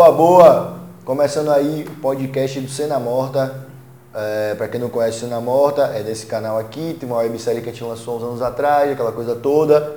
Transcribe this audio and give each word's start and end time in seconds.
Boa, 0.00 0.12
boa! 0.12 0.80
Começando 1.04 1.50
aí 1.50 1.84
o 1.86 2.00
podcast 2.00 2.58
do 2.58 2.70
Cena 2.70 2.98
Morta. 2.98 3.68
É, 4.14 4.54
para 4.54 4.66
quem 4.66 4.80
não 4.80 4.88
conhece 4.88 5.20
Cena 5.20 5.42
Morta, 5.42 5.92
é 5.94 6.02
desse 6.02 6.24
canal 6.24 6.58
aqui. 6.58 6.96
Tem 6.98 7.06
uma 7.06 7.18
websérie 7.18 7.60
que 7.60 7.68
a 7.68 7.72
gente 7.72 7.84
lançou 7.84 8.16
uns 8.16 8.22
anos 8.22 8.40
atrás, 8.40 8.90
aquela 8.90 9.12
coisa 9.12 9.36
toda. 9.36 9.96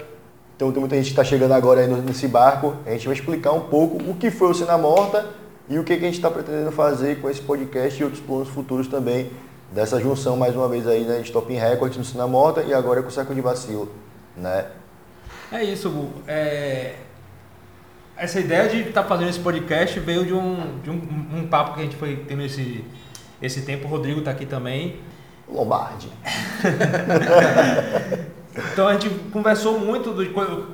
Então 0.57 0.73
tem 0.73 0.81
muita 0.81 0.97
gente 0.97 1.05
que 1.05 1.11
está 1.11 1.23
chegando 1.23 1.53
agora 1.53 1.79
aí 1.79 1.87
nesse 1.87 2.27
barco. 2.27 2.75
A 2.85 2.91
gente 2.91 3.05
vai 3.05 3.15
explicar 3.15 3.53
um 3.53 3.61
pouco 3.61 3.95
o 3.95 4.13
que 4.15 4.29
foi 4.29 4.49
o 4.49 4.53
Cena 4.53 4.77
Morta 4.77 5.25
e 5.69 5.79
o 5.79 5.85
que, 5.85 5.95
que 5.95 6.03
a 6.03 6.07
gente 6.07 6.17
está 6.17 6.29
pretendendo 6.29 6.73
fazer 6.73 7.21
com 7.21 7.29
esse 7.29 7.39
podcast 7.39 7.97
e 7.97 8.03
outros 8.03 8.21
planos 8.21 8.49
futuros 8.49 8.89
também 8.89 9.31
dessa 9.71 10.01
junção 10.01 10.35
mais 10.35 10.53
uma 10.53 10.67
vez 10.67 10.85
aí 10.85 11.05
né, 11.05 11.19
de 11.19 11.31
Top 11.31 11.51
Record 11.53 11.95
no 11.95 12.03
Cena 12.03 12.27
Morta 12.27 12.61
e 12.61 12.73
agora 12.73 13.01
com 13.01 13.07
o 13.07 13.11
Saco 13.11 13.33
de 13.33 13.39
Vacilo, 13.39 13.89
né? 14.35 14.65
É 15.49 15.63
isso, 15.63 15.89
Gu. 15.89 16.09
É... 16.27 16.95
Essa 18.23 18.39
ideia 18.39 18.69
de 18.69 18.87
estar 18.87 19.03
tá 19.03 19.09
fazendo 19.09 19.27
esse 19.27 19.41
podcast 19.41 19.99
veio 19.99 20.25
de, 20.25 20.33
um, 20.33 20.79
de 20.81 20.89
um, 20.89 21.39
um, 21.39 21.45
papo 21.45 21.73
que 21.73 21.81
a 21.81 21.83
gente 21.83 21.97
foi 21.97 22.23
tendo 22.25 22.41
esse, 22.41 22.81
esse 23.41 23.63
tempo. 23.63 23.85
O 23.85 23.89
Rodrigo 23.89 24.19
está 24.19 24.31
aqui 24.31 24.45
também. 24.45 24.95
Lombardi. 25.45 26.07
então 28.71 28.87
a 28.87 28.93
gente 28.93 29.09
conversou 29.29 29.77
muito 29.77 30.11
do, 30.11 30.25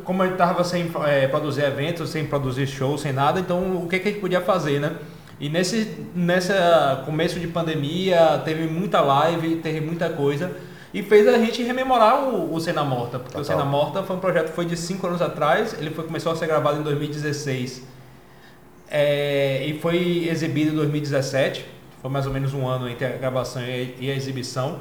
como 0.03 0.23
ele 0.23 0.33
estava 0.33 0.63
sem 0.63 0.91
é, 1.07 1.27
produzir 1.27 1.63
eventos, 1.63 2.11
sem 2.11 2.23
produzir 2.23 2.67
shows, 2.67 3.01
sem 3.01 3.11
nada. 3.11 3.39
Então 3.39 3.83
o 3.83 3.87
que, 3.87 3.97
que 3.97 4.09
a 4.09 4.11
gente 4.11 4.21
podia 4.21 4.41
fazer, 4.41 4.79
né? 4.79 4.97
E 5.39 5.49
nesse 5.49 6.05
nessa 6.13 7.01
começo 7.03 7.39
de 7.39 7.47
pandemia 7.47 8.43
teve 8.45 8.67
muita 8.67 9.01
live, 9.01 9.55
teve 9.55 9.81
muita 9.81 10.07
coisa 10.07 10.55
e 10.93 11.03
fez 11.03 11.27
a 11.27 11.37
gente 11.37 11.61
rememorar 11.61 12.23
o, 12.23 12.53
o 12.53 12.59
Cena 12.59 12.83
Morta, 12.83 13.19
porque 13.19 13.37
Total. 13.37 13.41
o 13.41 13.45
Cena 13.45 13.65
Morta 13.65 14.03
foi 14.03 14.15
um 14.15 14.19
projeto 14.19 14.47
que 14.47 14.55
foi 14.55 14.65
de 14.65 14.75
5 14.75 15.05
anos 15.05 15.21
atrás, 15.21 15.75
ele 15.79 15.91
foi, 15.91 16.05
começou 16.05 16.31
a 16.31 16.35
ser 16.35 16.47
gravado 16.47 16.79
em 16.79 16.83
2016 16.83 17.83
é, 18.89 19.65
e 19.65 19.79
foi 19.79 20.27
exibido 20.29 20.71
em 20.71 20.75
2017, 20.75 21.65
foi 22.01 22.09
mais 22.09 22.25
ou 22.25 22.33
menos 22.33 22.53
um 22.53 22.67
ano 22.67 22.89
entre 22.89 23.05
a 23.05 23.09
gravação 23.09 23.61
e, 23.61 23.95
e 23.99 24.11
a 24.11 24.15
exibição. 24.15 24.79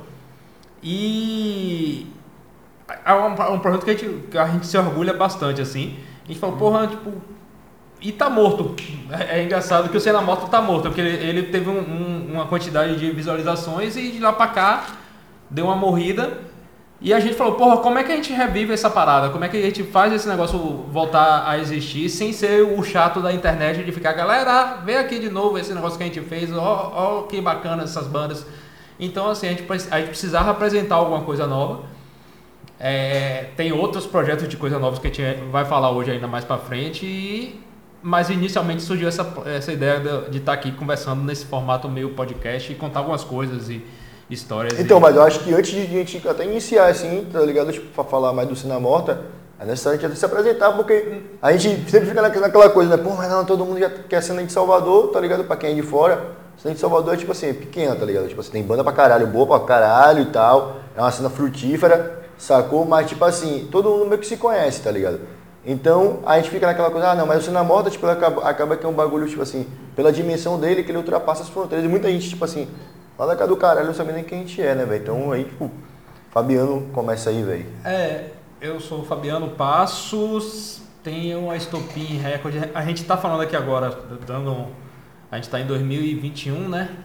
E 0.83 2.07
é 3.05 3.13
um, 3.13 3.35
é 3.35 3.51
um 3.51 3.59
projeto 3.59 3.85
que 3.85 3.91
a, 3.91 3.95
gente, 3.95 4.27
que 4.29 4.39
a 4.39 4.47
gente 4.47 4.67
se 4.67 4.79
orgulha 4.79 5.13
bastante, 5.13 5.61
assim. 5.61 5.97
A 6.25 6.29
gente 6.29 6.41
falou, 6.41 6.57
porra, 6.57 6.87
tipo, 6.87 7.13
e 8.01 8.13
tá 8.13 8.31
morto. 8.31 8.75
É, 9.11 9.41
é, 9.41 9.45
engraçado 9.45 9.89
que 9.89 9.97
o 9.97 10.01
Cena 10.01 10.23
Morta 10.23 10.47
tá 10.47 10.63
morto, 10.63 10.85
porque 10.85 11.01
ele, 11.01 11.27
ele 11.27 11.43
teve 11.45 11.69
um, 11.69 11.79
um, 11.81 12.33
uma 12.33 12.47
quantidade 12.47 12.97
de 12.97 13.11
visualizações 13.11 13.97
e 13.97 14.13
de 14.13 14.21
lá 14.21 14.33
pra 14.33 14.47
cá 14.49 14.87
deu 15.51 15.67
uma 15.67 15.77
morrida. 15.77 16.39
E 17.01 17.15
a 17.15 17.21
gente 17.21 17.35
falou, 17.35 17.55
porra, 17.55 17.77
como 17.77 17.97
é 17.97 18.03
que 18.03 18.11
a 18.11 18.17
gente 18.17 18.33
revive 18.33 18.73
essa 18.73 18.91
parada? 18.91 19.31
Como 19.31 19.45
é 19.45 19.49
que 19.49 19.57
a 19.57 19.63
gente 19.63 19.85
faz 19.85 20.13
esse 20.13 20.29
negócio 20.29 20.59
voltar 20.59 21.49
a 21.49 21.57
existir 21.57 22.09
sem 22.09 22.33
ser 22.33 22.63
o 22.63 22.83
chato 22.83 23.21
da 23.21 23.33
internet 23.33 23.85
de 23.85 23.93
ficar, 23.93 24.15
galera, 24.15 24.79
vem 24.85 24.97
aqui 24.97 25.21
de 25.21 25.31
novo 25.31 25.57
esse 25.59 25.73
negócio 25.73 25.97
que 25.97 26.03
a 26.03 26.07
gente 26.07 26.21
fez, 26.23 26.53
ó, 26.53 26.93
ó 26.93 27.23
que 27.23 27.41
bacana 27.41 27.85
essas 27.85 28.09
bandas. 28.09 28.45
Então, 28.99 29.31
assim, 29.31 29.47
a 29.47 29.51
gente, 29.51 29.65
a 29.93 29.99
gente 29.99 30.09
precisava 30.09 30.51
apresentar 30.51 30.97
alguma 30.97 31.23
coisa 31.23 31.47
nova. 31.47 31.85
É, 32.81 33.51
tem 33.57 33.73
outros 33.73 34.05
projetos 34.05 34.49
de 34.49 34.57
coisa 34.57 34.79
novas 34.79 34.99
que 34.99 35.07
a 35.07 35.11
gente 35.13 35.41
vai 35.53 35.65
falar 35.65 35.91
hoje 35.91 36.11
ainda 36.11 36.27
mais 36.27 36.45
pra 36.45 36.59
frente. 36.59 37.07
E, 37.07 37.61
mas 38.03 38.29
inicialmente 38.29 38.83
surgiu 38.83 39.07
essa, 39.07 39.25
essa 39.47 39.73
ideia 39.73 40.01
de 40.29 40.39
estar 40.39 40.53
tá 40.53 40.53
aqui 40.53 40.73
conversando 40.73 41.23
nesse 41.23 41.47
formato 41.47 41.89
meio 41.89 42.11
podcast 42.11 42.73
e 42.73 42.75
contar 42.75 43.01
algumas 43.01 43.23
coisas 43.23 43.71
e 43.71 43.85
histórias. 44.31 44.79
Então, 44.79 44.99
e... 44.99 45.01
mas 45.01 45.17
eu 45.17 45.23
acho 45.23 45.41
que 45.41 45.55
antes 45.55 45.71
de 45.71 45.81
a 45.81 45.87
gente 45.87 46.29
até 46.29 46.45
iniciar, 46.45 46.89
assim, 46.89 47.27
tá 47.33 47.41
ligado? 47.41 47.73
Tipo, 47.73 47.87
pra 47.95 48.05
falar 48.05 48.33
mais 48.33 48.49
do 48.49 48.57
Cena 48.57 48.79
Morta, 48.79 49.21
é 49.61 49.65
necessário 49.65 49.99
a 49.99 50.03
gente 50.03 50.17
se 50.17 50.25
apresentar, 50.25 50.73
porque 50.73 51.23
a 51.43 51.53
gente 51.53 51.91
sempre 51.91 52.09
fica 52.09 52.23
naquela 52.23 52.71
coisa, 52.71 52.97
né? 52.97 53.03
Pô, 53.03 53.11
mas 53.11 53.29
não, 53.29 53.45
todo 53.45 53.65
mundo 53.65 53.81
já 53.81 53.91
quer 53.91 54.23
cena 54.23 54.43
de 54.45 54.53
Salvador, 54.53 55.09
tá 55.09 55.19
ligado? 55.19 55.43
Pra 55.45 55.57
quem 55.57 55.73
é 55.73 55.75
de 55.75 55.83
fora. 55.83 56.37
Cena 56.57 56.75
de 56.75 56.81
Salvador 56.81 57.15
é 57.15 57.17
tipo 57.17 57.33
assim, 57.33 57.49
é 57.49 57.53
pequena, 57.53 57.97
tá 57.97 58.05
ligado? 58.05 58.29
Tipo 58.29 58.41
assim, 58.41 58.53
tem 58.53 58.63
banda 58.63 58.85
pra 58.85 58.93
caralho, 58.93 59.27
boa 59.27 59.47
pra 59.47 59.61
caralho 59.61 60.23
e 60.23 60.27
tal. 60.27 60.77
É 60.97 61.01
uma 61.01 61.11
cena 61.11 61.29
frutífera, 61.29 62.23
sacou? 62.37 62.85
Mas 62.85 63.09
tipo 63.09 63.25
assim, 63.25 63.69
todo 63.71 63.91
mundo 63.91 64.07
meio 64.07 64.21
que 64.21 64.27
se 64.27 64.37
conhece, 64.37 64.81
tá 64.81 64.93
ligado? 64.93 65.21
Então 65.67 66.21
a 66.25 66.37
gente 66.37 66.51
fica 66.51 66.67
naquela 66.67 66.91
coisa, 66.91 67.09
ah 67.09 67.15
não, 67.17 67.27
mas 67.27 67.43
o 67.43 67.47
Cena 67.47 67.63
Morta, 67.65 67.91
tipo, 67.91 68.07
acaba, 68.07 68.43
acaba 68.49 68.77
que 68.77 68.87
é 68.87 68.89
um 68.89 68.93
bagulho, 68.93 69.27
tipo 69.27 69.43
assim, 69.43 69.67
pela 69.95 70.13
dimensão 70.13 70.59
dele, 70.59 70.83
que 70.83 70.91
ele 70.91 70.99
ultrapassa 70.99 71.43
as 71.43 71.49
fronteiras. 71.49 71.85
E 71.85 71.89
muita 71.89 72.09
gente, 72.09 72.29
tipo 72.29 72.45
assim, 72.45 72.69
Lá 73.19 73.27
da 73.27 73.35
casa 73.35 73.49
do 73.49 73.57
caralho, 73.57 73.89
não 73.89 73.95
sabia 73.95 74.15
nem 74.15 74.23
quem 74.23 74.39
a 74.39 74.41
gente 74.43 74.63
é, 74.63 74.77
né, 74.77 74.85
velho? 74.85 75.03
Então 75.03 75.33
aí, 75.33 75.43
tipo, 75.43 75.69
Fabiano 76.31 76.89
começa 76.93 77.31
aí, 77.31 77.43
velho. 77.43 77.67
É, 77.85 78.27
eu 78.61 78.79
sou 78.79 79.01
o 79.01 79.05
Fabiano 79.05 79.51
Passos, 79.51 80.81
tenho 81.03 81.51
a 81.51 81.57
Estopim 81.57 82.19
Record. 82.19 82.55
A 82.73 82.85
gente 82.85 83.03
tá 83.05 83.17
falando 83.17 83.41
aqui 83.41 83.57
agora, 83.57 83.91
dando. 84.25 84.69
A 85.33 85.37
gente 85.37 85.49
tá 85.49 85.59
em 85.59 85.67
2021, 85.67 86.69
né? 86.69 86.97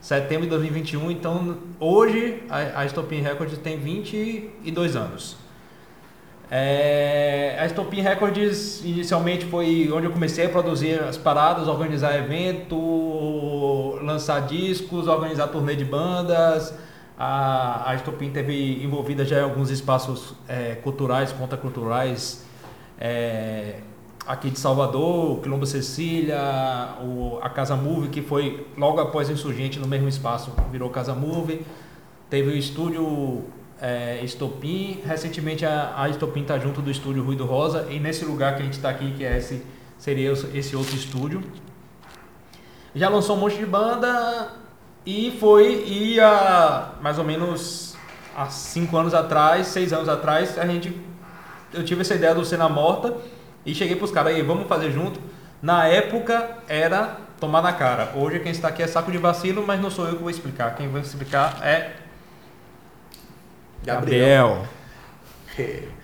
Setembro 0.00 0.44
de 0.44 0.50
2021, 0.50 1.10
então 1.10 1.58
hoje 1.80 2.44
a, 2.48 2.82
a 2.82 2.84
Record 2.84 3.52
tem 3.56 3.76
22 3.76 4.94
anos. 4.94 5.36
É, 6.48 7.56
a 7.58 7.66
Stopin 7.66 8.02
Records 8.02 8.84
inicialmente 8.84 9.46
foi 9.46 9.90
onde 9.92 10.06
eu 10.06 10.12
comecei 10.12 10.46
a 10.46 10.48
produzir 10.48 11.02
as 11.02 11.16
paradas, 11.16 11.66
organizar 11.66 12.16
evento, 12.16 13.98
lançar 14.02 14.46
discos, 14.46 15.08
organizar 15.08 15.48
turnê 15.48 15.74
de 15.74 15.84
bandas. 15.84 16.72
A, 17.18 17.90
a 17.90 17.98
Stopin 17.98 18.30
teve 18.30 18.84
envolvida 18.84 19.24
já 19.24 19.40
em 19.40 19.42
alguns 19.42 19.70
espaços 19.70 20.34
é, 20.46 20.76
culturais, 20.76 21.32
contraculturais, 21.32 22.44
é, 23.00 23.80
aqui 24.26 24.50
de 24.50 24.58
Salvador, 24.60 25.40
Quilombo 25.40 25.66
Cecília, 25.66 26.38
o, 27.02 27.38
a 27.42 27.48
Casa 27.48 27.74
Move, 27.74 28.08
que 28.08 28.22
foi 28.22 28.66
logo 28.76 29.00
após 29.00 29.28
o 29.28 29.32
Insurgente 29.32 29.80
no 29.80 29.88
mesmo 29.88 30.08
espaço, 30.08 30.52
virou 30.70 30.90
Casa 30.90 31.14
Move. 31.14 31.64
Teve 32.28 32.50
o 32.50 32.56
estúdio 32.56 33.44
é, 33.80 34.20
Estopim. 34.22 35.00
Recentemente 35.04 35.64
a, 35.64 35.94
a 35.96 36.08
Estopim 36.08 36.42
está 36.42 36.58
junto 36.58 36.80
do 36.82 36.90
estúdio 36.90 37.22
Ruído 37.22 37.44
Rosa 37.44 37.86
e 37.90 37.98
nesse 37.98 38.24
lugar 38.24 38.56
que 38.56 38.62
a 38.62 38.64
gente 38.64 38.74
está 38.74 38.90
aqui, 38.90 39.12
que 39.12 39.24
é 39.24 39.36
esse, 39.38 39.64
seria 39.98 40.32
esse 40.32 40.76
outro 40.76 40.94
estúdio. 40.94 41.42
Já 42.94 43.08
lançou 43.08 43.36
um 43.36 43.40
monte 43.40 43.58
de 43.58 43.66
banda 43.66 44.52
e 45.04 45.36
foi, 45.38 45.84
e 45.86 46.18
há 46.18 46.94
mais 47.00 47.18
ou 47.18 47.24
menos 47.24 47.96
há 48.34 48.46
cinco 48.46 48.96
anos 48.96 49.14
atrás, 49.14 49.66
seis 49.66 49.92
anos 49.92 50.08
atrás, 50.08 50.58
a 50.58 50.66
gente, 50.66 50.98
eu 51.72 51.84
tive 51.84 52.00
essa 52.00 52.14
ideia 52.14 52.34
do 52.34 52.44
Cena 52.44 52.68
Morta 52.68 53.16
e 53.64 53.74
cheguei 53.74 53.96
para 53.96 54.04
os 54.04 54.10
caras 54.10 54.34
aí, 54.34 54.42
vamos 54.42 54.66
fazer 54.66 54.90
junto. 54.90 55.20
Na 55.60 55.86
época 55.86 56.58
era 56.68 57.18
tomar 57.40 57.62
na 57.62 57.72
cara. 57.72 58.12
Hoje 58.14 58.40
quem 58.40 58.52
está 58.52 58.68
aqui 58.68 58.82
é 58.82 58.86
saco 58.86 59.10
de 59.10 59.18
vacilo, 59.18 59.64
mas 59.66 59.80
não 59.80 59.90
sou 59.90 60.06
eu 60.06 60.16
que 60.16 60.22
vou 60.22 60.30
explicar. 60.30 60.74
Quem 60.74 60.88
vai 60.88 61.00
explicar 61.00 61.58
é 61.62 62.05
Gabriel. 63.86 64.66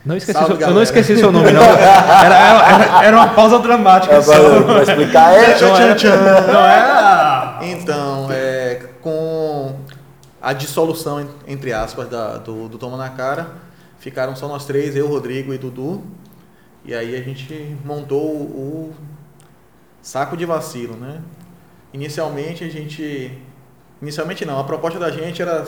Não 0.04 0.16
esqueci 0.16 0.38
Salve, 0.38 0.56
seu, 0.56 0.68
eu 0.68 0.74
não 0.74 0.82
esqueci 0.82 1.16
seu 1.18 1.32
nome, 1.32 1.50
não. 1.50 1.62
Era, 1.62 2.84
era, 2.84 3.04
era 3.04 3.16
uma 3.16 3.28
pausa 3.34 3.58
dramática. 3.58 4.14
É, 4.14 4.20
para 4.20 4.82
explicar, 4.82 5.32
é. 5.34 5.60
Não 5.60 5.76
era, 5.76 6.52
não 6.52 6.64
era. 6.64 7.58
Então, 7.62 8.28
é, 8.30 8.88
com 9.02 9.76
a 10.40 10.52
dissolução, 10.52 11.28
entre 11.46 11.72
aspas, 11.72 12.08
da, 12.08 12.38
do, 12.38 12.68
do 12.68 12.78
Toma 12.78 12.96
na 12.96 13.10
Cara, 13.10 13.48
ficaram 13.98 14.34
só 14.34 14.48
nós 14.48 14.64
três, 14.64 14.96
eu, 14.96 15.06
Rodrigo 15.08 15.52
e 15.52 15.58
Dudu. 15.58 16.02
E 16.84 16.94
aí 16.94 17.14
a 17.14 17.20
gente 17.20 17.76
montou 17.84 18.24
o, 18.24 18.90
o 18.90 18.94
saco 20.00 20.36
de 20.36 20.46
vacilo, 20.46 20.96
né? 20.96 21.20
Inicialmente 21.92 22.64
a 22.64 22.68
gente. 22.68 23.38
Inicialmente 24.00 24.44
não, 24.44 24.58
a 24.58 24.64
proposta 24.64 24.98
da 24.98 25.10
gente 25.10 25.42
era 25.42 25.64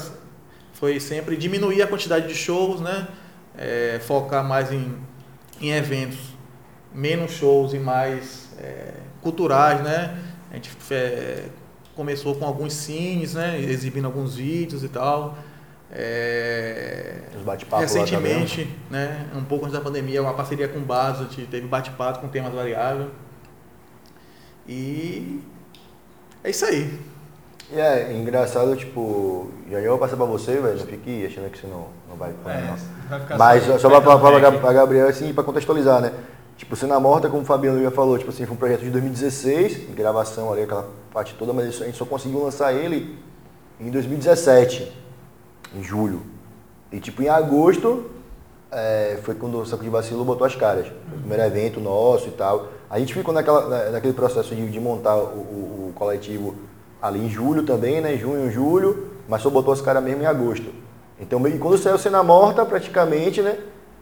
foi 0.74 1.00
sempre 1.00 1.36
diminuir 1.36 1.82
a 1.82 1.86
quantidade 1.86 2.28
de 2.28 2.34
shows, 2.34 2.80
né? 2.80 3.08
É, 3.56 4.00
focar 4.04 4.44
mais 4.44 4.72
em, 4.72 4.96
em 5.60 5.70
eventos, 5.70 6.18
menos 6.92 7.32
shows 7.32 7.72
e 7.72 7.78
mais 7.78 8.48
é, 8.58 8.94
culturais, 9.22 9.82
né? 9.82 10.18
A 10.50 10.54
gente 10.54 10.70
é, 10.90 11.46
começou 11.94 12.34
com 12.34 12.44
alguns 12.44 12.72
cines, 12.74 13.34
né? 13.34 13.58
Exibindo 13.60 14.04
alguns 14.04 14.36
vídeos 14.36 14.84
e 14.84 14.88
tal. 14.88 15.38
É, 15.96 17.20
recentemente, 17.78 18.68
né, 18.90 19.28
um 19.32 19.44
pouco 19.44 19.64
antes 19.64 19.78
da 19.78 19.84
pandemia, 19.84 20.20
uma 20.20 20.34
parceria 20.34 20.66
com 20.66 20.80
o 20.80 20.82
Baso, 20.82 21.22
a 21.22 21.26
gente 21.28 21.46
teve 21.46 21.68
bate-papo 21.68 22.18
com 22.18 22.26
temas 22.26 22.52
variáveis. 22.52 23.10
E 24.66 25.40
é 26.42 26.50
isso 26.50 26.64
aí. 26.64 26.98
E 27.74 27.80
é 27.80 28.12
engraçado, 28.12 28.76
tipo, 28.76 29.48
já 29.70 29.78
eu 29.80 29.90
vou 29.90 29.98
passar 29.98 30.16
pra 30.16 30.26
você, 30.26 30.52
velho, 30.60 30.78
não 30.78 30.86
fique 30.86 31.26
achando 31.26 31.50
que 31.50 31.58
você 31.58 31.66
não, 31.66 31.86
não 32.08 32.16
vai 32.16 32.30
é, 32.30 32.60
não. 32.60 32.76
Mas 33.36 33.64
só, 33.64 33.78
só 33.78 33.88
pra 33.88 34.00
falar 34.00 34.18
pra 34.60 34.72
Gabriel, 34.72 35.08
assim, 35.08 35.32
pra 35.34 35.42
contextualizar, 35.42 36.00
né? 36.00 36.12
Tipo, 36.56 36.76
Cena 36.76 37.00
Morta, 37.00 37.28
como 37.28 37.42
o 37.42 37.44
Fabiano 37.44 37.82
já 37.82 37.90
falou, 37.90 38.16
tipo 38.16 38.30
assim, 38.30 38.46
foi 38.46 38.54
um 38.54 38.58
projeto 38.58 38.82
de 38.82 38.90
2016, 38.90 39.88
gravação 39.92 40.52
ali, 40.52 40.62
aquela 40.62 40.88
parte 41.12 41.34
toda, 41.34 41.52
mas 41.52 41.80
a 41.82 41.84
gente 41.86 41.96
só 41.98 42.04
conseguiu 42.04 42.44
lançar 42.44 42.72
ele 42.72 43.18
em 43.80 43.90
2017, 43.90 44.92
em 45.74 45.82
julho. 45.82 46.22
E 46.92 47.00
tipo, 47.00 47.22
em 47.24 47.28
agosto, 47.28 48.04
é, 48.70 49.18
foi 49.24 49.34
quando 49.34 49.58
o 49.60 49.66
Saco 49.66 49.82
de 49.82 49.88
Vacilo 49.90 50.24
botou 50.24 50.46
as 50.46 50.54
caras. 50.54 50.86
o 51.12 51.18
primeiro 51.18 51.42
evento 51.42 51.80
nosso 51.80 52.28
e 52.28 52.32
tal. 52.32 52.68
A 52.88 53.00
gente 53.00 53.12
ficou 53.12 53.34
naquela, 53.34 53.68
na- 53.68 53.90
naquele 53.90 54.12
processo 54.12 54.54
de, 54.54 54.70
de 54.70 54.78
montar 54.78 55.16
o, 55.16 55.20
o- 55.20 55.88
o 55.90 55.92
coletivo 55.96 56.54
ali 57.06 57.20
em 57.20 57.28
julho 57.28 57.62
também, 57.64 58.00
né? 58.00 58.16
Junho, 58.16 58.50
julho, 58.50 59.10
mas 59.28 59.42
só 59.42 59.50
botou 59.50 59.74
os 59.74 59.80
caras 59.80 60.02
mesmo 60.02 60.22
em 60.22 60.26
agosto. 60.26 60.66
Então, 61.20 61.38
meio 61.38 61.54
que 61.56 61.60
quando 61.60 61.76
saiu 61.78 61.98
Cena 61.98 62.22
Morta, 62.22 62.64
praticamente, 62.64 63.42
né? 63.42 63.58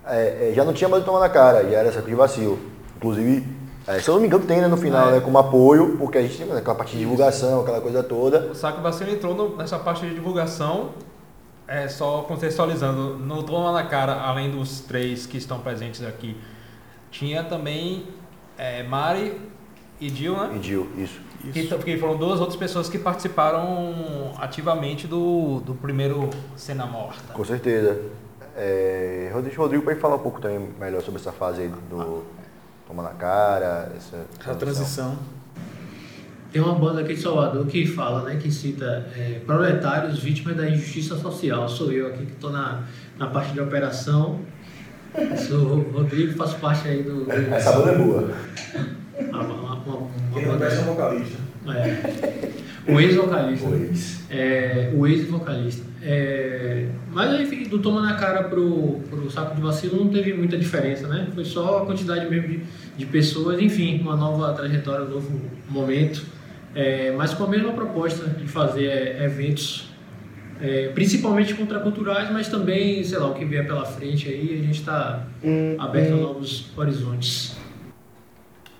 é, 0.06 0.50
é, 0.50 0.52
já 0.54 0.64
não 0.64 0.72
tinha 0.72 0.88
mais 0.88 1.02
o 1.02 1.06
Toma 1.06 1.20
na 1.20 1.28
Cara, 1.28 1.62
já 1.69 1.78
era 1.78 1.88
essa 1.88 2.00
de 2.02 2.14
vacilo. 2.14 2.58
Inclusive, 2.96 3.46
é, 3.87 3.99
se 4.00 4.08
eu 4.08 4.14
não 4.14 4.20
me 4.20 4.26
engano, 4.28 4.44
tem 4.44 4.60
né, 4.60 4.66
no 4.69 4.76
final, 4.76 5.08
É. 5.08 5.12
né? 5.12 5.20
Como 5.20 5.37
apoio, 5.38 5.96
porque 5.99 6.19
a 6.19 6.22
gente 6.22 6.37
tem 6.38 6.46
né, 6.46 6.58
aquela 6.58 6.75
parte 6.76 6.93
de 6.93 6.99
divulgação, 7.00 7.60
aquela 7.60 7.81
coisa 7.81 8.02
toda. 8.02 8.50
O 8.50 8.54
Saco 8.54 8.81
Vacilo 8.81 9.10
entrou 9.10 9.34
no- 9.34 9.56
nessa 9.56 9.78
parte 9.78 10.06
de 10.06 10.14
divulgação, 10.14 10.90
é, 11.69 11.88
só 11.88 12.22
contextualizando, 12.22 13.16
no 13.19 13.43
Toma 13.43 13.72
na 13.72 13.84
Cara, 13.84 14.20
além 14.22 14.50
dos 14.50 14.81
três 14.81 15.26
que 15.26 15.37
estão 15.38 15.58
presentes 15.60 16.05
aqui, 16.05 16.37
tinha 17.10 17.43
também 17.44 18.06
é, 18.58 18.82
Mari 18.84 19.40
e 20.02 20.10
Dil, 20.10 20.37
né? 20.37 20.58
E 20.58 20.62
Gil, 20.62 20.88
isso. 20.99 21.20
Que, 21.52 21.64
que 21.64 21.96
foram 21.96 22.16
duas 22.16 22.40
outras 22.40 22.56
pessoas 22.56 22.88
que 22.88 22.99
participaram 22.99 24.32
ativamente 24.37 25.06
do, 25.06 25.60
do 25.60 25.75
primeiro 25.75 26.28
Cena 26.56 26.87
Morta. 26.87 27.32
Com 27.32 27.44
certeza. 27.44 28.00
É, 28.56 29.31
eu 29.32 29.40
deixo 29.40 29.60
o 29.60 29.62
Rodrigo 29.62 29.84
para 29.84 29.93
ele 29.93 30.00
falar 30.00 30.16
um 30.16 30.20
pouco 30.20 30.40
também 30.40 30.69
melhor 30.78 31.02
sobre 31.02 31.20
essa 31.20 31.31
fase 31.31 31.62
aí 31.62 31.69
do 31.69 32.25
Toma 32.87 33.02
na 33.02 33.10
Cara, 33.10 33.93
essa, 33.96 34.26
A 34.44 34.54
transição. 34.56 35.16
Tem 36.50 36.60
uma 36.60 36.75
banda 36.75 37.00
aqui 37.00 37.14
de 37.14 37.20
Salvador 37.22 37.64
que 37.66 37.87
fala, 37.87 38.25
né, 38.25 38.37
que 38.43 38.50
cita 38.50 39.08
é, 39.16 39.40
proletários 39.46 40.19
vítimas 40.19 40.56
da 40.56 40.69
injustiça 40.69 41.16
social. 41.16 41.69
Sou 41.69 41.93
eu 41.93 42.08
aqui 42.08 42.26
que 42.26 42.32
estou 42.32 42.50
na, 42.50 42.82
na 43.16 43.28
parte 43.28 43.52
de 43.52 43.60
operação. 43.60 44.40
Sou 45.48 45.58
o 45.58 45.93
Rodrigo, 45.93 46.37
faço 46.37 46.58
parte 46.58 46.88
aí 46.88 47.05
do. 47.05 47.25
do 47.25 47.32
Essa 47.32 47.72
banda 47.72 47.93
é 47.93 47.98
boa. 47.98 48.31
Uma, 49.30 49.42
uma, 49.42 49.74
uma, 49.74 49.96
uma 49.96 50.40
banda, 50.40 50.70
vocalista. 50.70 51.38
é, 51.69 52.92
o 52.92 53.00
ex-vocalista. 53.00 53.69
É, 54.30 54.92
o 54.94 55.06
ex-vocalista. 55.06 55.86
É, 56.02 56.88
mas 57.12 57.30
aí 57.30 57.44
enfim, 57.44 57.62
do 57.69 57.78
Toma 57.78 58.02
na 58.02 58.14
Cara 58.14 58.44
pro, 58.44 59.00
pro 59.08 59.30
Saco 59.30 59.54
de 59.54 59.62
Vacilo 59.62 60.04
não 60.04 60.10
teve 60.10 60.34
muita 60.34 60.58
diferença, 60.58 61.06
né? 61.06 61.28
Foi 61.32 61.44
só 61.44 61.82
a 61.82 61.86
quantidade 61.86 62.28
mesmo 62.28 62.48
de, 62.48 62.62
de 62.96 63.06
pessoas, 63.06 63.60
enfim, 63.60 64.00
uma 64.00 64.16
nova 64.16 64.52
trajetória, 64.52 65.04
um 65.06 65.10
novo 65.10 65.40
momento. 65.69 66.24
É, 66.74 67.12
mas 67.16 67.34
com 67.34 67.44
a 67.44 67.48
mesma 67.48 67.72
proposta 67.72 68.26
de 68.26 68.48
fazer 68.48 68.86
é, 68.86 69.24
eventos, 69.24 69.90
é, 70.60 70.88
principalmente 70.88 71.54
contraculturais, 71.54 72.32
mas 72.32 72.48
também, 72.48 73.04
sei 73.04 73.19
lá, 73.19 73.26
o 73.28 73.34
que 73.34 73.44
vier 73.44 73.64
pela 73.64 73.84
frente 73.84 74.28
aí, 74.28 74.58
a 74.60 74.66
gente 74.66 74.80
está 74.80 75.24
aberto 75.78 76.14
a 76.14 76.16
novos 76.16 76.70
horizontes. 76.76 77.56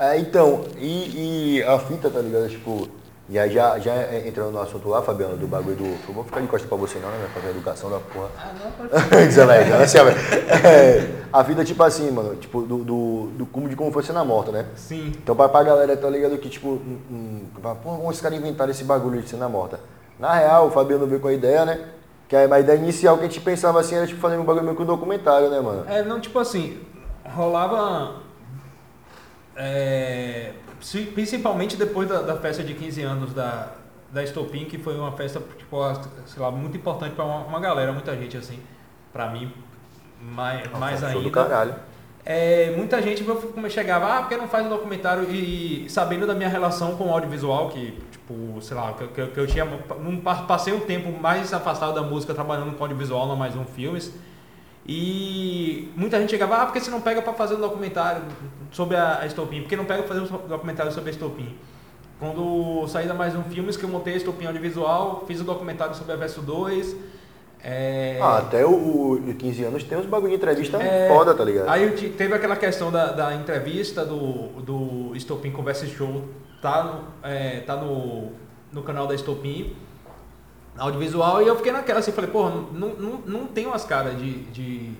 É, 0.03 0.19
então, 0.19 0.65
e, 0.79 1.59
e 1.59 1.63
a 1.63 1.79
fita, 1.79 2.11
tá 2.11 2.19
ligado? 2.19 2.49
Tipo, 2.49 2.89
e 3.29 3.39
aí 3.39 3.49
já, 3.53 3.79
já 3.79 3.93
entrando 4.27 4.51
no 4.51 4.61
assunto 4.61 4.89
lá, 4.89 5.01
Fabiano, 5.01 5.37
do 5.37 5.47
bagulho 5.47 5.77
do. 5.77 5.85
Eu 5.85 6.13
vou 6.13 6.25
ficar 6.25 6.41
de 6.41 6.49
costas 6.49 6.69
pra 6.69 6.77
você 6.77 6.99
não, 6.99 7.09
né? 7.09 7.29
Fazer 7.33 7.47
a 7.47 7.51
educação 7.51 7.89
da 7.89 8.01
porra. 8.01 8.29
Ah, 8.37 8.51
não, 8.53 8.73
pode 8.73 9.41
aí, 9.53 9.71
né? 9.71 9.77
Assim, 9.81 9.99
ó, 9.99 10.09
é, 10.09 11.09
a 11.33 11.43
vida, 11.45 11.65
tipo 11.65 11.81
assim, 11.85 12.11
mano, 12.11 12.35
tipo, 12.35 12.63
do, 12.63 12.79
do, 12.79 13.27
do 13.29 13.47
como 13.47 13.69
de 13.69 13.77
como 13.77 13.93
foi 13.93 14.03
cena 14.03 14.25
morta, 14.25 14.51
né? 14.51 14.67
Sim. 14.75 15.13
Então, 15.23 15.37
pra, 15.37 15.49
pra 15.49 15.63
galera, 15.63 15.97
tá 15.97 16.11
ligado 16.11 16.37
que, 16.37 16.49
tipo, 16.49 16.71
hum, 16.71 17.45
fala, 17.63 17.77
pô, 17.77 17.91
como 17.91 18.11
esses 18.11 18.21
caras 18.21 18.37
inventaram 18.37 18.73
esse 18.73 18.83
bagulho 18.83 19.23
de 19.23 19.29
cena 19.29 19.49
morta? 19.49 19.79
Na 20.19 20.35
real, 20.35 20.67
o 20.67 20.71
Fabiano 20.73 21.07
veio 21.07 21.21
com 21.21 21.29
a 21.29 21.33
ideia, 21.33 21.65
né? 21.65 21.79
Que 22.29 22.35
a, 22.35 22.53
a 22.53 22.59
ideia 22.59 22.77
inicial 22.77 23.19
que 23.19 23.25
a 23.25 23.29
gente 23.29 23.41
pensava 23.41 23.79
assim 23.79 23.95
era, 23.95 24.07
tipo, 24.09 24.21
fazer 24.21 24.37
um 24.37 24.45
bagulho 24.45 24.65
meio 24.65 24.75
que 24.75 24.83
um 24.83 24.87
documentário, 24.87 25.49
né, 25.49 25.61
mano? 25.61 25.85
É, 25.89 26.03
não, 26.03 26.19
tipo 26.19 26.41
assim, 26.41 26.81
rolava. 27.25 28.22
É, 29.65 30.53
principalmente 31.15 31.77
depois 31.77 32.09
da, 32.09 32.21
da 32.23 32.37
festa 32.37 32.65
de 32.65 32.75
15 32.75 33.03
anos 33.03 33.33
da, 33.33 33.69
da 34.11 34.23
Estopim, 34.25 34.65
que 34.65 34.77
foi 34.77 34.97
uma 34.99 35.13
festa, 35.13 35.41
tipo, 35.57 35.77
sei 36.27 36.43
lá, 36.43 36.51
muito 36.51 36.77
importante 36.77 37.15
pra 37.15 37.25
uma, 37.25 37.45
uma 37.45 37.61
galera, 37.61 37.93
muita 37.93 38.17
gente, 38.17 38.37
assim, 38.37 38.59
pra 39.13 39.29
mim, 39.31 39.53
mais, 40.21 40.69
mais 40.73 40.99
Show 41.01 41.09
ainda. 41.09 41.21
do 41.21 41.31
caralho. 41.31 41.75
É, 42.25 42.73
muita 42.77 43.01
gente 43.03 43.25
chegava, 43.69 44.17
ah, 44.17 44.21
porque 44.21 44.37
não 44.37 44.47
faz 44.47 44.65
um 44.67 44.69
documentário 44.69 45.25
e 45.31 45.87
sabendo 45.89 46.25
da 46.27 46.35
minha 46.35 46.49
relação 46.49 46.97
com 46.97 47.09
o 47.09 47.13
audiovisual, 47.13 47.69
que, 47.69 47.99
tipo, 48.13 48.61
sei 48.63 48.77
lá, 48.77 48.93
que, 48.95 49.07
que, 49.09 49.27
que 49.27 49.41
eu 49.41 49.47
tinha, 49.47 49.65
não 50.01 50.17
pa- 50.19 50.43
passei 50.43 50.73
um 50.73 50.81
tempo 50.81 51.11
mais 51.21 51.53
afastado 51.53 51.95
da 51.95 52.03
música 52.03 52.33
trabalhando 52.35 52.77
com 52.77 52.83
audiovisual 52.85 53.27
na 53.27 53.35
Mais 53.35 53.57
Um 53.57 53.65
Filmes, 53.65 54.13
e 54.87 55.91
muita 55.97 56.19
gente 56.21 56.31
chegava, 56.31 56.57
ah, 56.57 56.65
porque 56.67 56.81
você 56.81 56.91
não 56.91 57.01
pega 57.01 57.23
para 57.23 57.33
fazer 57.33 57.55
um 57.55 57.61
documentário 57.61 58.23
sobre 58.73 58.97
a, 58.97 59.21
a 59.21 59.27
Estopim? 59.27 59.61
Por 59.61 59.69
que 59.69 59.77
não 59.77 59.85
pega 59.85 60.03
pra 60.03 60.15
fazer 60.15 60.33
um 60.35 60.49
documentário 60.49 60.93
sobre 60.93 61.11
a 61.11 61.13
Estopim? 61.13 61.55
Quando 62.19 62.87
saí 62.89 63.07
da 63.07 63.15
Mais 63.15 63.35
Um 63.35 63.43
Filmes, 63.45 63.77
que 63.77 63.85
eu 63.85 63.89
montei 63.89 64.15
a 64.15 64.17
Estopim 64.17 64.47
Audiovisual, 64.47 65.25
fiz 65.27 65.41
o 65.41 65.45
documentário 65.45 65.95
sobre 65.95 66.13
a 66.13 66.17
Verso 66.17 66.41
2, 66.41 66.97
é... 67.65 68.19
Ah, 68.21 68.39
até 68.39 68.67
o, 68.67 68.71
o 69.15 69.35
15 69.39 69.65
anos 69.65 69.85
tem 69.85 69.97
uns 69.97 70.07
bagulho 70.07 70.31
de 70.31 70.37
entrevista 70.37 70.77
É, 70.83 71.07
foda, 71.09 71.33
tá 71.33 71.45
ligado? 71.45 71.69
Aí 71.69 71.91
te- 71.93 72.09
teve 72.09 72.35
aquela 72.35 72.57
questão 72.57 72.91
da, 72.91 73.13
da 73.13 73.35
entrevista 73.35 74.05
do, 74.05 74.49
do 74.63 75.15
Estopim 75.17 75.53
Conversa 75.53 75.87
Show, 75.87 76.25
tá 76.61 76.83
no, 77.23 77.29
é, 77.29 77.61
tá 77.61 77.77
no, 77.77 78.33
no 78.73 78.83
canal 78.83 79.07
da 79.07 79.15
Estopim, 79.15 79.77
audiovisual, 80.77 81.43
e 81.43 81.47
eu 81.47 81.57
fiquei 81.57 81.73
naquela 81.73 82.01
assim, 82.01 82.13
falei, 82.13 82.31
porra, 82.31 82.51
não, 82.73 82.89
não, 82.95 83.21
não 83.27 83.47
tenho 83.47 83.73
as 83.73 83.85
caras 83.85 84.19
de, 84.19 84.45
de, 84.45 84.91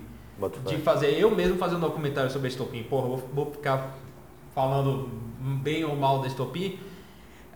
de 0.67 0.77
fazer 0.77 1.19
eu 1.19 1.31
mesmo 1.31 1.57
fazer 1.57 1.75
um 1.75 1.79
documentário 1.79 2.29
sobre 2.29 2.47
a 2.47 2.49
Estopim, 2.49 2.83
porra, 2.83 3.07
vou, 3.07 3.29
vou 3.33 3.51
ficar 3.51 3.95
falando 4.53 5.09
bem 5.39 5.83
ou 5.83 5.95
mal 5.95 6.19
da 6.19 6.27
Estopim. 6.27 6.79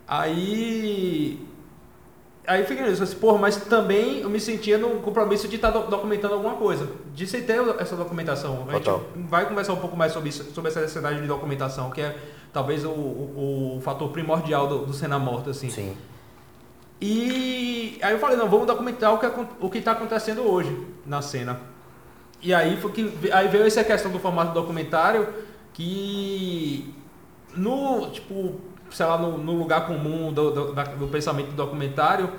Aí 0.07 1.47
Aí 2.47 2.63
fica 2.63 2.87
nisso, 2.87 3.03
assim, 3.03 3.17
porra, 3.17 3.37
mas 3.37 3.57
também 3.57 4.21
eu 4.21 4.29
me 4.29 4.39
sentia 4.39 4.77
no 4.77 5.01
compromisso 5.01 5.49
de 5.49 5.57
estar 5.57 5.69
documentando 5.69 6.33
alguma 6.33 6.55
coisa, 6.55 6.89
de 7.13 7.27
se 7.27 7.41
ter 7.41 7.59
essa 7.77 7.93
documentação. 7.97 8.65
A 8.69 8.75
gente 8.75 8.89
vai 9.27 9.45
conversar 9.45 9.73
um 9.73 9.81
pouco 9.81 9.97
mais 9.97 10.13
sobre 10.13 10.29
isso, 10.29 10.45
sobre 10.53 10.71
essa 10.71 10.79
necessidade 10.79 11.19
de 11.19 11.27
documentação, 11.27 11.91
que 11.91 11.99
é 11.99 12.15
talvez 12.53 12.85
o, 12.85 12.89
o, 12.89 13.77
o 13.77 13.81
fator 13.81 14.09
primordial 14.11 14.65
do, 14.65 14.85
do 14.85 14.94
Cena 14.94 15.19
Morta, 15.19 15.49
assim. 15.49 15.69
Sim. 15.69 15.97
E 16.99 17.99
aí 18.01 18.13
eu 18.13 18.19
falei, 18.19 18.37
não, 18.37 18.49
vamos 18.49 18.66
documentar 18.66 19.13
o 19.13 19.19
que, 19.19 19.27
o 19.59 19.69
que 19.69 19.77
está 19.77 19.92
acontecendo 19.92 20.42
hoje 20.42 20.87
na 21.06 21.21
cena. 21.21 21.59
E 22.42 22.54
aí, 22.54 22.77
foi 22.77 22.92
que, 22.92 23.31
aí 23.31 23.47
veio 23.47 23.66
essa 23.66 23.83
questão 23.83 24.11
do 24.11 24.19
formato 24.19 24.54
documentário 24.54 25.27
que 25.73 26.94
no, 27.56 28.09
tipo, 28.11 28.59
sei 28.92 29.06
lá, 29.06 29.18
no, 29.18 29.37
no 29.37 29.54
lugar 29.54 29.85
comum 29.85 30.31
do, 30.31 30.51
do, 30.51 30.73
do 30.73 31.07
pensamento 31.07 31.49
do 31.49 31.56
documentário 31.56 32.31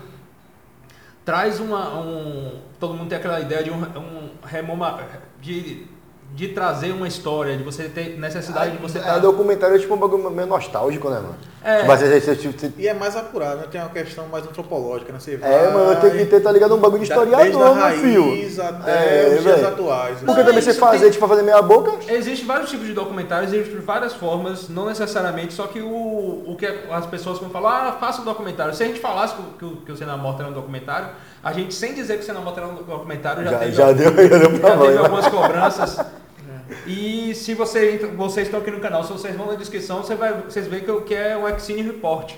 traz 1.24 1.60
uma, 1.60 2.00
um, 2.00 2.58
todo 2.80 2.94
mundo 2.94 3.10
tem 3.10 3.18
aquela 3.18 3.38
ideia 3.38 3.62
de 3.62 3.70
um, 3.70 3.76
um 3.76 4.30
remoma, 4.42 4.98
de, 5.42 5.86
de 6.34 6.48
trazer 6.48 6.92
uma 6.92 7.08
história, 7.08 7.56
de 7.56 7.62
você 7.64 7.84
ter 7.84 8.18
necessidade 8.18 8.72
de 8.72 8.78
você 8.78 8.98
É, 8.98 9.00
estar... 9.00 9.18
documentário 9.18 9.74
é 9.76 9.78
tipo 9.78 9.94
um 9.94 9.98
bagulho 9.98 10.30
meio 10.30 10.46
nostálgico, 10.46 11.08
né, 11.10 11.16
mano? 11.16 11.34
É. 11.64 11.82
Você, 11.84 12.20
você, 12.20 12.34
você- 12.36 12.48
você- 12.52 12.72
E 12.78 12.86
é 12.86 12.94
mais 12.94 13.16
apurado, 13.16 13.56
né? 13.56 13.64
Tem 13.70 13.80
uma 13.80 13.90
questão 13.90 14.26
mais 14.28 14.44
antropológica, 14.44 15.12
né? 15.12 15.18
Você 15.18 15.38
é, 15.42 15.70
mano, 15.72 16.00
tem 16.00 16.10
que 16.12 16.26
ter, 16.26 16.40
tá 16.40 16.52
ligado? 16.52 16.74
Um 16.76 16.78
bagulho 16.78 17.02
de 17.02 17.08
historiador, 17.10 17.74
meu 17.74 17.90
filho. 17.98 18.62
até 18.62 18.90
É, 18.92 19.34
os 19.36 19.42
dias 19.42 19.56
velho. 19.56 19.68
atuais. 19.68 20.18
Porque 20.20 20.26
Não, 20.26 20.34
também 20.36 20.58
é 20.58 20.60
você 20.60 20.74
fazer, 20.74 20.98
tem- 21.00 21.10
tipo, 21.10 21.26
fazer 21.26 21.42
meia 21.42 21.60
boca. 21.60 21.92
Existem 22.12 22.46
vários 22.46 22.70
tipos 22.70 22.86
de 22.86 22.92
documentários, 22.92 23.52
existem 23.52 23.80
várias 23.80 24.14
formas, 24.14 24.68
não 24.68 24.86
necessariamente, 24.86 25.52
só 25.54 25.66
que 25.66 25.80
o, 25.80 25.88
o 26.46 26.56
que 26.56 26.66
as 26.66 27.06
pessoas 27.06 27.38
vão 27.40 27.50
falar, 27.50 27.88
ah, 27.88 27.92
faça 27.92 28.20
um 28.22 28.24
documentário. 28.24 28.72
Se 28.74 28.84
a 28.84 28.86
gente 28.86 29.00
falasse 29.00 29.34
que, 29.34 29.64
o- 29.64 29.70
que, 29.72 29.76
que 29.86 29.92
o 29.92 29.96
Cena 29.96 30.16
Morta 30.16 30.42
era 30.42 30.50
um 30.50 30.54
documentário, 30.54 31.08
a 31.42 31.52
gente, 31.52 31.74
sem 31.74 31.92
dizer 31.94 32.14
que 32.18 32.22
o 32.22 32.26
Cena 32.26 32.40
Morta 32.40 32.60
era 32.60 32.68
um 32.68 32.76
documentário, 32.76 33.42
já, 33.44 33.50
Já, 33.50 33.58
teve, 33.58 33.72
já 33.72 33.92
deu, 33.92 34.04
já 34.28 34.38
deu 34.38 34.40
já 34.40 34.48
teve 34.78 34.94
mão. 34.94 35.04
algumas 35.04 35.26
cobranças. 35.28 35.98
E 36.86 37.34
se 37.34 37.54
você, 37.54 37.92
entra- 37.94 38.08
vocês 38.08 38.46
estão 38.46 38.60
aqui 38.60 38.70
no 38.70 38.80
canal, 38.80 39.02
se 39.04 39.12
vocês 39.12 39.34
vão 39.36 39.46
na 39.46 39.54
descrição, 39.54 40.02
você 40.02 40.14
vai, 40.14 40.32
vocês 40.42 40.66
veem 40.66 40.82
que, 40.84 40.90
o 40.90 41.02
que 41.02 41.14
é 41.14 41.36
um 41.36 41.48
Exine 41.48 41.82
Report. 41.82 42.32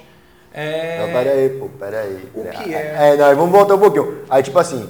É, 0.53 0.99
Não, 1.07 1.13
pera 1.13 1.31
aí, 1.31 1.49
pô, 1.51 1.69
pera 1.79 2.01
aí. 2.01 2.29
O 2.35 2.43
pera- 2.43 2.57
que 2.59 2.75
é? 2.75 2.97
É, 3.13 3.17
não, 3.17 3.37
vamos 3.37 3.51
voltar 3.53 3.75
um 3.75 3.79
pouquinho. 3.79 4.19
Aí, 4.29 4.43
tipo 4.43 4.59
assim, 4.59 4.89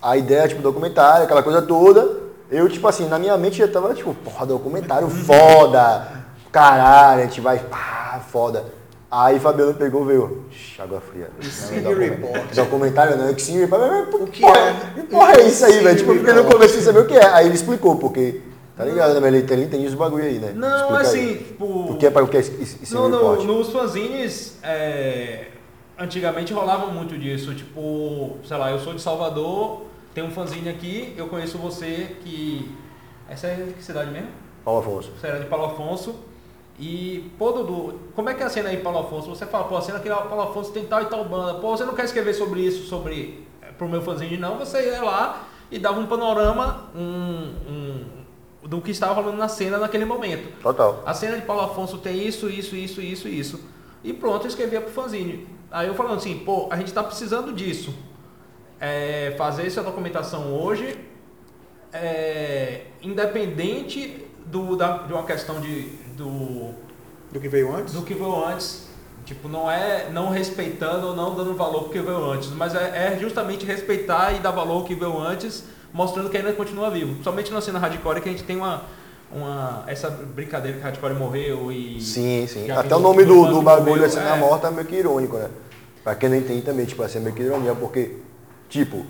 a 0.00 0.16
ideia, 0.16 0.48
tipo, 0.48 0.62
documentário, 0.62 1.24
aquela 1.24 1.42
coisa 1.42 1.60
toda, 1.62 2.20
eu, 2.50 2.68
tipo 2.68 2.86
assim, 2.88 3.08
na 3.08 3.18
minha 3.18 3.36
mente 3.36 3.58
já 3.58 3.68
tava, 3.68 3.92
tipo, 3.94 4.14
porra, 4.14 4.46
documentário 4.46 5.08
foda, 5.08 6.08
caralho, 6.50 7.22
a 7.22 7.24
gente 7.24 7.40
vai, 7.40 7.58
pá, 7.58 8.22
foda. 8.30 8.64
Aí 9.10 9.38
Fabiano 9.38 9.74
pegou, 9.74 10.06
veio, 10.06 10.46
"Shh, 10.50 10.80
água 10.80 10.98
fria. 11.02 11.28
Não, 11.82 11.94
Report. 11.94 12.54
Documentário 12.54 13.16
não, 13.18 13.28
é 13.28 13.34
que 13.34 13.42
sim, 13.42 13.58
report. 13.60 13.82
O 14.14 14.26
que 14.26 14.40
porra, 14.40 14.58
é? 14.58 14.74
Que 14.94 15.02
porra 15.02 15.32
é 15.34 15.42
isso 15.42 15.64
aí, 15.66 15.80
velho? 15.80 15.98
Tipo, 15.98 16.12
eu 16.12 16.18
fiquei 16.20 16.32
no 16.32 16.44
começo 16.44 16.72
sem 16.74 16.82
saber 16.82 17.00
o 17.00 17.06
que 17.06 17.14
é. 17.18 17.26
Aí 17.26 17.44
ele 17.44 17.54
explicou, 17.54 17.96
porque, 17.96 18.40
tá 18.76 18.84
ligado, 18.84 19.20
né? 19.20 19.28
Ele, 19.28 19.38
ele 19.38 19.64
entende 19.64 19.86
os 19.86 19.94
bagulho 19.94 20.24
aí, 20.24 20.38
né? 20.38 20.52
Não, 20.54 20.76
Explica 20.76 21.00
assim, 21.00 21.28
aí. 21.28 21.38
tipo. 21.38 21.64
O 21.92 21.96
que 21.96 22.06
é 22.06 22.10
para 22.10 22.24
o 22.24 22.28
que 22.28 22.36
é 22.36 22.40
esse 22.40 22.94
No, 22.94 23.08
no, 23.08 23.44
nos 23.44 23.70
fanzines, 23.70 24.58
é, 24.62 25.48
antigamente 25.98 26.52
rolava 26.52 26.86
muito 26.86 27.16
disso. 27.18 27.54
Tipo, 27.54 28.36
sei 28.44 28.56
lá, 28.56 28.70
eu 28.70 28.78
sou 28.78 28.94
de 28.94 29.00
Salvador, 29.00 29.82
tem 30.14 30.24
um 30.24 30.30
fanzine 30.30 30.68
aqui, 30.68 31.14
eu 31.16 31.28
conheço 31.28 31.58
você 31.58 32.16
que. 32.22 32.70
Essa 33.28 33.46
é 33.46 33.54
de 33.54 33.72
que 33.72 33.82
cidade 33.82 34.10
mesmo? 34.10 34.28
Paulo 34.64 34.80
Afonso. 34.80 35.10
Você 35.18 35.26
era 35.26 35.40
de 35.40 35.46
Paulo 35.46 35.66
Afonso. 35.66 36.14
E, 36.78 37.30
pô, 37.38 37.52
Dudu, 37.52 38.00
como 38.14 38.28
é 38.30 38.34
que 38.34 38.42
é 38.42 38.46
a 38.46 38.48
cena 38.48 38.70
aí, 38.70 38.78
Paulo 38.78 39.00
Afonso? 39.00 39.28
Você 39.28 39.46
fala, 39.46 39.64
pô, 39.64 39.76
a 39.76 39.82
cena 39.82 40.00
que 40.00 40.10
o 40.10 40.16
Paulo 40.16 40.42
Afonso 40.42 40.72
tem 40.72 40.84
tal 40.84 41.02
e 41.02 41.06
tal 41.06 41.24
banda. 41.24 41.54
Pô, 41.60 41.76
você 41.76 41.84
não 41.84 41.94
quer 41.94 42.04
escrever 42.04 42.34
sobre 42.34 42.60
isso, 42.60 42.86
sobre 42.88 43.46
pro 43.78 43.88
meu 43.88 44.02
fanzine, 44.02 44.36
não. 44.36 44.58
Você 44.58 44.90
ia 44.90 45.02
lá 45.02 45.46
e 45.70 45.78
dava 45.78 46.00
um 46.00 46.06
panorama 46.06 46.90
um, 46.94 47.54
um, 47.68 48.04
do 48.64 48.80
que 48.80 48.90
estava 48.90 49.14
rolando 49.14 49.36
na 49.36 49.48
cena 49.48 49.78
naquele 49.78 50.04
momento. 50.04 50.52
Total. 50.62 51.02
A 51.04 51.12
cena 51.14 51.36
de 51.36 51.42
Paulo 51.42 51.62
Afonso 51.62 51.98
tem 51.98 52.26
isso, 52.26 52.48
isso, 52.48 52.76
isso, 52.76 53.00
isso, 53.00 53.28
isso. 53.28 53.60
E 54.04 54.12
pronto, 54.12 54.44
eu 54.44 54.48
escrevia 54.48 54.80
pro 54.80 54.90
fanzine. 54.90 55.48
Aí 55.70 55.88
eu 55.88 55.94
falando 55.94 56.16
assim, 56.16 56.38
pô, 56.38 56.68
a 56.70 56.76
gente 56.76 56.92
tá 56.92 57.02
precisando 57.02 57.52
disso. 57.52 57.94
É, 58.80 59.34
fazer 59.38 59.66
essa 59.66 59.82
documentação 59.82 60.52
hoje, 60.52 60.98
é, 61.92 62.82
independente 63.00 64.26
do, 64.46 64.76
da, 64.76 64.98
de 64.98 65.12
uma 65.12 65.24
questão 65.24 65.60
de, 65.60 65.82
do, 66.16 66.74
Do 67.32 67.40
que 67.40 67.48
veio 67.48 67.74
antes? 67.74 67.94
do 67.94 68.02
que 68.02 68.14
veio 68.14 68.44
antes. 68.44 68.88
Tipo, 69.24 69.48
não 69.48 69.70
é 69.70 70.10
não 70.10 70.30
respeitando 70.30 71.08
ou 71.08 71.16
não 71.16 71.34
dando 71.34 71.54
valor 71.54 71.84
porque 71.84 72.00
veio 72.00 72.24
antes, 72.28 72.50
mas 72.50 72.74
é, 72.74 73.14
é 73.14 73.18
justamente 73.20 73.64
respeitar 73.64 74.32
e 74.32 74.40
dar 74.40 74.50
valor 74.50 74.80
ao 74.80 74.84
que 74.84 74.96
veio 74.96 75.16
antes, 75.16 75.64
mostrando 75.92 76.30
que 76.30 76.36
ainda 76.36 76.52
continua 76.52 76.90
vivo. 76.90 77.22
Somente 77.22 77.52
na 77.52 77.60
cena 77.60 77.78
hardcore 77.78 78.20
que 78.20 78.28
a 78.28 78.32
gente 78.32 78.44
tem 78.44 78.56
uma, 78.56 78.82
uma 79.30 79.84
essa 79.86 80.10
brincadeira 80.10 80.78
que 80.78 80.82
hardcore 80.82 81.14
morreu 81.14 81.70
e 81.70 82.00
Sim, 82.00 82.46
sim. 82.46 82.70
Até 82.70 82.96
o 82.96 83.00
nome 83.00 83.24
do, 83.24 83.46
do 83.46 83.62
bagulho 83.62 83.90
morreu, 83.90 84.04
assim 84.06 84.18
é. 84.18 84.36
morta 84.36 84.68
é 84.68 84.70
meio 84.70 84.86
que 84.86 84.96
irônico, 84.96 85.36
né? 85.36 85.48
Pra 86.02 86.14
quem 86.14 86.28
não 86.28 86.36
entende 86.36 86.62
também, 86.62 86.84
tipo 86.84 87.02
assim, 87.02 87.18
é 87.18 87.20
meio 87.20 87.34
que 87.34 87.42
ironia, 87.42 87.74
porque, 87.74 88.16
tipo, 88.68 89.06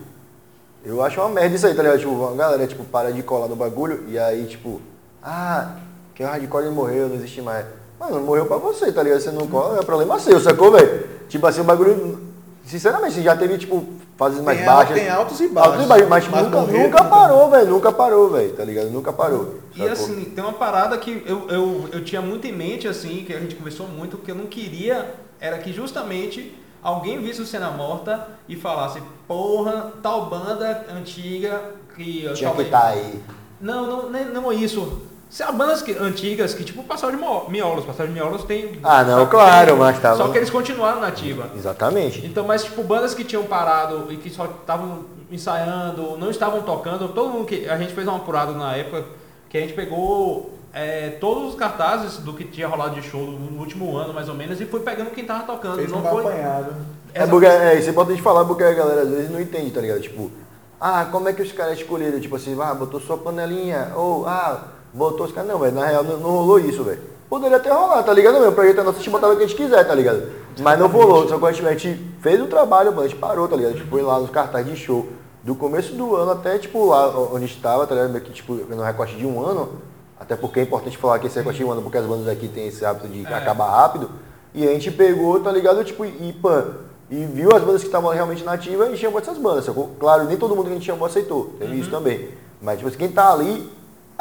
eu 0.84 1.02
acho 1.02 1.20
uma 1.20 1.28
merda 1.28 1.56
isso 1.56 1.66
aí, 1.66 1.74
tá 1.74 1.82
ligado? 1.82 2.00
Tipo, 2.00 2.28
a 2.28 2.34
galera, 2.34 2.66
tipo, 2.66 2.84
para 2.84 3.12
de 3.12 3.22
colar 3.22 3.48
no 3.48 3.56
bagulho 3.56 4.04
e 4.08 4.18
aí, 4.18 4.44
tipo, 4.46 4.80
ah, 5.22 5.76
que 6.14 6.22
o 6.22 6.26
hardcore 6.26 6.70
morreu, 6.70 7.08
não 7.08 7.16
existe 7.16 7.40
mais. 7.40 7.64
Mano, 7.98 8.20
morreu 8.20 8.46
pra 8.46 8.56
você, 8.56 8.92
tá 8.92 9.02
ligado? 9.02 9.20
Você 9.20 9.30
não 9.30 9.46
cola, 9.46 9.78
é 9.78 9.82
problema 9.84 10.18
seu, 10.18 10.38
sacou, 10.40 10.72
velho? 10.72 11.06
Tipo 11.28 11.46
assim, 11.46 11.60
o 11.60 11.64
bagulho, 11.64 12.20
sinceramente, 12.66 13.22
já 13.22 13.36
teve, 13.36 13.56
tipo, 13.56 13.86
fases 14.22 14.40
mais 14.40 14.58
Tem 14.58 14.66
baixas. 14.66 14.94
tem 14.98 15.08
altos 15.10 15.40
e 15.40 15.48
baixos. 15.48 15.72
Altos 15.72 15.84
e 15.84 15.88
baixos, 15.88 16.08
mas, 16.08 16.28
Mas 16.28 16.44
nunca, 16.44 16.60
morrer 16.60 16.84
nunca 16.84 17.04
parou, 17.04 17.50
velho. 17.50 17.70
Nunca 17.70 17.92
parou, 17.92 18.30
velho, 18.30 18.52
tá 18.54 18.64
ligado? 18.64 18.90
Nunca 18.90 19.12
parou. 19.12 19.58
E 19.74 19.78
sacou? 19.78 19.92
assim, 19.92 20.24
tem 20.26 20.44
uma 20.44 20.52
parada 20.52 20.96
que 20.98 21.22
eu, 21.26 21.48
eu, 21.48 21.88
eu 21.92 22.04
tinha 22.04 22.22
muito 22.22 22.46
em 22.46 22.52
mente, 22.52 22.86
assim, 22.86 23.24
que 23.26 23.32
a 23.34 23.40
gente 23.40 23.54
conversou 23.56 23.88
muito, 23.88 24.16
que 24.18 24.30
eu 24.30 24.34
não 24.34 24.46
queria, 24.46 25.14
era 25.40 25.58
que 25.58 25.72
justamente 25.72 26.56
alguém 26.82 27.20
visse 27.20 27.42
o 27.42 27.46
Cena 27.46 27.70
Morta 27.70 28.28
e 28.48 28.54
falasse, 28.56 29.02
porra, 29.26 29.92
tal 30.02 30.26
banda 30.26 30.86
antiga 30.96 31.60
que... 31.96 32.20
Tinha 32.20 32.32
que 32.34 32.42
talvez- 32.44 32.66
estar 32.68 32.86
aí. 32.86 33.20
Não, 33.60 33.86
não, 33.86 34.10
nem- 34.10 34.24
não 34.26 34.52
isso. 34.52 35.02
Se 35.32 35.42
há 35.42 35.50
bandas 35.50 35.80
que- 35.80 35.96
antigas 35.98 36.52
que, 36.52 36.62
tipo, 36.62 36.84
passaram 36.84 37.16
de 37.16 37.50
Miolos, 37.50 37.86
passaram 37.86 38.08
de 38.12 38.14
Miolos 38.14 38.44
tem... 38.44 38.78
Ah, 38.82 39.02
não, 39.02 39.26
claro, 39.26 39.70
tem- 39.70 39.78
mas 39.78 39.98
tava- 39.98 40.18
Só 40.18 40.28
que 40.28 40.36
eles 40.36 40.50
continuaram 40.50 41.00
na 41.00 41.06
ativa. 41.06 41.46
Exatamente. 41.56 42.20
Então, 42.26 42.46
mas 42.46 42.64
tipo, 42.64 42.82
bandas 42.82 43.14
que 43.14 43.24
tinham 43.24 43.42
parado 43.44 44.12
e 44.12 44.18
que 44.18 44.28
só 44.28 44.44
estavam 44.44 45.06
ensaiando, 45.30 46.18
não 46.18 46.28
estavam 46.28 46.60
tocando, 46.60 47.08
todo 47.14 47.30
mundo 47.30 47.46
que. 47.46 47.66
A 47.66 47.78
gente 47.78 47.94
fez 47.94 48.06
uma 48.06 48.18
apurada 48.18 48.52
na 48.52 48.76
época 48.76 49.06
que 49.48 49.56
a 49.56 49.62
gente 49.62 49.72
pegou 49.72 50.52
é, 50.70 51.16
todos 51.18 51.48
os 51.48 51.54
cartazes 51.54 52.18
do 52.18 52.34
que 52.34 52.44
tinha 52.44 52.68
rolado 52.68 52.94
de 52.94 53.00
show 53.00 53.22
no 53.22 53.58
último 53.58 53.96
ano, 53.96 54.12
mais 54.12 54.28
ou 54.28 54.34
menos, 54.34 54.60
e 54.60 54.66
foi 54.66 54.80
pegando 54.80 55.12
quem 55.12 55.24
tava 55.24 55.44
tocando. 55.44 55.76
Fez 55.76 55.90
não 55.90 56.00
um 56.00 56.10
foi. 56.10 56.26
apanhado. 56.26 56.74
É 57.14 57.26
porque 57.26 57.46
é, 57.46 57.78
isso 57.78 57.88
é 57.88 57.92
importante 57.92 58.20
falar 58.20 58.44
porque 58.44 58.64
a 58.64 58.74
galera 58.74 59.00
às 59.00 59.08
vezes 59.08 59.30
não 59.30 59.40
entende, 59.40 59.70
tá 59.70 59.80
ligado? 59.80 60.02
Tipo, 60.02 60.30
ah, 60.78 61.06
como 61.10 61.26
é 61.30 61.32
que 61.32 61.40
os 61.40 61.52
caras 61.52 61.78
escolheram? 61.78 62.20
Tipo 62.20 62.36
assim, 62.36 62.54
ah, 62.60 62.74
botou 62.74 63.00
sua 63.00 63.16
panelinha, 63.16 63.92
ou 63.96 64.26
ah, 64.26 64.62
botou 64.92 65.26
os 65.26 65.32
caras. 65.32 65.50
Não, 65.50 65.58
velho, 65.58 65.74
na 65.74 65.86
real 65.86 66.04
não, 66.04 66.16
não 66.18 66.30
rolou 66.30 66.58
isso, 66.58 66.82
velho. 66.84 67.00
Poderia 67.28 67.56
até 67.56 67.70
rolar, 67.72 68.02
tá 68.02 68.12
ligado? 68.12 68.38
Meu, 68.38 68.50
o 68.50 68.52
projeto 68.52 68.80
é 68.80 68.82
nosso, 68.82 68.96
a 68.96 69.00
gente 69.00 69.10
botava 69.10 69.32
o 69.32 69.36
que 69.36 69.44
a 69.44 69.46
gente 69.46 69.56
quiser, 69.56 69.84
tá 69.86 69.94
ligado? 69.94 70.22
Mas 70.60 70.78
não 70.78 70.86
rolou, 70.86 71.26
só 71.26 71.38
que 71.38 71.44
a 71.46 71.52
gente, 71.52 71.66
a 71.66 71.72
gente 71.72 72.14
fez 72.20 72.40
o 72.40 72.46
trabalho, 72.46 72.90
mano, 72.90 73.02
a 73.02 73.08
gente 73.08 73.18
parou, 73.18 73.48
tá 73.48 73.56
ligado? 73.56 73.72
A 73.72 73.76
gente 73.76 73.88
foi 73.88 74.02
lá 74.02 74.18
nos 74.18 74.28
cartazes 74.30 74.70
de 74.70 74.76
show. 74.76 75.06
Do 75.42 75.54
começo 75.54 75.94
do 75.94 76.14
ano 76.14 76.32
até, 76.32 76.58
tipo, 76.58 76.86
lá 76.86 77.08
onde 77.32 77.46
estava, 77.46 77.86
tá 77.86 77.94
ligado? 77.94 78.10
Meio 78.12 78.22
que, 78.24 78.32
tipo, 78.32 78.54
no 78.54 78.82
recorte 78.82 79.16
de 79.16 79.26
um 79.26 79.44
ano. 79.44 79.80
Até 80.20 80.36
porque 80.36 80.60
é 80.60 80.62
importante 80.62 80.96
falar 80.98 81.18
que 81.18 81.26
esse 81.26 81.36
recorte 81.38 81.58
de 81.58 81.64
um 81.64 81.72
ano, 81.72 81.82
porque 81.82 81.98
as 81.98 82.04
bandas 82.06 82.28
aqui 82.28 82.46
têm 82.46 82.68
esse 82.68 82.84
hábito 82.84 83.08
de 83.08 83.26
É. 83.26 83.34
acabar 83.34 83.68
rápido. 83.70 84.10
E 84.54 84.68
a 84.68 84.72
gente 84.72 84.90
pegou, 84.90 85.40
tá 85.40 85.50
ligado? 85.50 85.82
Tipo, 85.82 86.04
e 86.04 86.32
pã, 86.40 86.66
e 87.10 87.24
viu 87.24 87.48
as 87.56 87.62
bandas 87.62 87.80
que 87.80 87.88
estavam 87.88 88.10
realmente 88.10 88.44
nativas 88.44 88.92
e 88.92 88.96
chamou 88.96 89.18
essas 89.18 89.38
bandas, 89.38 89.64
sacou? 89.64 89.90
Claro, 89.98 90.24
nem 90.24 90.36
todo 90.36 90.54
mundo 90.54 90.66
que 90.66 90.72
a 90.72 90.74
gente 90.74 90.86
chamou 90.86 91.06
aceitou, 91.06 91.54
teve 91.58 91.80
isso 91.80 91.90
também. 91.90 92.28
Mas, 92.60 92.76
tipo 92.76 92.88
assim, 92.88 92.98
quem 92.98 93.10
tá 93.10 93.32
ali, 93.32 93.68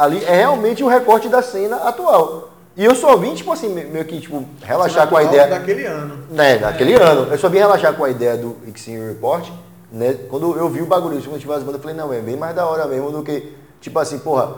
ali 0.03 0.23
é 0.25 0.35
realmente 0.35 0.83
o 0.83 0.87
recorte 0.87 1.27
da 1.29 1.41
cena 1.41 1.77
atual. 1.77 2.49
E 2.75 2.85
eu 2.85 2.95
só 2.95 3.17
vim, 3.17 3.33
tipo 3.35 3.51
assim, 3.51 3.67
me- 3.69 3.83
meio 3.83 4.05
que, 4.05 4.19
tipo, 4.21 4.45
relaxar 4.63 5.07
com 5.07 5.17
a 5.17 5.23
ideia. 5.23 5.47
Daquele 5.47 5.85
ano. 5.85 6.17
Né, 6.31 6.57
naquele 6.57 6.93
ano. 6.95 7.27
Eu 7.31 7.37
só 7.37 7.49
vim 7.49 7.57
relaxar 7.57 7.93
com 7.93 8.03
a 8.05 8.09
ideia 8.09 8.37
do 8.37 8.55
Xing 8.75 8.97
Report, 9.09 9.45
né? 9.91 10.15
Quando 10.29 10.55
eu 10.57 10.69
vi 10.69 10.81
o 10.81 10.85
bagulho, 10.85 11.21
quando 11.21 11.39
tive 11.39 11.53
as 11.53 11.59
bandas, 11.63 11.75
eu 11.75 11.81
falei, 11.81 11.95
não, 11.97 12.13
é 12.13 12.19
bem 12.19 12.37
mais 12.37 12.55
da 12.55 12.65
hora 12.65 12.85
mesmo 12.85 13.11
do 13.11 13.21
que, 13.23 13.53
tipo 13.81 13.99
assim, 13.99 14.19
porra, 14.19 14.53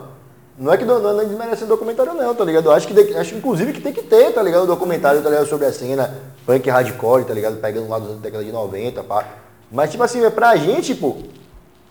não 0.56 0.72
é 0.72 0.76
que 0.76 0.84
não, 0.84 1.00
não 1.00 1.20
é 1.20 1.24
desmerecendo 1.24 1.66
documentário 1.70 2.14
não, 2.14 2.32
tá 2.34 2.44
ligado? 2.44 2.66
Eu 2.66 2.72
acho 2.72 2.86
que, 2.86 2.94
de- 2.94 3.16
acho 3.16 3.34
inclusive 3.34 3.72
que 3.72 3.80
tem 3.80 3.92
que 3.92 4.02
ter, 4.02 4.32
tá 4.32 4.40
ligado? 4.40 4.62
Um 4.62 4.66
documentário, 4.66 5.20
tá 5.20 5.28
ligado? 5.28 5.48
Sobre 5.48 5.66
a 5.66 5.72
cena 5.72 6.14
punk 6.46 6.70
hardcore, 6.70 7.24
tá 7.24 7.34
ligado? 7.34 7.56
Pegando 7.56 7.88
lá 7.88 7.98
da 7.98 8.14
década 8.14 8.44
de 8.44 8.52
90, 8.52 9.02
pá. 9.02 9.24
Mas, 9.72 9.90
tipo 9.90 10.04
assim, 10.04 10.24
é 10.24 10.30
pra 10.30 10.54
gente, 10.54 10.94
pô, 10.94 11.16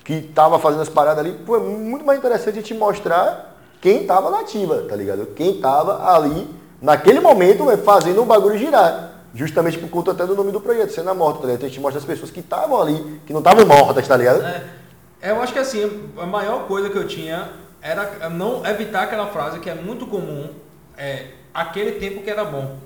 que 0.04 0.22
tava 0.22 0.60
fazendo 0.60 0.82
as 0.82 0.90
paradas 0.90 1.26
ali, 1.26 1.40
foi 1.46 1.60
muito 1.60 2.06
mais 2.06 2.20
interessante 2.20 2.62
te 2.62 2.74
mostrar 2.74 3.58
quem 3.80 4.06
tava 4.06 4.30
na 4.30 4.42
ativa, 4.42 4.86
tá 4.88 4.96
ligado? 4.96 5.26
Quem 5.28 5.60
tava 5.60 6.14
ali, 6.14 6.48
naquele 6.82 7.20
momento, 7.20 7.66
véio, 7.66 7.78
fazendo 7.80 8.22
o 8.22 8.26
bagulho 8.26 8.58
girar. 8.58 9.12
Justamente 9.36 9.80
por 9.80 9.90
conta 9.90 10.12
até 10.12 10.26
do 10.26 10.36
nome 10.36 10.52
do 10.52 10.62
projeto, 10.62 10.92
Cena 10.92 11.14
Morta, 11.14 11.40
tá 11.40 11.46
ligado? 11.46 11.58
Então 11.58 11.66
a 11.66 11.70
gente 11.70 11.82
mostra 11.82 12.00
as 12.00 12.06
pessoas 12.06 12.30
que 12.30 12.40
estavam 12.40 12.80
ali, 12.80 13.22
que 13.26 13.34
não 13.34 13.40
estavam 13.40 13.66
mortas, 13.66 14.08
tá 14.08 14.16
ligado? 14.16 14.44
É, 14.44 15.32
eu 15.32 15.42
acho 15.42 15.54
que 15.54 15.60
assim, 15.60 16.10
a 16.18 16.26
maior 16.26 16.68
coisa 16.68 16.90
que 16.90 16.98
eu 16.98 17.08
tinha 17.08 17.50
era 17.82 18.30
não 18.30 18.66
evitar 18.66 19.04
aquela 19.04 19.28
frase 19.28 19.60
que 19.60 19.70
é 19.70 19.76
muito 19.76 20.06
comum, 20.06 20.50
é 20.98 21.28
aquele 21.54 21.94
tempo 21.94 22.22
que 22.22 22.30
era 22.30 22.46
bom. 22.46 22.78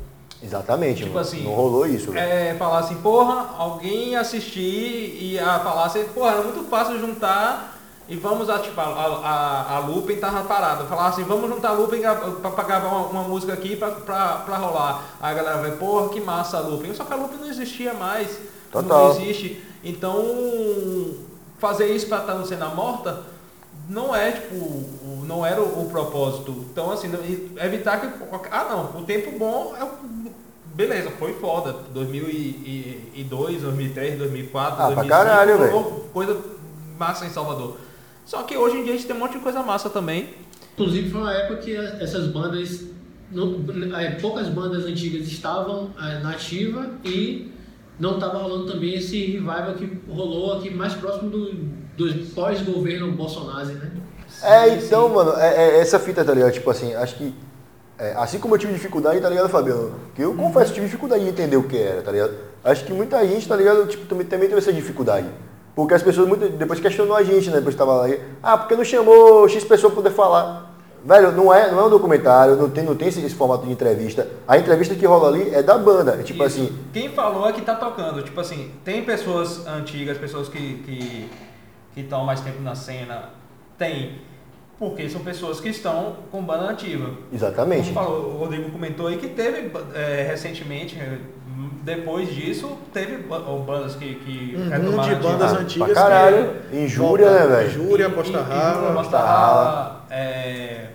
Exatamente, 0.42 1.04
Tipo 1.04 1.18
assim, 1.18 1.44
não 1.44 1.54
rolou 1.54 1.86
isso. 1.86 2.12
velho. 2.12 2.26
É, 2.26 2.54
falar 2.56 2.80
assim, 2.80 2.96
porra, 2.96 3.56
alguém 3.58 4.16
assistir 4.16 5.18
e 5.20 5.40
a 5.40 5.60
falar 5.60 5.86
assim, 5.86 6.04
porra, 6.06 6.34
era 6.34 6.42
muito 6.44 6.64
fácil 6.70 7.00
juntar 7.00 7.76
e 8.08 8.16
vamos 8.16 8.50
a, 8.50 8.60
tipo, 8.60 8.80
a, 8.80 8.84
a, 8.84 9.76
a 9.78 9.80
Lupin 9.80 10.16
tava 10.18 10.44
parada. 10.44 10.86
Falar 10.86 11.08
assim, 11.08 11.24
vamos 11.24 11.50
juntar 11.50 11.70
a 11.70 11.74
Lupin 11.74 12.02
pra 12.02 12.64
gravar 12.64 12.88
uma, 12.88 13.08
uma 13.08 13.24
música 13.24 13.52
aqui 13.54 13.76
pra 13.76 14.58
rolar. 14.58 15.04
Aí 15.20 15.32
a 15.32 15.36
galera 15.36 15.58
vai, 15.58 15.72
porra, 15.72 16.10
que 16.10 16.22
massa 16.22 16.58
a 16.58 16.62
Lupin. 16.62 16.94
Só 16.94 17.04
que 17.04 17.14
a 17.14 17.16
Lupin 17.18 17.38
não 17.38 17.50
existia 17.50 17.94
mais. 17.94 18.38
Total. 18.72 19.06
Não 19.06 19.20
existe. 19.20 19.62
Então, 19.84 21.16
fazer 21.58 21.88
isso 21.94 22.08
pra 22.08 22.20
estar 22.20 22.36
no 22.36 22.46
cena 22.46 22.68
morta 22.68 23.24
não 23.90 24.16
é, 24.16 24.32
tipo, 24.32 24.84
não 25.26 25.46
era 25.46 25.62
o, 25.62 25.86
o 25.86 25.90
propósito. 25.90 26.66
Então, 26.72 26.92
assim, 26.92 27.08
não- 27.08 27.20
evitar 27.64 28.00
que. 28.02 28.08
Ah, 28.52 28.66
não, 28.70 29.02
o 29.02 29.06
tempo 29.06 29.38
bom 29.38 29.76
é 29.80 29.84
o. 29.84 29.90
Beleza, 30.76 31.10
foi 31.12 31.34
foda. 31.34 31.74
2002, 31.94 33.62
2003, 33.62 34.18
2004, 34.20 34.74
Ah, 34.74 34.76
pra 34.76 34.96
2005. 34.96 35.08
caralho, 35.10 36.04
Coisa 36.14 36.40
massa 36.98 37.26
em 37.26 37.30
Salvador. 37.30 37.78
Só 38.26 38.44
que 38.44 38.58
hoje 38.58 38.78
em 38.78 38.84
dia 38.84 38.94
a 38.94 38.96
gente 38.96 39.08
tem 39.08 39.16
um 39.16 39.20
monte 39.20 39.34
de 39.34 39.40
coisa 39.40 39.64
massa 39.64 39.90
também. 39.90 40.30
Inclusive 40.74 41.10
foi 41.10 41.22
uma 41.22 41.34
época 41.34 41.58
que 41.62 41.76
essas 41.76 42.28
bandas, 42.28 42.86
não- 43.32 43.64
é, 43.98 44.12
poucas 44.12 44.50
bandas 44.50 44.86
antigas 44.86 45.28
estavam 45.28 45.90
é, 46.00 46.20
na 46.20 46.32
ativa 46.32 46.92
e 47.04 47.52
não 48.00 48.16
estava 48.16 48.38
rolando 48.38 48.72
também 48.72 48.94
esse 48.96 49.20
revival 49.26 49.74
que 49.76 49.98
rolou 50.12 50.54
aqui 50.54 50.70
mais 50.70 50.94
próximo 50.94 51.30
do 51.32 51.78
pós-governo 52.34 53.12
Bolsonaro, 53.12 53.68
né? 53.68 53.92
É, 54.44 54.70
então, 54.70 55.10
mano, 55.10 55.34
é, 55.38 55.78
é 55.78 55.80
essa 55.80 56.00
fita, 56.00 56.24
tá 56.24 56.34
ligado? 56.34 56.52
Tipo 56.52 56.70
assim, 56.70 56.94
acho 56.94 57.16
que. 57.16 57.34
é, 57.98 58.14
assim 58.18 58.40
como 58.40 58.56
eu 58.56 58.60
tive 58.60 58.74
dificuldade, 58.74 59.20
tá 59.20 59.30
ligado, 59.30 59.50
Fabiano? 59.50 59.94
Que 60.14 60.22
eu 60.22 60.34
confesso, 60.34 60.74
tive 60.74 60.86
dificuldade 60.86 61.24
de 61.24 61.30
entender 61.30 61.58
o 61.58 61.64
que 61.64 61.78
era, 61.78 62.02
tá 62.02 62.12
ligado? 62.12 62.34
Acho 62.64 62.86
que 62.86 62.94
muita 62.94 63.26
gente, 63.26 63.48
tá 63.48 63.56
ligado, 63.56 63.88
tipo, 63.88 64.06
também, 64.06 64.26
também 64.26 64.48
teve 64.48 64.60
essa 64.60 64.74
dificuldade. 64.74 65.28
Porque 65.76 65.94
as 65.94 66.04
pessoas 66.04 66.28
muito, 66.28 66.50
depois 66.50 66.80
questionou 66.80 67.16
a 67.16 67.24
gente, 67.24 67.50
né? 67.50 67.58
Depois 67.58 67.76
que 67.76 67.80
tava 67.80 67.94
lá. 67.94 68.16
Ah, 68.42 68.58
porque 68.58 68.76
não 68.76 68.84
chamou 68.84 69.48
X 69.48 69.64
pessoa 69.64 69.92
pra 69.92 70.02
poder 70.02 70.16
falar? 70.16 70.76
Velho, 71.06 71.32
não 71.32 71.54
é, 71.54 71.72
não 71.72 71.80
é 71.80 71.86
um 71.86 71.90
documentário, 71.90 72.56
não 72.56 72.70
tem, 72.70 72.84
não 72.84 72.96
tem 72.96 73.08
esse, 73.08 73.24
esse 73.24 73.36
formato 73.36 73.66
de 73.66 73.72
entrevista. 73.72 74.28
A 74.48 74.58
entrevista 74.58 74.96
que 74.96 75.06
rola 75.06 75.30
ali 75.30 75.54
é 75.54 75.64
da 75.64 75.78
banda. 75.78 76.18
É 76.20 76.24
tipo 76.24 76.44
Isso. 76.44 76.62
assim, 76.62 76.78
Quem 76.92 77.10
falou 77.10 77.48
é 77.48 77.54
que 77.54 77.62
tá 77.62 77.76
tocando. 77.76 78.24
Tipo 78.24 78.42
assim, 78.42 78.72
tem 78.84 79.04
pessoas 79.04 79.66
antigas, 79.68 80.18
pessoas 80.18 80.50
que 80.50 80.80
que 80.84 81.30
que 81.98 82.02
estão 82.04 82.24
mais 82.24 82.42
tempo 82.42 82.62
na 82.62 82.76
cena. 82.76 83.30
Tem. 83.76 84.20
Porque 84.78 85.10
são 85.10 85.22
pessoas 85.22 85.60
que 85.60 85.70
estão 85.70 86.18
com 86.32 86.44
banda 86.44 86.70
ativa. 86.70 87.10
exatamente. 87.34 87.92
Como 87.92 88.06
falou, 88.06 88.36
o 88.36 88.38
Rodrigo 88.38 88.70
comentou 88.70 89.08
aí 89.08 89.18
que 89.18 89.30
teve 89.30 89.72
é, 89.96 90.28
recentemente, 90.30 90.96
é, 91.00 91.18
depois 91.82 92.30
disso, 92.32 92.78
teve 92.94 93.18
bandas 93.66 93.96
que, 93.96 94.14
que 94.16 94.56
Uhum, 94.56 94.70
retomaram 94.70 95.10
de 95.10 95.16
bandas 95.16 95.54
Ah, 95.54 95.58
antigas. 95.58 95.88
pra 95.94 95.96
caralho. 96.04 96.56
que 96.70 96.78
Injúria, 96.78 97.32
né, 97.32 97.48
velho? 97.48 97.68
Injúria, 97.70 98.10
Posta 98.12 98.38
e- 98.38 98.42
Rala. 98.44 98.94
Posta 98.94 99.18
Rala, 99.18 100.06
é, 100.12 100.90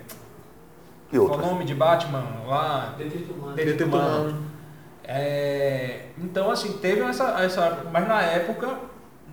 E 1.12 1.18
Qual 1.18 1.32
o 1.38 1.42
nome 1.42 1.64
de 1.64 1.74
Batman 1.74 2.22
lá? 2.46 2.94
Humano. 2.96 3.56
Humano. 3.84 3.96
Humano. 4.20 4.42
É, 5.04 6.02
então, 6.18 6.50
assim, 6.52 6.74
teve 6.78 7.00
essa, 7.00 7.42
essa. 7.42 7.78
Mas 7.92 8.06
na 8.06 8.22
época 8.22 8.78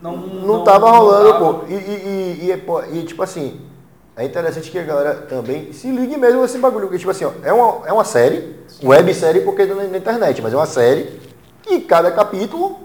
não. 0.02 0.18
Não, 0.18 0.64
tava 0.64 0.90
rolando, 0.92 1.34
tava. 1.34 1.54
pô. 1.54 1.66
E, 1.68 1.74
e, 1.74 2.52
e, 2.52 3.00
e, 3.00 3.04
tipo 3.06 3.22
assim, 3.22 3.62
é 4.16 4.26
interessante 4.26 4.72
que 4.72 4.80
a 4.80 4.84
galera 4.84 5.16
também 5.16 5.72
se 5.74 5.90
ligue 5.90 6.18
mesmo 6.18 6.42
nesse 6.42 6.58
bagulho. 6.58 6.88
Porque, 6.88 7.00
tipo 7.00 7.12
assim, 7.12 7.26
ó, 7.26 7.32
é 7.44 7.52
uma, 7.54 7.88
é 7.88 7.94
uma 7.94 8.04
série, 8.04 8.56
websérie 8.84 9.42
porque 9.42 9.64
é 9.64 9.66
na, 9.66 9.84
na 9.84 9.98
internet, 9.98 10.42
mas 10.42 10.54
é 10.54 10.56
uma 10.56 10.66
série 10.66 11.20
e 11.70 11.80
cada 11.82 12.12
capítulo 12.12 12.80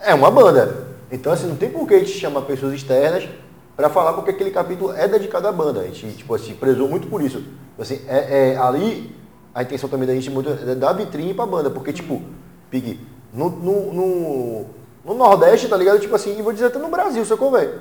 é 0.00 0.14
uma 0.14 0.30
banda. 0.30 0.88
Então, 1.12 1.32
assim, 1.32 1.46
não 1.46 1.56
tem 1.56 1.70
por 1.70 1.86
que 1.86 1.94
a 1.94 1.98
gente 1.98 2.12
chamar 2.12 2.42
pessoas 2.42 2.72
externas 2.72 3.28
pra 3.76 3.88
falar 3.88 4.12
porque 4.12 4.30
aquele 4.30 4.50
capítulo 4.50 4.92
é 4.92 5.08
dedicado 5.08 5.48
à 5.48 5.52
banda. 5.52 5.80
A 5.80 5.84
gente, 5.84 6.18
tipo 6.18 6.34
assim, 6.34 6.54
prezou 6.54 6.88
muito 6.88 7.08
por 7.08 7.20
isso. 7.22 7.42
Assim, 7.78 8.00
é, 8.06 8.52
é, 8.52 8.56
ali, 8.56 9.14
a 9.54 9.62
intenção 9.62 9.88
também 9.88 10.06
da 10.06 10.14
gente 10.14 10.30
muito 10.30 10.50
é 10.50 10.74
dar 10.74 10.92
vitrine 10.92 11.34
pra 11.34 11.46
banda, 11.46 11.70
porque, 11.70 11.92
tipo, 11.92 12.22
Pig, 12.70 13.00
no, 13.32 13.50
no, 13.50 13.92
no, 13.92 14.66
no 15.14 15.18
Nordeste, 15.18 15.68
tá 15.68 15.76
ligado? 15.76 15.98
Tipo 15.98 16.14
assim, 16.14 16.38
e 16.38 16.42
vou 16.42 16.52
dizer 16.52 16.66
até 16.66 16.78
no 16.78 16.88
Brasil, 16.88 17.24
sacou, 17.24 17.50
velho? 17.50 17.80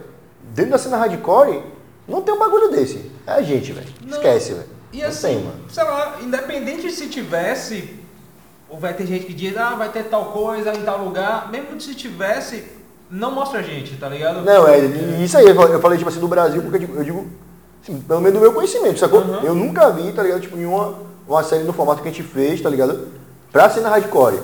Dentro 0.53 0.71
da 0.71 0.77
cena 0.77 0.97
hardcore, 0.97 1.61
não 2.07 2.21
tem 2.21 2.33
um 2.33 2.39
bagulho 2.39 2.71
desse. 2.71 3.11
É 3.25 3.33
a 3.33 3.41
gente, 3.41 3.71
velho. 3.71 3.87
Esquece, 4.07 4.53
velho. 4.53 4.65
E 4.91 5.01
Não 5.01 5.07
assim, 5.07 5.27
tem, 5.27 5.43
mano. 5.43 5.59
sei 5.69 5.83
lá, 5.83 6.17
independente 6.21 6.89
se 6.91 7.07
tivesse, 7.07 7.95
ou 8.67 8.79
vai 8.79 8.93
ter 8.93 9.05
gente 9.05 9.25
que 9.25 9.33
diz, 9.33 9.55
ah, 9.55 9.75
vai 9.75 9.89
ter 9.89 10.03
tal 10.05 10.25
coisa 10.25 10.73
em 10.73 10.81
tal 10.81 11.03
lugar, 11.03 11.51
mesmo 11.51 11.79
se 11.79 11.93
tivesse, 11.93 12.63
não 13.11 13.31
mostra 13.31 13.59
a 13.59 13.63
gente, 13.63 13.95
tá 13.97 14.09
ligado? 14.09 14.41
Não, 14.43 14.67
é 14.67 14.79
isso 15.23 15.37
aí. 15.37 15.45
Eu 15.45 15.79
falei, 15.79 15.97
tipo 15.97 16.09
assim, 16.09 16.19
do 16.19 16.27
Brasil, 16.27 16.61
porque 16.63 16.79
tipo, 16.79 16.95
eu 16.95 17.03
digo, 17.03 17.27
assim, 17.83 17.99
pelo 18.01 18.21
menos 18.21 18.39
do 18.39 18.41
meu 18.41 18.53
conhecimento, 18.53 18.99
sacou? 18.99 19.21
Uhum. 19.21 19.43
Eu 19.43 19.53
nunca 19.53 19.91
vi, 19.91 20.11
tá 20.11 20.23
ligado? 20.23 20.41
Tipo, 20.41 20.57
nenhuma 20.57 20.95
uma 21.27 21.43
série 21.43 21.63
no 21.63 21.73
formato 21.73 22.01
que 22.01 22.07
a 22.07 22.11
gente 22.11 22.23
fez, 22.23 22.59
tá 22.59 22.69
ligado? 22.69 23.07
Pra 23.51 23.69
cena 23.69 23.89
hardcore. 23.89 24.39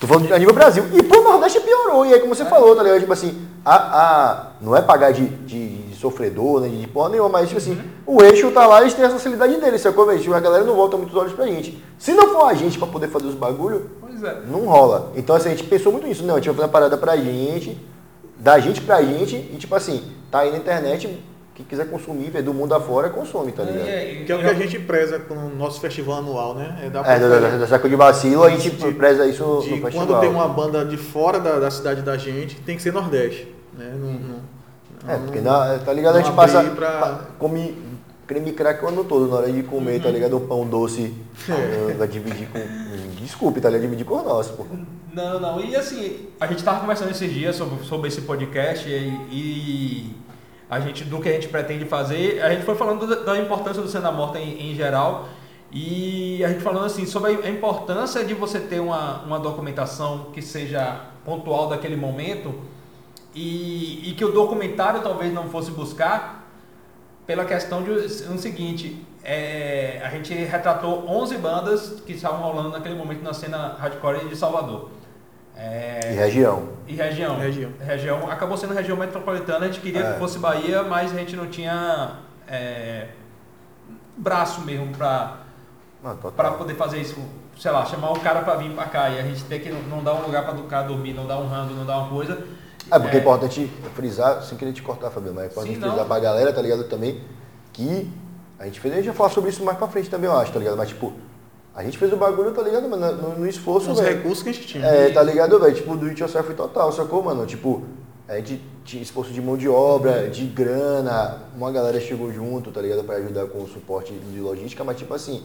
Tô 0.00 0.06
falando 0.06 0.26
de, 0.26 0.32
a 0.32 0.38
nível 0.38 0.54
Brasil. 0.54 0.82
E 0.94 1.02
pro 1.02 1.22
Nordeste 1.22 1.60
piorou. 1.60 2.06
E 2.06 2.14
aí, 2.14 2.20
como 2.20 2.34
você 2.34 2.46
falou, 2.46 2.74
tá 2.74 2.82
ligado? 2.82 3.00
Tipo 3.00 3.12
assim, 3.12 3.46
a, 3.62 3.74
a, 3.76 4.46
não 4.60 4.74
é 4.74 4.80
pagar 4.80 5.12
de, 5.12 5.26
de, 5.26 5.82
de 5.82 5.94
sofredor, 5.94 6.62
né? 6.62 6.68
De 6.68 6.86
porra 6.86 7.10
nenhuma, 7.10 7.28
mas 7.28 7.48
tipo 7.48 7.58
assim, 7.58 7.78
o 8.06 8.22
eixo 8.22 8.50
tá 8.50 8.66
lá 8.66 8.80
e 8.80 8.84
eles 8.84 8.94
têm 8.94 9.04
a 9.04 9.10
facilidade 9.10 9.60
dele, 9.60 9.78
sacou, 9.78 10.06
velho? 10.06 10.18
Tipo, 10.18 10.32
a 10.34 10.40
galera 10.40 10.64
não 10.64 10.74
volta 10.74 10.96
muitos 10.96 11.14
olhos 11.14 11.34
pra 11.34 11.46
gente. 11.46 11.84
Se 11.98 12.12
não 12.12 12.30
for 12.32 12.46
a 12.48 12.54
gente 12.54 12.78
pra 12.78 12.88
poder 12.88 13.08
fazer 13.08 13.26
os 13.26 13.34
bagulho, 13.34 13.90
Pois 14.00 14.22
é. 14.22 14.40
não 14.50 14.64
rola. 14.64 15.12
Então, 15.14 15.36
assim, 15.36 15.48
a 15.48 15.54
gente 15.54 15.64
pensou 15.64 15.92
muito 15.92 16.06
nisso. 16.06 16.24
Não, 16.24 16.34
a 16.34 16.38
gente 16.38 16.46
vai 16.46 16.54
fazer 16.54 16.66
uma 16.66 16.72
parada 16.72 16.96
pra 16.96 17.16
gente, 17.18 17.78
da 18.38 18.58
gente 18.58 18.80
pra 18.80 19.02
gente, 19.02 19.36
e 19.36 19.56
tipo 19.58 19.74
assim, 19.74 20.02
tá 20.30 20.38
aí 20.38 20.50
na 20.50 20.56
internet, 20.56 21.22
quem 21.54 21.66
quiser 21.66 21.88
consumir, 21.90 22.30
ver 22.30 22.42
do 22.42 22.54
mundo 22.54 22.74
afora, 22.74 23.10
consome, 23.10 23.52
tá 23.52 23.62
ligado? 23.62 23.86
É, 23.86 24.22
É, 24.22 24.24
Que 24.24 24.32
é 24.32 24.36
o 24.36 24.38
que 24.38 24.46
a 24.46 24.54
gente 24.54 24.78
preza 24.78 25.18
com 25.18 25.34
o 25.34 25.54
nosso 25.54 25.80
festival 25.80 26.18
anual, 26.18 26.54
né? 26.54 26.80
É 26.84 26.88
dar 26.90 27.02
da, 27.02 27.18
da, 27.18 27.56
da 27.58 27.66
saco 27.66 27.88
de 27.88 27.96
vacilo, 27.96 28.44
a 28.44 28.50
gente 28.50 28.70
De- 28.70 28.92
preza 28.92 29.26
isso 29.26 29.44
no, 29.44 29.60
de 29.62 29.70
no 29.70 29.80
festival. 29.82 30.06
quando 30.06 30.20
tem 30.20 30.30
uma 30.30 30.48
banda 30.48 30.84
de 30.84 30.96
fora 30.96 31.38
da, 31.38 31.58
da 31.58 31.70
cidade 31.70 32.02
da 32.02 32.16
gente, 32.16 32.56
tem 32.62 32.76
que 32.76 32.82
ser 32.82 32.92
Nordeste. 32.92 33.46
Né? 33.76 33.92
Não, 33.98 34.12
não- 34.12 34.40
É, 35.06 35.16
não- 35.16 35.24
porque 35.26 35.40
na, 35.40 35.78
tá 35.78 35.92
ligado? 35.92 36.16
A 36.16 36.22
gente 36.22 36.34
passa. 36.34 36.62
pra- 36.64 36.98
pa- 36.98 37.20
Come 37.38 37.76
creme 38.26 38.52
crack 38.52 38.84
o 38.84 38.88
ano 38.88 39.02
todo, 39.04 39.28
na 39.28 39.36
hora 39.36 39.50
de 39.52 39.62
comer, 39.64 39.96
Uhum. 39.96 40.00
tá 40.02 40.08
ligado? 40.10 40.36
Um 40.36 40.46
pão 40.46 40.66
doce. 40.66 41.12
eh, 41.48 41.94
Vai 41.98 42.06
dividir 42.08 42.48
com. 42.48 42.58
Desculpe, 43.20 43.60
tá 43.60 43.68
ligado? 43.68 43.82
Dividir 43.82 44.06
por 44.06 44.22
nós, 44.24 44.48
pô. 44.48 44.64
Não, 45.12 45.40
não. 45.40 45.60
E 45.60 45.74
assim, 45.74 46.28
a 46.40 46.46
gente 46.46 46.62
tava 46.62 46.80
conversando 46.80 47.10
esses 47.10 47.32
dias 47.32 47.56
sobre, 47.56 47.84
sobre 47.84 48.08
esse 48.08 48.20
podcast 48.22 48.88
e, 48.88 49.08
e 49.32 50.16
a 50.70 50.78
gente, 50.78 51.02
do 51.04 51.20
que 51.20 51.28
a 51.28 51.32
gente 51.32 51.48
pretende 51.48 51.84
fazer, 51.84 52.40
a 52.40 52.50
gente 52.50 52.64
foi 52.64 52.76
falando 52.76 53.24
da, 53.24 53.36
importância 53.36 53.82
do 53.82 53.88
Cena 53.88 54.12
Morta 54.12 54.38
em, 54.38 54.70
em 54.70 54.74
geral 54.76 55.28
e 55.72 56.44
a 56.44 56.48
gente 56.48 56.62
falando 56.62 56.86
assim 56.86 57.04
sobre 57.04 57.32
a 57.32 57.50
importância 57.50 58.24
de 58.24 58.34
você 58.34 58.60
ter 58.60 58.78
uma, 58.78 59.22
uma 59.22 59.40
documentação 59.40 60.26
que 60.32 60.40
seja 60.40 61.00
pontual 61.24 61.68
daquele 61.68 61.96
momento 61.96 62.54
e, 63.34 64.10
e 64.10 64.14
que 64.14 64.24
o 64.24 64.30
documentário 64.30 65.02
talvez 65.02 65.34
não 65.34 65.48
fosse 65.48 65.72
buscar 65.72 66.48
pela 67.26 67.44
questão 67.44 67.82
de 67.82 67.90
o 67.90 68.38
seguinte, 68.38 69.04
é, 69.22 70.00
a 70.04 70.10
gente 70.10 70.32
retratou 70.34 71.04
11 71.08 71.36
bandas 71.38 72.00
que 72.06 72.12
estavam 72.12 72.40
rolando 72.42 72.70
naquele 72.70 72.94
momento 72.94 73.22
na 73.22 73.32
cena 73.32 73.76
hardcore 73.78 74.28
de 74.28 74.36
Salvador. 74.36 74.90
É, 75.62 76.12
E 76.12 76.14
região. 76.16 76.68
e 76.88 76.94
região. 76.94 77.36
Região. 77.38 77.70
Região. 77.78 78.30
Acabou 78.30 78.56
sendo 78.56 78.72
região 78.72 78.96
metropolitana, 78.96 79.66
a 79.66 79.68
gente 79.68 79.80
queria 79.80 80.00
É. 80.00 80.12
que 80.14 80.18
fosse 80.18 80.38
Bahia, 80.38 80.82
mas 80.84 81.12
a 81.12 81.16
gente 81.18 81.36
não 81.36 81.46
tinha 81.48 82.12
é, 82.48 83.08
braço 84.16 84.62
mesmo 84.62 84.88
para 84.96 85.36
para 86.34 86.52
poder 86.52 86.76
fazer 86.76 86.98
isso, 86.98 87.22
sei 87.58 87.70
lá, 87.70 87.84
chamar 87.84 88.10
o 88.12 88.20
cara 88.20 88.40
para 88.40 88.54
vir 88.54 88.70
para 88.70 88.86
cá 88.86 89.10
e 89.10 89.18
a 89.18 89.22
gente 89.22 89.44
ter 89.44 89.58
que 89.58 89.68
não, 89.70 90.02
dar 90.02 90.14
um 90.14 90.22
lugar 90.22 90.46
para 90.46 90.54
o 90.56 90.62
cara 90.62 90.88
dormir, 90.88 91.12
não 91.12 91.26
dar 91.26 91.36
um 91.36 91.46
rango, 91.46 91.74
não 91.74 91.84
dar 91.84 91.98
uma 91.98 92.08
coisa. 92.08 92.38
É, 92.90 92.98
porque 92.98 93.18
é 93.18 93.20
importante 93.20 93.70
frisar, 93.94 94.42
sem 94.42 94.56
querer 94.56 94.72
te 94.72 94.80
cortar, 94.80 95.10
Fabio, 95.10 95.34
mas 95.34 95.44
é 95.44 95.46
importante 95.48 95.74
Sim, 95.74 95.80
frisar 95.80 95.98
não. 95.98 96.06
pra 96.06 96.18
galera, 96.18 96.50
tá 96.54 96.62
ligado? 96.62 96.84
Também, 96.84 97.20
que 97.70 98.10
a 98.58 98.64
gente 98.64 98.80
fez, 98.80 98.94
a 98.94 98.96
gente 98.96 99.06
vai 99.08 99.14
falar 99.14 99.28
sobre 99.28 99.50
isso 99.50 99.62
mais 99.62 99.76
pra 99.76 99.86
frente 99.88 100.08
também, 100.08 100.30
eu 100.30 100.36
acho, 100.38 100.50
tá 100.52 100.58
ligado? 100.58 100.78
Mas, 100.78 100.88
tipo, 100.88 101.12
a 101.74 101.82
gente 101.84 101.96
fez 101.98 102.12
o 102.12 102.16
bagulho, 102.16 102.50
tá 102.52 102.62
ligado, 102.62 102.88
mano? 102.88 103.12
No, 103.12 103.38
no 103.40 103.46
esforço, 103.48 103.90
Os 103.92 104.00
velho. 104.00 104.16
recursos 104.16 104.42
que 104.42 104.48
a 104.50 104.52
gente 104.52 104.66
tinha. 104.66 104.84
É, 104.84 105.10
tá 105.10 105.22
ligado, 105.22 105.58
velho? 105.58 105.74
Tipo, 105.74 105.96
do 105.96 106.06
it 106.06 106.20
yourself 106.20 106.52
total, 106.54 106.92
sacou, 106.92 107.22
mano? 107.22 107.46
Tipo, 107.46 107.82
a 108.28 108.36
gente 108.36 108.60
tinha 108.84 109.02
esforço 109.02 109.32
de 109.32 109.40
mão 109.40 109.56
de 109.56 109.68
obra, 109.68 110.28
de 110.28 110.44
grana, 110.46 111.38
uma 111.56 111.70
galera 111.70 112.00
chegou 112.00 112.32
junto, 112.32 112.70
tá 112.70 112.80
ligado? 112.80 113.04
Pra 113.04 113.16
ajudar 113.16 113.46
com 113.46 113.62
o 113.62 113.68
suporte 113.68 114.12
de 114.12 114.40
logística, 114.40 114.82
mas 114.84 114.96
tipo 114.96 115.12
assim, 115.14 115.42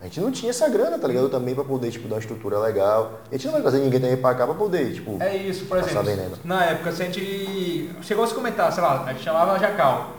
a 0.00 0.04
gente 0.04 0.20
não 0.20 0.30
tinha 0.30 0.50
essa 0.50 0.68
grana, 0.68 0.98
tá 0.98 1.08
ligado? 1.08 1.28
Também 1.30 1.54
pra 1.54 1.64
poder, 1.64 1.90
tipo, 1.90 2.08
dar 2.08 2.16
uma 2.16 2.20
estrutura 2.20 2.58
legal. 2.58 3.20
A 3.30 3.34
gente 3.34 3.46
não 3.46 3.52
vai 3.52 3.62
trazer 3.62 3.78
ninguém 3.78 4.00
também 4.00 4.16
pra 4.16 4.34
cá 4.34 4.44
pra 4.46 4.54
poder, 4.54 4.92
tipo. 4.92 5.16
É 5.22 5.34
isso, 5.36 5.64
por 5.66 5.78
exemplo, 5.78 6.02
veneno. 6.02 6.36
na 6.44 6.64
época, 6.66 6.92
se 6.92 7.02
a 7.02 7.06
gente 7.06 7.90
chegou 8.02 8.24
a 8.24 8.26
se 8.26 8.34
comentar, 8.34 8.70
sei 8.72 8.82
lá, 8.82 9.02
a 9.04 9.12
gente 9.12 9.22
chamava 9.24 9.58
Jacal. 9.58 10.13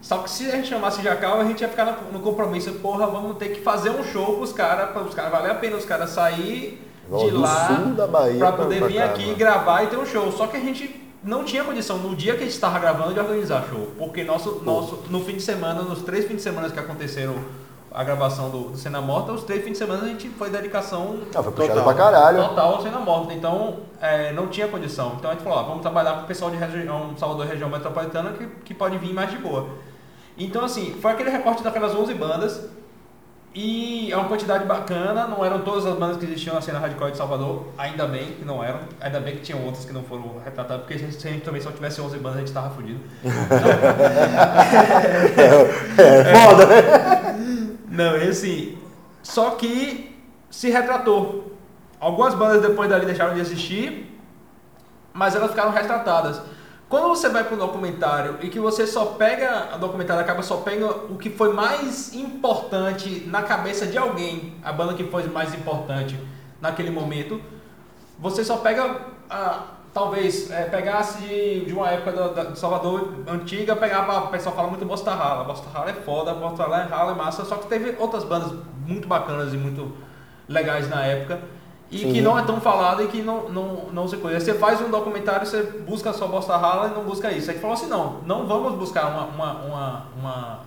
Só 0.00 0.18
que 0.18 0.30
se 0.30 0.46
a 0.46 0.52
gente 0.52 0.68
chamasse 0.68 1.02
Jacal, 1.02 1.40
a 1.40 1.44
gente 1.44 1.60
ia 1.60 1.68
ficar 1.68 1.84
no, 1.84 2.12
no 2.12 2.20
compromisso, 2.20 2.72
porra, 2.74 3.06
vamos 3.06 3.36
ter 3.36 3.48
que 3.48 3.60
fazer 3.62 3.90
um 3.90 4.04
show 4.04 4.36
pros 4.36 4.52
caras, 4.52 4.90
para 4.90 5.02
os 5.02 5.14
caras 5.14 5.32
valer 5.32 5.50
a 5.50 5.54
pena 5.56 5.76
os 5.76 5.84
caras 5.84 6.10
sair 6.10 6.80
de 7.24 7.30
lá 7.32 7.66
pra- 8.38 8.52
poder 8.52 8.80
vir 8.88 8.98
cá, 8.98 9.04
aqui 9.06 9.24
mano. 9.26 9.36
gravar 9.36 9.82
e 9.84 9.86
ter 9.88 9.96
um 9.98 10.06
show. 10.06 10.30
Só 10.30 10.46
que 10.46 10.56
a 10.56 10.60
gente 10.60 11.08
não 11.24 11.42
tinha 11.42 11.64
condição 11.64 11.98
no 11.98 12.14
dia 12.14 12.34
que 12.34 12.40
a 12.42 12.44
gente 12.44 12.54
estava 12.54 12.78
gravando 12.78 13.12
de 13.12 13.18
organizar 13.18 13.64
show, 13.68 13.88
porque 13.98 14.22
nosso, 14.22 14.62
nosso 14.64 15.02
no 15.10 15.24
fim 15.24 15.34
de 15.34 15.42
semana, 15.42 15.82
nos 15.82 16.02
três 16.02 16.26
fins 16.26 16.36
de 16.36 16.42
semana 16.42 16.70
que 16.70 16.78
aconteceram 16.78 17.34
a 17.92 18.04
gravação 18.04 18.50
do, 18.50 18.68
do 18.70 18.76
Cena 18.76 19.00
Morta, 19.00 19.32
os 19.32 19.44
três 19.44 19.62
fins 19.64 19.72
de 19.72 19.78
semana 19.78 20.04
a 20.04 20.08
gente 20.08 20.28
foi 20.28 20.50
dedicação 20.50 21.18
Ah, 21.34 21.42
foi 21.42 21.52
Total. 21.52 21.84
pra 21.84 21.94
caralho. 21.94 22.48
Total 22.48 22.82
cena 22.82 22.98
morta. 23.00 23.32
Então, 23.32 23.78
é, 24.00 24.32
não 24.32 24.48
tinha 24.48 24.68
condição. 24.68 25.14
Então 25.18 25.30
a 25.30 25.34
gente 25.34 25.42
falou, 25.42 25.58
ó, 25.58 25.62
vamos 25.62 25.82
trabalhar 25.82 26.14
com 26.14 26.22
o 26.22 26.26
pessoal 26.26 26.50
de 26.50 26.56
região, 26.56 27.14
Salvador 27.16 27.46
região 27.46 27.68
metropolitana 27.68 28.32
que, 28.32 28.46
que 28.64 28.74
pode 28.74 28.98
vir 28.98 29.12
mais 29.12 29.30
de 29.30 29.38
boa. 29.38 29.66
Então, 30.36 30.64
assim, 30.64 30.96
foi 31.00 31.12
aquele 31.12 31.30
recorte 31.30 31.62
daquelas 31.62 31.94
11 31.94 32.14
bandas. 32.14 32.68
E 33.54 34.12
é 34.12 34.16
uma 34.16 34.28
quantidade 34.28 34.64
bacana, 34.66 35.26
não 35.26 35.44
eram 35.44 35.62
todas 35.62 35.86
as 35.86 35.96
bandas 35.98 36.18
que 36.18 36.26
existiam 36.26 36.54
na 36.54 36.60
cena 36.60 36.78
hardcore 36.78 37.12
de 37.12 37.16
Salvador, 37.16 37.66
ainda 37.78 38.06
bem 38.06 38.32
que 38.32 38.44
não 38.44 38.62
eram, 38.62 38.80
ainda 39.00 39.20
bem 39.20 39.36
que 39.36 39.42
tinham 39.42 39.64
outras 39.64 39.84
que 39.84 39.92
não 39.92 40.02
foram 40.02 40.38
retratadas, 40.44 40.82
porque 40.82 40.98
se 40.98 41.26
a 41.26 41.30
gente, 41.30 41.42
também 41.42 41.60
só 41.60 41.70
tivesse 41.72 42.00
11 42.00 42.18
bandas 42.18 42.36
a 42.36 42.40
gente 42.40 42.52
tava 42.52 42.70
fudido. 42.70 43.00
É, 45.98 46.46
foda, 46.46 46.66
né? 46.66 47.76
Não, 47.88 48.16
e 48.16 48.28
assim, 48.28 48.78
só 49.22 49.50
que 49.50 50.16
se 50.50 50.70
retratou. 50.70 51.56
Algumas 51.98 52.34
bandas 52.34 52.62
depois 52.62 52.88
dali 52.88 53.06
deixaram 53.06 53.34
de 53.34 53.40
existir, 53.40 54.08
mas 55.12 55.34
elas 55.34 55.50
ficaram 55.50 55.72
retratadas. 55.72 56.40
Quando 56.88 57.08
você 57.08 57.28
vai 57.28 57.44
para 57.44 57.54
um 57.54 57.58
documentário 57.58 58.36
e 58.40 58.48
que 58.48 58.58
você 58.58 58.86
só 58.86 59.04
pega, 59.06 59.74
o 59.74 59.78
documentário 59.78 60.22
acaba 60.22 60.42
só 60.42 60.56
pega 60.58 60.86
o 60.86 61.18
que 61.18 61.28
foi 61.28 61.52
mais 61.52 62.14
importante 62.14 63.24
na 63.26 63.42
cabeça 63.42 63.86
de 63.86 63.98
alguém, 63.98 64.54
a 64.64 64.72
banda 64.72 64.94
que 64.94 65.04
foi 65.04 65.24
mais 65.24 65.52
importante 65.54 66.18
naquele 66.62 66.90
momento, 66.90 67.40
você 68.18 68.42
só 68.42 68.56
pega, 68.56 69.02
talvez, 69.92 70.50
é, 70.50 70.64
pegasse 70.64 71.18
de, 71.20 71.66
de 71.66 71.74
uma 71.74 71.90
época 71.90 72.12
da- 72.12 72.44
de 72.44 72.58
Salvador 72.58 73.16
antiga, 73.28 73.76
pegava, 73.76 74.20
o 74.24 74.28
pessoal 74.28 74.54
fala 74.56 74.68
muito 74.68 74.86
Bosta 74.86 75.14
Rala, 75.14 75.44
Bosta 75.44 75.68
Rala 75.68 75.90
é 75.90 75.94
foda, 75.94 76.32
Bosta 76.32 76.62
Rala 76.62 76.82
é 76.84 76.86
rala, 76.86 77.12
é 77.12 77.14
massa, 77.14 77.44
só 77.44 77.56
que 77.56 77.66
teve 77.66 77.96
outras 77.98 78.24
bandas 78.24 78.50
muito 78.86 79.06
bacanas 79.06 79.52
e 79.52 79.58
muito 79.58 79.92
legais 80.48 80.88
na 80.88 81.04
época, 81.04 81.38
e 81.90 81.98
Sim. 82.00 82.12
que 82.12 82.20
não 82.20 82.38
é 82.38 82.42
tão 82.42 82.60
falada 82.60 83.02
e 83.02 83.08
que 83.08 83.22
não, 83.22 83.48
não, 83.48 83.66
não 83.92 84.06
se 84.08 84.16
conhece. 84.18 84.44
Você 84.46 84.54
faz 84.54 84.80
um 84.80 84.90
documentário, 84.90 85.46
você 85.46 85.62
busca 85.62 86.12
só 86.12 86.26
Bosta 86.26 86.56
Rala 86.56 86.88
e 86.88 86.94
não 86.94 87.04
busca 87.04 87.30
isso. 87.32 87.50
Aí 87.50 87.58
falou 87.58 87.74
assim, 87.74 87.86
não, 87.86 88.18
não 88.26 88.46
vamos 88.46 88.74
buscar 88.74 89.06
uma, 89.08 89.24
uma, 89.24 89.52
uma, 89.64 90.02
uma- 90.18 90.60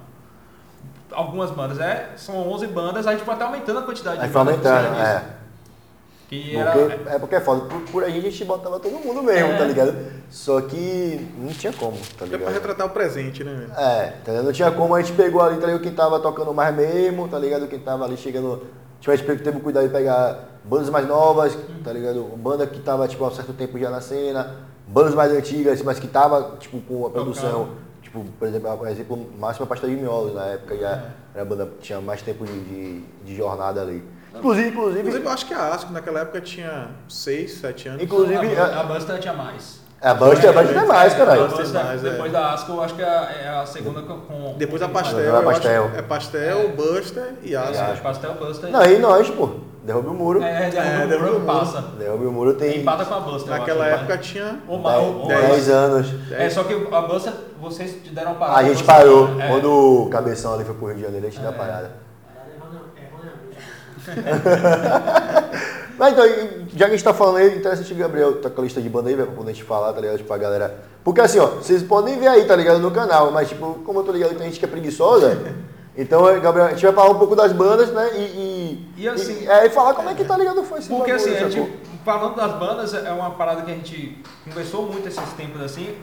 algumas 1.12 1.52
bandas, 1.52 1.80
é, 1.80 2.12
são 2.18 2.36
11 2.50 2.68
bandas, 2.68 3.06
a 3.06 3.12
gente 3.14 3.24
vai 3.26 3.36
estar 3.36 3.46
aumentando 3.46 3.80
a 3.80 3.84
quantidade 3.84 4.20
Aí 4.22 4.28
de 4.28 4.34
foi 4.34 4.44
bandas. 4.44 4.66
aumentando, 4.66 5.00
é. 5.00 5.24
Que 6.30 6.54
Porque, 6.54 6.56
era, 6.58 7.16
é 7.16 7.20
porque 7.20 7.36
é 7.36 7.42
foda. 7.42 7.66
Por, 7.66 7.82
por 7.92 8.04
aí 8.06 8.18
a 8.18 8.22
gente 8.22 8.46
botava 8.46 8.80
todo 8.80 8.94
mundo 8.94 9.22
mesmo, 9.22 9.52
É. 9.52 9.58
tá 9.58 9.66
ligado? 9.66 9.94
Só 10.30 10.62
que 10.62 11.30
não 11.38 11.50
tinha 11.50 11.74
como, 11.74 11.98
tá 12.18 12.24
É 12.24 12.28
pra 12.30 12.38
ligado? 12.38 12.54
retratar 12.54 12.88
o 12.88 12.90
presente, 12.92 13.44
né? 13.44 13.68
É, 13.78 14.14
tá 14.24 14.32
ligado? 14.32 14.46
Não 14.46 14.54
tinha 14.54 14.72
como, 14.72 14.96
a 14.96 15.02
gente 15.02 15.12
pegou 15.12 15.42
ali, 15.42 15.58
tá 15.60 15.66
ligado? 15.68 15.82
Quem 15.82 15.92
tava 15.94 16.20
tocando 16.22 16.54
mais 16.54 16.74
mesmo, 16.74 17.28
tá 17.28 17.38
ligado? 17.38 17.68
Quem 17.68 17.80
tava 17.80 18.06
ali 18.06 18.16
chegando. 18.16 18.66
Tipo, 19.02 19.12
a 19.12 19.16
gente 19.18 19.44
teve 19.44 19.58
o 19.58 19.60
cuidado 19.60 19.86
de 19.88 19.92
pegar 19.94 20.46
bandas 20.63 20.89
mais 20.89 21.08
novas, 21.08 21.58
tá 21.84 21.91
ligado? 21.91 22.24
Banda 22.38 22.65
que 22.67 22.80
tava, 22.80 23.08
tipo, 23.08 23.24
há 23.24 23.28
um 23.28 23.32
certo 23.32 23.54
tempo 23.54 23.78
já 23.80 23.89
na 23.89 24.02
cena, 24.02 24.56
bandas 24.88 25.13
mais 25.15 25.32
antigas, 25.32 25.82
mas 25.82 26.00
que 26.00 26.08
tava, 26.08 26.56
tipo, 26.60 26.80
com 26.82 27.06
a 27.06 27.10
produção. 27.10 27.69
Tipo, 28.02 28.26
por 28.38 28.47
exemplo, 28.47 28.78
por 28.78 28.88
exemplo, 28.88 29.30
Máxima 29.39 29.65
Pasta 29.65 29.88
de 29.88 29.95
Miolos, 29.95 30.36
na 30.36 30.45
época 30.47 30.76
já 30.78 31.06
era 31.34 31.43
a 31.43 31.45
banda 31.45 31.65
que 31.65 31.78
tinha 31.80 32.02
mais 32.02 32.21
tempo 32.21 32.45
de, 32.45 32.60
de, 32.60 33.02
de 33.24 33.36
jornada 33.36 33.82
ali. 33.82 34.04
Inclusive, 34.36 34.69
inclusive, 34.69 35.00
Inclusive, 35.00 35.26
eu 35.26 35.32
acho 35.32 35.45
que 35.45 35.54
a 35.54 35.74
Asco 35.74 35.91
naquela 35.93 36.21
época 36.21 36.39
tinha 36.41 36.89
6, 37.08 37.54
7 37.54 37.88
anos. 37.89 38.04
inclusive, 38.04 38.56
a, 38.58 38.63
a 38.65 38.80
a, 38.82 38.84
Buster 38.84 39.19
tinha 39.19 39.34
mais. 39.34 39.80
a 40.02 40.13
Buster, 40.13 40.50
a 40.50 40.54
Buster 40.62 40.78
é 40.78 40.86
mais, 40.86 41.13
A 41.13 41.17
caralho. 41.17 41.41
Buster 41.47 41.62
Buster, 41.63 41.84
mais, 41.86 42.06
é. 42.06 42.10
depois 42.10 42.32
da 42.32 42.54
Asco, 42.54 42.71
eu 42.71 42.82
acho 42.84 42.95
que 42.95 43.02
é 43.02 43.06
a, 43.06 43.32
é 43.32 43.50
a 43.62 43.65
segunda 43.65 44.02
com. 44.02 44.19
com 44.21 44.56
Depois 44.58 44.80
da 44.82 44.88
Pastel, 44.89 45.17
Depois 45.19 45.32
da 45.34 45.41
eu 45.41 45.50
acho- 45.50 45.62
Pastel. 45.62 45.91
é 45.95 46.02
Pastel, 46.02 46.69
Buster 46.76 47.34
e 47.43 47.56
Asco. 47.56 47.84
É, 47.84 47.95
Pastel, 47.97 48.34
Buster. 48.36 48.69
Não, 48.71 48.84
e 48.86 48.97
nós, 49.00 49.30
pô, 49.30 49.50
derrube 49.84 50.08
o 50.10 50.13
muro. 50.13 50.41
É, 50.44 50.70
derruba 50.70 50.89
É, 50.89 51.06
o 51.06 51.20
muro 51.20 51.30
o 51.38 51.39
muro. 51.39 51.46
passa. 51.46 51.82
Derrube 51.98 52.26
o 52.26 52.32
muro 52.32 52.54
tem 52.56 52.80
Empata 52.82 53.06
com 53.06 53.13
a 53.13 53.20
Buster. 53.20 53.50
Naquela 53.52 53.86
acho, 53.86 53.96
época 53.96 54.15
né? 54.15 54.22
tinha 54.22 54.60
Ou 54.67 54.80
mais. 54.80 55.02
ou- 55.02 55.20
ou 55.22 55.28
10 55.28 55.50
mais. 55.50 55.70
anos. 55.70 56.08
É, 56.32 56.50
só 56.50 56.63
que 56.63 56.74
a 56.91 57.02
Buster, 57.02 57.34
vocês 57.60 57.96
te 58.04 58.10
deram 58.12 58.32
uma 58.32 58.39
parada. 58.39 58.60
A 58.60 58.63
gente 58.63 58.84
parou. 58.84 59.39
É. 59.39 59.48
Quando 59.48 60.04
o 60.06 60.10
Cabeção 60.10 60.54
ali 60.54 60.63
foi 60.63 60.76
pro 60.76 60.88
Rio 60.88 60.96
de 60.98 61.02
Janeiro, 61.04 61.26
a 61.28 61.30
gente 61.30 61.39
deu 61.39 61.50
a 61.50 61.54
parada. 61.54 61.91
Mas 65.98 66.13
então, 66.13 66.26
já 66.76 66.86
que 66.86 66.91
a 66.94 66.96
gente 66.96 67.04
tá 67.04 67.13
falando 67.13 67.38
aí, 67.38 67.56
interessante 67.58 67.94
o 67.94 67.96
Gabriel 67.96 68.41
tá 68.41 68.50
com 68.50 68.62
a 68.62 68.63
lista 68.63 68.82
de 68.82 68.89
banda 68.89 69.10
aí, 69.10 69.15
velho, 69.15 69.30
pra 69.32 69.46
gente 69.46 69.63
falar, 69.63 69.94
tá 69.94 70.02
ligado? 70.02 70.17
Tipo, 70.17 70.34
a 70.34 70.38
galera. 70.38 70.76
Porque 71.04 71.22
assim, 71.22 71.38
ó, 71.39 71.46
vocês 71.48 71.84
podem 71.84 72.17
ver 72.20 72.28
aí, 72.28 72.46
tá 72.46 72.56
ligado? 72.56 72.80
No 72.80 72.89
canal, 72.91 73.32
mas 73.32 73.50
tipo, 73.50 73.76
como 73.86 74.00
eu 74.00 74.04
tô 74.04 74.12
ligado 74.12 74.30
que 74.30 74.36
tem 74.36 74.48
gente 74.48 74.58
que 74.60 74.65
é 74.65 74.67
preguiçosa, 74.67 75.38
então, 75.98 76.28
eh, 76.30 76.40
Gabriel, 76.40 76.68
a 76.68 76.72
gente 76.72 76.84
vai 76.84 76.94
falar 76.94 77.12
um 77.12 77.20
pouco 77.20 77.36
das 77.36 77.52
bandas, 77.52 77.92
né? 77.92 78.10
E. 78.16 78.20
E, 78.98 79.04
E 79.04 79.10
assim- 79.10 79.44
e, 79.44 79.48
é, 79.48 79.66
e 79.66 79.70
falar 79.70 79.94
como 79.94 80.10
é 80.10 80.14
que 80.14 80.24
tá 80.24 80.38
ligado 80.38 80.64
foi 80.64 80.80
esse 80.80 80.90
Porque 80.90 81.12
assim, 81.12 81.36
a 81.36 81.50
gente, 81.50 81.72
falando 82.06 82.36
das 82.36 82.54
bandas, 82.58 82.94
é 82.94 83.12
uma 83.12 83.32
parada 83.32 83.62
que 83.64 83.72
a 83.72 83.76
gente 83.76 84.22
conversou 84.46 84.88
muito 84.88 85.08
esses 85.08 85.34
tempos 85.34 85.62
assim. 85.62 85.96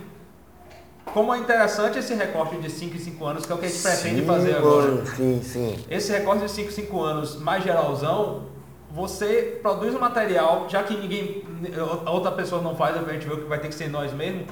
Como 1.12 1.34
é 1.34 1.38
interessante 1.38 1.98
esse 1.98 2.12
recorte 2.14 2.56
de 2.58 2.70
5 2.70 2.96
em 2.96 2.98
5 2.98 3.24
anos, 3.24 3.46
que 3.46 3.52
é 3.52 3.54
o 3.54 3.58
que 3.58 3.64
a 3.64 3.68
gente 3.68 3.82
pretende 3.82 4.20
Sim, 4.20 4.26
fazer 4.26 4.56
agora. 4.56 5.06
Sim, 5.16 5.40
sim. 5.42 5.84
Esse 5.90 6.12
recorte 6.12 6.42
de 6.44 6.50
5 6.50 6.68
em 6.68 6.72
5 6.72 7.00
anos 7.02 7.36
mais 7.40 7.64
geralzão, 7.64 8.42
você 8.90 9.58
produz 9.62 9.94
um 9.94 9.98
material, 9.98 10.66
já 10.68 10.82
que 10.82 10.94
ninguém, 10.94 11.44
a 12.04 12.10
outra 12.10 12.30
pessoa 12.32 12.60
não 12.60 12.76
faz, 12.76 12.94
a 12.96 13.12
gente 13.12 13.26
vê 13.26 13.36
que 13.36 13.44
vai 13.48 13.58
ter 13.58 13.68
que 13.68 13.74
ser 13.74 13.88
nós 13.88 14.12
mesmo. 14.12 14.44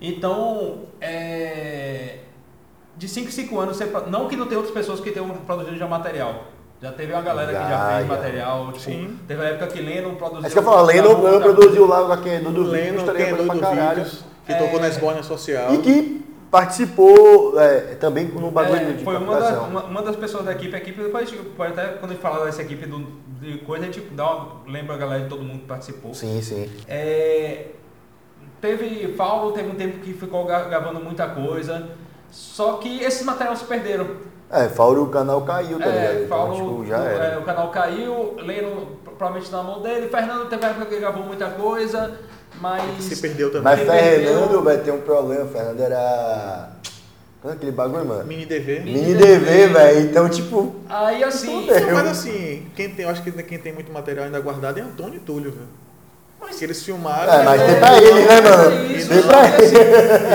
Então, 0.00 0.84
é, 1.00 2.20
de 3.00 3.08
5 3.08 3.28
em 3.28 3.30
5 3.32 3.58
anos, 3.58 3.76
você, 3.78 3.86
não 4.08 4.28
que 4.28 4.36
não 4.36 4.46
tem 4.46 4.58
outras 4.58 4.74
pessoas 4.74 5.00
que 5.00 5.10
tenham 5.10 5.26
produzido 5.30 5.76
já 5.78 5.86
material. 5.88 6.44
Já 6.82 6.92
teve 6.92 7.12
uma 7.12 7.22
galera 7.22 7.48
que 7.48 7.58
já 7.58 7.68
Já, 7.68 7.96
fez 7.96 8.06
já. 8.08 8.14
material. 8.14 8.66
Tipo, 8.68 8.78
Sim. 8.80 9.18
Teve 9.26 9.42
a 9.42 9.44
época 9.48 9.66
que 9.68 9.80
Lennon 9.80 10.14
produziu. 10.16 10.44
Acho 10.46 10.52
que 10.52 10.58
eu 10.58 10.62
falo, 10.62 10.82
Leno 10.86 11.16
muita 11.18 11.40
produziu 11.40 11.86
lá 11.86 12.04
com 12.06 12.12
aquele 12.12 12.38
do 12.44 12.50
O 12.50 12.52
Dudu 12.52 12.70
Leno 12.70 13.02
tá 13.04 13.12
tem 13.12 13.24
ligado? 13.24 13.36
doido 13.38 13.58
Pra 13.58 13.68
caralho. 13.70 13.96
vídeos, 14.04 14.24
que 14.46 14.52
É. 14.52 14.56
tocou 14.58 14.80
na 14.80 14.88
Esbórnia 14.88 15.22
Social. 15.22 15.74
E 15.74 15.78
que 15.78 16.24
participou 16.50 17.58
é, 17.60 17.80
também 17.96 18.26
no 18.26 18.50
bagulho 18.50 18.80
É, 18.80 18.92
de 18.92 19.02
foi 19.04 19.16
uma, 19.16 19.40
da- 19.40 19.62
uma, 19.62 19.84
uma 19.84 20.02
das 20.02 20.16
pessoas 20.16 20.44
da 20.44 20.52
equipe, 20.52 20.74
a 20.74 20.78
equipe 20.78 21.02
depois 21.02 21.26
a 21.26 21.30
gente 21.30 21.42
pode 21.50 21.72
até 21.72 21.86
quando 21.94 22.10
a 22.10 22.14
gente 22.14 22.22
falar 22.22 22.44
dessa 22.44 22.60
equipe 22.62 22.84
do, 22.86 23.06
de 23.40 23.58
coisa, 23.58 23.84
a 23.84 23.86
gente 23.86 24.00
dá 24.12 24.30
uma, 24.30 24.48
lembra 24.66 24.94
a 24.94 24.98
galera 24.98 25.22
de 25.22 25.28
todo 25.28 25.42
mundo 25.42 25.60
que 25.60 25.66
participou. 25.66 26.12
Sim, 26.12 26.40
sim. 26.42 26.68
É, 26.88 27.66
teve 28.60 29.08
Paulo, 29.16 29.52
teve 29.52 29.68
um 29.70 29.74
tempo 29.74 29.98
que 29.98 30.12
ficou 30.12 30.44
gra- 30.44 30.64
gravando 30.64 31.00
muita 31.00 31.26
coisa. 31.28 31.88
Só 32.30 32.74
que 32.74 33.02
esses 33.02 33.22
materiais 33.24 33.58
se 33.58 33.64
perderam. 33.64 34.06
É, 34.50 34.68
Fauro 34.68 35.04
o 35.04 35.08
canal 35.08 35.42
caiu, 35.42 35.78
tá 35.78 35.86
ligado? 35.86 36.04
É, 36.04 36.14
Então, 36.24 36.28
Paulo, 36.28 36.54
tipo, 36.54 36.86
já 36.86 36.98
o- 37.00 37.06
era. 37.06 37.24
é, 37.24 37.38
o 37.38 37.42
canal 37.42 37.70
caiu, 37.70 38.34
Leno 38.38 38.98
provavelmente 39.04 39.50
na 39.52 39.62
mão 39.62 39.80
dele, 39.80 40.08
Fernando 40.08 40.48
teve 40.48 40.64
época 40.64 40.86
que 40.86 40.98
gravou 40.98 41.22
muita 41.24 41.50
coisa, 41.50 42.18
mas. 42.60 43.04
Se 43.04 43.16
perdeu 43.16 43.48
também. 43.52 43.62
Mas 43.62 43.80
Fernando 43.80 44.62
vai 44.62 44.78
ter 44.78 44.90
um 44.90 45.00
problema. 45.02 45.46
Fernando 45.46 45.80
era. 45.80 46.70
Qual 47.40 47.52
é 47.52 47.56
aquele 47.56 47.72
bagulho, 47.72 48.04
mano? 48.04 48.24
Mini 48.24 48.44
DV. 48.44 48.80
Mini 48.80 49.00
Mini 49.00 49.14
DV, 49.14 49.66
velho. 49.68 50.00
Então, 50.10 50.28
tipo. 50.28 50.74
Aí 50.88 51.22
assim. 51.24 51.66
Não, 51.66 51.94
mas 51.94 52.08
assim, 52.08 52.66
quem 52.74 52.90
tem, 52.90 53.04
eu 53.04 53.10
acho 53.10 53.22
que 53.22 53.30
quem 53.44 53.58
tem 53.58 53.72
muito 53.72 53.90
material 53.92 54.26
ainda 54.26 54.40
guardado 54.40 54.78
é 54.78 54.82
Antônio 54.82 55.16
e 55.16 55.20
Túlio, 55.20 55.50
velho. 55.52 55.68
Porque 56.40 56.64
eles 56.64 56.82
filmaram. 56.82 57.32
É, 57.32 57.44
mas 57.44 57.60
né? 57.60 57.66
tem 57.66 57.80
pra 57.80 58.02
ele, 58.02 58.20
né, 58.24 58.40
mano? 58.40 58.92
Isso, 58.96 59.08
Tem 59.08 59.22
pra 59.22 59.40
assim, 59.40 59.76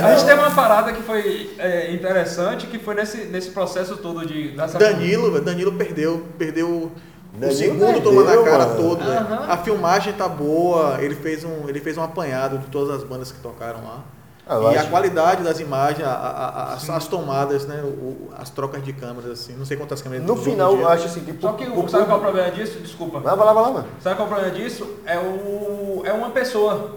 a 0.06 0.15
gente 0.15 0.26
teve 0.26 0.39
uma 0.39 0.52
parada 0.52 0.94
que 0.94 1.02
foi 1.02 1.56
é, 1.58 1.91
interessante, 1.91 2.68
que 2.68 2.80
foi 2.80 2.96
nesse, 2.96 3.26
nesse 3.26 3.50
processo 3.50 3.98
todo 3.98 4.26
de. 4.26 4.50
Dessa 4.52 4.78
Danilo, 4.78 5.32
velho, 5.32 5.44
Danilo 5.44 5.74
perdeu, 5.74 6.24
perdeu 6.38 6.91
o 7.41 7.52
segundo 7.52 7.80
perdeu, 7.86 8.02
toma 8.02 8.24
na 8.24 8.44
cara 8.44 8.65
mano. 8.68 8.76
todo. 8.78 9.02
Aham. 9.02 9.46
A 9.50 9.58
filmagem 9.58 10.13
tá 10.13 10.28
boa, 10.28 10.98
ele 11.02 11.15
fez 11.15 11.44
um, 11.44 11.68
ele 11.68 11.82
fez 11.82 11.98
um 11.98 12.04
apanhado 12.04 12.60
de 12.60 12.68
todas 12.68 12.96
as 12.96 13.04
bandas 13.04 13.32
que 13.32 13.39
tocaram 13.39 13.84
lá. 13.84 14.04
Ah, 14.48 14.56
eu 14.56 14.72
e 14.74 14.78
a 14.78 14.82
acho- 14.82 14.90
qualidade 14.92 15.44
das 15.44 15.60
imagens, 15.60 16.08
a- 16.08 16.12
a- 16.12 16.48
a- 16.50 16.74
as, 16.74 16.88
as 16.90 17.08
tomadas, 17.08 17.66
né, 17.66 17.82
o- 17.84 18.30
as 18.38 18.50
trocas 18.52 18.84
de 18.84 18.94
câmeras 18.94 19.32
assim, 19.32 19.54
não 19.54 19.66
sei 19.66 19.76
quantas 19.76 20.02
câmeras 20.04 20.24
No 20.26 20.36
tem 20.36 20.44
final, 20.44 20.76
eu 20.76 20.88
acho 20.88 21.06
assim 21.06 21.22
que. 21.22 21.36
Só 21.42 21.54
que 21.54 21.64
o, 21.68 21.88
sabe 21.90 22.06
qual 22.06 22.18
é 22.18 22.20
o 22.20 22.24
problema 22.24 22.52
disso? 22.52 22.80
Desculpa. 22.80 23.20
Vai, 23.20 23.36
vai 23.36 23.46
lá, 23.46 23.54
vai 23.54 23.64
lá, 23.64 23.72
mano. 23.72 23.88
Sabe 24.02 24.16
qual 24.18 24.28
é 24.28 24.32
o 24.32 24.34
problema 24.36 24.56
disso? 24.58 24.88
É, 25.06 25.18
o, 25.18 26.04
é 26.06 26.14
uma 26.14 26.30
pessoa. 26.30 26.96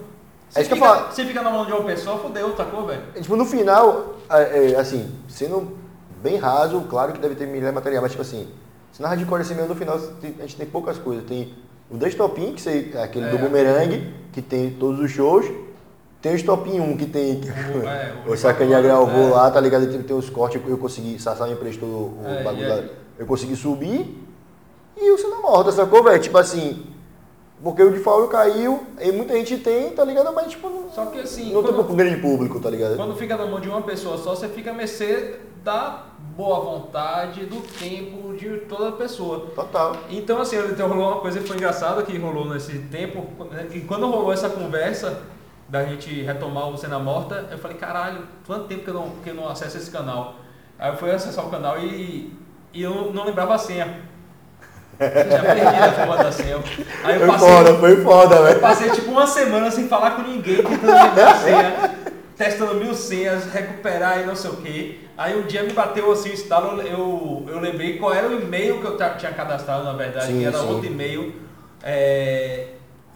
Se, 0.50 0.58
É 0.58 0.62
isso 0.62 0.70
que 0.70 0.78
eu 0.78 0.82
fica, 0.82 0.94
falo. 0.98 1.12
se 1.12 1.24
fica 1.24 1.42
na 1.42 1.50
mão 1.50 1.64
de 1.66 1.72
uma 1.72 1.84
pessoa, 1.84 2.18
fodeu, 2.18 2.54
sacou, 2.56 2.86
velho? 2.86 3.02
É, 3.14 3.20
Tipo, 3.20 3.36
no 3.36 3.44
final, 3.44 4.14
é, 4.30 4.72
é, 4.72 4.76
assim, 4.78 5.10
sendo 5.28 5.76
bem 6.22 6.36
raso, 6.36 6.80
claro 6.82 7.12
que 7.12 7.18
deve 7.20 7.34
ter 7.34 7.46
milhares 7.46 7.68
de 7.70 7.74
material, 7.74 8.02
mas 8.02 8.12
tipo 8.12 8.22
assim, 8.22 8.48
se 8.92 9.00
na 9.02 9.08
hardcore 9.08 9.40
assim 9.42 9.54
mesmo, 9.54 9.68
no 9.70 9.74
final 9.74 9.96
a 9.96 10.42
gente 10.42 10.56
tem 10.56 10.66
poucas 10.66 10.98
coisas. 10.98 11.24
Tem 11.24 11.54
o 11.90 11.96
Destopin, 11.96 12.52
que 12.54 12.68
é 12.96 13.02
aquele 13.02 13.26
É. 13.26 13.30
do 13.30 13.38
Boomerang, 13.38 14.12
que 14.32 14.42
tem 14.42 14.70
todos 14.70 15.00
os 15.00 15.10
shows. 15.10 15.46
Tem 16.20 16.34
o 16.34 16.38
Stopin 16.38 16.80
1, 16.80 16.96
que 16.96 17.06
tem 17.06 17.40
é, 17.86 18.12
o- 18.28 18.36
Sacaninha 18.36 18.80
gravou 18.82 19.28
é. 19.28 19.30
lá, 19.30 19.50
tá 19.50 19.60
ligado? 19.60 19.86
Tem, 19.88 20.02
tem 20.02 20.16
os 20.16 20.28
cortes, 20.28 20.60
eu 20.66 20.76
consegui, 20.78 21.18
Sassá 21.20 21.46
me 21.46 21.52
emprestou 21.52 21.88
o 21.88 22.22
É, 22.26 22.42
bagulho 22.42 22.68
lá, 22.68 22.82
eu 23.18 23.26
consegui 23.26 23.54
subir. 23.54 24.24
E 24.96 25.10
o 25.12 25.18
Cena 25.18 25.36
Morta, 25.36 25.70
sacou, 25.70 26.02
velho? 26.02 26.20
Tipo 26.20 26.38
assim, 26.38 26.84
porque 27.62 27.82
o 27.84 27.92
de 27.92 28.00
Fauro 28.00 28.26
caiu, 28.26 28.82
e 29.00 29.12
muita 29.12 29.34
gente 29.34 29.58
tem, 29.58 29.90
tá 29.90 30.04
ligado? 30.04 30.32
Mas 30.34 30.48
tipo, 30.48 30.68
não, 30.68 30.90
Só 30.90 31.06
que 31.06 31.20
assim, 31.20 31.52
não 31.52 31.62
tem 31.62 31.72
quando- 31.72 31.86
pro 31.86 31.94
grande 31.94 32.20
público, 32.20 32.58
tá 32.58 32.68
ligado? 32.68 32.96
Quando 32.96 33.14
fica 33.14 33.36
na 33.36 33.46
mão 33.46 33.60
de 33.60 33.68
uma 33.68 33.82
pessoa 33.82 34.18
só, 34.18 34.34
você 34.34 34.48
fica 34.48 34.72
a 34.72 34.74
mercê 34.74 35.36
da 35.62 36.04
boa 36.36 36.58
vontade, 36.60 37.46
do 37.46 37.60
tempo 37.78 38.34
de 38.36 38.58
toda 38.68 38.90
pessoa. 38.92 39.46
Total. 39.54 39.96
Então, 40.10 40.40
assim, 40.40 40.56
então 40.68 40.88
rolou 40.88 41.12
uma 41.12 41.20
coisa 41.20 41.38
que 41.38 41.46
foi 41.46 41.56
engraçada 41.56 42.02
que 42.02 42.16
rolou 42.18 42.44
nesse 42.48 42.76
tempo. 42.90 43.24
E 43.72 43.80
quando 43.80 44.06
rolou 44.08 44.32
essa 44.32 44.48
conversa 44.48 45.20
da 45.68 45.84
gente 45.84 46.22
retomar 46.22 46.68
o 46.68 46.78
Cena 46.78 46.98
Morta, 46.98 47.46
eu 47.50 47.58
falei, 47.58 47.76
caralho, 47.76 48.20
quanto 48.46 48.64
tempo 48.66 48.84
que 48.84 48.90
eu 48.90 48.94
não, 48.94 49.10
que 49.22 49.30
eu 49.30 49.34
não 49.34 49.48
acesso 49.48 49.76
esse 49.76 49.90
canal? 49.90 50.36
Aí 50.78 50.90
eu 50.90 50.96
fui 50.96 51.10
acessar 51.10 51.46
o 51.46 51.50
canal 51.50 51.78
e, 51.78 52.32
e 52.72 52.82
eu 52.82 53.12
não 53.12 53.24
lembrava 53.24 53.54
a 53.54 53.58
senha. 53.58 54.00
Eu 54.98 55.30
já 55.30 55.42
perdi 55.42 55.60
a 55.62 56.06
porra 56.06 56.24
da 56.24 56.32
senha. 56.32 56.56
Aí 57.04 57.14
eu 57.14 57.20
Foi 57.20 57.28
passei, 57.28 57.48
foda, 57.48 57.74
foi 57.74 57.96
foda, 58.02 58.42
velho. 58.42 58.60
passei 58.60 58.90
tipo 58.90 59.10
uma 59.10 59.26
semana 59.26 59.70
sem 59.70 59.86
falar 59.88 60.12
com 60.12 60.22
ninguém, 60.22 60.56
tentando 60.56 60.86
lembrar 60.86 61.30
a 61.32 61.34
senha, 61.36 61.94
testando 62.36 62.74
mil 62.74 62.94
senhas, 62.94 63.44
recuperar 63.52 64.20
e 64.20 64.26
não 64.26 64.34
sei 64.34 64.50
o 64.50 64.56
que. 64.56 65.08
Aí 65.16 65.38
um 65.38 65.42
dia 65.46 65.62
me 65.62 65.72
bateu 65.72 66.10
assim 66.10 66.30
o 66.30 66.34
estalo, 66.34 66.80
eu, 66.80 67.44
eu 67.48 67.60
lembrei 67.60 67.98
qual 67.98 68.14
era 68.14 68.26
o 68.28 68.40
e-mail 68.40 68.80
que 68.80 68.86
eu 68.86 68.96
tinha 68.96 69.32
cadastrado, 69.32 69.84
na 69.84 69.92
verdade, 69.92 70.28
Sim, 70.28 70.38
que 70.38 70.44
era 70.44 70.58
sim. 70.58 70.68
outro 70.68 70.86
e-mail. 70.86 71.34
É, 71.82 72.68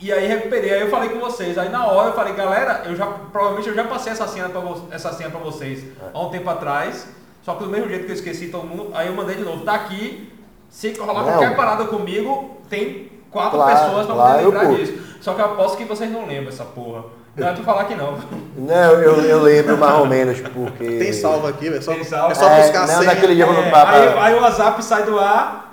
e 0.02 0.12
aí 0.12 0.26
recuperei, 0.26 0.72
aí 0.74 0.80
eu 0.82 0.90
falei 0.90 1.08
com 1.10 1.18
vocês. 1.20 1.56
Aí 1.56 1.68
na 1.68 1.86
hora 1.86 2.08
eu 2.08 2.14
falei, 2.14 2.34
galera, 2.34 2.82
eu 2.86 2.96
já 2.96 3.06
provavelmente 3.06 3.68
eu 3.68 3.74
já 3.74 3.84
passei 3.84 4.12
essa 4.12 4.26
senha 4.26 4.48
pra, 4.48 4.60
vo- 4.60 4.88
essa 4.90 5.12
senha 5.12 5.30
pra 5.30 5.40
vocês 5.40 5.84
há 6.12 6.20
um 6.20 6.28
tempo 6.30 6.48
atrás. 6.50 7.06
Só 7.42 7.54
que 7.54 7.64
do 7.64 7.70
mesmo 7.70 7.88
jeito 7.88 8.04
que 8.04 8.10
eu 8.12 8.14
esqueci 8.16 8.48
todo 8.48 8.64
mundo, 8.66 8.90
aí 8.94 9.08
eu 9.08 9.14
mandei 9.14 9.36
de 9.36 9.42
novo, 9.42 9.64
tá 9.64 9.74
aqui. 9.74 10.32
Se 10.68 10.92
rolar 10.94 11.14
Não. 11.22 11.24
qualquer 11.24 11.56
parada 11.56 11.84
comigo, 11.84 12.56
tem 12.70 13.10
quatro 13.30 13.58
Claro, 13.58 13.78
pessoas 13.84 14.06
pra 14.06 14.14
claro, 14.14 14.32
poder 14.44 14.46
lembrar 14.46 14.66
pô. 14.68 14.74
disso. 14.74 14.94
Só 15.20 15.34
que 15.34 15.40
eu 15.40 15.44
aposto 15.46 15.76
que 15.76 15.84
vocês 15.84 16.10
não 16.10 16.26
lembram 16.26 16.48
essa 16.48 16.64
porra. 16.64 17.04
Não 17.36 17.48
é 17.48 17.52
tu 17.54 17.62
falar 17.62 17.84
que 17.84 17.94
não. 17.94 18.18
Não, 18.54 18.92
eu, 19.00 19.22
eu 19.22 19.40
lembro 19.42 19.78
mais 19.78 19.94
ou 20.00 20.06
menos, 20.06 20.38
porque. 20.40 20.98
Tem 20.98 21.12
salvo 21.14 21.46
aqui, 21.46 21.70
velho. 21.70 21.82
Só, 21.82 21.94
Tem 21.94 22.04
salvo. 22.04 22.32
É 22.32 22.34
só 22.34 22.46
É, 22.50 22.60
buscar 22.62 22.78
a 22.82 22.86
não, 22.86 22.94
senha. 22.98 23.14
naquele 23.14 23.34
dia- 23.34 23.46
Eu 23.46 23.52
É, 23.62 23.70
pra- 23.70 23.90
aí, 23.90 24.08
aí 24.18 24.34
o 24.34 24.42
WhatsApp 24.42 24.84
sai 24.84 25.04
do 25.04 25.18
ar. 25.18 25.71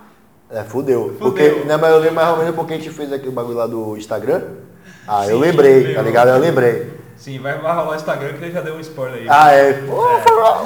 É, 0.49 0.63
fudeu. 0.63 1.15
Fudeu. 1.17 1.17
Porque, 1.19 1.63
não, 1.65 1.77
mas 1.77 1.91
eu 1.91 1.99
lembro 1.99 2.15
mais 2.15 2.29
ou 2.29 2.37
menos 2.37 2.55
porque 2.55 2.73
a 2.73 2.77
gente 2.77 2.89
fez 2.89 3.11
aquele 3.13 3.31
bagulho 3.31 3.57
lá 3.57 3.67
do 3.67 3.95
Instagram. 3.97 4.43
Ah, 5.07 5.27
eu 5.27 5.37
Sim, 5.37 5.41
lembrei, 5.41 5.83
meu. 5.83 5.95
tá 5.95 6.01
ligado? 6.01 6.29
Eu 6.29 6.39
lembrei. 6.39 6.93
Sim, 7.17 7.39
vai, 7.39 7.59
vai 7.59 7.75
rolar 7.75 7.91
o 7.91 7.95
Instagram 7.95 8.33
que 8.33 8.43
ele 8.45 8.51
já 8.51 8.61
deu 8.61 8.75
um 8.75 8.79
spoiler 8.79 9.21
aí. 9.21 9.27
Ah, 9.29 9.51
é. 9.51 9.81
Mal. 9.81 10.65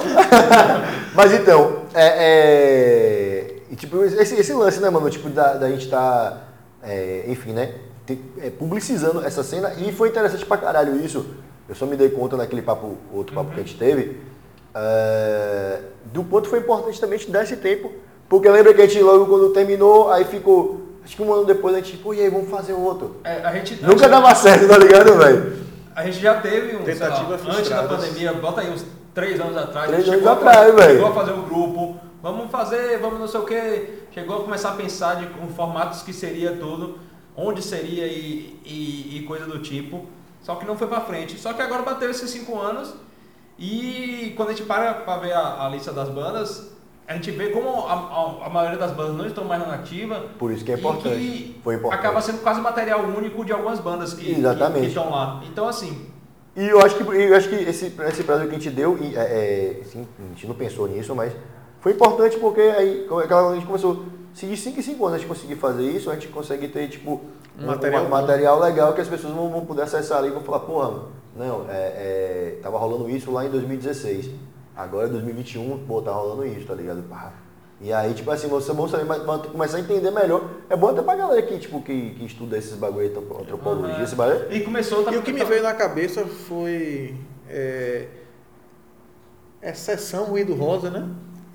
Mas 1.14 1.32
então, 1.32 1.82
é. 1.92 2.06
é... 2.06 3.56
e, 3.70 3.76
tipo, 3.76 4.04
esse, 4.04 4.36
esse 4.36 4.52
lance, 4.52 4.80
né, 4.80 4.88
mano? 4.88 5.10
Tipo, 5.10 5.28
da, 5.28 5.54
da 5.54 5.68
gente 5.68 5.88
tá 5.88 6.44
é, 6.82 7.24
enfim, 7.26 7.52
né? 7.52 7.74
é, 8.38 8.50
publicizando 8.50 9.24
essa 9.24 9.42
cena 9.42 9.72
e 9.74 9.90
foi 9.92 10.10
interessante 10.10 10.44
pra 10.44 10.58
caralho 10.58 11.02
isso. 11.02 11.26
Eu 11.68 11.74
só 11.74 11.86
me 11.86 11.96
dei 11.96 12.10
conta 12.10 12.36
naquele 12.36 12.60
papo, 12.60 12.98
outro 13.10 13.34
papo 13.34 13.52
que 13.52 13.60
a 13.60 13.62
gente 13.62 13.78
teve, 13.78 14.20
é, 14.74 15.80
do 16.12 16.22
quanto 16.24 16.48
foi 16.48 16.58
importante 16.58 17.00
também 17.00 17.16
a 17.16 17.18
gente 17.18 17.30
dar 17.30 17.42
esse 17.42 17.56
tempo. 17.56 17.90
Porque 18.28 18.48
lembra 18.48 18.72
que 18.74 18.80
a 18.82 18.86
gente 18.86 19.02
logo 19.02 19.26
quando 19.26 19.50
terminou, 19.50 20.10
aí 20.10 20.24
ficou, 20.24 20.80
acho 21.04 21.14
que 21.16 21.22
um 21.22 21.32
ano 21.32 21.44
depois 21.44 21.74
a 21.74 21.78
gente, 21.80 21.96
pô, 21.98 22.12
e 22.14 22.20
aí, 22.20 22.30
vamos 22.30 22.48
fazer 22.50 22.72
outro. 22.72 23.16
É, 23.24 23.42
a 23.44 23.52
gente, 23.52 23.74
a 23.82 23.86
Nunca 23.86 24.00
gente- 24.00 24.10
dava 24.10 24.34
certo, 24.34 24.66
tá 24.68 24.78
ligado, 24.78 25.14
velho? 25.18 25.64
A 25.94 26.04
gente 26.04 26.18
já 26.20 26.40
teve 26.40 26.76
um, 26.76 26.84
sei 26.84 26.94
lá, 26.98 27.28
antes 27.56 27.68
da 27.68 27.82
pandemia, 27.84 28.32
bota 28.32 28.60
aí 28.62 28.70
uns 28.72 28.84
três 29.14 29.38
anos 29.40 29.56
atrás. 29.56 29.86
Três 29.88 30.02
a 30.02 30.04
gente 30.06 30.14
anos 30.14 30.24
chegou 30.24 30.30
a 30.30 30.50
atrás, 30.50 30.58
fazer- 30.58 30.72
velho. 30.76 30.94
Chegou 30.98 31.08
a 31.10 31.14
fazer 31.14 31.32
um 31.32 31.42
grupo, 31.42 31.96
vamos 32.22 32.50
fazer, 32.50 32.98
vamos 32.98 33.20
não 33.20 33.28
sei 33.28 33.40
o 33.40 33.44
que. 33.44 33.88
Chegou 34.12 34.38
a 34.38 34.42
começar 34.42 34.70
a 34.70 34.74
pensar 34.74 35.16
de 35.16 35.26
com 35.26 35.46
formatos 35.48 36.02
que 36.02 36.12
seria 36.12 36.52
tudo, 36.56 36.98
onde 37.36 37.62
seria 37.62 38.06
e, 38.06 38.58
e, 38.64 39.18
e 39.18 39.24
coisa 39.26 39.44
do 39.46 39.58
tipo. 39.60 40.06
Só 40.42 40.56
que 40.56 40.66
não 40.66 40.76
foi 40.76 40.86
pra 40.88 41.00
frente. 41.00 41.38
Só 41.38 41.52
que 41.52 41.62
agora 41.62 41.82
bateu 41.82 42.10
esses 42.10 42.28
cinco 42.30 42.58
anos 42.60 42.92
e 43.58 44.32
quando 44.36 44.48
a 44.50 44.52
gente 44.52 44.64
para 44.66 44.94
pra 44.94 45.16
ver 45.18 45.32
a, 45.32 45.64
a 45.64 45.68
lista 45.68 45.92
das 45.92 46.08
bandas, 46.08 46.72
a 47.06 47.14
gente 47.14 47.30
vê 47.30 47.50
como 47.50 47.86
a, 47.86 47.92
a, 47.92 48.46
a 48.46 48.48
maioria 48.48 48.78
das 48.78 48.92
bandas 48.92 49.16
não 49.16 49.26
estão 49.26 49.44
mais 49.44 49.60
na 49.60 49.76
nativa. 49.76 50.24
Por 50.38 50.50
isso 50.50 50.64
que 50.64 50.72
é 50.72 50.76
importante. 50.76 51.16
que 51.16 51.60
Foi 51.62 51.74
importante. 51.74 52.00
Acaba 52.00 52.20
sendo 52.20 52.42
quase 52.42 52.60
material 52.60 53.00
único 53.00 53.44
de 53.44 53.52
algumas 53.52 53.78
bandas 53.78 54.14
que 54.14 54.32
Exatamente. 54.32 54.80
que 54.80 54.86
estão 54.88 55.10
lá. 55.10 55.42
Então 55.50 55.68
assim, 55.68 56.06
E 56.56 56.66
eu 56.66 56.80
acho 56.80 56.96
que, 56.96 57.02
eu 57.02 57.36
acho 57.36 57.48
que 57.48 57.56
esse, 57.56 57.92
esse 58.08 58.24
prazo 58.24 58.44
que 58.44 58.50
a 58.50 58.58
gente 58.58 58.70
deu, 58.70 58.96
e, 59.00 59.16
é, 59.16 59.20
é, 59.20 59.80
assim, 59.82 60.06
a 60.18 60.28
gente 60.28 60.46
não 60.46 60.54
pensou 60.54 60.86
nisso, 60.88 61.14
mas 61.14 61.32
foi 61.80 61.92
importante 61.92 62.38
porque 62.38 62.60
aí 62.60 63.06
é 63.06 63.34
a 63.34 63.54
gente 63.54 63.66
começou, 63.66 64.04
se 64.32 64.46
de 64.46 64.56
5 64.56 64.78
em 64.78 64.82
5 64.82 65.04
anos 65.04 65.16
a 65.16 65.18
gente 65.18 65.28
conseguir 65.28 65.56
fazer 65.56 65.82
isso, 65.82 66.10
a 66.10 66.14
gente 66.14 66.28
consegue 66.28 66.68
ter 66.68 66.88
tipo 66.88 67.20
Um 67.58 67.66
material 67.66 68.04
um 68.04 68.08
material 68.08 68.60
legal 68.60 68.94
que 68.94 69.00
as 69.00 69.08
pessoas 69.08 69.34
vão, 69.34 69.50
vão 69.50 69.66
poder 69.66 69.82
acessar 69.82 70.18
ali 70.18 70.28
e 70.28 70.30
vão 70.30 70.42
falar, 70.42 70.60
porra, 70.60 71.02
não, 71.36 71.66
é, 71.68 71.74
é, 71.74 72.58
tava 72.62 72.78
rolando 72.78 73.10
isso 73.10 73.30
lá 73.30 73.44
em 73.44 73.50
2016, 73.50 74.30
agora 74.76 75.06
é 75.06 75.10
2021, 75.10 75.84
pô, 75.86 76.00
tá 76.02 76.10
rolando 76.12 76.46
isso, 76.46 76.66
tá 76.66 76.74
ligado? 76.74 77.02
Pá. 77.08 77.32
E 77.80 77.92
aí, 77.92 78.14
tipo 78.14 78.30
assim, 78.30 78.48
você 78.48 78.72
vão 78.72 78.88
saber, 78.88 79.04
mas- 79.04 79.24
mas 79.24 79.42
começar 79.46 79.76
a 79.76 79.80
entender 79.80 80.10
melhor. 80.10 80.48
É 80.70 80.76
bom 80.76 80.88
até 80.88 81.02
pra 81.02 81.16
galera 81.16 81.42
que, 81.42 81.58
tipo, 81.58 81.82
que, 81.82 82.10
que 82.10 82.24
estuda 82.24 82.56
esses 82.56 82.74
bagulho, 82.74 83.00
aí, 83.00 83.40
antropologia, 83.40 83.94
Aham. 83.96 84.04
esse 84.04 84.14
bagulho. 84.14 84.46
E 84.52 84.60
começou 84.60 85.02
tá- 85.04 85.12
E 85.12 85.16
o 85.18 85.22
que 85.22 85.32
me 85.32 85.44
veio 85.44 85.62
na 85.62 85.74
cabeça 85.74 86.24
foi. 86.24 87.14
É, 87.48 88.06
é 89.60 89.72
sessão 89.74 90.24
Ruído 90.24 90.54
Rosa, 90.54 90.90
né? 90.90 91.06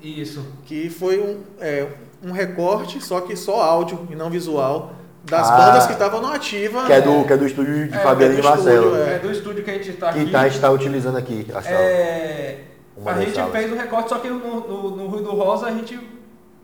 Isso. 0.02 0.44
Que 0.66 0.88
foi 0.88 1.20
um, 1.20 1.40
é, 1.60 1.86
um 2.22 2.32
recorte, 2.32 3.00
só 3.02 3.20
que 3.22 3.34
só 3.36 3.60
áudio 3.62 4.06
e 4.10 4.14
não 4.14 4.30
visual, 4.30 4.92
das 5.24 5.48
Ah. 5.50 5.56
bandas 5.56 5.86
que 5.86 5.92
estavam 5.92 6.20
na 6.20 6.34
ativa. 6.34 6.86
Que 6.86 6.92
é 6.92 7.00
do, 7.00 7.24
que 7.26 7.32
é 7.32 7.36
do 7.36 7.46
estúdio 7.46 7.88
de 7.88 7.94
É, 7.94 7.98
Fabiano 7.98 8.34
é 8.34 8.38
e 8.38 8.40
do 8.40 8.48
Marcelo. 8.48 8.86
estúdio, 8.86 9.02
É 9.14 9.18
do 9.18 9.30
estúdio 9.32 9.64
que 9.64 9.70
a 9.70 9.74
gente 9.74 9.90
está 9.90 10.10
aqui. 10.10 10.24
Que 10.26 10.30
tá, 10.30 10.40
a 10.42 10.48
gente 10.48 10.60
tá 10.60 10.70
utilizando 10.70 11.16
aqui 11.18 11.46
a 11.54 11.62
sala. 11.62 11.76
É, 11.76 12.64
Uma 13.00 13.12
a 13.12 13.20
gente 13.20 13.34
salas. 13.34 13.52
fez 13.52 13.72
um 13.72 13.76
recorte, 13.76 14.08
só 14.08 14.18
que 14.18 14.28
no, 14.28 14.38
no, 14.38 14.96
no 14.96 15.06
Rui 15.06 15.22
do 15.22 15.30
Rosa 15.32 15.66
a 15.66 15.70
gente 15.72 15.98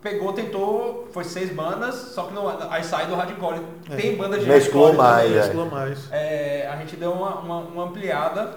pegou, 0.01 0.31
tentou, 0.31 1.07
foi 1.11 1.23
seis 1.23 1.51
bandas, 1.51 1.95
só 2.13 2.23
que 2.23 2.33
não, 2.33 2.47
aí 2.69 2.83
sai 2.83 3.07
do 3.07 3.15
hardcore. 3.15 3.59
É. 3.89 3.95
Tem 3.95 4.15
banda 4.15 4.37
de 4.37 4.45
Mesclou 4.45 4.85
hardcore 4.85 4.97
mais, 5.07 5.23
também. 5.23 5.37
é. 5.37 5.41
Mesclou 5.43 5.65
mais. 5.65 6.11
É, 6.11 6.69
a 6.71 6.75
gente 6.77 6.95
deu 6.95 7.11
uma, 7.11 7.35
uma, 7.39 7.57
uma 7.59 7.83
ampliada, 7.85 8.55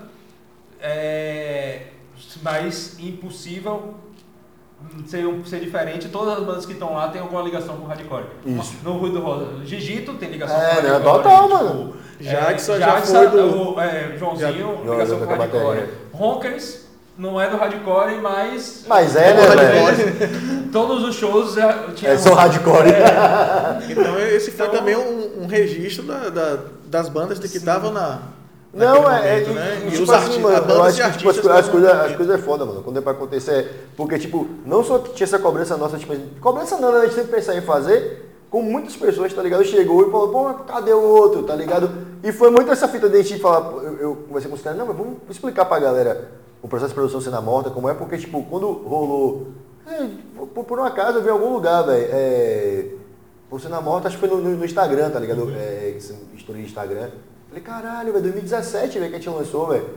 é, 0.81 1.83
mas 2.43 2.99
impossível 2.99 3.95
ser, 5.07 5.27
um- 5.27 5.45
ser 5.45 5.61
diferente. 5.61 6.09
Todas 6.09 6.38
as 6.38 6.45
bandas 6.45 6.66
que 6.66 6.73
estão 6.73 6.95
lá 6.95 7.09
têm 7.09 7.21
alguma 7.21 7.43
ligação 7.43 7.77
com 7.77 7.85
o 7.85 7.88
hardcore. 7.88 8.25
Isso. 8.47 8.77
No 8.83 8.93
Rui 8.99 9.11
do 9.11 9.21
Rosa, 9.21 9.64
Gigito 9.64 10.14
tem 10.14 10.31
ligação 10.31 10.57
É, 10.61 10.75
com 10.75 10.81
o 10.81 10.83
né, 10.83 10.88
hardcore. 10.90 11.16
total, 11.23 11.49
mano. 11.49 11.97
Jackson 12.21 12.79
já 12.79 12.87
Jackson, 12.97 13.14
foi 13.14 13.29
do- 13.29 13.73
o, 13.75 13.81
é, 13.81 14.16
Joãozinho, 14.19 14.79
Já- 14.85 14.93
ligação 14.93 15.07
João 15.19 15.27
com 15.27 15.35
o 15.35 15.37
hardcore. 15.38 15.64
bateria. 15.64 15.95
Não 17.21 17.39
é 17.39 17.51
do 17.51 17.57
hardcore, 17.59 18.19
mas... 18.23 18.85
Mas 18.89 19.15
é, 19.15 19.33
Como 19.35 19.55
né, 19.55 19.67
velho? 19.67 20.71
Todos 20.73 21.05
os 21.05 21.15
shows 21.15 21.53
já 21.55 21.89
tinha 21.95 22.13
É, 22.13 22.17
são 22.17 22.33
hardcore. 22.33 22.89
Então 23.91 24.19
esse 24.21 24.51
foi 24.53 24.67
Então- 24.67 24.79
também 24.79 24.97
um, 24.97 25.43
um 25.43 25.47
registro 25.47 26.05
da- 26.07 26.31
da- 26.31 26.59
das 26.87 27.09
bandas 27.11 27.39
de 27.39 27.47
que 27.47 27.59
estavam 27.59 27.93
na. 27.93 28.21
Não, 28.73 29.11
é, 29.11 29.19
é, 29.19 29.33
momento, 29.41 29.51
e- 29.51 29.53
né? 29.55 29.81
e, 29.83 29.89
E 29.89 29.91
tipo 29.91 30.03
os 30.05 30.11
assim, 30.11 30.39
mano, 30.41 30.57
a 30.57 30.75
eu 30.77 30.83
acho 30.83 31.03
que 31.13 31.19
tipo, 31.19 31.29
as, 31.31 31.37
as 31.39 31.45
estavam 31.45 31.71
coisas 31.71 31.91
as 31.91 32.17
coisas 32.17 32.35
é 32.37 32.39
foda, 32.43 32.65
mano. 32.65 32.83
Quando 32.83 32.97
é 32.99 33.03
pra 33.03 33.13
acontecer, 33.13 33.53
é- 33.53 33.69
porque, 33.97 34.19
tipo, 34.19 34.49
não 34.65 34.83
só 34.83 34.99
tinha 35.01 35.25
essa 35.27 35.39
cobrança 35.39 35.77
nossa, 35.77 35.99
tipo, 35.99 36.15
cobrança 36.41 36.79
não, 36.79 36.91
né? 36.93 37.01
A 37.01 37.03
gente 37.03 37.15
sempre 37.17 37.33
pensar 37.33 37.55
em 37.57 37.61
fazer, 37.63 38.31
com 38.49 38.63
muitas 38.63 38.97
pessoas, 38.97 39.33
tá 39.33 39.43
ligado? 39.43 39.63
Chegou 39.65 40.07
e 40.09 40.11
falou, 40.11 40.29
pô, 40.29 40.45
mas 40.45 40.57
cadê 40.67 40.93
o 40.93 41.03
outro, 41.03 41.43
tá 41.43 41.55
ligado? 41.55 41.91
E 42.23 42.33
foi 42.33 42.51
muito 42.51 42.71
essa 42.71 42.89
fita 42.89 43.09
de 43.11 43.17
a 43.19 43.23
gente 43.23 43.41
falar, 43.43 43.73
eu, 43.83 43.97
eu 43.99 44.15
conversei 44.27 44.49
com 44.49 44.57
os 44.57 44.63
caras, 44.63 44.79
não, 44.79 44.87
mas 44.87 44.97
vamos 44.97 45.17
explicar 45.29 45.65
pra 45.67 45.79
galera 45.81 46.29
o 46.62 46.68
processo 46.68 46.90
de 46.90 46.94
produção 46.94 47.20
sendo 47.20 47.40
morta, 47.42 47.70
como 47.70 47.88
é, 47.88 47.94
porque, 47.94 48.18
tipo, 48.18 48.42
quando 48.44 48.70
rolou, 48.70 49.49
é, 49.87 50.07
por, 50.55 50.64
por 50.64 50.79
um 50.79 50.85
acaso 50.85 51.18
eu 51.18 51.23
vi 51.23 51.29
em 51.29 51.33
algum 51.33 51.53
lugar, 51.53 51.83
velho, 51.83 52.09
é, 52.11 52.87
por 53.49 53.61
Cena 53.61 53.81
Morta, 53.81 54.09
acho 54.09 54.16
que 54.18 54.27
foi 54.27 54.29
no, 54.37 54.42
no- 54.42 54.57
no 54.57 54.64
Instagram, 54.64 55.11
tá 55.11 55.18
ligado? 55.18 55.51
É, 55.57 55.94
esse 55.96 56.14
história 56.37 56.61
de 56.62 56.68
Instagram. 56.68 57.09
Falei, 57.49 57.62
caralho, 57.64 58.12
velho, 58.12 58.23
2017, 58.23 58.99
velho, 58.99 59.11
que 59.11 59.16
a 59.16 59.18
gente 59.18 59.29
lançou, 59.31 59.66
velho. 59.68 59.88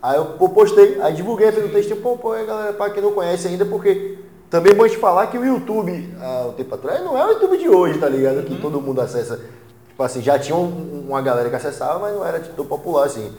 Aí 0.00 0.16
eu 0.16 0.24
pô, 0.38 0.48
postei, 0.48 1.00
aí 1.00 1.12
divulguei, 1.14 1.52
fiz 1.52 1.64
um 1.64 1.68
texto, 1.68 1.94
pô, 1.96 2.16
pô, 2.16 2.32
aí, 2.32 2.46
galera, 2.46 2.72
pra 2.72 2.90
quem 2.90 3.02
não 3.02 3.12
conhece 3.12 3.46
ainda, 3.48 3.64
porque 3.66 4.18
também 4.48 4.72
é 4.72 4.74
bom 4.74 4.88
te 4.88 4.96
falar 4.96 5.26
que 5.26 5.36
o 5.38 5.44
YouTube, 5.44 6.14
há 6.20 6.46
um 6.48 6.52
tempo 6.52 6.74
atrás, 6.74 7.04
não 7.04 7.16
é 7.18 7.24
o 7.26 7.30
YouTube 7.32 7.58
de 7.58 7.68
hoje, 7.68 7.98
tá 7.98 8.08
ligado? 8.08 8.42
Que 8.44 8.58
todo 8.60 8.80
mundo 8.80 9.00
acessa. 9.00 9.38
Tipo 9.88 10.02
assim, 10.02 10.22
já 10.22 10.38
tinha 10.38 10.56
um- 10.56 11.06
uma 11.08 11.20
galera 11.20 11.50
que 11.50 11.54
acessava, 11.56 11.98
mas 11.98 12.14
não 12.14 12.26
era 12.26 12.40
tão 12.40 12.64
popular 12.64 13.04
assim. 13.04 13.30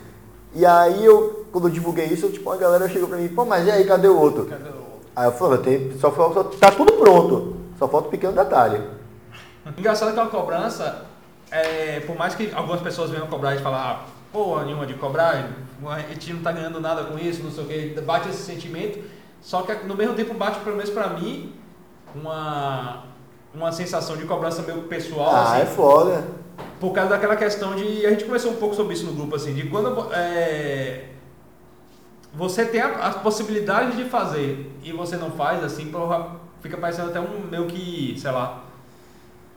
E 0.56 0.66
aí 0.66 1.04
eu, 1.04 1.46
quando 1.52 1.68
eu 1.68 1.72
divulguei 1.74 2.06
isso, 2.06 2.30
tipo, 2.30 2.50
a 2.52 2.58
galera 2.58 2.88
chegou 2.88 3.08
pra 3.10 3.18
mim, 3.18 3.28
pô, 3.30 3.44
mas 3.46 3.66
e 3.68 3.72
aí, 3.72 3.86
cadê 3.86 4.08
o 4.08 4.20
outro? 4.20 4.46
Cadê 4.46 4.70
o- 4.70 4.84
Aí 5.16 5.26
eu 5.28 5.32
falei, 5.32 5.60
tem, 5.60 5.98
só, 6.00 6.12
só, 6.12 6.44
tá 6.44 6.72
tudo 6.72 6.94
pronto, 6.94 7.56
só 7.78 7.88
falta 7.88 8.08
um 8.08 8.12
pequeno 8.12 8.34
detalhe. 8.34 8.82
Engraçado 9.78 10.14
que 10.14 10.20
é 10.20 10.22
uma 10.22 10.30
cobrança, 10.32 11.06
é, 11.52 12.00
por 12.02 12.16
mais 12.16 12.34
que 12.36 12.52
algumas 12.54 12.82
pessoas 12.82 13.10
venham 13.12 13.28
cobrar 13.28 13.56
e 13.56 13.60
falar, 13.60 13.92
ah, 13.92 14.06
porra 14.32 14.66
nenhuma 14.66 14.86
de 14.88 14.94
cobrar, 14.96 15.50
a 15.86 16.00
gente 16.00 16.34
não 16.34 16.42
tá 16.42 16.52
ganhando 16.52 16.80
nada 16.82 17.04
com 17.04 17.18
isso, 17.20 17.44
não 17.44 17.52
sei 17.52 17.64
o 17.64 17.68
que, 17.68 18.02
bate 18.02 18.30
esse 18.30 18.44
sentimento, 18.44 19.04
só 19.42 19.62
que 19.62 19.74
no 19.86 19.96
mesmo 19.96 20.16
tempo 20.16 20.34
bate, 20.34 20.60
pelo 20.62 20.76
menos 20.78 20.90
pra 20.92 21.10
mim, 21.10 21.54
uma, 22.16 23.04
uma 23.54 23.72
sensação 23.72 24.16
de 24.18 24.26
cobrança 24.26 24.62
meio 24.64 24.84
pessoal, 24.84 25.30
Ah, 25.32 25.54
assim, 25.54 25.62
é 25.62 25.66
foda. 25.66 26.24
Por 26.84 26.92
causa 26.92 27.12
daquela 27.12 27.38
questão 27.38 27.76
de. 27.76 28.06
A 28.06 28.10
gente 28.10 28.26
conversou 28.26 28.52
um 28.52 28.56
pouco 28.58 28.76
sobre 28.76 28.94
isso 28.94 29.06
no 29.06 29.14
grupo, 29.14 29.38
assim, 29.38 29.54
de 29.54 29.70
quando 29.70 30.14
é, 30.14 31.06
você 32.34 32.66
tem 32.66 32.82
a, 32.82 32.88
a 33.08 33.12
possibilidade 33.12 33.96
de 33.96 34.04
fazer 34.10 34.70
e 34.84 34.92
você 34.92 35.16
não 35.16 35.32
faz, 35.32 35.64
assim, 35.64 35.90
fica 36.62 36.76
parecendo 36.76 37.08
até 37.08 37.22
um 37.22 37.48
meio 37.50 37.68
que, 37.68 38.16
sei 38.20 38.32
lá. 38.32 38.66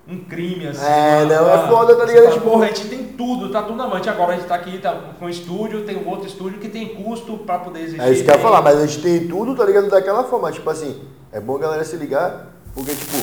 Um 0.08 0.18
crime, 0.22 0.68
assim. 0.68 0.86
É, 0.86 1.24
uma- 1.24 1.34
não, 1.34 1.50
é 1.50 1.66
foda, 1.66 1.96
tá 1.96 2.04
ligado? 2.04 2.22
fala, 2.26 2.34
Tipo- 2.36 2.48
Porra, 2.50 2.64
a 2.66 2.68
gente 2.68 2.88
tem 2.88 3.04
tudo, 3.04 3.50
tá 3.50 3.62
tudo 3.62 3.74
na 3.74 3.88
mão. 3.88 3.96
Agora 3.96 4.34
a 4.34 4.36
gente 4.36 4.46
tá 4.46 4.54
aqui 4.54 4.78
tá 4.78 4.94
com 5.18 5.24
um 5.24 5.28
estúdio, 5.28 5.84
tem 5.84 5.96
um 5.96 6.08
outro 6.08 6.28
estúdio 6.28 6.60
que 6.60 6.68
tem 6.68 6.94
custo 6.94 7.38
pra 7.38 7.58
poder 7.58 7.80
existir. 7.80 8.00
É 8.00 8.12
isso 8.12 8.22
que 8.22 8.30
eu 8.30 8.36
ia 8.36 8.40
falar, 8.40 8.62
mas 8.62 8.78
a 8.78 8.86
gente 8.86 9.02
tem 9.02 9.26
tudo, 9.26 9.56
tá 9.56 9.64
ligado? 9.64 9.90
Daquela 9.90 10.22
forma, 10.22 10.52
tipo 10.52 10.70
assim, 10.70 11.02
é 11.32 11.40
bom 11.40 11.56
a 11.56 11.58
galera 11.58 11.82
se 11.84 11.96
ligar, 11.96 12.52
porque, 12.72 12.94
tipo, 12.94 13.16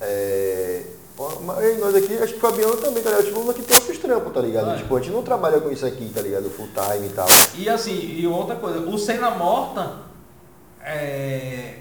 é. 0.00 0.55
Mas 1.46 1.78
Nós 1.78 1.94
aqui, 1.94 2.14
acho 2.18 2.32
que 2.34 2.38
o 2.38 2.40
Fabiano 2.40 2.76
também, 2.76 3.02
tá 3.02 3.10
ligado? 3.10 3.26
Tipo, 3.26 3.50
aqui 3.50 3.62
tem 3.62 3.78
nossos 3.78 3.98
trampos, 3.98 4.32
tá 4.32 4.40
ligado? 4.40 4.70
É. 4.70 4.76
Tipo, 4.76 4.96
a 4.96 5.00
gente 5.00 5.12
não 5.12 5.22
trabalha 5.22 5.60
com 5.60 5.70
isso 5.70 5.86
aqui, 5.86 6.10
tá 6.12 6.20
ligado? 6.20 6.50
Full 6.50 6.68
time 6.68 7.06
e 7.06 7.10
tal. 7.10 7.26
E 7.56 7.68
assim, 7.68 7.94
e 7.94 8.26
outra 8.26 8.56
coisa, 8.56 8.80
o 8.80 8.98
Cena 8.98 9.30
Morta, 9.30 9.92
é, 10.84 11.74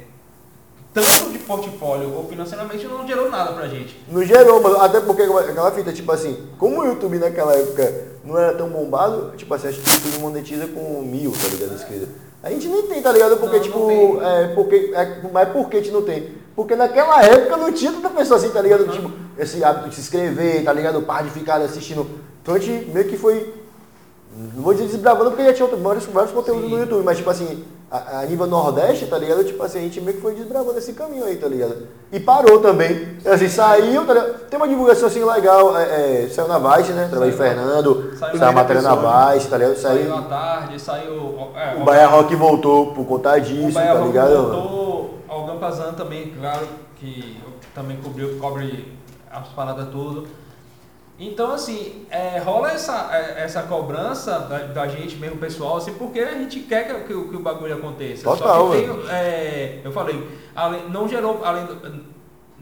tanto 0.93 1.31
de 1.31 1.39
portfólio 1.39 2.13
ou 2.13 2.27
financeiramente, 2.27 2.85
não 2.85 3.05
gerou 3.05 3.29
nada 3.29 3.53
pra 3.53 3.67
gente. 3.67 3.99
Não 4.07 4.23
gerou, 4.23 4.61
mano, 4.61 4.79
até 4.79 5.01
porque 5.01 5.23
aquela 5.23 5.71
fita, 5.71 5.91
tipo 5.91 6.11
assim, 6.11 6.47
como 6.57 6.81
o 6.81 6.85
YouTube 6.85 7.17
naquela 7.19 7.53
época 7.53 8.15
não 8.23 8.37
era 8.37 8.53
tão 8.53 8.69
bombado, 8.69 9.33
tipo 9.35 9.53
assim, 9.53 9.67
acho 9.67 9.81
que 9.81 9.89
o 9.89 9.93
YouTube 9.93 10.19
monetiza 10.19 10.67
com 10.67 11.01
mil, 11.01 11.31
tá 11.31 11.47
ligado? 11.49 11.73
Inscritos. 11.73 12.24
A 12.45 12.51
gente 12.51 12.67
nem 12.67 12.83
tem, 12.83 13.01
tá 13.01 13.11
ligado? 13.11 13.37
Porque, 13.37 13.55
Não, 13.55 13.63
tipo, 13.63 13.79
não 13.79 14.21
é, 14.23 14.47
porque, 14.49 14.91
é, 14.93 15.21
mas 15.33 15.49
por 15.49 15.67
que 15.67 15.77
a 15.77 15.79
gente 15.79 15.91
não 15.91 16.03
tem? 16.03 16.29
Porque 16.55 16.75
naquela 16.75 17.19
época 17.25 17.57
não 17.57 17.71
tinha 17.71 17.91
tanta 17.91 18.11
pessoa 18.11 18.37
assim, 18.37 18.49
tá 18.49 18.61
ligado? 18.61 18.87
Tipo, 18.87 19.11
esse 19.35 19.63
hábito 19.63 19.89
de 19.89 19.95
se 19.95 20.01
inscrever, 20.01 20.63
tá 20.63 20.71
ligado? 20.71 21.01
Par 21.01 21.23
de 21.23 21.31
ficar 21.31 21.59
assistindo. 21.59 22.07
Então 22.43 22.53
a 22.53 22.59
gente 22.59 22.85
meio 22.91 23.07
que 23.07 23.17
foi. 23.17 23.51
Não 24.37 24.61
vou 24.63 24.73
dizer 24.73 24.87
desbravando 24.87 25.31
porque 25.31 25.45
já 25.45 25.53
tinha 25.53 25.65
outro- 25.65 25.81
vários, 25.81 26.05
vários 26.07 26.31
conteúdos 26.33 26.65
Sim. 26.65 26.71
no 26.71 26.79
YouTube, 26.79 27.03
mas 27.05 27.17
tipo 27.17 27.29
assim, 27.29 27.63
a, 27.89 28.19
a 28.19 28.25
nível 28.25 28.45
Nordeste, 28.47 29.05
tá 29.07 29.17
ligado? 29.17 29.45
Tipo 29.45 29.63
assim, 29.63 29.79
a 29.79 29.81
gente 29.83 30.01
meio 30.01 30.17
que 30.17 30.21
foi 30.21 30.35
desbravando 30.35 30.77
esse 30.77 30.91
caminho 30.91 31.23
aí, 31.23 31.37
tá 31.37 31.47
ligado? 31.47 31.87
E 32.11 32.19
parou 32.19 32.59
também. 32.59 33.17
Assim, 33.25 33.47
saiu, 33.47 34.05
tá 34.05 34.13
ligado? 34.13 34.33
Tem 34.49 34.57
uma 34.59 34.67
divulgação 34.67 35.07
assim 35.07 35.23
legal, 35.23 35.77
é, 35.77 36.23
é, 36.25 36.29
saiu 36.29 36.49
na 36.49 36.59
Vice, 36.59 36.91
né? 36.91 37.05
Através 37.05 37.31
de 37.31 37.37
Saiu. 37.37 37.55
Fernando, 37.55 38.13
Saiu 38.17 38.37
saiu 38.37 38.49
a 38.49 38.51
matéria 38.51 38.81
na. 38.81 38.95
Vice, 39.33 39.47
tá 39.47 39.57
ligado? 39.57 39.75
Saiu 39.77 40.09
Saiu. 40.09 40.17
à 40.17 40.21
tarde, 40.23 40.81
saiu. 40.81 41.37
é, 41.55 41.81
O 41.81 41.85
Bahia 41.85 42.07
Rock 42.07 42.35
voltou 42.35 42.87
por 42.93 43.05
conta 43.05 43.37
o 43.37 43.39
disso, 43.39 43.71
Bahia 43.73 43.93
tá 43.93 43.99
Rock 43.99 44.07
ligado? 44.07 44.51
voltou, 44.51 45.19
o 45.29 45.45
Gampazan 45.45 45.93
também, 45.93 46.33
claro, 46.37 46.67
que 46.97 47.37
também 47.73 47.97
cobriu, 48.03 48.37
cobre 48.37 48.93
as 49.31 49.47
paradas 49.49 49.87
tudo. 49.89 50.27
Então, 51.17 51.51
assim, 51.53 52.05
é, 52.09 52.39
rola 52.39 52.71
essa, 52.71 53.09
é, 53.13 53.43
essa 53.43 53.63
cobrança 53.63 54.37
da, 54.39 54.57
da 54.59 54.87
gente 54.87 55.15
mesmo, 55.15 55.37
pessoal, 55.37 55.77
assim, 55.77 55.93
porque 55.93 56.19
a 56.19 56.33
gente 56.33 56.59
quer 56.61 56.85
que, 56.87 57.07
que, 57.07 57.13
o- 57.13 57.29
que 57.29 57.35
o 57.37 57.39
bagulho 57.39 57.73
aconteça. 57.75 58.23
Total, 58.25 58.67
Só 58.67 58.71
que 58.73 58.81
tem, 58.81 59.09
é, 59.09 59.79
eu 59.83 59.91
falei, 59.93 60.27
além- 60.53 60.89
não 60.89 61.07
gerou, 61.07 61.39
além 61.45 61.67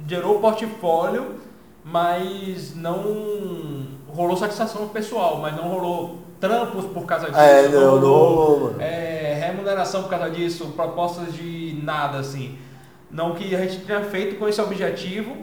gerou 0.07 0.39
portfólio, 0.39 1.35
mas 1.83 2.75
não 2.75 3.87
rolou 4.07 4.37
satisfação 4.37 4.87
pessoal, 4.89 5.37
mas 5.39 5.55
não 5.55 5.63
rolou 5.69 6.19
trampos 6.39 6.85
por 6.85 7.05
causa 7.05 7.27
disso. 7.27 7.39
É, 7.39 7.67
não, 7.69 7.99
não 7.99 8.09
rolou, 8.09 8.59
mano. 8.65 8.81
é, 8.81 9.33
remuneração 9.47 10.03
por 10.03 10.09
causa 10.09 10.29
disso, 10.29 10.67
propostas 10.75 11.33
de 11.33 11.79
nada, 11.83 12.19
assim. 12.19 12.57
Não 13.09 13.33
que 13.33 13.55
a 13.55 13.59
gente 13.59 13.79
tenha 13.85 14.01
feito 14.01 14.37
com 14.37 14.47
esse 14.47 14.61
objetivo, 14.61 15.35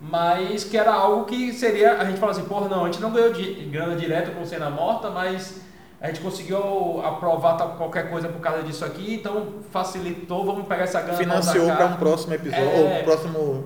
mas 0.00 0.64
que 0.64 0.76
era 0.76 0.92
algo 0.92 1.24
que 1.24 1.52
seria. 1.52 1.94
A 2.00 2.04
gente 2.04 2.18
fala 2.18 2.32
assim, 2.32 2.44
porra, 2.44 2.68
não, 2.68 2.84
a 2.84 2.86
gente 2.86 3.00
não 3.00 3.10
ganhou 3.12 3.32
di- 3.32 3.54
grana 3.70 3.96
direto 3.96 4.30
com 4.32 4.44
cena 4.44 4.70
morta, 4.70 5.10
mas 5.10 5.60
a 6.00 6.06
gente 6.08 6.20
conseguiu 6.20 7.00
aprovar 7.04 7.56
tal- 7.56 7.70
qualquer 7.76 8.08
coisa 8.10 8.28
por 8.28 8.40
causa 8.40 8.62
disso 8.62 8.84
aqui, 8.84 9.14
então 9.14 9.46
facilitou, 9.70 10.44
vamos 10.44 10.66
pegar 10.68 10.84
essa 10.84 11.00
grana. 11.00 11.18
Financiou 11.18 11.66
pra 11.66 11.76
para 11.76 11.86
um 11.86 11.96
próximo 11.96 12.34
episódio, 12.34 12.64
É. 12.64 12.98
ou 12.98 13.04
próximo. 13.04 13.64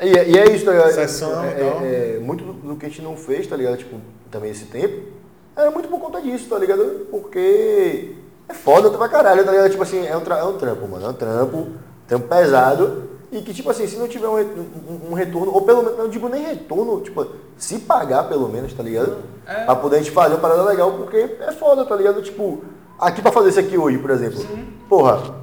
E, 0.00 0.16
é- 0.16 0.28
e 0.28 0.38
é 0.38 0.50
isso, 0.50 0.64
tá 0.64 0.72
ligado? 0.72 0.92
Sessão 0.92 1.42
é, 1.44 1.50
e 1.50 1.54
tal. 1.70 1.80
é- 1.84 2.16
é 2.16 2.20
muito 2.20 2.44
do, 2.44 2.76
que 2.76 2.86
a 2.86 2.88
gente 2.88 3.02
não 3.02 3.16
fez, 3.16 3.46
tá 3.46 3.56
ligado? 3.56 3.78
Tipo, 3.78 3.96
também 4.30 4.50
esse 4.50 4.66
tempo, 4.66 5.08
era 5.56 5.70
muito 5.70 5.88
por 5.88 5.98
conta 5.98 6.20
disso, 6.20 6.48
tá 6.48 6.58
ligado? 6.58 7.06
Porque 7.10 8.14
é 8.48 8.54
foda 8.54 8.90
pra 8.90 9.08
caralho, 9.08 9.44
tá 9.44 9.50
ligado? 9.50 9.70
Tipo 9.70 9.82
assim, 9.82 10.06
é 10.06 10.16
um, 10.16 10.20
é 10.20 10.44
um 10.44 10.56
trampo, 10.58 10.86
mano. 10.86 11.06
É 11.06 11.08
um 11.08 11.14
trampo, 11.14 11.68
trampo 12.06 12.28
pesado. 12.28 13.10
E 13.36 13.42
que, 13.42 13.52
tipo 13.52 13.70
assim, 13.70 13.86
se 13.86 13.96
não 13.96 14.08
tiver 14.08 14.26
um, 14.28 14.38
um- 14.38 15.10
um 15.10 15.14
retorno, 15.14 15.52
ou 15.52 15.60
pelo 15.62 15.82
menos, 15.82 15.98
não 15.98 16.08
digo 16.08 16.26
nem 16.28 16.42
retorno, 16.42 17.00
tipo, 17.02 17.26
se 17.58 17.78
pagar 17.80 18.24
pelo 18.28 18.48
menos, 18.48 18.72
tá 18.72 18.82
ligado? 18.82 19.18
É. 19.46 19.64
Pra 19.64 19.76
poder 19.76 19.96
a 19.96 19.98
gente 19.98 20.10
fazer 20.10 20.34
uma 20.34 20.40
parada 20.40 20.62
legal, 20.62 20.92
porque 20.92 21.36
é 21.40 21.52
foda, 21.52 21.84
tá 21.84 21.94
ligado? 21.94 22.22
Tipo, 22.22 22.62
aqui 22.98 23.20
pra 23.20 23.30
fazer 23.30 23.50
isso 23.50 23.60
aqui 23.60 23.76
hoje, 23.76 23.98
por 23.98 24.10
exemplo. 24.10 24.40
Porra, 24.88 25.34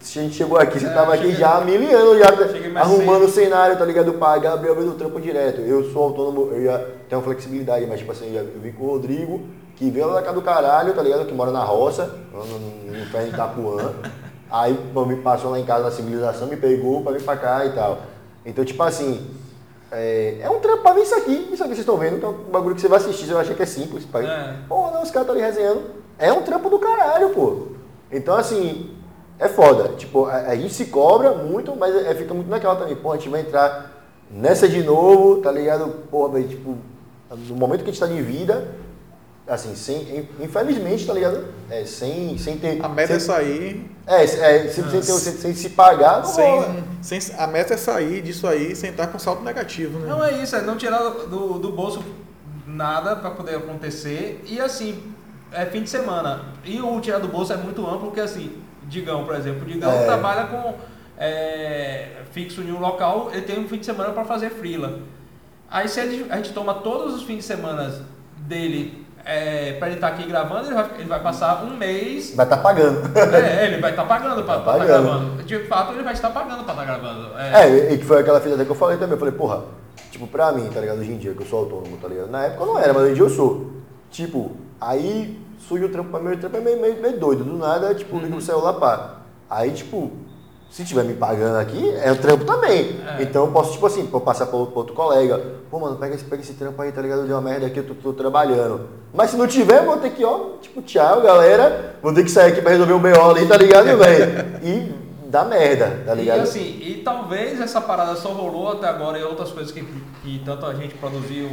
se 0.00 0.18
a 0.18 0.22
gente 0.22 0.36
chegou 0.36 0.56
aqui, 0.58 0.80
você 0.80 0.86
É, 0.86 0.90
tava 0.94 1.12
aqui 1.12 1.32
já 1.32 1.58
há 1.58 1.60
mil 1.60 1.74
anos, 1.94 2.18
já 2.18 2.80
arrumando 2.80 3.24
o 3.26 3.28
cenário, 3.30 3.76
tá 3.76 3.84
ligado? 3.84 4.14
Pra 4.14 4.38
Gabriel 4.38 4.74
veio 4.74 4.86
do 4.88 4.94
trampo 4.94 5.20
direto. 5.20 5.60
Eu 5.60 5.84
sou 5.92 6.02
autônomo, 6.04 6.48
eu 6.52 6.62
ia 6.62 6.78
ter 7.10 7.14
uma 7.14 7.22
flexibilidade, 7.22 7.84
mas 7.86 7.98
tipo 7.98 8.10
assim, 8.12 8.34
eu 8.34 8.46
vim 8.62 8.72
com 8.72 8.84
o 8.84 8.90
Rodrigo, 8.92 9.42
que 9.76 9.90
veio 9.90 10.06
lá 10.06 10.14
da 10.14 10.22
casa 10.22 10.34
do 10.34 10.40
caralho, 10.42 10.94
tá 10.94 11.02
ligado? 11.02 11.26
Que 11.26 11.34
mora 11.34 11.50
na 11.52 11.62
roça, 11.62 12.10
no, 12.32 12.42
no, 12.42 12.58
no 12.92 12.98
inferno 13.02 13.28
de 13.28 13.34
Itapuã. 13.34 13.92
Aí 14.50 14.78
pô, 14.94 15.04
me 15.04 15.16
passou 15.16 15.50
lá 15.50 15.58
em 15.58 15.64
casa 15.64 15.84
na 15.84 15.90
civilização, 15.90 16.46
me 16.46 16.56
pegou 16.56 17.02
pra 17.02 17.12
vir 17.12 17.22
pra 17.22 17.36
cá 17.36 17.64
e 17.64 17.70
tal. 17.70 17.98
Então, 18.44 18.64
tipo 18.64 18.82
assim, 18.82 19.28
é, 19.90 20.38
é 20.40 20.50
um 20.50 20.60
trampo 20.60 20.82
pra 20.82 20.92
ver 20.92 21.02
isso 21.02 21.14
aqui, 21.14 21.48
isso 21.52 21.62
aqui 21.62 21.74
vocês 21.74 21.78
estão 21.80 21.96
vendo, 21.96 22.18
que 22.18 22.24
é 22.24 22.28
um 22.28 22.50
bagulho 22.50 22.74
que 22.74 22.80
você 22.80 22.88
vai 22.88 22.98
assistir, 22.98 23.26
você 23.26 23.32
vai 23.32 23.42
achar 23.42 23.54
que 23.54 23.62
é 23.62 23.66
simples. 23.66 24.04
Pai. 24.04 24.24
É. 24.24 24.56
Pô, 24.68 24.90
não, 24.90 25.02
os 25.02 25.10
caras 25.10 25.28
estão 25.28 25.34
ali 25.34 25.40
resenhando. 25.40 25.82
É 26.18 26.32
um 26.32 26.42
trampo 26.42 26.70
do 26.70 26.78
caralho, 26.78 27.30
pô. 27.30 27.68
Então, 28.10 28.36
assim, 28.36 28.96
é 29.38 29.48
foda. 29.48 29.90
Tipo, 29.96 30.26
a, 30.26 30.36
a 30.36 30.56
gente 30.56 30.74
se 30.74 30.86
cobra 30.86 31.32
muito, 31.32 31.74
mas 31.76 31.94
é, 31.94 32.14
fica 32.14 32.32
muito 32.32 32.48
naquela 32.48 32.76
também. 32.76 32.96
Pô, 32.96 33.12
a 33.12 33.16
gente 33.16 33.28
vai 33.28 33.40
entrar 33.40 33.92
nessa 34.30 34.68
de 34.68 34.82
novo, 34.82 35.40
tá 35.40 35.52
ligado? 35.52 35.88
Pô, 36.10 36.28
velho, 36.28 36.48
tipo, 36.48 36.76
no 37.30 37.56
momento 37.56 37.82
que 37.82 37.90
a 37.90 37.92
gente 37.92 38.00
tá 38.00 38.06
de 38.06 38.20
vida, 38.22 38.66
assim, 39.48 39.74
sem, 39.76 40.28
infelizmente, 40.40 41.06
tá 41.06 41.12
ligado? 41.12 41.44
É, 41.70 41.84
sem, 41.84 42.36
sem 42.38 42.58
ter. 42.58 42.84
A 42.84 42.88
meta 42.88 43.08
sem, 43.08 43.16
é 43.16 43.20
sair. 43.20 43.90
É, 44.06 44.24
é 44.24 44.26
sem, 44.26 44.84
sem, 44.84 44.90
ter- 45.00 45.02
sem, 45.02 45.32
sem 45.34 45.54
se 45.54 45.70
pagar. 45.70 46.24
Sem, 46.24 47.20
sem, 47.20 47.34
a 47.38 47.46
meta 47.46 47.74
é 47.74 47.76
sair 47.76 48.22
disso 48.22 48.46
aí 48.46 48.74
sem 48.74 48.90
estar 48.90 49.06
com 49.08 49.18
saldo 49.18 49.42
negativo, 49.42 49.98
né? 50.00 50.08
Não 50.08 50.24
é 50.24 50.42
isso, 50.42 50.56
é 50.56 50.62
não 50.62 50.76
tirar 50.76 50.98
do, 50.98 51.58
do 51.58 51.72
bolso 51.72 52.02
nada 52.66 53.16
para 53.16 53.30
poder 53.30 53.56
acontecer. 53.56 54.42
E 54.46 54.60
assim, 54.60 55.02
é 55.52 55.64
fim 55.66 55.82
de 55.82 55.90
semana. 55.90 56.46
E 56.64 56.80
o 56.80 57.00
tirar 57.00 57.18
do 57.18 57.28
bolso 57.28 57.52
é 57.52 57.56
muito 57.56 57.86
amplo, 57.86 58.06
porque 58.08 58.20
assim, 58.20 58.52
Digão, 58.88 59.24
por 59.24 59.34
exemplo, 59.34 59.62
o 59.62 59.64
Digão 59.66 59.90
É. 59.92 60.04
trabalha 60.04 60.46
com 60.46 60.74
é, 61.18 62.08
fixo 62.32 62.60
em 62.60 62.70
um 62.72 62.78
local, 62.78 63.30
ele 63.32 63.42
tem 63.42 63.58
um 63.58 63.66
fim 63.66 63.78
de 63.78 63.86
semana 63.86 64.10
para 64.12 64.24
fazer 64.24 64.50
freela. 64.50 65.00
Aí 65.70 65.88
se 65.88 65.98
ele- 66.00 66.26
a 66.30 66.36
gente 66.36 66.52
toma 66.52 66.74
todos 66.74 67.14
os 67.14 67.22
fins 67.22 67.38
de 67.38 67.42
semana 67.44 68.04
dele 68.36 69.05
é, 69.26 69.72
para 69.72 69.88
ele 69.88 69.96
estar 69.96 70.08
aqui 70.08 70.24
gravando, 70.26 70.66
ele 70.66 70.74
vai, 70.74 70.90
ele 70.98 71.08
vai 71.08 71.20
passar 71.20 71.64
um 71.64 71.76
mês 71.76 72.32
Vai 72.34 72.46
estar 72.46 72.56
tá 72.58 72.62
pagando. 72.62 73.18
é, 73.18 73.66
ele 73.66 73.80
vai 73.80 73.90
estar 73.90 74.04
pagando 74.04 74.44
para 74.44 74.54
Tá 74.54 74.60
estar 74.60 74.72
pagando. 74.72 74.86
gravando. 74.86 75.42
De 75.42 75.58
fato, 75.66 75.92
ele 75.94 76.02
vai 76.04 76.12
estar 76.12 76.30
pagando 76.30 76.62
para 76.64 76.72
estar 76.74 76.84
gravando. 76.84 77.28
É, 77.38 77.62
É, 77.68 77.92
e 77.92 77.98
que 77.98 78.04
foi 78.04 78.20
aquela 78.20 78.38
até 78.38 78.64
que 78.64 78.70
eu 78.70 78.74
falei 78.74 78.96
também. 78.96 79.14
Eu 79.14 79.18
falei, 79.18 79.34
porra, 79.34 79.64
tipo, 80.12 80.26
pra 80.28 80.52
mim, 80.52 80.70
tá 80.72 80.80
ligado? 80.80 81.00
Hoje 81.00 81.10
em 81.12 81.18
dia, 81.18 81.34
que 81.34 81.42
eu 81.42 81.46
sou 81.46 81.58
autônomo, 81.60 81.96
tá 81.96 82.06
ligado? 82.08 82.30
Na 82.30 82.44
época 82.44 82.62
eu 82.62 82.66
não 82.66 82.78
era, 82.78 82.92
mas 82.94 83.02
hoje 83.02 83.10
em 83.12 83.14
dia 83.14 83.24
eu 83.24 83.30
sou. 83.30 83.70
Tipo, 84.10 84.52
aí 84.80 85.36
surge 85.58 85.84
o 85.84 85.88
trampo 85.88 86.10
pra 86.10 86.20
mim, 86.20 86.34
o 86.34 86.38
trampo 86.38 86.56
é 86.56 86.60
meio, 86.60 86.80
meio, 86.80 87.02
meio 87.02 87.18
doido. 87.18 87.42
Do 87.42 87.56
nada, 87.58 87.92
tipo, 87.94 88.18
liga 88.18 88.36
o 88.36 88.40
celular, 88.40 88.74
pá. 88.74 89.16
Aí, 89.50 89.72
tipo, 89.72 90.12
se 90.76 90.84
tiver 90.84 91.04
me 91.04 91.14
pagando 91.14 91.56
aqui, 91.56 91.90
é 92.02 92.12
o 92.12 92.16
trampo 92.16 92.44
também. 92.44 93.00
É. 93.18 93.22
Então 93.22 93.46
eu 93.46 93.50
posso, 93.50 93.72
tipo 93.72 93.86
assim, 93.86 94.06
passar 94.08 94.44
pra 94.44 94.58
outro, 94.58 94.92
colega. 94.92 95.42
Pô, 95.70 95.78
mano, 95.78 95.96
pega 95.96 96.14
esse, 96.14 96.24
pega 96.24 96.42
esse 96.42 96.52
trampo 96.52 96.82
aí, 96.82 96.92
tá 96.92 97.00
ligado? 97.00 97.26
Deu 97.26 97.34
uma 97.34 97.40
merda 97.40 97.66
aqui, 97.66 97.78
eu 97.78 97.84
tô, 97.86 97.94
tô 97.94 98.12
trabalhando. 98.12 98.86
Mas 99.10 99.30
se 99.30 99.38
não 99.38 99.46
tiver, 99.46 99.82
vou 99.86 99.96
ter 99.96 100.10
que, 100.10 100.22
ó, 100.22 100.50
tipo, 100.60 100.82
tchau, 100.82 101.22
galera. 101.22 101.94
Vou 102.02 102.12
ter 102.12 102.22
que 102.24 102.30
sair 102.30 102.52
aqui 102.52 102.60
pra 102.60 102.72
resolver 102.72 102.92
um 102.92 102.98
BO 102.98 103.30
ali, 103.30 103.46
tá 103.46 103.56
ligado, 103.56 103.86
velho? 103.96 104.60
E 104.62 104.94
dá 105.30 105.46
merda, 105.46 106.02
tá 106.04 106.12
E 106.12 106.16
ligado? 106.18 106.40
assim, 106.40 106.78
e 106.82 107.00
talvez 107.02 107.58
essa 107.58 107.80
parada 107.80 108.14
só 108.14 108.28
rolou 108.28 108.72
até 108.72 108.86
agora 108.86 109.18
e 109.18 109.24
outras 109.24 109.52
coisas 109.52 109.72
que, 109.72 109.82
que 110.22 110.42
tanto 110.44 110.66
a 110.66 110.74
gente 110.74 110.94
produziu 110.96 111.48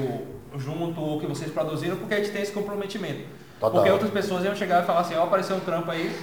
junto 0.58 1.00
ou 1.00 1.18
que 1.22 1.28
vocês 1.28 1.50
produziram, 1.50 1.96
porque 1.96 2.14
a 2.14 2.18
gente 2.18 2.32
tem 2.32 2.42
esse 2.42 2.52
comprometimento. 2.52 3.22
Total. 3.58 3.72
Porque 3.72 3.90
outras 3.90 4.12
pessoas 4.12 4.44
iam 4.44 4.54
chegar 4.54 4.84
e 4.84 4.86
falar 4.86 5.00
assim, 5.00 5.16
ó, 5.16 5.24
apareceu 5.24 5.56
um 5.56 5.62
trampo 5.62 5.90
aí, 5.90 6.14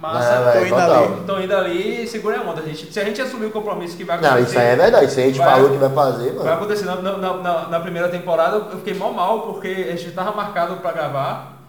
Não, 0.00 0.12
massa, 0.12 0.52
tô 0.52 0.58
é, 0.58 0.60
indo 0.62 0.68
total. 0.70 1.04
ali. 1.04 1.20
estão 1.20 1.42
indo 1.42 1.56
ali 1.56 2.02
e 2.04 2.06
segura 2.06 2.38
a 2.38 2.42
onda. 2.42 2.60
A 2.60 2.64
gente, 2.64 2.92
se 2.92 3.00
a 3.00 3.04
gente 3.04 3.22
assumir 3.22 3.46
o 3.46 3.50
compromisso 3.50 3.96
que 3.96 4.04
vai 4.04 4.20
Não, 4.20 4.28
acontecer... 4.28 4.50
isso 4.50 4.58
aí 4.58 4.66
é 4.66 4.76
verdade. 4.76 5.10
Se 5.10 5.20
a 5.20 5.24
gente 5.24 5.38
vai- 5.38 5.50
falou 5.50 5.70
que 5.70 5.76
vai 5.78 5.88
fazer, 5.90 6.30
Vai 6.32 6.38
mano. 6.44 6.52
acontecer 6.52 6.84
na, 6.84 6.96
na, 6.96 7.68
na- 7.68 7.80
primeira 7.80 8.08
temporada, 8.10 8.56
eu 8.56 8.76
fiquei 8.78 8.94
mal 8.94 9.12
mal, 9.12 9.40
porque 9.42 9.68
a 9.68 9.96
gente 9.96 10.10
tava 10.12 10.32
marcado 10.32 10.76
pra 10.76 10.92
gravar 10.92 11.62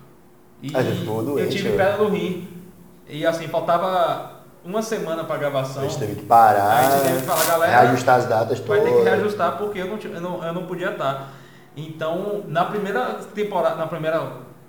e 0.62 0.76
A 0.76 0.82
gente 0.84 1.00
ficou 1.02 1.20
eu 1.20 1.26
doente, 1.26 1.56
tive 1.56 1.70
velho. 1.70 1.78
pedra 1.78 1.98
no 2.04 2.10
rim. 2.10 2.48
E 3.08 3.26
assim, 3.26 3.48
faltava 3.48 4.32
uma 4.66 4.82
semana 4.82 5.24
pra 5.24 5.36
A 5.36 5.40
gravação. 5.40 5.84
gente 5.84 5.98
teve 5.98 6.16
que 6.16 6.24
parar, 6.26 6.80
a 6.80 6.84
gente 6.92 7.04
teve 7.04 7.18
que 7.22 7.24
falar, 7.28 7.46
galera, 7.46 7.72
reajustar 7.84 8.16
as 8.18 8.26
datas 8.26 8.60
vai 8.60 8.78
todas. 8.80 8.84
ter 8.94 8.98
que 8.98 9.04
reajustar 9.10 9.58
porque 9.58 9.80
eu 9.80 9.88
não, 9.88 9.98
eu 10.04 10.22
não, 10.22 10.44
eu 10.46 10.54
não 10.54 10.63
podia 10.66 10.90
estar. 10.92 11.30
Então, 11.78 12.44
na 12.48 12.66
primeira 12.66 13.20
temporada, 13.34 13.76
na 13.76 13.88
primeira 13.88 14.22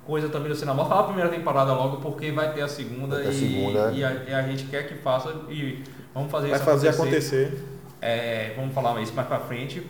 coisa 0.09 0.27
também 0.27 0.49
do 0.49 0.55
cinema, 0.55 0.83
fala 0.85 1.01
a 1.01 1.03
primeira 1.03 1.29
temporada 1.29 1.71
logo 1.71 1.97
porque 1.97 2.31
vai 2.31 2.51
ter 2.51 2.61
a 2.63 2.67
segunda, 2.67 3.17
ter 3.17 3.27
a 3.27 3.31
e, 3.31 3.33
segunda. 3.35 3.91
e, 3.93 4.03
a, 4.03 4.11
e 4.27 4.33
a 4.33 4.41
gente 4.41 4.63
quer 4.65 4.87
que 4.87 4.95
faça 4.95 5.31
e 5.47 5.83
vamos 6.15 6.31
fazer 6.31 6.47
Vai 6.47 6.55
isso 6.57 6.65
fazer 6.65 6.89
acontecer. 6.89 7.63
É, 8.01 8.53
vamos 8.55 8.73
falar 8.73 8.99
isso 9.01 9.13
mais 9.13 9.27
pra 9.27 9.39
frente. 9.39 9.85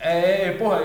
É, 0.00 0.50
porra, 0.52 0.82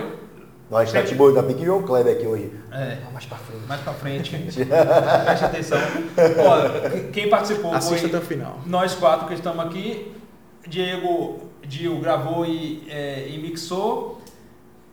Nós 0.69 0.89
tá 0.91 0.99
Sempre- 0.99 1.09
tipo, 1.09 1.33
tá 1.33 1.41
pique 1.43 1.65
João 1.65 1.81
Kleber 1.81 2.15
aqui 2.15 2.27
hoje. 2.27 2.51
é, 2.71 2.99
Ah, 3.05 3.09
mais 3.11 3.25
pra 3.25 3.37
frente. 3.37 3.65
mais 3.67 3.81
pra 3.81 3.93
frente, 3.93 4.29
preste 4.37 5.45
atenção. 5.45 5.79
Ó, 6.37 7.09
quem 7.11 7.29
participou 7.29 7.73
Assista 7.73 7.97
foi 7.97 8.07
até 8.09 8.17
o 8.19 8.21
final. 8.21 8.59
nós 8.67 8.93
quatro 8.93 9.27
que 9.27 9.33
estamos 9.33 9.65
aqui. 9.65 10.13
Diego 10.67 11.49
Dio 11.63 11.99
gravou 11.99 12.45
e, 12.45 12.83
é, 12.87 13.27
e 13.27 13.39
mixou. 13.39 14.21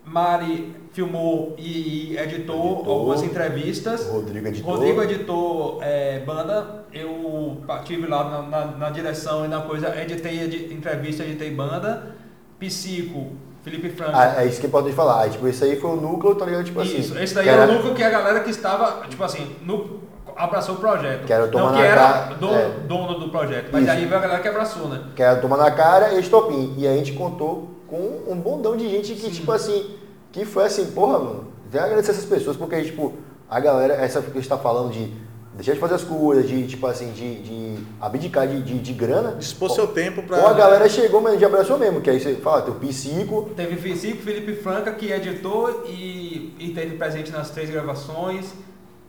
Mari 0.04 0.74
filmou 0.98 1.54
e, 1.56 2.12
e 2.14 2.18
editou, 2.18 2.72
Editou. 2.74 2.92
algumas 2.92 3.22
entrevistas. 3.22 4.08
Rodrigo 4.08 4.48
editou. 4.48 4.72
Rodrigo 4.74 5.02
editou 5.04 5.78
é, 5.80 6.18
banda. 6.26 6.84
Eu 6.92 7.58
estive 7.80 8.08
lá 8.08 8.24
na, 8.24 8.42
na- 8.42 8.66
na 8.76 8.90
direção 8.90 9.44
e 9.44 9.48
na 9.48 9.60
coisa. 9.60 9.94
Editei 10.00 10.40
edi- 10.42 10.74
entrevista, 10.74 11.22
editei 11.22 11.52
banda. 11.52 12.16
Psico, 12.58 13.28
Felipe 13.62 13.90
Franco. 13.90 14.12
Ah, 14.14 14.42
é 14.42 14.46
isso 14.46 14.58
que 14.58 14.66
é 14.66 14.68
importante 14.68 14.96
falar. 14.96 15.30
Tipo, 15.30 15.46
esse 15.46 15.62
aí 15.62 15.76
foi 15.80 15.90
o 15.90 15.96
núcleo, 15.96 16.34
tá 16.34 16.44
ligado? 16.44 16.64
Tipo 16.64 16.80
assim. 16.80 16.98
Isso, 16.98 17.16
esse 17.16 17.32
daí 17.32 17.44
que 17.44 17.50
era 17.50 17.62
era- 17.62 17.70
o 17.70 17.74
núcleo 17.76 17.94
que 17.94 18.02
a 18.02 18.10
galera 18.10 18.40
que 18.40 18.50
estava, 18.50 19.06
tipo 19.08 19.22
assim, 19.22 19.54
no, 19.64 20.00
abraçou 20.36 20.74
o 20.74 20.78
projeto. 20.78 21.26
Que 21.26 21.32
era 21.32 21.44
o 21.44 21.48
Toma 21.48 21.66
Não, 21.70 21.78
que 21.78 21.82
era 21.84 21.94
Cara- 22.00 22.34
dono, 22.34 22.54
é. 22.56 22.68
dono 22.88 23.18
do 23.20 23.28
projeto. 23.28 23.68
Mas 23.70 23.82
Isso. 23.84 23.92
aí 23.92 24.04
veio 24.04 24.16
a 24.16 24.20
galera 24.20 24.42
que 24.42 24.48
abraçou, 24.48 24.88
né? 24.88 25.00
Que 25.14 25.22
era 25.22 25.36
Toma 25.36 25.56
na 25.56 25.70
Cara 25.70 26.14
e 26.14 26.18
Estopim. 26.20 26.74
E 26.76 26.88
a 26.88 26.92
gente 26.96 27.12
contou 27.12 27.68
com 27.86 28.22
um 28.26 28.34
bondão 28.40 28.76
de 28.76 28.88
gente 28.90 29.14
que, 29.14 29.30
tipo 29.30 29.52
assim, 29.52 29.94
que 30.32 30.44
foi 30.44 30.64
assim, 30.64 30.86
porra, 30.92 31.18
mano, 31.18 31.44
tem 31.70 31.80
que 31.80 31.86
agradecer 31.86 32.12
essas 32.12 32.24
pessoas, 32.24 32.56
porque, 32.56 32.82
tipo, 32.82 33.14
a 33.48 33.60
galera, 33.60 33.94
essa 33.94 34.20
que 34.20 34.30
a 34.30 34.34
gente 34.34 34.48
tá 34.48 34.58
falando 34.58 34.92
de 34.92 35.10
deixar 35.54 35.74
de 35.74 35.80
fazer 35.80 35.94
as 35.94 36.04
coisas, 36.04 36.48
de, 36.48 36.66
tipo 36.66 36.86
assim, 36.86 37.12
de, 37.12 37.42
de 37.42 37.78
abdicar 38.00 38.46
de, 38.46 38.62
de, 38.62 38.78
de 38.78 38.92
grana. 38.92 39.32
Dispor 39.32 39.70
seu 39.70 39.88
tempo 39.88 40.22
pra. 40.22 40.38
Ou 40.38 40.46
a 40.46 40.52
galera 40.52 40.88
chegou, 40.88 41.20
mas 41.20 41.38
de 41.38 41.44
abraçou 41.44 41.78
mesmo, 41.78 42.00
que 42.00 42.08
aí 42.08 42.20
você 42.20 42.36
fala, 42.36 42.62
tem 42.62 42.72
o 42.72 42.76
Psico, 42.76 43.50
Teve 43.56 43.76
Psico, 43.76 44.22
Felipe 44.22 44.54
Franca, 44.54 44.92
que 44.92 45.10
editou 45.10 45.84
e, 45.86 46.54
e 46.58 46.72
teve 46.74 46.96
presente 46.96 47.32
nas 47.32 47.50
três 47.50 47.68
gravações. 47.68 48.52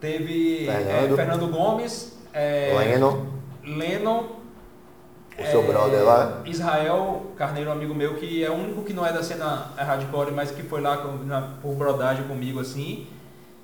Teve 0.00 0.66
Fernando. 0.66 1.12
é, 1.12 1.16
Fernando 1.16 1.46
Gomes, 1.48 2.12
é, 2.32 2.74
Lennon, 2.78 3.26
Lennon 3.62 4.39
O 5.38 5.46
seu 5.50 5.62
brother 5.62 6.04
lá. 6.04 6.42
Israel 6.44 7.22
Carneiro, 7.36 7.70
um 7.70 7.72
amigo 7.72 7.94
meu, 7.94 8.14
que 8.14 8.44
é 8.44 8.50
o 8.50 8.54
único 8.54 8.82
que 8.82 8.92
não 8.92 9.06
é 9.06 9.12
da 9.12 9.22
cena 9.22 9.68
hardcore, 9.76 10.32
mas 10.32 10.50
que 10.50 10.62
foi 10.62 10.80
lá 10.82 10.98
com- 10.98 11.24
na- 11.24 11.48
por 11.62 11.74
brodagem 11.74 12.24
comigo, 12.24 12.60
assim. 12.60 13.06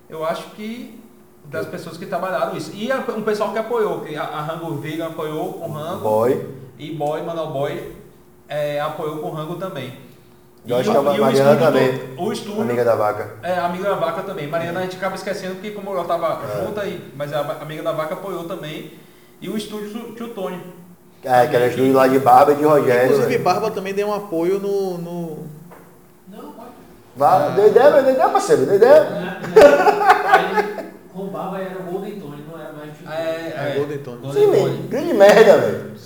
Eu 0.08 0.24
acho 0.24 0.44
que 0.50 0.98
das 1.44 1.66
pessoas 1.66 1.96
que 1.98 2.06
trabalharam 2.06 2.56
isso. 2.56 2.72
E 2.74 2.90
a- 2.90 3.04
um 3.14 3.22
pessoal 3.22 3.52
que 3.52 3.58
apoiou, 3.58 4.00
que 4.00 4.16
a, 4.16 4.22
a 4.22 4.40
Rango 4.42 4.74
Vegan 4.76 5.08
apoiou 5.08 5.52
com 5.54 5.68
o 5.68 5.72
Rango. 5.72 6.00
Boy. 6.00 6.46
E 6.78 6.92
Boy, 6.94 7.22
Manuel 7.22 7.48
Boy, 7.48 7.92
é, 8.48 8.80
apoiou 8.80 9.18
com 9.18 9.28
o 9.28 9.32
Rango 9.32 9.56
também. 9.56 9.92
Eu 10.66 10.76
E 10.76 10.80
acho 10.80 10.90
o- 10.90 10.92
que 10.92 10.98
a 10.98 11.02
Mariana 11.02 11.32
estúdio 11.32 11.58
também. 11.58 12.00
O 12.16 12.32
estúdio. 12.32 12.62
Amiga 12.62 12.84
da 12.84 12.94
vaca. 12.96 13.34
É, 13.42 13.58
amiga 13.58 13.84
da 13.90 13.94
vaca 13.96 14.22
também. 14.22 14.48
Mariana 14.48 14.80
a 14.80 14.82
gente 14.82 14.96
acaba 14.96 15.14
esquecendo 15.14 15.54
porque 15.56 15.70
como 15.72 15.90
ela 15.90 16.04
tava 16.04 16.40
É. 16.42 16.64
junto 16.64 16.80
aí, 16.80 17.12
mas 17.14 17.32
a 17.32 17.40
amiga 17.60 17.82
da 17.82 17.92
vaca 17.92 18.14
apoiou 18.14 18.44
também. 18.44 18.92
E 19.40 19.48
o 19.48 19.56
estúdio 19.56 20.14
Tio 20.14 20.28
Tony. 20.30 20.60
É, 21.24 21.46
que 21.46 21.56
era 21.56 21.66
estúdio 21.66 21.92
lá 21.92 22.06
de 22.06 22.18
Barba 22.18 22.52
e 22.52 22.56
de 22.56 22.64
Rogério. 22.64 23.04
Inclusive, 23.04 23.28
velho. 23.28 23.42
Barba 23.42 23.70
também 23.70 23.92
deu 23.94 24.08
um 24.08 24.14
apoio 24.14 24.60
no. 24.60 24.98
no... 24.98 25.38
Não, 26.28 26.52
pode. 26.52 26.70
Vá, 27.16 27.48
deu 27.48 27.68
ideia, 27.68 27.90
deu 27.90 28.12
ideia, 28.12 28.28
parceiro, 28.28 28.66
deu 28.66 28.76
ideia. 28.76 29.38
Aí 29.54 30.86
roubava 31.14 31.58
era 31.58 31.78
o 31.78 31.82
Golden 31.90 32.20
Tone, 32.20 32.44
não 32.50 32.60
era 32.60 32.72
mais 32.72 32.90
o 32.90 33.10
É, 33.10 33.72
É, 33.72 33.74
Golden. 33.76 33.98
Golden 34.20 34.32
Sim, 34.32 34.86
grande 34.88 35.14
merda, 35.14 35.58
velho. 35.58 35.96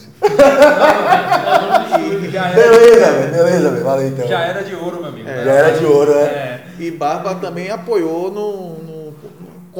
Já 2.30 2.48
era, 2.48 2.54
Beleza, 2.54 3.12
velho, 3.12 3.32
beleza, 3.32 3.70
velho. 3.70 3.84
Valeu 3.84 4.08
então. 4.08 4.28
já 4.28 4.40
era 4.40 4.62
de 4.62 4.74
ouro, 4.74 4.98
meu 4.98 5.06
amigo. 5.08 5.28
É. 5.28 5.44
Já 5.44 5.52
era 5.52 5.78
de 5.78 5.84
ouro, 5.84 6.14
né? 6.14 6.22
É. 6.22 6.60
E 6.78 6.90
Barba 6.90 7.34
também 7.34 7.70
apoiou 7.70 8.30
no, 8.30 8.79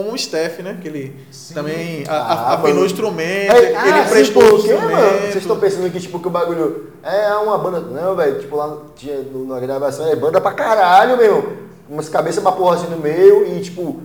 como 0.03 0.15
o 0.15 0.19
Steph, 0.19 0.61
né? 0.61 0.79
Que 0.81 0.89
ele 0.89 1.17
Sim. 1.31 1.55
também 1.55 2.05
a- 2.09 2.15
Ah, 2.15 2.55
afinou 2.55 2.85
instrumento, 2.85 3.53
É, 3.53 3.59
ele 3.69 3.77
ah, 3.77 4.05
sim, 4.05 4.11
prestou 4.11 4.43
por 4.43 4.55
os 4.55 4.63
quê, 4.65 4.75
mano? 4.75 4.87
instrumentos. 4.91 5.21
Vocês 5.21 5.37
estão 5.37 5.59
pensando 5.59 5.91
que, 5.93 6.01
tipo, 6.01 6.19
que 6.19 6.27
o 6.29 6.31
bagulho 6.31 6.93
é 7.03 7.35
uma 7.35 7.59
banda. 7.59 7.81
Não, 7.81 8.15
velho, 8.17 8.41
tipo, 8.41 8.57
lá 8.57 8.77
tinha, 8.97 9.19
no- 9.19 9.47
na 9.47 9.61
gravação 9.61 10.07
é 10.09 10.17
banda 10.17 10.41
pra 10.41 10.53
caralho, 10.53 11.17
meu. 11.17 11.57
Umas 11.89 12.09
cabeças 12.09 12.43
pra 12.43 12.53
porra 12.53 12.77
assim 12.77 12.87
no 12.87 12.99
meio 12.99 13.47
e, 13.47 13.61
tipo, 13.61 14.01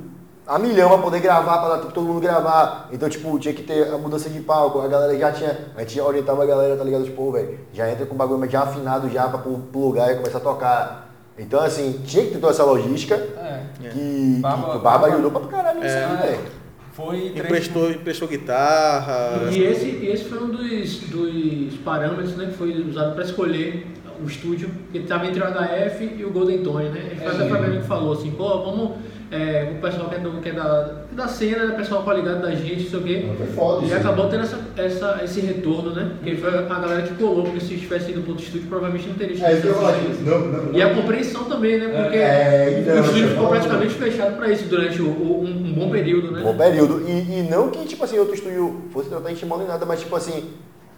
a 0.48 0.58
milhão 0.60 0.90
pra 0.90 0.98
poder 1.00 1.20
gravar, 1.20 1.58
pra 1.60 1.70
dar 1.70 1.78
tempo 1.80 1.92
todo 1.94 2.06
mundo 2.08 2.20
gravar. 2.20 2.88
Então, 2.92 3.08
tipo, 3.10 3.38
tinha 3.40 3.54
que 3.54 3.64
ter 3.64 3.92
a 3.94 3.98
mudança 3.98 4.30
de 4.30 4.40
palco. 4.42 4.80
A 4.82 4.88
galera 4.88 5.18
já 5.18 5.32
tinha. 5.32 5.58
A 5.76 5.82
gente 5.82 6.00
orientava 6.02 6.44
a 6.44 6.46
galera, 6.46 6.76
tá 6.76 6.84
ligado? 6.84 7.04
Tipo, 7.04 7.24
"Ô, 7.28 7.32
velho, 7.32 7.60
já 7.74 7.90
entra 7.90 8.06
com 8.06 8.14
o 8.14 8.18
bagulho 8.18 8.50
já 8.50 8.62
afinado 8.64 9.10
já 9.10 9.28
pra 9.28 9.38
pro 9.40 9.60
lugar 9.80 10.12
e 10.12 10.16
começar 10.16 10.38
a 10.40 10.42
tocar. 10.42 11.05
Então, 11.38 11.60
assim, 11.60 12.00
tinha 12.06 12.24
que 12.26 12.32
ter 12.32 12.40
toda 12.40 12.54
essa 12.54 12.64
logística 12.64 13.16
É. 13.16 13.62
que, 13.90 14.38
Barba- 14.40 14.72
que 14.72 14.78
o 14.78 14.80
Barba 14.80 15.08
ajudou 15.08 15.32
pra 15.32 15.42
caralho 15.42 15.80
nisso 15.82 15.96
É. 15.96 16.06
aí, 16.06 16.18
velho. 16.32 16.40
Foi. 16.94 17.28
Emprestou, 17.36 17.92
emprestou 17.92 18.28
guitarra. 18.28 19.50
E 19.52 19.62
esse, 19.64 19.86
e 19.86 20.08
esse 20.08 20.24
foi 20.26 20.42
um 20.42 20.48
dos, 20.50 21.00
dos 21.02 21.74
parâmetros 21.84 22.38
né, 22.38 22.46
que 22.46 22.54
foi 22.54 22.72
usado 22.90 23.14
para 23.16 23.24
escolher 23.26 23.86
o 24.24 24.26
estúdio, 24.26 24.70
que 24.94 25.00
estava 25.00 25.26
entre 25.28 25.42
o 25.42 25.46
HF 25.46 26.16
e 26.18 26.24
o 26.24 26.32
Golden 26.32 26.64
Tone, 26.64 26.88
né? 26.88 27.18
Foi 27.18 27.28
até 27.28 27.44
o 27.46 27.50
Fabiano 27.50 27.82
que 27.82 27.86
falou 27.88 28.14
assim, 28.14 28.32
pô, 28.32 28.64
vamos, 28.64 28.92
é, 29.32 29.74
o 29.76 29.82
pessoal 29.82 30.08
que 30.10 30.16
é, 30.16 30.20
do, 30.20 30.32
que 30.42 30.50
é 30.50 30.54
da, 30.54 30.92
da 31.12 31.28
cena, 31.28 31.66
né, 31.66 31.74
o 31.74 31.78
pessoal 31.78 32.04
ligado 32.14 32.42
da 32.42 32.52
gente, 32.54 32.84
não 32.84 32.90
sei 32.92 33.00
o 33.00 33.04
quê. 33.04 33.26
Foi 33.38 33.48
foda 33.48 33.82
E 33.84 33.86
isso. 33.88 33.96
acabou 33.98 34.28
tendo 34.30 34.44
essa, 34.44 34.60
essa, 34.78 35.22
esse 35.24 35.42
retorno, 35.42 35.92
né? 35.94 36.12
Porque 36.20 36.36
foi 36.36 36.50
a 36.58 36.62
galera 36.62 37.02
que 37.02 37.14
colou, 37.16 37.44
porque 37.44 37.60
se 37.60 37.76
tivesse 37.76 38.12
ido 38.12 38.22
para 38.22 38.32
outro 38.32 38.46
estúdio, 38.46 38.68
provavelmente 38.68 39.08
não 39.08 39.16
teria 39.16 39.46
É 39.48 39.54
isso 39.54 39.62
chance. 39.68 40.08
tipo, 40.18 40.30
não, 40.30 40.40
não, 40.40 40.74
E 40.74 40.82
a 40.82 40.94
compreensão 40.94 41.44
também, 41.46 41.80
né? 41.80 41.88
Porque 42.04 42.18
É, 42.18 42.80
então, 42.82 42.96
o 42.98 43.06
estúdio 43.06 43.28
ficou 43.30 43.44
eu- 43.46 43.50
praticamente 43.50 43.94
fechado 43.96 44.36
para 44.38 44.50
isso 44.52 44.66
durante 44.66 45.02
o, 45.02 45.06
o- 45.08 45.44
um, 45.44 45.70
um 45.70 45.74
bom 45.74 45.90
período, 45.90 46.32
né? 46.32 46.42
Bom 46.44 46.56
período. 46.56 47.02
E, 47.08 47.40
e 47.40 47.48
não 47.50 47.70
que, 47.70 47.84
tipo 47.86 48.04
assim, 48.04 48.20
outro 48.20 48.36
estúdio 48.36 48.82
fosse 48.92 49.10
tratar 49.10 49.32
de 49.34 49.46
mal 49.46 49.58
nem 49.58 49.68
nada, 49.68 49.86
mas 49.86 50.00
tipo 50.02 50.16
assim, 50.16 50.44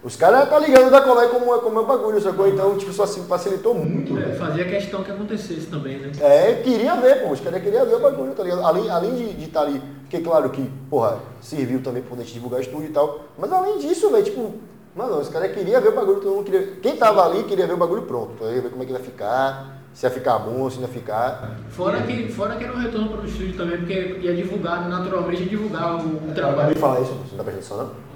os 0.03 0.15
caras 0.15 0.47
tá 0.49 0.57
ligando 0.59 0.89
da 0.91 1.01
colé 1.01 1.27
como 1.27 1.53
é, 1.53 1.59
como 1.59 1.79
é 1.79 1.81
o 1.81 1.85
bagulho, 1.85 2.21
sacou? 2.21 2.47
Então, 2.47 2.77
tipo, 2.77 2.93
só 2.93 3.03
assim, 3.03 3.23
facilitou 3.25 3.73
muito, 3.73 4.17
É, 4.17 4.33
fazia 4.33 4.63
questão 4.65 5.03
que 5.03 5.11
acontecesse 5.11 5.67
também, 5.67 5.97
né? 5.99 6.11
É, 6.21 6.53
queria 6.63 6.95
ver, 6.95 7.23
pô, 7.23 7.31
os 7.33 7.39
caras 7.39 7.61
queriam 7.61 7.85
ver 7.85 7.95
o 7.95 7.99
bagulho, 7.99 8.33
tá 8.33 8.43
ligado? 8.43 8.63
Além, 8.65 8.89
além 8.89 9.15
de 9.35 9.43
estar 9.45 9.61
ali, 9.61 9.81
porque 10.03 10.19
claro 10.19 10.49
que, 10.49 10.69
porra, 10.89 11.19
serviu 11.41 11.81
também 11.81 12.01
pra 12.03 12.15
gente 12.17 12.33
divulgar 12.33 12.59
o 12.59 12.63
estúdio 12.63 12.87
e 12.89 12.93
tal, 12.93 13.21
mas 13.37 13.51
além 13.51 13.79
disso, 13.79 14.09
velho, 14.11 14.23
tipo, 14.23 14.53
mano, 14.95 15.19
os 15.19 15.29
caras 15.29 15.51
queriam 15.51 15.81
ver 15.81 15.89
o 15.89 15.95
bagulho, 15.95 16.21
todo 16.21 16.31
mundo 16.35 16.45
queria. 16.45 16.67
Quem 16.81 16.95
tava 16.95 17.25
ali 17.25 17.43
queria 17.43 17.67
ver 17.67 17.73
o 17.73 17.77
bagulho 17.77 18.03
pronto, 18.03 18.33
tá 18.39 18.45
ligado? 18.45 18.63
Ver 18.63 18.69
como 18.69 18.83
é 18.83 18.85
que 18.85 18.93
ia 18.93 18.99
ficar, 18.99 19.81
se 19.93 20.05
ia 20.05 20.09
ficar 20.11 20.39
bom, 20.39 20.69
se 20.69 20.77
não 20.77 20.83
ia 20.87 20.93
ficar. 20.93 21.57
Fora 21.69 22.01
que, 22.03 22.31
fora 22.31 22.55
que 22.55 22.63
era 22.63 22.73
um 22.73 22.77
retorno 22.79 23.09
para 23.09 23.21
o 23.21 23.25
estúdio 23.25 23.57
também, 23.57 23.77
porque 23.79 23.93
ia 24.21 24.35
divulgar, 24.35 24.87
naturalmente, 24.87 25.41
ia 25.43 25.49
divulgar 25.49 25.95
o, 25.95 25.97
o 25.97 26.15
Acabei 26.17 26.33
trabalho. 26.35 26.73
de 26.75 26.79
falar 26.79 27.01
isso, 27.01 27.11
você 27.13 27.35
não 27.35 27.43
tá 27.43 27.51
prestando 27.51 27.57
atenção, 27.59 27.77
não? 27.77 28.06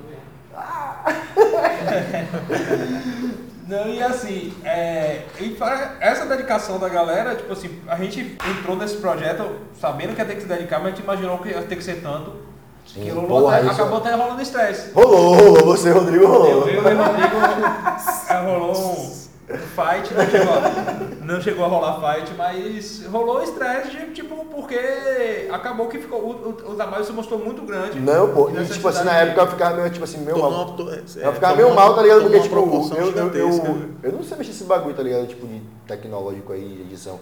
Não, 3.68 3.88
e 3.88 4.04
assim, 4.04 4.54
é, 4.66 5.22
e 5.39 5.56
essa 6.02 6.26
dedicação 6.26 6.78
da 6.78 6.89
galera, 6.89 7.36
tipo 7.36 7.54
assim, 7.54 7.80
a 7.88 7.95
gente 7.95 8.36
entrou 8.60 8.76
nesse 8.76 8.97
projeto 8.97 9.49
sabendo 9.80 10.14
que 10.14 10.20
ia 10.20 10.26
ter 10.26 10.36
que 10.36 10.41
se 10.41 10.47
dedicar, 10.47 10.80
mas 10.80 10.88
a 10.88 10.89
gente 10.91 11.04
imaginou 11.04 11.38
que 11.38 11.47
ia 11.49 11.62
ter 11.62 11.78
que 11.78 11.84
ser 11.84 12.02
tanto. 12.02 12.34
Sim, 12.86 13.04
que 13.04 13.10
rolou 13.12 13.47
até- 13.49 13.68
acabou 13.70 13.99
até 13.99 14.12
rolando 14.14 14.41
estresse. 14.41 14.91
Rolou, 14.91 15.36
rolou, 15.36 15.64
você, 15.64 15.89
Rodrigo, 15.91 16.24
Eu, 16.26 16.30
rolou. 16.30 16.68
eu 16.68 16.74
e 16.74 16.78
o 16.78 16.82
Rodrigo 16.82 17.36
é, 18.30 18.34
rolou 18.41 18.72
um 18.72 19.22
fight, 19.58 20.14
a, 20.14 21.11
não 21.24 21.42
chegou 21.42 21.64
a 21.66 21.68
rolar 21.68 22.00
fight, 22.16 22.34
mas 22.36 23.06
rolou 23.06 23.42
estresse, 23.44 23.92
de, 23.92 24.06
tipo, 24.14 24.44
porque 24.46 25.48
acabou 25.52 25.88
que 25.88 26.00
ficou, 26.00 26.20
o, 26.20 26.32
o, 26.32 26.72
o 26.72 26.76
trabalho 26.76 27.04
se 27.06 27.12
mostrou 27.14 27.40
muito 27.40 27.62
grande. 27.64 28.00
Não, 28.00 28.30
pô, 28.34 28.50
E 28.50 28.66
tipo 28.66 28.88
assim, 28.88 29.04
na 29.04 29.18
época 29.18 29.42
eu 29.42 29.48
ficava 29.48 29.76
meio, 29.78 29.90
tipo 29.90 30.04
assim, 30.04 30.18
meio 30.20 30.38
Tornou 30.38 30.52
mal. 30.52 30.68
uma- 30.68 30.78
to- 30.78 30.90
é, 31.20 31.28
Eu 31.28 31.34
ficava 31.34 31.56
meio 31.56 31.68
uma- 31.70 31.76
mal, 31.76 31.96
tá 31.96 32.02
ligado? 32.02 32.22
Porque, 32.24 32.40
tipo, 32.40 32.56
eu, 32.56 32.64
eu, 32.66 32.98
eu, 32.98 33.06
gigantesca. 33.08 33.76
eu 34.04 34.12
não 34.12 34.24
sei 34.24 34.38
mexer 34.38 34.52
nesse 34.52 34.64
bagulho, 34.66 34.96
tá 34.96 35.04
ligado? 35.04 35.28
Tipo, 35.28 35.46
de 35.48 35.62
tecnológico 35.88 36.54
aí, 36.54 36.68
de 36.68 36.82
edição. 36.84 37.20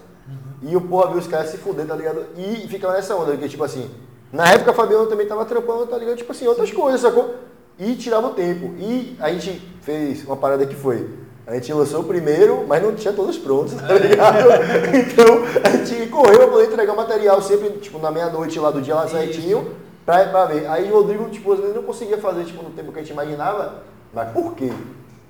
E 0.62 0.76
o 0.76 0.82
porra, 0.82 1.10
viu 1.10 1.20
os 1.20 1.28
caras 1.28 1.50
se 1.50 1.58
fuder, 1.58 1.86
tá 1.88 1.96
ligado? 1.96 2.26
E 2.38 2.68
ficava 2.68 2.94
nessa 2.94 3.16
onda, 3.16 3.32
porque, 3.32 3.48
tipo 3.50 3.64
assim, 3.64 3.90
na 4.32 4.52
época 4.52 4.72
a 4.72 4.74
Fabiana 4.74 5.06
também 5.08 5.26
tava 5.28 5.44
trampando, 5.46 5.88
tá 5.88 5.98
ligado? 5.98 6.18
Tipo 6.18 6.32
assim, 6.32 6.46
outras 6.48 6.72
coisas, 6.72 7.02
sacou? 7.02 7.36
E 7.80 7.96
tirava 7.96 8.28
o 8.28 8.32
tempo. 8.32 8.74
E 8.78 9.16
a 9.20 9.32
gente 9.32 9.60
fez 9.82 10.24
uma 10.26 10.36
parada 10.36 10.66
que 10.66 10.76
foi. 10.76 11.10
A 11.50 11.56
gente 11.56 11.74
lançou 11.74 12.02
o 12.02 12.04
primeiro, 12.04 12.64
mas 12.68 12.84
não 12.84 12.94
tinha 12.94 13.12
todos 13.12 13.36
prontos, 13.40 13.74
tá 13.82 13.94
ligado? 13.96 14.50
Então, 14.96 15.26
a 15.64 15.70
gente 15.78 16.08
correu 16.08 16.38
pra 16.38 16.48
poder 16.48 16.68
entregar 16.68 16.94
o 16.94 16.96
material 16.96 17.42
sempre, 17.42 17.70
tipo, 17.80 17.98
na 17.98 18.12
meia-noite 18.12 18.60
lá 18.60 18.70
do 18.70 18.80
dia 18.80 18.94
lá 18.94 19.08
certinho, 19.08 19.68
pra, 20.06 20.26
pra 20.26 20.46
ver. 20.46 20.68
Aí 20.68 20.92
o 20.92 20.94
Rodrigo, 20.94 21.28
tipo, 21.30 21.52
às 21.52 21.60
vezes 21.60 21.76
não 21.76 21.82
conseguia 21.82 22.20
fazer, 22.20 22.46
tipo, 22.46 22.62
no 22.62 22.70
tempo 22.70 22.92
que 22.92 23.00
a 23.00 23.02
gente 23.02 23.14
imaginava. 23.14 23.82
Mas 24.14 24.30
por 24.32 24.54
quê? 24.54 24.72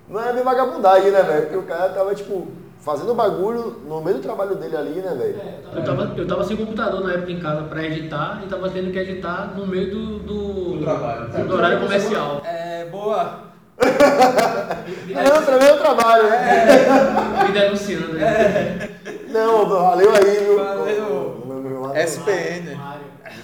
Não 0.09 0.19
é 0.21 0.33
bem 0.33 0.43
vagabundagem, 0.43 1.09
né, 1.09 1.23
velho? 1.23 1.41
Porque 1.43 1.57
o 1.57 1.63
cara 1.63 1.87
tava, 1.93 2.13
tipo, 2.13 2.49
fazendo 2.81 3.13
bagulho 3.13 3.77
no 3.87 4.01
meio 4.01 4.17
do 4.17 4.21
trabalho 4.23 4.55
dele 4.55 4.75
ali, 4.75 4.95
né, 4.99 5.15
velho? 5.17 5.41
Eu 5.73 5.83
tava, 5.85 6.13
eu 6.17 6.27
tava 6.27 6.43
sem 6.43 6.57
computador 6.57 7.01
na 7.01 7.13
época 7.13 7.31
em 7.31 7.39
casa 7.39 7.63
para 7.63 7.81
editar 7.85 8.41
e 8.43 8.49
tava 8.49 8.69
tendo 8.69 8.91
que 8.91 8.99
editar 8.99 9.53
no 9.55 9.65
meio 9.65 9.89
do, 9.89 10.19
do, 10.19 10.43
Do 10.75 10.83
trabalho. 10.83 11.47
do 11.47 11.53
horário 11.55 11.79
comercial. 11.79 12.41
É, 12.43 12.85
boa. 12.91 13.48
É 13.81 15.33
outro, 15.33 15.53
é 15.53 15.71
outro 15.71 15.79
trabalho, 15.79 16.29
né? 16.29 17.45
Me 17.47 17.51
denunciando. 17.53 18.13
Né? 18.13 18.89
Não, 19.29 19.67
valeu 19.67 20.11
aí, 20.15 20.37
viu? 20.43 20.57
Valeu. 20.63 21.43
Meu- 21.45 21.57
meu- 21.61 21.81
meu- 21.81 21.95
SPN. 21.95 22.77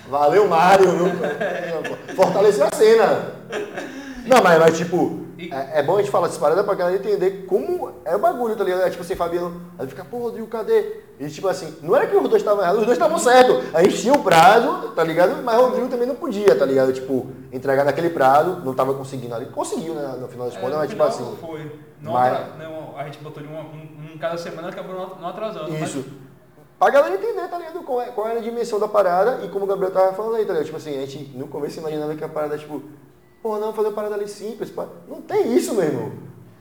Valeu, 0.09 0.47
Mário, 0.47 0.89
viu? 0.91 1.11
Fortaleceu 2.15 2.67
a 2.71 2.75
cena. 2.75 3.31
Não, 4.25 4.41
mas, 4.43 4.59
mas 4.59 4.77
tipo, 4.77 5.25
E- 5.37 5.51
é, 5.53 5.79
é 5.79 5.83
bom 5.83 5.95
a 5.95 5.99
gente 6.01 6.11
falar 6.11 6.27
essas 6.27 6.37
paradas 6.37 6.63
pra 6.65 6.73
galera 6.75 6.97
entender 6.97 7.45
como 7.47 7.91
é 8.05 8.15
o 8.15 8.19
bagulho, 8.19 8.55
tá 8.55 8.63
ligado? 8.63 8.83
É 8.83 8.89
tipo 8.89 9.01
assim, 9.03 9.15
Fabiano, 9.15 9.61
aí 9.77 9.87
fica, 9.87 10.03
pô, 10.05 10.17
Rodrigo, 10.19 10.47
cadê? 10.47 11.01
E 11.19 11.27
tipo 11.29 11.47
assim, 11.47 11.75
não 11.81 11.95
era 11.95 12.07
que 12.07 12.15
os 12.15 12.21
dois 12.29 12.41
estavam 12.41 12.61
errados, 12.61 12.79
os 12.81 12.85
dois 12.85 12.97
estavam 12.97 13.17
certos. 13.19 13.73
A 13.73 13.83
gente 13.83 13.97
tinha 14.01 14.13
um 14.13 14.21
prazo, 14.23 14.89
tá 14.95 15.03
ligado? 15.03 15.41
Mas 15.43 15.57
o 15.59 15.61
Rodrigo 15.65 15.87
também 15.87 16.07
não 16.07 16.15
podia, 16.15 16.55
tá 16.57 16.65
ligado? 16.65 16.93
Tipo, 16.93 17.27
entregar 17.51 17.83
naquele 17.85 18.09
prazo, 18.09 18.61
não 18.63 18.73
tava 18.73 18.93
conseguindo 18.93 19.33
ali. 19.35 19.45
Conseguiu, 19.47 19.93
né, 19.93 20.15
no 20.19 20.27
final 20.27 20.47
das 20.47 20.55
É, 20.55 20.59
contas, 20.59 20.73
no 20.73 20.79
mas 20.79 20.89
tipo 20.89 21.03
assim. 21.03 21.35
Foi. 21.41 21.71
Não 22.01 22.13
Mas- 22.13 22.39
não, 22.59 22.97
a 22.97 23.03
gente 23.05 23.17
botou 23.19 23.41
de 23.41 23.49
uma, 23.49 23.61
um, 23.61 24.13
um 24.13 24.17
cada 24.17 24.37
semana 24.37 24.69
acabou 24.69 24.95
não- 25.19 25.27
atrasando. 25.27 25.71
mas- 25.71 25.81
Isso. 25.89 26.05
Pra 26.77 26.89
galera 26.89 27.15
entender, 27.15 27.47
tá 27.47 27.57
ligado? 27.57 27.79
Qual, 27.83 28.01
é- 28.01 28.07
qual 28.07 28.27
era 28.27 28.39
a 28.39 28.43
dimensão 28.43 28.77
da 28.79 28.87
parada 28.87 29.45
e 29.45 29.47
como 29.47 29.63
o 29.63 29.67
Gabriel 29.67 29.91
tava 29.91 30.11
falando 30.13 30.35
aí, 30.35 30.45
tá 30.45 30.51
ligado? 30.51 30.65
Tipo 30.65 30.77
assim, 30.77 30.97
a 30.97 31.05
gente 31.05 31.31
no 31.37 31.47
começo 31.47 31.79
imaginava 31.79 32.13
que 32.15 32.23
a 32.23 32.27
parada, 32.29 32.57
tipo, 32.57 32.81
pô, 33.45 33.59
não, 33.59 33.71
fazer 33.71 33.89
uma 33.89 33.93
parada 33.93 34.15
ali 34.15 34.27
simples, 34.27 34.71
pá. 34.71 34.87
Não 35.07 35.21
tem 35.21 35.55
isso, 35.55 35.75
meu 35.75 35.83
irmão. 35.83 36.11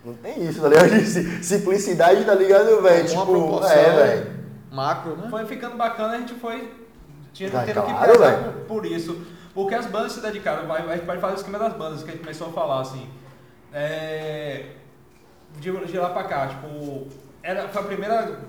Não 0.05 0.13
tem 0.13 0.45
isso, 0.45 0.61
tá 0.61 0.69
ligado? 0.69 0.91
Si- 1.01 1.43
Simplicidade, 1.43 2.23
tá 2.27 2.35
ligado, 2.35 2.83
velho? 2.83 3.09
Tipo, 3.09 3.65
é, 3.65 3.97
velho. 3.97 4.41
macro, 4.71 5.17
né? 5.17 5.29
Foi 5.31 5.47
ficando 5.47 5.79
bacana, 5.79 6.13
a 6.17 6.19
gente 6.19 6.35
foi 6.35 6.71
tinha, 7.33 7.49
Ah, 7.49 7.63
tendo 7.65 7.81
que 7.87 7.91
claro, 7.91 8.13
prezar 8.13 8.37
velho. 8.37 8.53
por, 8.53 8.83
por 8.83 8.85
isso. 8.87 9.19
Porque 9.55 9.75
as 9.75 9.87
bandas 9.87 10.13
se 10.13 10.21
dedicaram, 10.21 10.67
vai, 10.69 10.83
vai, 10.83 10.99
vai 10.99 11.19
fazer 11.19 11.33
o 11.33 11.37
esquema 11.37 11.59
das 11.59 11.73
bandas, 11.73 12.03
que 12.03 12.11
a 12.11 12.13
gente 12.13 12.21
começou 12.21 12.49
a 12.49 12.53
falar, 12.53 12.81
assim. 12.83 13.09
É, 13.73 14.67
de, 15.59 15.73
de 15.87 15.99
lá 15.99 16.11
pra 16.11 16.25
cá, 16.25 16.49
tipo, 16.49 17.07
era, 17.43 17.67
foi 17.69 17.81
a 17.81 17.85
primeira, 17.87 18.41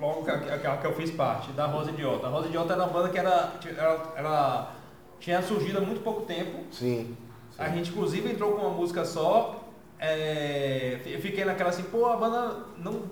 logo 0.00 0.24
que, 0.24 0.30
que, 0.30 0.76
que 0.80 0.86
eu 0.86 0.94
fiz 0.94 1.10
parte, 1.10 1.50
da 1.50 1.66
Rosa 1.66 1.90
Idiota. 1.90 2.28
A 2.28 2.30
Rosa 2.30 2.46
Idiota 2.46 2.74
era 2.74 2.84
uma 2.84 2.92
banda 2.92 3.08
que 3.08 3.18
era, 3.18 3.50
era, 3.76 4.02
era, 4.14 4.70
tinha 5.18 5.42
surgido 5.42 5.78
há 5.78 5.80
muito 5.80 6.00
pouco 6.04 6.22
tempo. 6.22 6.60
Sim. 6.70 7.16
A 7.58 7.68
gente 7.68 7.90
inclusive 7.90 8.30
entrou 8.30 8.52
com 8.52 8.62
uma 8.62 8.70
música 8.70 9.04
só 9.04 9.60
é, 9.98 10.98
eu 11.06 11.20
fiquei 11.20 11.44
naquela 11.44 11.70
assim, 11.70 11.84
pô, 11.84 12.06
a 12.06 12.16
banda 12.16 12.56
não, 12.78 13.02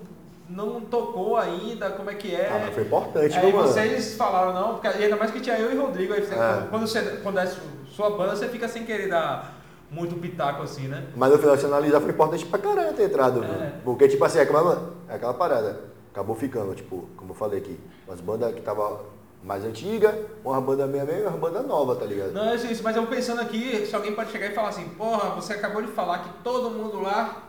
não 0.49 0.81
tocou 0.81 1.37
ainda, 1.37 1.89
como 1.91 2.09
é 2.09 2.13
que 2.13 2.35
é? 2.35 2.49
Ah, 2.49 2.59
mas 2.65 2.73
foi 2.75 2.83
importante, 2.83 3.35
Aí 3.37 3.45
viu, 3.47 3.55
mano? 3.55 3.67
vocês 3.67 4.15
falaram, 4.15 4.53
não, 4.53 4.73
porque 4.73 4.87
ainda 4.87 5.15
mais 5.15 5.31
que 5.31 5.39
tinha 5.39 5.57
eu 5.57 5.71
e 5.71 5.75
Rodrigo, 5.77 6.13
aí 6.13 6.21
você- 6.21 6.35
É. 6.35 6.67
quando, 6.69 6.85
você, 6.87 7.01
quando 7.23 7.39
é 7.39 7.45
su- 7.47 7.61
sua 7.87 8.09
banda, 8.11 8.35
você 8.35 8.47
fica 8.49 8.67
sem 8.67 8.83
querer 8.85 9.07
dar 9.09 9.53
muito 9.89 10.15
pitaco 10.15 10.61
assim, 10.63 10.87
né? 10.87 11.05
Mas 11.15 11.31
no 11.31 11.37
final, 11.39 11.57
se 11.57 11.65
analisar, 11.65 12.01
foi 12.01 12.11
importante 12.11 12.45
pra 12.45 12.59
caralho 12.59 12.93
ter 12.93 13.03
entrado. 13.05 13.43
É. 13.43 13.73
Porque, 13.83 14.07
tipo 14.07 14.23
assim, 14.25 14.39
é 14.39 14.41
aquela, 14.41 14.93
é 15.09 15.15
aquela 15.15 15.33
parada. 15.33 15.79
Acabou 16.11 16.35
ficando, 16.35 16.75
tipo, 16.75 17.07
como 17.17 17.31
eu 17.31 17.35
falei 17.35 17.59
aqui, 17.59 17.79
umas 18.07 18.19
bandas 18.21 18.53
que 18.53 18.61
tava 18.61 19.01
mais 19.43 19.65
antiga, 19.65 20.17
uma 20.43 20.61
banda 20.61 20.87
meia 20.87 21.03
meia 21.03 21.17
e 21.17 21.27
uma 21.27 21.37
banda 21.37 21.61
nova, 21.61 21.95
tá 21.95 22.05
ligado? 22.05 22.31
Não, 22.31 22.49
é 22.49 22.55
isso, 22.55 22.81
mas 22.81 22.95
eu 22.95 23.05
pensando 23.07 23.41
aqui, 23.41 23.85
se 23.85 23.93
alguém 23.95 24.15
pode 24.15 24.31
chegar 24.31 24.47
e 24.47 24.53
falar 24.53 24.69
assim, 24.69 24.87
porra, 24.89 25.31
você 25.31 25.53
acabou 25.53 25.81
de 25.81 25.89
falar 25.89 26.19
que 26.19 26.29
todo 26.43 26.69
mundo 26.69 27.01
lá 27.01 27.43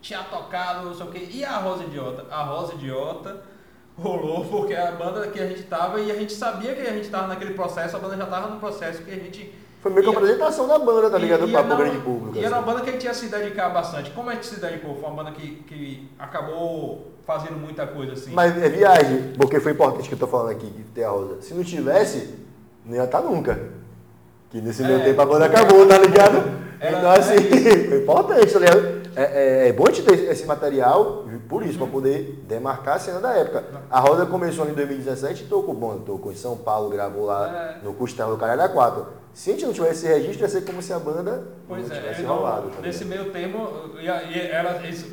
tinha 0.00 0.22
tocado, 0.24 0.86
não 0.86 0.94
sei 0.94 1.06
o 1.06 1.10
quê, 1.10 1.28
e 1.30 1.44
a 1.44 1.58
Rosa 1.58 1.84
Idiota? 1.84 2.26
A 2.30 2.42
Rosa 2.44 2.74
Idiota 2.74 3.42
rolou 3.98 4.44
porque 4.44 4.72
é 4.72 4.88
a 4.88 4.92
banda 4.92 5.28
que 5.28 5.40
a 5.40 5.46
gente 5.46 5.64
tava 5.64 6.00
e 6.00 6.10
a 6.10 6.14
gente 6.14 6.32
sabia 6.32 6.74
que 6.74 6.80
a 6.80 6.92
gente 6.92 7.08
tava 7.08 7.26
naquele 7.26 7.54
processo, 7.54 7.96
a 7.96 7.98
banda 7.98 8.16
já 8.16 8.26
tava 8.26 8.48
no 8.48 8.60
processo 8.60 9.02
que 9.02 9.10
a 9.10 9.16
gente 9.16 9.54
Foi 9.82 9.90
meio 9.92 10.04
que 10.04 10.08
uma 10.10 10.20
E- 10.20 10.24
apresentação 10.24 10.68
da 10.68 10.78
banda, 10.78 11.10
tá 11.10 11.18
ligado? 11.18 11.40
Pra 11.40 11.58
era 11.58 11.62
pro 11.64 11.74
uma- 11.74 11.76
grande 11.84 11.98
público. 11.98 12.36
E 12.36 12.38
era 12.38 12.48
assim. 12.48 12.54
uma 12.54 12.62
banda 12.62 12.80
que 12.82 12.90
a 12.90 12.92
gente 12.92 13.04
ia 13.04 13.12
se 13.14 13.26
dedicar 13.26 13.68
bastante. 13.70 14.10
Como 14.12 14.30
a 14.30 14.34
gente 14.34 14.46
se 14.46 14.60
dedicou? 14.60 14.94
Foi 14.94 15.10
uma 15.10 15.24
banda 15.24 15.32
que, 15.32 15.56
que 15.66 16.08
acabou 16.18 17.08
fazendo 17.26 17.56
muita 17.58 17.84
coisa 17.86 18.12
assim. 18.12 18.32
Mas 18.32 18.56
é 18.62 18.68
viagem, 18.68 19.32
porque 19.36 19.58
foi 19.58 19.72
importante 19.72 20.08
que 20.08 20.14
eu 20.14 20.18
tô 20.18 20.26
falando 20.28 20.50
aqui, 20.50 20.66
de 20.66 20.84
ter 20.84 21.02
a 21.04 21.10
Rosa. 21.10 21.40
Se 21.42 21.52
não 21.52 21.64
tivesse, 21.64 22.32
não 22.86 22.94
ia 22.96 23.04
estar 23.04 23.20
nunca. 23.22 23.58
Que 24.50 24.60
nesse 24.60 24.82
É. 24.84 24.86
meio 24.86 25.02
tempo 25.02 25.20
a 25.20 25.26
banda 25.26 25.46
acabou, 25.46 25.86
tá 25.86 25.98
ligado? 25.98 26.62
Era- 26.78 26.98
então 26.98 27.10
assim, 27.10 27.34
é 27.34 27.40
foi 27.88 27.98
importante, 28.02 28.52
tá 28.52 28.58
ligado? 28.60 29.02
É, 29.14 29.22
é, 29.64 29.68
é 29.68 29.72
bom 29.72 29.84
a 29.86 29.90
gente 29.90 30.04
ter 30.04 30.30
esse 30.30 30.46
material, 30.46 31.24
por 31.48 31.62
isso, 31.64 31.72
Uhum. 31.78 31.84
pra 31.86 31.92
poder 31.92 32.44
demarcar 32.48 32.96
a 32.96 32.98
cena 32.98 33.20
da 33.20 33.32
época. 33.32 33.64
A 33.90 34.00
Rosa 34.00 34.26
começou 34.26 34.66
em 34.68 34.72
2017 34.74 35.42
e 35.44 35.46
tocou 35.48 35.74
bom, 35.74 35.98
tocou 35.98 36.30
em 36.32 36.36
São 36.36 36.56
Paulo, 36.56 36.88
gravou 36.88 37.26
lá 37.26 37.76
É. 37.80 37.84
no 37.84 37.92
Costelo 37.94 38.32
do 38.32 38.38
Caralho 38.38 38.62
A4. 38.62 39.04
Se 39.34 39.50
a 39.50 39.52
gente 39.54 39.64
não 39.66 39.72
tivesse 39.72 40.06
esse 40.06 40.14
registro, 40.14 40.42
ia 40.42 40.48
ser 40.48 40.62
como 40.64 40.82
se 40.82 40.92
a 40.92 40.98
banda 40.98 41.42
Pois 41.66 41.88
não 41.88 41.96
é, 41.96 42.00
tivesse 42.00 42.20
então, 42.22 42.36
rolado. 42.36 42.70
Tá 42.70 42.80
nesse 42.82 43.04
meio 43.04 43.30
termo, 43.32 43.68
ia, 44.00 44.22
ia- 44.24 44.48
era, 44.52 44.86
isso 44.86 45.06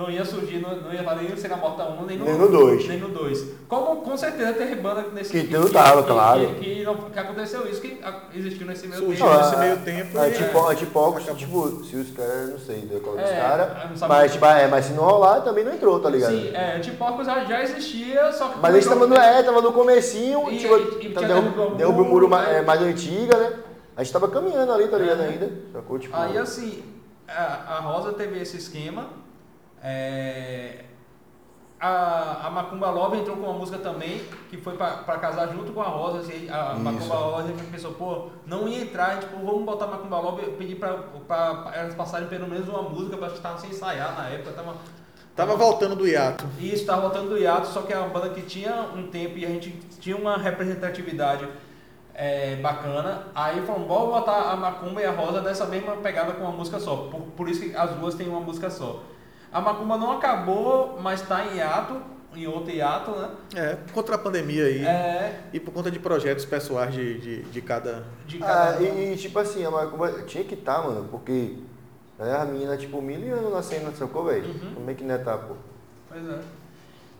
não 0.00 0.10
ia 0.10 0.24
surgir, 0.24 0.58
não, 0.60 0.74
não 0.76 0.92
ia 0.92 1.00
estar 1.00 1.14
nem 1.16 1.28
no 1.28 1.36
Cena 1.36 1.56
Morta 1.56 1.84
1, 1.84 2.06
nem 2.06 2.16
no, 2.18 2.24
Nem 2.24 2.34
no 2.38 2.48
dois. 2.48 2.88
Nem 2.88 2.98
no 2.98 3.08
2. 3.08 3.44
Como 3.68 3.96
com 3.96 4.16
certeza 4.16 4.52
teve 4.54 4.76
banda 4.76 5.04
nesse 5.12 5.30
Que 5.30 5.52
não 5.52 5.68
tava, 5.68 6.02
claro. 6.02 6.54
Que, 6.54 6.76
que, 6.76 6.82
não- 6.84 6.94
que 6.96 7.18
aconteceu 7.18 7.66
isso, 7.68 7.80
que 7.82 8.00
existiu 8.34 8.66
nesse 8.66 8.86
meio 8.86 9.00
Surgiu 9.02 9.26
tempo. 9.26 9.38
nesse 9.38 9.54
a- 9.54 9.58
meio 9.58 9.76
tempo 9.78 10.18
A 10.18 10.28
e- 10.28 10.32
tipo, 10.32 10.66
a 10.66 10.74
Tipocos, 10.74 11.24
tipo, 11.36 11.84
se 11.84 11.96
os 11.96 12.10
caras, 12.16 12.50
não 12.50 12.58
sei, 12.58 12.80
do 12.80 13.00
qual 13.00 13.16
dos 13.16 13.24
É, 13.28 13.36
caras. 13.40 13.90
não 13.90 13.96
sabe- 13.96 14.14
Mas, 14.14 14.32
tipo, 14.32 14.44
é, 14.46 14.66
mas 14.68 14.84
se 14.86 14.92
não 14.94 15.04
rolar, 15.04 15.40
também 15.42 15.64
não 15.64 15.74
entrou, 15.74 16.00
tá 16.00 16.08
ligado? 16.08 16.32
Sim, 16.32 16.50
é, 16.54 16.78
tipo, 16.78 16.96
Porcos 16.96 17.26
já, 17.26 17.44
já 17.44 17.62
existia, 17.62 18.32
só 18.32 18.48
que. 18.48 18.58
Mas 18.60 18.74
a 18.74 18.80
gente 18.80 18.88
tava 18.88 19.06
no, 19.06 19.14
é, 19.16 19.42
tava 19.42 19.60
no 19.60 19.72
comecinho, 19.72 20.50
E- 20.50 20.58
tipo, 20.58 20.76
e- 20.76 21.06
e 21.06 21.10
tá 21.12 21.20
tinha 21.20 21.28
derrub- 21.28 21.44
derrubado 21.54 21.74
o 21.74 21.76
derrubou 21.76 22.04
o 22.04 22.08
muro, 22.08 22.28
muro 22.28 22.28
ma- 22.30 22.42
né? 22.46 22.58
é, 22.58 22.62
mais 22.62 22.80
antiga, 22.80 23.36
né? 23.36 23.52
A 23.96 24.02
gente 24.02 24.12
tava 24.12 24.28
caminhando 24.28 24.72
ali, 24.72 24.88
tá 24.88 24.96
ligado, 24.96 25.22
É. 25.22 25.26
ainda. 25.26 25.50
Sacou, 25.72 25.98
tipo... 25.98 26.16
Aí 26.16 26.38
assim, 26.38 26.82
a, 27.28 27.76
a 27.76 27.80
Rosa 27.80 28.12
teve 28.14 28.40
esse 28.40 28.56
esquema. 28.56 29.06
É, 29.82 30.84
a, 31.80 32.46
a 32.46 32.50
Macumba 32.50 32.90
Love 32.90 33.18
entrou 33.18 33.36
com 33.36 33.44
uma 33.44 33.58
música 33.58 33.78
também, 33.78 34.20
que 34.50 34.58
foi 34.58 34.76
pra, 34.76 34.98
pra 34.98 35.16
casar 35.16 35.48
junto 35.48 35.72
com 35.72 35.80
a 35.80 35.86
Rosa. 35.86 36.18
Assim, 36.18 36.48
a 36.50 36.72
Isso. 36.74 36.80
Macumba 36.82 37.14
Love 37.14 37.52
a 37.52 37.72
pensou, 37.72 37.92
pô, 37.92 38.26
não 38.46 38.68
ia 38.68 38.82
entrar, 38.82 39.18
tipo, 39.18 39.38
vamos 39.38 39.64
botar 39.64 39.86
Macumba 39.86 40.18
Love 40.18 40.42
e 40.42 40.50
pedir 40.52 40.76
pra 40.76 41.72
elas 41.74 41.94
passarem 41.94 42.28
pelo 42.28 42.46
menos 42.46 42.68
uma 42.68 42.82
música, 42.82 43.16
porque 43.16 43.34
estavam 43.34 43.58
sem 43.58 43.70
ensaiar 43.70 44.14
na 44.16 44.28
época. 44.28 44.52
Tava, 44.52 44.74
Tava 45.34 45.56
voltando 45.56 45.96
do 45.96 46.06
hiato. 46.06 46.44
e 46.58 46.66
isso 46.66 46.82
estava 46.82 47.00
voltando 47.00 47.30
do 47.30 47.38
hiato, 47.38 47.68
só 47.68 47.80
que 47.80 47.94
é 47.94 47.98
uma 47.98 48.08
banda 48.08 48.28
que 48.28 48.42
tinha 48.42 48.90
um 48.94 49.06
tempo 49.06 49.38
e 49.38 49.46
a 49.46 49.48
gente 49.48 49.70
tinha 49.98 50.16
uma 50.16 50.36
representatividade 50.36 51.48
é, 52.12 52.56
bacana. 52.56 53.28
Aí 53.34 53.62
falamos, 53.62 53.88
vamos 53.88 54.10
botar 54.10 54.50
a 54.50 54.56
Macumba 54.56 55.00
e 55.00 55.06
a 55.06 55.12
Rosa 55.12 55.40
dessa 55.40 55.64
mesma 55.64 55.96
pegada 55.96 56.32
com 56.32 56.42
uma 56.42 56.52
música 56.52 56.78
só. 56.78 57.08
Por, 57.10 57.20
por 57.22 57.48
isso 57.48 57.62
que 57.62 57.74
as 57.74 57.90
duas 57.92 58.14
têm 58.14 58.28
uma 58.28 58.40
música 58.40 58.68
só. 58.68 59.00
A 59.52 59.60
Macumba 59.60 59.96
não 59.96 60.12
acabou, 60.12 60.98
mas 61.02 61.22
está 61.22 61.46
em 61.46 61.56
hiato, 61.56 61.96
em 62.34 62.46
outro 62.46 62.70
hiato, 62.70 63.10
né? 63.10 63.30
É, 63.56 63.76
contra 63.92 64.14
a 64.14 64.18
pandemia 64.18 64.64
aí. 64.64 64.84
É, 64.84 65.40
E 65.52 65.58
por 65.58 65.72
conta 65.72 65.90
de 65.90 65.98
projetos 65.98 66.44
pessoais 66.44 66.94
de, 66.94 67.18
de, 67.18 67.42
de 67.42 67.60
cada. 67.60 68.04
de 68.26 68.38
cada 68.38 68.76
Ah, 68.76 68.82
e, 68.82 69.12
e, 69.12 69.16
tipo 69.16 69.38
assim, 69.38 69.64
a 69.64 69.70
Macumba 69.70 70.10
tinha 70.26 70.44
que 70.44 70.54
estar, 70.54 70.82
mano, 70.82 71.08
porque 71.10 71.56
né, 72.18 72.36
a 72.36 72.44
menina, 72.44 72.76
tipo, 72.76 73.02
mil 73.02 73.36
anos 73.36 73.52
na 73.52 73.62
cena, 73.62 73.90
sacou, 73.92 74.24
velho? 74.24 74.46
Uhum. 74.46 74.74
Como 74.74 74.90
é 74.90 74.94
que 74.94 75.02
não 75.02 75.14
é 75.14 75.18
tá, 75.18 75.36
pô? 75.36 75.54
Pois 76.08 76.28
é. 76.28 76.38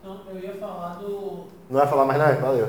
Não, 0.04 0.20
eu 0.30 0.40
ia 0.40 0.54
falar 0.54 0.94
do. 0.94 1.46
Não 1.68 1.78
vai 1.80 1.86
falar 1.86 2.04
mais 2.04 2.18
nada? 2.18 2.34
Valeu. 2.36 2.68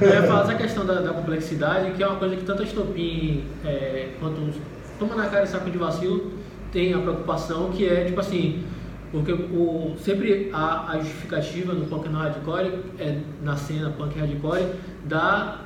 Eu 0.00 0.08
ia 0.08 0.22
falar 0.22 0.42
essa 0.44 0.54
questão 0.54 0.86
da, 0.86 1.00
da 1.00 1.12
complexidade, 1.12 1.92
que 1.92 2.02
é 2.02 2.06
uma 2.06 2.18
coisa 2.18 2.34
que 2.36 2.44
tanto 2.44 2.62
a 2.62 2.64
Estopim 2.64 3.46
é, 3.64 4.14
quanto 4.18 4.40
os 4.40 4.56
Toma 4.98 5.16
na 5.16 5.28
cara 5.28 5.44
e 5.44 5.46
saco 5.46 5.70
de 5.70 5.78
vacilo 5.78 6.32
tem 6.74 6.92
a 6.92 6.98
preocupação 6.98 7.70
que 7.70 7.88
é 7.88 8.04
tipo 8.04 8.20
assim, 8.20 8.64
porque 9.12 9.32
o, 9.32 9.94
sempre 9.96 10.50
a, 10.52 10.90
a 10.90 10.98
justificativa 10.98 11.72
no 11.72 11.86
punk 11.86 12.08
no 12.08 12.18
hardcore, 12.18 12.80
é, 12.98 13.20
na 13.42 13.56
cena 13.56 13.90
punk 13.90 14.18
hardcore, 14.18 14.66
da 15.04 15.60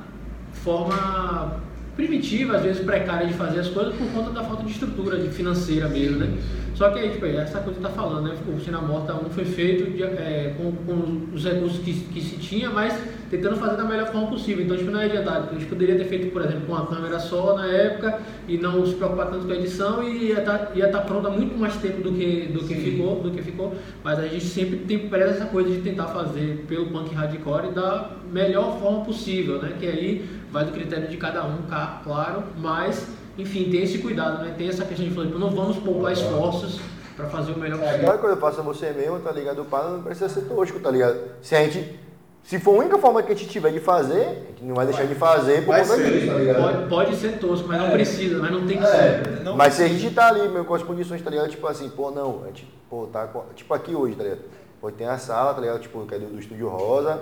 forma 0.53 1.61
primitiva, 1.95 2.57
às 2.57 2.61
vezes 2.61 2.85
precária 2.85 3.27
de 3.27 3.33
fazer 3.33 3.59
as 3.59 3.67
coisas 3.67 3.95
por 3.95 4.07
conta 4.11 4.29
da 4.29 4.43
falta 4.43 4.63
de 4.63 4.71
estrutura 4.71 5.17
de 5.17 5.29
financeira 5.29 5.89
mesmo, 5.89 6.19
né? 6.19 6.37
Só 6.75 6.91
que 6.91 6.99
aí, 6.99 7.09
tipo, 7.09 7.25
essa 7.25 7.59
coisa 7.59 7.77
que 7.77 7.85
tá 7.85 7.91
falando, 7.91 8.29
né? 8.29 8.37
O 8.47 8.59
Cena 8.61 8.79
Morta 8.79 9.13
1 9.13 9.31
foi 9.31 9.43
feito 9.43 9.91
de, 9.91 10.03
é, 10.03 10.55
com, 10.55 10.71
com 10.71 11.27
os 11.33 11.43
recursos 11.43 11.79
que, 11.79 11.91
que 11.91 12.21
se 12.21 12.37
tinha, 12.37 12.69
mas 12.69 12.93
tentando 13.29 13.55
fazer 13.57 13.77
da 13.77 13.83
melhor 13.83 14.11
forma 14.11 14.27
possível. 14.27 14.63
Então, 14.63 14.75
tipo, 14.77 14.91
não 14.91 14.99
é 14.99 15.05
adiantado. 15.05 15.49
A 15.49 15.53
gente 15.53 15.65
poderia 15.65 15.97
ter 15.97 16.05
feito, 16.05 16.31
por 16.31 16.41
exemplo, 16.41 16.61
com 16.67 16.73
uma 16.73 16.85
câmera 16.87 17.19
só 17.19 17.55
na 17.55 17.67
época 17.67 18.19
e 18.47 18.57
não 18.57 18.85
se 18.85 18.95
preocupar 18.95 19.29
tanto 19.29 19.45
com 19.45 19.51
a 19.53 19.55
edição 19.55 20.03
e 20.03 20.29
ia 20.29 20.39
estar 20.39 20.71
ia 20.75 20.89
tá 20.89 21.01
pronta 21.01 21.27
há 21.27 21.31
muito 21.31 21.57
mais 21.57 21.75
tempo 21.77 22.01
do 22.01 22.11
que, 22.11 22.47
do 22.47 22.59
que 22.65 22.75
ficou, 22.75 23.21
do 23.21 23.31
que 23.31 23.41
ficou. 23.41 23.73
Mas 24.03 24.19
a 24.19 24.27
gente 24.27 24.45
sempre 24.45 24.77
tem 24.79 25.09
preza 25.09 25.31
essa 25.31 25.45
coisa 25.45 25.69
de 25.69 25.81
tentar 25.81 26.07
fazer 26.07 26.65
pelo 26.67 26.87
punk 26.87 27.13
hardcore 27.13 27.71
da 27.71 28.11
melhor 28.31 28.79
forma 28.79 29.05
possível, 29.05 29.61
né? 29.61 29.73
Que 29.79 29.87
aí 29.87 30.29
vai 30.51 30.65
do 30.65 30.71
critério 30.71 31.07
de 31.07 31.17
cada 31.17 31.45
um, 31.45 31.57
claro, 32.03 32.43
mas 32.57 33.07
enfim, 33.37 33.69
tem 33.69 33.83
esse 33.83 33.99
cuidado, 33.99 34.43
né? 34.43 34.53
Tem 34.57 34.67
essa 34.67 34.83
questão 34.83 35.07
de 35.07 35.13
falar, 35.13 35.27
não 35.27 35.49
vamos 35.49 35.77
poupar 35.77 36.11
esforços 36.11 36.79
para 37.15 37.27
fazer 37.27 37.51
o 37.51 37.59
melhor 37.59 37.77
É 37.79 37.79
possível. 37.79 37.99
aquela 37.99 38.17
coisa, 38.17 38.37
faça 38.37 38.61
você 38.61 38.91
mesmo, 38.91 39.19
tá 39.19 39.31
ligado? 39.31 39.61
O 39.61 39.65
pá 39.65 39.83
não 39.83 40.01
precisa 40.01 40.29
ser 40.29 40.41
tosco, 40.41 40.79
tá 40.79 40.89
ligado? 40.91 41.19
Se 41.41 41.55
a 41.55 41.63
gente. 41.63 42.08
Se 42.49 42.57
for 42.57 42.75
a 42.75 42.79
única 42.79 42.97
forma 42.97 43.21
que 43.21 43.31
a 43.31 43.35
gente 43.35 43.47
tiver 43.47 43.71
de 43.71 43.79
fazer, 43.79 44.21
a 44.25 44.47
gente 44.49 44.63
não 44.63 44.73
vai 44.73 44.87
deixar 44.87 45.05
de 45.05 45.13
fazer 45.13 45.59
por 45.63 45.67
Vai 45.67 45.81
conta 45.83 45.95
ser. 45.97 46.11
disso, 46.11 46.27
tá 46.31 46.33
ligado? 46.39 46.61
Pode, 46.63 46.89
pode 46.89 47.15
ser 47.17 47.37
tosco, 47.37 47.67
mas 47.67 47.77
não 47.77 47.87
É. 47.89 47.91
precisa, 47.91 48.39
mas 48.39 48.51
não 48.51 48.65
tem 48.65 48.79
que 48.79 48.83
É, 48.85 48.87
ser. 49.23 49.43
Não 49.43 49.55
mas 49.55 49.75
se 49.75 49.83
a 49.83 49.87
gente 49.87 50.15
tá 50.15 50.29
ali 50.29 50.49
meu, 50.49 50.65
com 50.65 50.73
as 50.73 50.81
condições, 50.81 51.21
tá 51.21 51.29
ligado? 51.29 51.47
Tipo 51.49 51.67
assim, 51.67 51.87
pô, 51.89 52.09
não, 52.09 52.41
a 52.43 52.47
gente, 52.47 52.67
pô, 52.89 53.05
tá 53.05 53.27
com- 53.27 53.43
tipo 53.55 53.71
aqui 53.71 53.93
hoje, 53.93 54.15
tá 54.15 54.23
ligado? 54.23 54.41
Pô, 54.81 54.89
tem 54.91 55.05
a 55.05 55.19
sala, 55.19 55.53
tá 55.53 55.61
ligado? 55.61 55.79
Tipo, 55.79 56.07
que 56.07 56.15
é 56.15 56.17
do, 56.17 56.25
do 56.25 56.39
Estúdio 56.39 56.67
Rosa, 56.69 57.21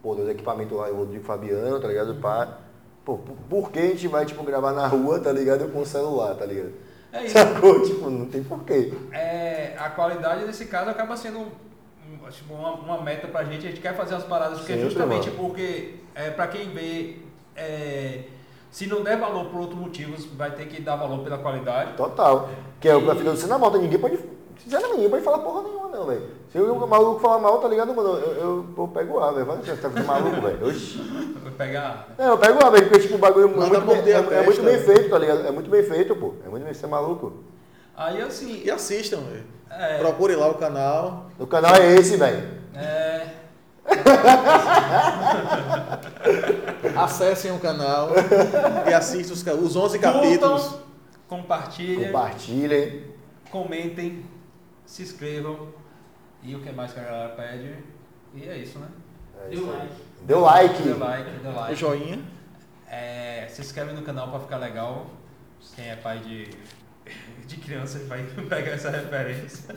pô, 0.00 0.14
dos 0.14 0.28
equipamentos 0.28 0.78
lá, 0.78 0.88
o 0.90 0.94
Rodrigo 0.96 1.24
Fabiano, 1.24 1.80
tá 1.80 1.88
ligado? 1.88 2.14
Pá. 2.20 2.46
Pô, 3.04 3.18
por, 3.18 3.34
por 3.50 3.72
que 3.72 3.80
a 3.80 3.86
gente 3.86 4.06
vai, 4.06 4.24
tipo, 4.24 4.44
gravar 4.44 4.70
na 4.72 4.86
rua, 4.86 5.18
tá 5.18 5.32
ligado? 5.32 5.72
Com 5.72 5.80
o 5.80 5.86
celular, 5.86 6.36
tá 6.36 6.46
ligado? 6.46 6.70
É 7.12 7.24
isso. 7.26 7.32
Sacou? 7.36 7.82
Tipo, 7.82 8.08
não 8.08 8.26
tem 8.26 8.44
porquê. 8.44 8.92
é, 9.10 9.74
a 9.76 9.90
qualidade 9.90 10.44
nesse 10.44 10.66
caso 10.66 10.88
acaba 10.88 11.16
sendo 11.16 11.48
tipo, 12.30 12.54
uma, 12.54 12.72
uma 12.72 13.00
meta 13.00 13.26
pra 13.28 13.44
gente. 13.44 13.66
A 13.66 13.70
gente 13.70 13.80
quer 13.80 13.96
fazer 13.96 14.14
as 14.14 14.24
paradas 14.24 14.58
porque 14.58 14.72
Sempre, 14.72 14.88
justamente 14.88 15.30
mano. 15.30 15.42
porque 15.42 15.94
é, 16.14 16.30
pra 16.30 16.46
quem 16.46 16.68
vê, 16.70 17.16
é, 17.56 18.24
se 18.70 18.86
não 18.86 19.02
der 19.02 19.18
valor 19.18 19.46
por 19.46 19.60
outros 19.60 19.78
motivos, 19.78 20.24
vai 20.26 20.50
ter 20.50 20.66
que 20.66 20.80
dar 20.80 20.96
valor 20.96 21.22
pela 21.22 21.38
qualidade. 21.38 21.94
Total. 21.94 22.48
Que 22.80 22.88
é 22.88 22.96
o 22.96 23.10
a 23.10 23.14
filha 23.14 23.32
do 23.32 23.36
Cena 23.36 23.58
Malta, 23.58 23.78
ninguém 23.78 23.98
pode. 23.98 24.18
Sinceramente, 24.58 24.96
ninguém 24.96 25.10
pode 25.10 25.24
falar 25.24 25.38
porra 25.38 25.62
nenhuma, 25.62 25.88
não, 25.88 26.06
velho. 26.06 26.22
Se 26.52 26.58
o 26.58 26.86
maluco 26.86 27.20
falar 27.20 27.38
mal, 27.38 27.58
tá 27.60 27.68
ligado, 27.68 27.94
mano? 27.94 28.10
Eu, 28.10 28.32
eu, 28.32 28.66
eu 28.76 28.88
pego 28.88 29.14
o 29.14 29.20
ar, 29.20 29.32
velho. 29.32 29.46
Vai, 29.46 29.56
Você 29.56 29.74
tá 29.76 29.88
ficando 29.88 30.06
maluco, 30.06 30.40
velho. 30.40 30.66
Oxi. 30.68 30.98
Vai 31.42 31.52
pegar. 31.52 32.08
É, 32.18 32.28
eu 32.28 32.38
pego 32.38 32.62
o 32.62 32.66
ar, 32.66 32.70
velho, 32.70 32.88
porque 32.88 33.00
tipo, 33.00 33.14
o 33.14 33.18
bagulho 33.18 33.46
é 33.46 33.50
muito, 33.50 33.86
bem, 33.86 34.12
é, 34.12 34.40
é 34.40 34.44
muito 34.44 34.62
bem 34.62 34.78
feito, 34.78 35.10
tá 35.10 35.18
ligado? 35.18 35.46
É 35.46 35.50
muito 35.50 35.70
bem 35.70 35.82
feito, 35.82 36.14
pô. 36.14 36.34
É 36.44 36.48
muito 36.48 36.64
bem 36.64 36.74
Você 36.74 36.84
é 36.84 36.88
maluco? 36.88 37.32
Aí 37.96 38.20
assim, 38.22 38.62
E 38.64 38.70
assistam, 38.70 39.18
velho. 39.20 39.44
É. 39.70 39.98
Procure 39.98 40.34
lá 40.36 40.48
o 40.48 40.54
canal. 40.54 41.30
O 41.38 41.46
canal 41.46 41.74
é 41.76 41.94
esse, 41.94 42.16
velho. 42.16 42.58
é, 42.74 43.26
Acessem 46.96 47.52
o 47.52 47.58
canal 47.58 48.10
e 48.88 48.94
assistam 48.94 49.32
os, 49.34 49.46
os 49.64 49.76
11 49.76 49.98
capítulos. 49.98 50.62
curtam, 50.62 50.80
compartilhem, 51.28 52.06
Compartilhem. 52.06 53.04
comentem, 53.50 54.24
se 54.86 55.02
inscrevam 55.02 55.68
e 56.42 56.54
o 56.54 56.60
que 56.60 56.70
mais 56.72 56.92
que 56.92 57.00
a 57.00 57.04
galera 57.04 57.28
pede. 57.30 57.76
E 58.34 58.48
é 58.48 58.56
isso, 58.56 58.78
né? 58.78 58.88
É 59.44 59.48
Deu 59.50 59.60
isso 59.62 59.70
like. 59.70 59.92
Deu 60.22 60.40
like. 60.40 60.82
Dê 60.82 60.94
like, 60.94 61.30
dê 61.42 61.48
O 61.48 61.54
like. 61.54 61.74
joinha. 61.74 62.20
É, 62.88 63.46
se 63.48 63.60
inscreve 63.62 63.92
no 63.92 64.02
canal 64.02 64.28
pra 64.28 64.40
ficar 64.40 64.58
legal. 64.58 65.06
Quem 65.76 65.90
é 65.90 65.96
pai 65.96 66.18
de 66.18 66.50
de 67.46 67.56
criança 67.56 67.98
vai 68.06 68.22
pegar 68.48 68.72
essa 68.72 68.90
referência. 68.90 69.74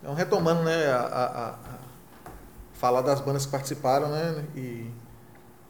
Então, 0.00 0.14
retomando, 0.14 0.62
né, 0.64 0.86
a, 0.90 0.98
a- 1.00 1.48
a- 1.50 1.58
falar 2.72 3.02
das 3.02 3.20
bandas 3.20 3.44
que 3.46 3.52
participaram, 3.52 4.08
né, 4.08 4.44
e 4.56 4.90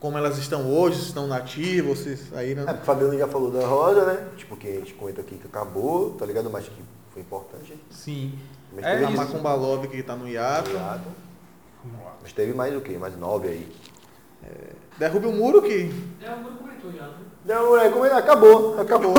como 0.00 0.16
elas 0.18 0.38
estão 0.38 0.66
hoje, 0.72 0.98
se 0.98 1.06
estão 1.08 1.26
nativas, 1.26 1.98
se 1.98 2.16
saíram. 2.16 2.66
É, 2.68 2.72
o 2.72 2.78
Fabiano 2.78 3.16
já 3.16 3.28
falou 3.28 3.50
da 3.52 3.64
Rosa, 3.66 4.04
né? 4.06 4.28
Tipo, 4.36 4.56
que 4.56 4.66
a 4.66 4.72
gente 4.80 4.94
comentou 4.94 5.22
aqui 5.22 5.36
que 5.36 5.46
acabou, 5.46 6.14
tá 6.14 6.26
ligado? 6.26 6.50
Mas 6.50 6.66
que 6.68 6.82
foi 7.12 7.22
importante. 7.22 7.78
Sim. 7.90 8.36
Mas 8.74 8.84
É 8.84 8.92
teve 8.94 9.04
a 9.04 9.08
isso. 9.10 9.16
Macumba 9.18 9.54
Love 9.54 9.86
que 9.88 9.98
está 9.98 10.16
no 10.16 10.26
hiato. 10.26 10.70
Hiato. 10.70 11.04
Vamos 11.84 12.04
lá. 12.04 12.16
Mas 12.20 12.32
teve 12.32 12.52
mais 12.52 12.74
o 12.76 12.80
quê? 12.80 12.98
Mais 12.98 13.16
nove 13.16 13.48
aí. 13.48 13.72
Derrube 14.98 15.26
o 15.26 15.32
muro 15.32 15.62
que 15.62 15.90
É, 16.20 16.30
o 16.30 16.40
Muro 16.42 16.56
comentou 16.56 16.90
já, 16.92 17.06
né? 17.06 17.14
Não, 17.44 17.76
é, 17.76 17.88
como 17.88 18.04
é? 18.06 18.12
Acabou, 18.12 18.76
acabou. 18.80 19.14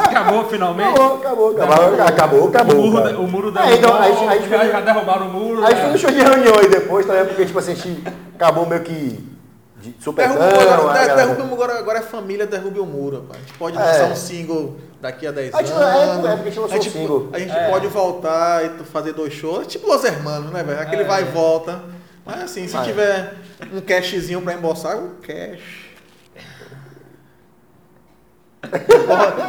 Acabou 0.00 0.44
finalmente? 0.48 0.88
Acabou, 0.88 1.16
acabou, 1.16 1.50
acabou, 1.50 2.02
acabou, 2.08 2.48
acabou. 2.48 2.76
o, 2.76 2.86
muro, 2.90 3.02
cara. 3.04 3.18
o 3.20 3.28
muro 3.28 3.48
É, 3.48 3.50
então, 3.74 3.90
derrubou, 3.90 4.00
a 4.00 4.08
gente- 4.10 4.28
a 4.28 4.36
gente 4.36 4.72
já, 4.72 4.80
derrubaram 4.80 5.28
o 5.28 5.32
muro. 5.32 5.64
A 5.64 5.70
gente 5.70 5.76
já- 5.76 5.82
foi 5.82 5.92
no 5.92 5.98
show 5.98 6.10
de 6.10 6.18
reunião 6.20 6.54
aí 6.58 6.68
depois, 6.68 7.06
tá 7.06 7.12
ligado? 7.12 7.28
Porque, 7.28 7.46
tipo 7.46 7.58
assim, 7.58 7.72
a 7.72 7.74
gente 7.76 8.02
acabou 8.34 8.66
meio 8.66 8.82
que 8.82 9.32
de 9.80 9.94
super 10.02 10.26
Derrube 10.28 11.42
o 11.42 11.46
muro 11.46 11.72
agora, 11.72 11.98
é 11.98 12.02
família 12.02 12.46
Derrube 12.46 12.80
o 12.80 12.86
Muro. 12.86 13.16
rapaz. 13.20 13.38
A 13.42 13.46
gente 13.46 13.58
pode 13.58 13.76
É. 13.76 13.80
lançar 13.80 14.04
um 14.10 14.16
single 14.16 14.76
daqui 15.00 15.26
a 15.26 15.30
10 15.30 15.54
A 15.54 15.58
gente- 15.62 15.72
anos. 15.72 15.84
é, 16.26 16.32
é, 16.32 16.36
porque 16.36 16.48
a 16.48 16.50
gente 16.50 16.60
lançou 16.60 16.64
a 16.78 16.80
gente, 16.80 16.88
um 16.88 17.00
single. 17.00 17.28
a 17.32 17.38
gente 17.38 17.52
É. 17.56 17.70
pode 17.70 17.86
voltar 17.88 18.64
e 18.64 18.70
fazer 18.84 19.12
dois 19.12 19.32
shows. 19.34 19.66
Tipo 19.68 19.86
Los 19.86 20.02
Hermanos, 20.02 20.50
né, 20.50 20.62
velho? 20.64 20.80
Aquele 20.80 21.02
É. 21.02 21.06
vai 21.06 21.22
e 21.22 21.26
volta. 21.26 21.80
Mas 22.26 22.42
assim, 22.42 22.66
se 22.66 22.72
Vai. 22.74 22.84
tiver 22.86 23.34
um 23.72 23.80
cashzinho 23.82 24.40
pra 24.40 24.54
embolsar, 24.54 24.96
o 24.96 25.10
cash. 25.22 25.83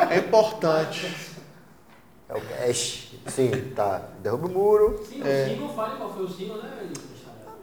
É 0.10 0.18
importante. 0.18 1.36
É 2.28 2.34
o 2.34 2.42
cash. 2.42 3.14
Sim, 3.28 3.52
tá. 3.76 4.02
Derruba 4.20 4.48
o 4.48 4.50
muro. 4.50 5.00
Sim, 5.08 5.22
É. 5.24 5.46
o 5.46 5.50
single, 5.50 5.70
fale 5.76 5.96
qual 5.98 6.14
foi 6.14 6.24
o 6.24 6.30
single, 6.30 6.58
né? 6.58 6.72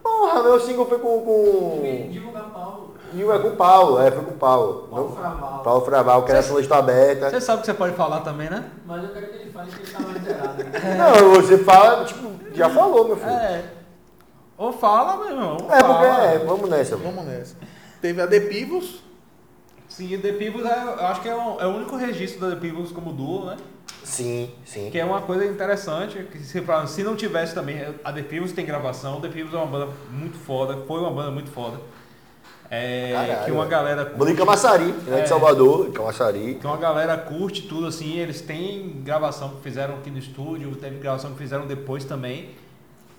Porra, 0.01 0.43
meu 0.43 0.59
single 0.59 0.85
foi 0.85 0.99
com. 0.99 1.21
com... 1.21 2.09
Divulgar 2.11 2.49
Paulo. 2.51 2.93
É 3.15 3.39
com 3.39 3.47
o 3.49 3.55
Paulo, 3.55 4.01
é, 4.01 4.09
foi 4.11 4.23
com 4.23 4.31
o 4.31 4.37
Paulo. 4.37 4.87
Paulo 4.89 5.09
Não- 5.09 5.15
Fraval. 5.15 5.63
Paulo 5.63 5.85
Fraval, 5.85 6.23
que 6.25 6.31
era 6.31 6.39
essa 6.39 6.53
lista 6.55 6.75
aberta. 6.77 7.29
Você 7.29 7.39
sabe 7.41 7.59
que 7.61 7.67
você 7.67 7.73
pode 7.73 7.95
falar 7.95 8.21
também, 8.21 8.49
né? 8.49 8.71
Mas 8.87 9.03
eu 9.03 9.09
quero 9.09 9.27
que 9.27 9.35
ele 9.35 9.51
fale 9.51 9.69
que 9.71 9.81
ele 9.83 9.91
tá 9.91 9.99
mais 9.99 10.23
zerado. 10.23 10.63
Né? 10.63 10.71
Não, 10.97 11.29
você 11.35 11.57
fala, 11.59 12.05
tipo, 12.05 12.31
já 12.53 12.69
falou, 12.71 13.05
meu 13.05 13.15
filho. 13.17 13.29
É. 13.29 13.65
Ou 14.57 14.73
fala, 14.73 15.17
meu 15.17 15.29
irmão. 15.29 15.57
ou 15.61 15.71
É, 15.71 15.83
porque 15.83 16.05
é, 16.05 16.39
vamos 16.45 16.69
nessa. 16.69 16.97
Vamos 16.97 17.23
nessa. 17.25 17.55
Teve 18.01 18.19
a 18.21 18.27
The 18.27 18.39
Pivos. 18.39 19.03
Sim, 19.95 20.17
The 20.17 20.31
Pivos 20.31 20.65
é, 20.65 20.83
eu 20.83 21.05
acho 21.05 21.21
que 21.21 21.29
é, 21.29 21.35
o- 21.35 21.59
é 21.59 21.67
o 21.67 21.75
único 21.75 21.95
registro 21.95 22.41
da 22.41 22.55
The 22.55 22.59
Pivos 22.59 22.91
como 22.91 23.13
duo, 23.13 23.45
né? 23.45 23.57
Sim, 24.03 24.49
sim. 24.65 24.89
Que 24.89 24.97
é 24.99 25.05
uma 25.05 25.21
coisa 25.21 25.45
interessante, 25.45 26.17
que 26.31 26.39
se, 26.39 26.61
se 26.87 27.03
não 27.03 27.15
tivesse 27.15 27.53
também, 27.53 27.79
a 28.03 28.11
The 28.11 28.23
Pivos 28.23 28.51
tem 28.51 28.65
gravação, 28.65 29.21
The 29.21 29.27
Pivos 29.29 29.53
é 29.53 29.57
uma 29.57 29.67
banda 29.67 29.89
muito 30.11 30.37
foda, 30.39 30.77
foi 30.87 30.99
uma 30.99 31.11
banda 31.11 31.29
muito 31.29 31.51
foda. 31.51 31.77
É, 32.71 33.11
Caralho, 33.13 33.45
que 33.45 33.51
uma 33.51 33.59
velho. 33.65 33.69
galera 33.69 34.05
Banda 34.17 34.31
em 34.31 34.35
Camaçari, 34.35 34.85
né, 34.85 35.19
É. 35.19 35.21
de 35.21 35.29
Salvador, 35.29 35.91
Camaçari. 35.91 36.55
que 36.59 36.65
uma 36.65 36.77
galera 36.77 37.15
curte 37.15 37.61
tudo 37.67 37.85
assim, 37.85 38.17
eles 38.17 38.41
têm 38.41 38.99
gravação 39.03 39.49
que 39.49 39.61
fizeram 39.61 39.93
aqui 39.95 40.09
no 40.09 40.17
estúdio, 40.17 40.75
teve 40.75 40.97
gravação 40.97 41.33
que 41.33 41.37
fizeram 41.37 41.67
depois 41.67 42.03
também. 42.03 42.49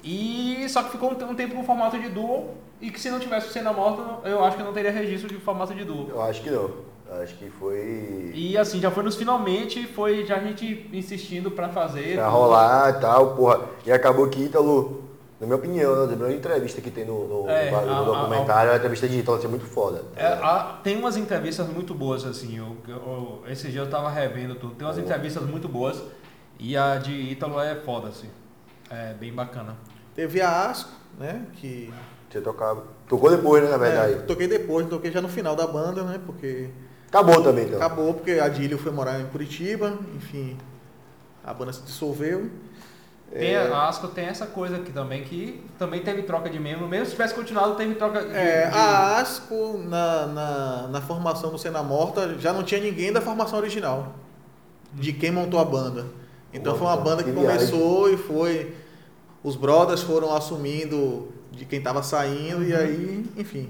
E 0.05 0.69
só 0.69 0.83
que 0.83 0.91
ficou 0.91 1.11
um, 1.13 1.35
tempo 1.35 1.55
com 1.55 1.65
formato 1.65 1.99
de 1.99 2.09
duo 2.11 2.51
e 2.81 2.91
que 2.91 3.01
se 3.01 3.11
não 3.11 3.19
tivesse 3.19 3.49
o 3.49 3.51
Cena 3.51 3.73
Morta, 3.73 4.29
eu 4.29 4.45
acho 4.45 4.57
que 4.57 4.63
não 4.63 4.73
teria 4.73 4.91
registro 4.91 5.29
de 5.29 5.37
formato 5.41 5.75
de 5.75 5.83
duo. 5.85 6.09
Eu 6.11 6.21
acho 6.23 6.43
que 6.43 6.51
não. 6.51 6.71
Acho 7.23 7.35
que 7.37 7.49
foi 7.49 8.33
E 8.35 8.59
assim, 8.59 8.81
já 8.81 8.91
foi 8.91 9.03
nos 9.03 9.15
finalmente, 9.17 9.87
foi 9.87 10.27
já 10.27 10.37
a 10.37 10.41
gente 10.41 10.89
insistindo 10.93 11.51
pra 11.51 11.69
fazer. 11.69 12.17
pra 12.17 12.29
rolar 12.29 12.91
e 12.91 13.01
tal, 13.01 13.35
porra. 13.37 13.61
E 13.87 13.93
acabou 13.93 14.29
que 14.29 14.43
Ítalo, 14.43 15.05
na 15.41 15.47
minha 15.47 15.57
opinião, 15.57 15.95
né, 15.97 16.05
a 16.05 16.09
primeira 16.09 16.35
entrevista 16.35 16.81
que 16.81 16.91
tem 16.91 17.05
no, 17.07 17.29
no, 17.45 17.49
É, 17.49 17.71
no- 17.71 17.81
no 17.87 17.93
a- 17.93 18.01
a- 18.01 18.05
documentário, 18.05 18.73
a, 18.73 18.77
entrevista 18.77 19.07
de 19.09 19.19
Ítalo, 19.21 19.39
assim, 19.39 19.47
muito 19.49 19.65
foda. 19.67 20.03
É, 20.17 20.27
a- 20.27 20.81
tem 20.83 20.97
umas 20.99 21.17
entrevistas 21.17 21.69
muito 21.69 21.95
boas, 21.95 22.25
assim. 22.27 22.59
Eu, 22.59 22.77
eu- 22.89 23.43
esse 23.49 23.69
dia 23.71 23.83
eu 23.83 23.89
tava 23.91 24.11
revendo 24.11 24.55
tudo. 24.57 24.75
Tem 24.75 24.87
umas 24.87 24.99
entrevistas 24.99 25.43
muito 25.45 25.69
boas. 25.69 26.03
E 26.59 26.77
a 26.77 26.97
de 26.97 27.13
Ítalo 27.13 27.61
é 27.61 27.75
foda, 27.77 28.09
assim. 28.09 28.29
É 28.91 29.13
bem 29.15 29.33
bacana. 29.33 29.77
Teve 30.15 30.41
a 30.41 30.69
Asco, 30.71 30.91
né? 31.19 31.43
Que. 31.55 31.93
Você 32.31 32.41
tocava. 32.41 32.85
Tocou 33.09 33.31
depois, 33.31 33.63
né, 33.63 33.71
na 33.71 33.77
verdade. 33.77 34.13
É, 34.15 34.17
toquei 34.19 34.49
depois, 34.49 34.89
toquei 34.89 35.11
já 35.11 35.21
no 35.21 35.29
final 35.29 35.55
da 35.55 35.67
banda, 35.67 36.03
né? 36.03 36.21
Porque 36.25 36.69
Acabou 37.09 37.43
também, 37.43 37.67
então. 37.67 37.77
acabou 37.77 38.13
porque 38.15 38.33
a 38.33 38.49
Dílio 38.49 38.77
foi 38.79 38.91
morar 38.91 39.21
em 39.21 39.27
Curitiba, 39.27 39.97
enfim, 40.17 40.57
a 41.45 41.55
banda 41.55 41.73
se 41.73 41.83
dissolveu. 41.83 42.51
Tem, 43.33 43.55
É, 43.55 43.69
A 43.69 43.89
Asco 43.89 44.09
tem 44.09 44.27
essa 44.27 44.47
coisa 44.47 44.77
aqui 44.77 44.93
também, 44.93 45.23
que 45.25 45.65
também 45.79 46.03
teve 46.03 46.23
troca 46.23 46.49
de 46.51 46.59
membro. 46.59 46.87
Mesmo 46.89 47.07
se 47.07 47.13
tivesse 47.13 47.35
continuado, 47.35 47.75
teve 47.77 47.95
troca 47.95 48.21
de. 48.25 48.33
é, 48.35 48.69
de- 48.69 48.77
a 48.77 49.19
Asco, 49.19 49.79
na, 49.79 50.27
na, 50.27 50.89
na 50.89 51.01
formação 51.01 51.51
do 51.51 51.59
Cena 51.59 51.83
Morta, 51.83 52.37
já 52.39 52.53
não 52.53 52.63
tinha 52.65 52.81
ninguém 52.81 53.13
da 53.13 53.21
formação 53.21 53.59
original, 53.59 54.15
de 54.93 55.13
quem 55.13 55.31
montou 55.31 55.59
a 55.61 55.65
banda. 55.65 56.07
Então 56.53 56.77
foi 56.77 56.87
uma 56.87 56.97
banda 56.97 57.23
que 57.25 57.33
que 57.33 57.39
viagem. 57.39 57.69
começou 57.71 58.11
e 58.13 58.17
foi. 58.17 58.75
Os 59.45 59.55
brothers 59.57 60.03
foram 60.03 60.35
assumindo 60.35 61.29
de 61.53 61.65
quem 61.67 61.79
estava 61.79 62.03
saindo, 62.03 62.65
e 62.65 62.75
aí, 62.75 63.25
enfim. 63.37 63.69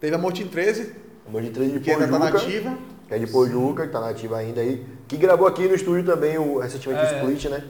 Teve 0.00 0.14
a 0.14 0.18
Mortin 0.18 0.46
13, 0.48 0.92
Amor 1.28 1.42
de 1.42 1.50
três 1.50 1.72
de 1.72 1.78
que 1.80 1.90
ainda 1.90 2.08
tá 2.08 2.18
Pojuca, 2.18 2.32
nativa. 2.38 2.78
que 3.06 3.14
é 3.14 3.18
de 3.18 3.26
Pojuca, 3.28 3.86
que 3.86 3.92
tá 3.92 4.00
nativa 4.00 4.36
ainda 4.38 4.60
aí. 4.60 4.84
Que 5.06 5.16
gravou 5.16 5.46
aqui 5.46 5.68
no 5.68 5.74
estúdio 5.76 6.04
também, 6.04 6.36
o, 6.38 6.58
recentemente, 6.58 7.00
É. 7.04 7.22
o 7.22 7.30
Split, 7.30 7.44
né? 7.46 7.64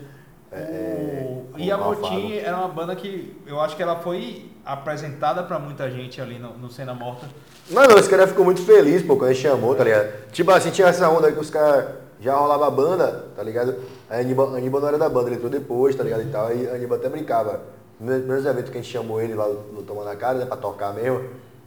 O- 0.53 1.53
com 1.53 1.59
E 1.59 1.71
a. 1.71 1.77
Motim 1.77 2.33
era 2.37 2.57
uma 2.57 2.69
banda 2.69 2.97
que 2.97 3.37
eu 3.47 3.61
acho 3.61 3.77
que 3.77 3.83
ela 3.83 3.97
foi 4.01 4.51
apresentada 4.65 5.43
pra 5.43 5.59
muita 5.59 5.91
gente 5.91 6.21
ali 6.21 6.39
no, 6.39 6.57
no 6.57 6.71
Cena 6.71 6.95
Morta. 6.95 7.27
Mano, 7.71 7.99
esse 7.99 8.09
cara 8.09 8.27
ficou 8.27 8.45
muito 8.45 8.63
feliz, 8.63 9.03
pô, 9.03 9.17
quando 9.17 9.31
ele 9.31 9.39
chamou, 9.39 9.75
tá 9.75 9.85
ligado? 9.85 10.11
Tipo 10.33 10.51
assim, 10.53 10.71
tinha 10.71 10.89
essa 10.89 11.09
onda 11.09 11.31
que 11.31 11.39
os 11.39 11.51
caras 11.51 11.91
já 12.21 12.35
rolava 12.35 12.67
a 12.67 12.71
banda, 12.71 13.27
tá 13.37 13.43
ligado? 13.43 13.77
A 14.11 14.17
Aníbal, 14.17 14.55
a 14.55 14.59
Aníbal 14.59 14.81
não 14.81 14.89
era 14.89 14.99
da 14.99 15.09
banda, 15.09 15.29
ele 15.29 15.37
entrou 15.37 15.51
depois, 15.51 15.95
tá 15.95 16.03
ligado? 16.03 16.23
E 16.23 16.27
tal, 16.27 16.49
aí 16.49 16.69
a 16.69 16.75
Aníbal 16.75 16.99
até 16.99 17.09
brincava. 17.09 17.61
Nos 18.01 18.17
primeiros 18.19 18.45
eventos 18.45 18.71
que 18.71 18.79
a 18.79 18.83
gente 18.83 18.91
chamou 18.93 19.21
ele 19.21 19.35
lá 19.35 19.47
no 19.47 19.83
Tomando 19.83 20.07
na 20.07 20.17
Cara, 20.17 20.39
né, 20.39 20.47
pra 20.47 20.57
tocar 20.57 20.93
mesmo, 20.93 21.21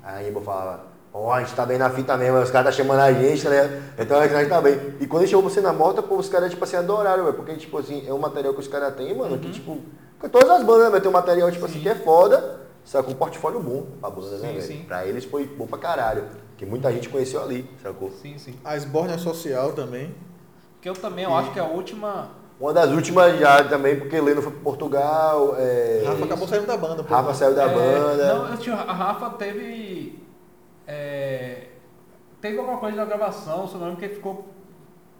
aí 0.03 0.15
a 0.15 0.19
Aníbal 0.19 0.43
falava, 0.43 0.83
ó, 1.13 1.31
a 1.31 1.39
gente 1.41 1.55
tá 1.55 1.65
bem 1.65 1.77
na 1.77 1.89
fita 1.89 2.17
mesmo, 2.17 2.39
os 2.41 2.51
caras 2.51 2.75
tá 2.75 2.83
chamando 2.83 2.99
a 2.99 3.13
gente, 3.13 3.43
tá 3.43 3.49
ligado? 3.49 3.71
Então 3.97 4.19
a 4.19 4.27
gente 4.27 4.49
tá 4.49 4.59
bem. 4.59 4.77
E 4.99 5.07
quando 5.07 5.21
ele 5.23 5.31
chamou 5.31 5.49
você 5.49 5.61
na 5.61 5.71
morta, 5.71 6.01
pô, 6.01 6.17
os 6.17 6.27
caras, 6.27 6.49
tipo 6.49 6.63
assim, 6.65 6.75
adoraram, 6.75 7.23
velho, 7.23 7.35
porque, 7.35 7.55
tipo 7.55 7.77
assim, 7.77 8.03
é 8.05 8.13
um 8.13 8.19
material 8.19 8.53
que 8.53 8.59
os 8.59 8.67
caras 8.67 8.93
têm, 8.95 9.15
mano, 9.15 9.37
que, 9.37 9.49
tipo, 9.51 9.77
com 10.19 10.27
todas 10.27 10.49
as 10.49 10.63
bandas, 10.63 10.91
né, 10.91 10.99
tem 10.99 11.09
um 11.09 11.13
material, 11.13 11.49
tipo 11.49 11.65
assim, 11.65 11.79
que 11.79 11.87
é 11.87 11.95
foda, 11.95 12.59
sacou? 12.83 13.13
Um 13.13 13.17
portfólio 13.17 13.61
bom 13.61 13.85
pra 14.01 14.09
banda, 14.09 14.31
né, 14.31 14.47
Sim, 14.47 14.53
velho? 14.53 14.61
sim. 14.61 14.83
Pra 14.85 15.05
eles 15.05 15.23
foi 15.23 15.45
bom 15.45 15.65
pra 15.65 15.77
caralho. 15.77 16.25
Que 16.57 16.65
muita 16.65 16.91
gente 16.91 17.07
conheceu 17.09 17.41
ali, 17.41 17.69
sacou? 17.81 18.11
Sim, 18.21 18.37
sim. 18.37 18.55
A 18.65 18.75
Esbórnia 18.75 19.17
Social 19.17 19.71
também. 19.71 20.13
Que 20.83 20.89
eu 20.89 20.93
também 20.93 21.23
eu 21.23 21.33
acho 21.33 21.51
que 21.53 21.59
é 21.59 21.61
a 21.61 21.65
última. 21.65 22.27
Uma 22.59 22.73
das 22.73 22.89
últimas 22.91 23.39
já 23.39 23.63
também, 23.63 23.97
porque 23.97 24.19
Leno 24.19 24.41
foi 24.41 24.51
pro 24.51 24.59
Portugal. 24.61 25.55
É... 25.57 26.03
Rafa 26.05 26.25
acabou 26.25 26.45
saindo 26.47 26.67
da 26.67 26.75
banda. 26.75 27.01
Rafa 27.09 27.33
saiu 27.33 27.55
da 27.55 27.63
É, 27.63 27.73
banda. 27.73 28.33
Não, 28.35 28.49
eu 28.51 28.57
tinha- 28.57 28.75
a 28.75 28.91
Rafa 28.93 29.29
teve. 29.31 30.21
é, 30.85 31.67
teve 32.41 32.57
alguma 32.59 32.77
coisa 32.79 32.97
na 32.97 33.05
gravação, 33.05 33.65
se 33.65 33.75
eu 33.75 33.79
não 33.79 33.87
lembro 33.87 33.99
que 34.01 34.05
ele 34.07 34.15
ficou. 34.15 34.45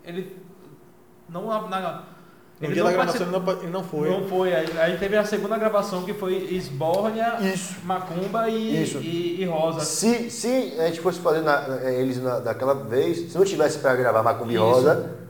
Ele. 0.03 0.35
Não 1.29 1.47
na. 1.47 1.61
na- 1.69 2.03
No 2.59 2.67
ele 2.67 2.73
dia 2.73 2.83
não 2.83 2.91
da 2.91 2.95
gravação 2.97 3.21
ele 3.27 3.31
não, 3.39 3.51
ele 3.61 3.71
não 3.71 3.83
foi. 3.83 4.09
Não 4.09 4.27
foi. 4.27 4.53
Aí, 4.53 4.67
aí 4.77 4.97
teve 4.97 5.15
a 5.17 5.23
segunda 5.25 5.57
gravação 5.57 6.03
que 6.03 6.13
foi 6.13 6.35
Esbórnia, 6.53 7.37
Isso. 7.41 7.75
Macumba 7.85 8.49
e, 8.49 8.83
Isso. 8.83 8.97
e, 8.99 9.41
e 9.41 9.45
Rosa. 9.45 9.79
Se, 9.79 10.29
se 10.29 10.75
a 10.79 10.87
gente 10.87 10.99
fosse 11.01 11.19
fazer 11.21 11.41
na- 11.41 11.65
eles 11.91 12.21
na, 12.21 12.39
daquela 12.39 12.75
vez, 12.75 13.31
se 13.31 13.37
não 13.37 13.45
tivesse 13.45 13.79
pra 13.79 13.95
gravar 13.95 14.21
Macumba 14.23 14.51
e 14.51 14.55
Isso. 14.55 14.63
Rosa, 14.63 15.22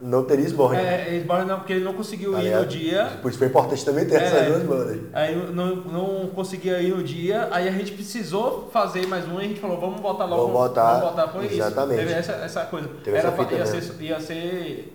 não 0.00 0.22
teria 0.24 0.44
esborne. 0.46 0.78
É, 0.78 1.16
Esbórnia 1.16 1.46
não, 1.46 1.56
porque 1.58 1.72
ele 1.72 1.84
não 1.84 1.92
conseguiu 1.92 2.32
Tá 2.32 2.42
ir 2.42 2.54
no 2.54 2.66
dia. 2.66 3.18
Por 3.20 3.30
isso 3.30 3.38
foi 3.38 3.48
importante 3.48 3.84
também 3.84 4.06
ter 4.06 4.14
É. 4.16 4.24
essas 4.24 4.46
duas 4.46 4.62
bandas. 4.62 5.00
Aí 5.12 5.34
não, 5.52 5.76
não 5.76 6.26
conseguia 6.28 6.80
ir 6.80 6.94
no 6.94 7.02
dia, 7.02 7.48
aí 7.50 7.68
a 7.68 7.72
gente 7.72 7.92
precisou 7.92 8.68
fazer 8.72 9.06
mais 9.08 9.26
um 9.26 9.40
e 9.40 9.44
a 9.44 9.48
gente 9.48 9.60
falou, 9.60 9.80
vamos 9.80 10.00
botar 10.00 10.24
logo. 10.24 10.42
Vamos 10.42 10.52
botar, 10.68 10.92
Vamos 11.00 11.10
botar, 11.16 11.28
foi 11.28 11.46
exatamente. 11.46 11.98
isso. 11.98 12.06
Teve 12.08 12.20
essa, 12.20 12.32
essa 12.32 12.64
coisa. 12.66 12.88
Teve 13.02 13.16
Era 13.16 13.28
essa 13.28 13.36
fita 13.36 13.52
ia, 13.54 13.58
mesmo. 13.64 13.80
ser, 13.82 14.02
ia 14.04 14.20
ser 14.20 14.94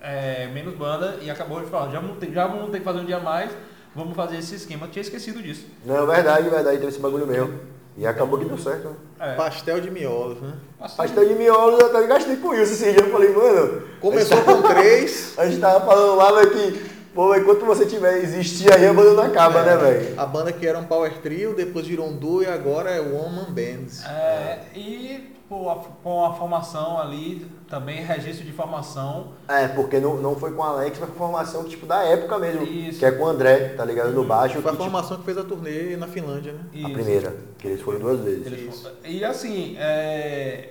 é, 0.00 0.46
menos 0.54 0.74
banda 0.76 1.16
e 1.20 1.30
acabou 1.30 1.60
de 1.60 1.66
falar, 1.66 1.90
já 1.90 1.98
vamos, 2.00 2.18
ter, 2.18 2.32
já 2.32 2.46
vamos 2.46 2.70
ter 2.70 2.78
que 2.78 2.84
fazer 2.84 3.00
um 3.00 3.04
dia 3.04 3.16
a 3.16 3.20
mais, 3.20 3.50
vamos 3.96 4.14
fazer 4.14 4.36
esse 4.38 4.54
esquema. 4.54 4.86
Eu 4.86 4.90
tinha 4.90 5.02
esquecido 5.02 5.42
disso. 5.42 5.66
Não, 5.84 6.06
verdade, 6.06 6.48
verdade, 6.48 6.76
teve 6.78 6.88
esse 6.88 7.00
bagulho 7.00 7.26
mesmo. 7.26 7.58
E 7.98 8.06
acabou 8.06 8.38
que 8.38 8.44
deu 8.44 8.56
certo, 8.56 8.90
né? 8.90 8.94
É. 9.18 9.34
Pastel 9.34 9.80
de 9.80 9.90
miolos, 9.90 10.40
né? 10.40 10.52
Pastel 10.96 11.26
de 11.26 11.34
miolos, 11.34 11.80
eu 11.80 11.86
até 11.86 12.06
gastei 12.06 12.36
com 12.36 12.54
isso 12.54 12.72
esse 12.74 12.92
dia. 12.92 13.00
Eu 13.00 13.10
falei, 13.10 13.30
mano. 13.34 13.82
Começou 14.00 14.40
com 14.42 14.62
três. 14.62 15.34
A 15.36 15.46
gente 15.46 15.60
tava 15.60 15.84
falando 15.84 16.16
lá, 16.16 16.30
velho, 16.30 16.50
que. 16.52 16.97
Pô, 17.18 17.34
enquanto 17.34 17.64
você 17.66 17.84
tiver 17.84 18.18
existir 18.18 18.72
aí, 18.72 18.86
a 18.86 18.94
banda 18.94 19.12
não 19.12 19.24
acaba, 19.24 19.64
né, 19.64 19.76
velho? 19.76 20.20
A 20.20 20.24
banda 20.24 20.52
que 20.52 20.64
era 20.64 20.78
um 20.78 20.84
power 20.84 21.12
trio, 21.18 21.52
depois 21.52 21.84
virou 21.84 22.06
um 22.06 22.16
duo 22.16 22.44
e 22.44 22.46
agora 22.46 22.90
é 22.90 23.00
One 23.00 23.34
Man 23.34 23.50
Bands. 23.52 24.04
É, 24.06 24.60
e 24.72 25.34
pô, 25.48 25.68
a- 25.68 25.82
com 26.00 26.24
a 26.24 26.32
formação 26.34 26.96
ali, 27.00 27.44
também 27.68 28.04
registro 28.04 28.46
de 28.46 28.52
formação. 28.52 29.32
É, 29.48 29.66
porque 29.66 29.98
não, 29.98 30.16
não 30.18 30.36
foi 30.36 30.52
com 30.52 30.62
o 30.62 30.64
Alex, 30.64 30.96
mas 31.00 31.10
com 31.10 31.16
formação 31.16 31.64
tipo 31.64 31.86
da 31.86 32.04
época 32.04 32.38
mesmo. 32.38 32.62
Isso. 32.62 33.00
Que 33.00 33.06
é 33.06 33.10
com 33.10 33.24
o 33.24 33.26
André, 33.26 33.70
tá 33.70 33.84
ligado? 33.84 34.12
No 34.12 34.22
baixo. 34.22 34.62
Foi 34.62 34.70
a 34.70 34.76
que, 34.76 34.78
tipo, 34.78 34.84
formação 34.84 35.16
que 35.16 35.24
fez 35.24 35.38
a 35.38 35.42
turnê 35.42 35.96
na 35.96 36.06
Finlândia, 36.06 36.52
né? 36.52 36.60
a 36.72 36.76
Isso. 36.78 36.92
primeira, 36.92 37.34
que 37.58 37.66
eles 37.66 37.80
foram 37.80 37.98
duas 37.98 38.20
vezes. 38.20 38.46
Eles 38.46 38.92
E 39.04 39.24
assim, 39.24 39.74
é, 39.76 40.68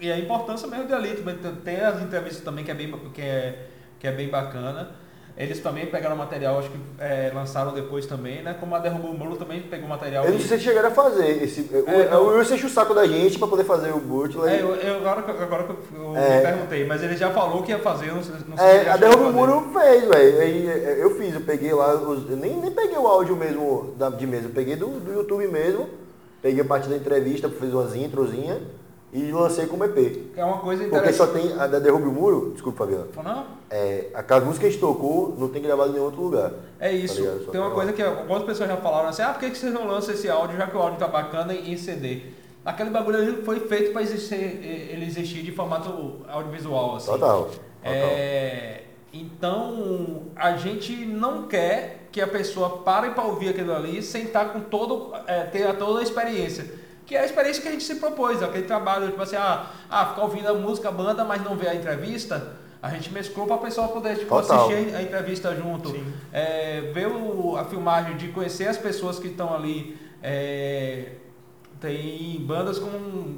e 0.00 0.10
a 0.10 0.18
importância 0.18 0.66
mesmo 0.66 0.88
de 0.88 0.92
ali, 0.92 1.14
tem 1.64 1.76
as 1.76 2.02
entrevistas 2.02 2.42
também 2.42 2.64
que 2.64 2.70
é 2.72 2.74
bem, 2.74 2.92
que 3.14 3.22
é, 3.22 3.66
que 4.00 4.08
é 4.08 4.10
bem 4.10 4.28
bacana. 4.28 5.06
Eles 5.38 5.60
também 5.60 5.86
pegaram 5.86 6.16
material, 6.16 6.58
acho 6.58 6.68
que 6.68 6.76
é, 6.98 7.30
lançaram 7.32 7.72
depois 7.72 8.04
também, 8.06 8.42
né? 8.42 8.56
Como 8.58 8.74
a 8.74 8.80
Derrubou 8.80 9.12
o 9.12 9.16
Muro 9.16 9.36
também 9.36 9.62
pegou 9.62 9.88
material. 9.88 10.24
Eu 10.24 10.32
não 10.32 10.40
sei 10.40 10.58
se 10.58 10.64
chegaram 10.64 10.88
a 10.88 10.90
fazer. 10.90 11.44
Esse, 11.44 11.60
o, 11.60 11.84
É, 11.88 12.08
não. 12.10 12.24
o 12.24 12.36
Wilson 12.36 12.54
enche 12.56 12.66
o 12.66 12.68
saco 12.68 12.92
da 12.92 13.06
gente 13.06 13.38
pra 13.38 13.46
poder 13.46 13.62
fazer 13.62 13.92
o 13.92 14.00
Bootleg. 14.00 14.48
É, 14.56 14.60
eu, 14.62 14.74
eu- 14.74 14.96
agora, 14.96 15.22
que- 15.22 15.30
agora 15.30 15.62
que 15.62 15.94
eu, 15.94 16.16
É. 16.16 16.36
me 16.38 16.42
perguntei, 16.42 16.84
mas 16.86 17.04
ele 17.04 17.16
já 17.16 17.30
falou 17.30 17.62
que 17.62 17.70
ia 17.70 17.78
fazer, 17.78 18.12
não 18.12 18.20
sei, 18.20 18.34
não 18.48 18.56
sei 18.56 18.66
se 18.66 18.72
É, 18.72 18.80
ele 18.80 18.90
a 18.90 18.96
Derrube 18.96 19.22
o. 19.28 19.32
Muro 19.32 19.70
fez, 19.72 20.04
velho. 20.08 20.42
É, 20.42 20.98
Eu 21.04 21.16
fiz, 21.16 21.32
eu 21.32 21.40
peguei 21.42 21.72
lá, 21.72 21.94
os- 21.94 22.28
eu 22.28 22.36
nem, 22.36 22.56
nem 22.56 22.72
peguei 22.72 22.98
o 22.98 23.06
áudio 23.06 23.36
mesmo 23.36 23.94
da, 23.96 24.10
de 24.10 24.26
mesa, 24.26 24.46
eu 24.48 24.52
peguei 24.52 24.74
do, 24.74 24.88
do 24.88 25.12
YouTube 25.12 25.46
mesmo, 25.46 25.88
peguei 26.42 26.62
a 26.62 26.64
parte 26.64 26.88
da 26.88 26.96
entrevista, 26.96 27.48
fiz 27.48 27.72
umas 27.72 27.94
introzinhas 27.94 28.58
e 29.12 29.32
lancei 29.32 29.66
como 29.66 29.84
EP. 29.84 30.32
É 30.36 30.44
uma 30.44 30.58
coisa 30.58 30.84
Porque 30.84 31.12
só 31.12 31.26
tem 31.26 31.52
a 31.52 31.66
da 31.66 31.78
Derrube 31.78 32.08
o 32.08 32.12
Muro, 32.12 32.50
desculpa, 32.52 32.84
Fabiano, 32.84 33.08
Não, 33.16 33.46
é, 33.70 34.06
aquelas 34.14 34.44
músicas 34.44 34.60
que 34.60 34.66
a 34.66 34.70
gente 34.70 34.80
tocou 34.80 35.34
não 35.38 35.48
tem 35.48 35.62
gravado 35.62 35.90
em 35.90 35.92
nenhum 35.92 36.04
outro 36.04 36.22
lugar. 36.22 36.52
é 36.78 36.92
isso. 36.92 37.14
Tá 37.14 37.20
ligado? 37.20 37.44
Só 37.44 37.50
tem 37.50 37.60
uma 37.60 37.70
coisa 37.70 37.90
lá. 37.90 37.96
que 37.96 38.02
algumas 38.02 38.42
pessoas 38.42 38.68
já 38.68 38.76
falaram 38.76 39.08
assim, 39.08 39.22
ah, 39.22 39.32
por 39.32 39.40
que, 39.40 39.54
vocês 39.54 39.72
não 39.72 39.86
lançam 39.86 40.14
esse 40.14 40.28
áudio, 40.28 40.56
já 40.56 40.66
que 40.66 40.76
o 40.76 40.80
áudio 40.80 40.98
tá 40.98 41.08
bacana 41.08 41.54
em 41.54 41.76
CD? 41.76 42.22
Aquele 42.64 42.90
bagulho 42.90 43.16
ali 43.16 43.42
foi 43.42 43.60
feito 43.60 43.92
para 43.92 44.02
existir, 44.02 44.34
ele 44.34 45.06
existir 45.06 45.42
de 45.42 45.52
formato 45.52 46.16
audiovisual, 46.28 46.96
assim. 46.96 47.06
Total. 47.06 47.44
total. 47.44 47.54
É, 47.82 48.82
então, 49.12 50.24
a 50.36 50.56
gente 50.56 50.92
não 51.06 51.48
quer 51.48 52.08
que 52.12 52.20
a 52.20 52.26
pessoa 52.26 52.78
pare 52.78 53.10
para 53.10 53.24
ouvir 53.24 53.50
aquilo 53.50 53.74
ali 53.74 54.02
sem 54.02 54.24
estar 54.24 54.46
com 54.46 54.60
todo, 54.60 55.14
é, 55.26 55.44
ter 55.44 55.76
toda 55.78 56.00
a 56.00 56.02
experiência. 56.02 56.87
Que 57.08 57.16
é 57.16 57.20
a 57.20 57.24
experiência 57.24 57.62
que 57.62 57.68
a 57.68 57.72
gente 57.72 57.84
se 57.84 57.94
propôs, 57.94 58.42
aquele 58.42 58.66
trabalho, 58.66 59.06
tipo 59.08 59.22
assim, 59.22 59.36
ah, 59.36 59.64
ah 59.88 60.06
ficar 60.06 60.22
ouvindo 60.24 60.46
a 60.46 60.52
música, 60.52 60.90
a 60.90 60.92
banda, 60.92 61.24
mas 61.24 61.42
não 61.42 61.56
ver 61.56 61.68
a 61.68 61.74
entrevista, 61.74 62.52
a 62.82 62.90
gente 62.90 63.10
mesclou 63.10 63.46
para 63.46 63.56
a 63.56 63.60
pessoa 63.60 63.88
poder 63.88 64.18
tipo, 64.18 64.36
assistir 64.36 64.94
a 64.94 65.00
entrevista 65.02 65.54
junto, 65.56 65.96
é, 66.30 66.92
ver 66.92 67.06
o- 67.08 67.56
a 67.56 67.64
filmagem, 67.64 68.18
de 68.18 68.28
conhecer 68.28 68.68
as 68.68 68.76
pessoas 68.76 69.18
que 69.18 69.28
estão 69.28 69.54
ali. 69.54 69.96
é, 70.22 71.12
tem 71.80 72.40
bandas 72.40 72.76
com 72.78 73.36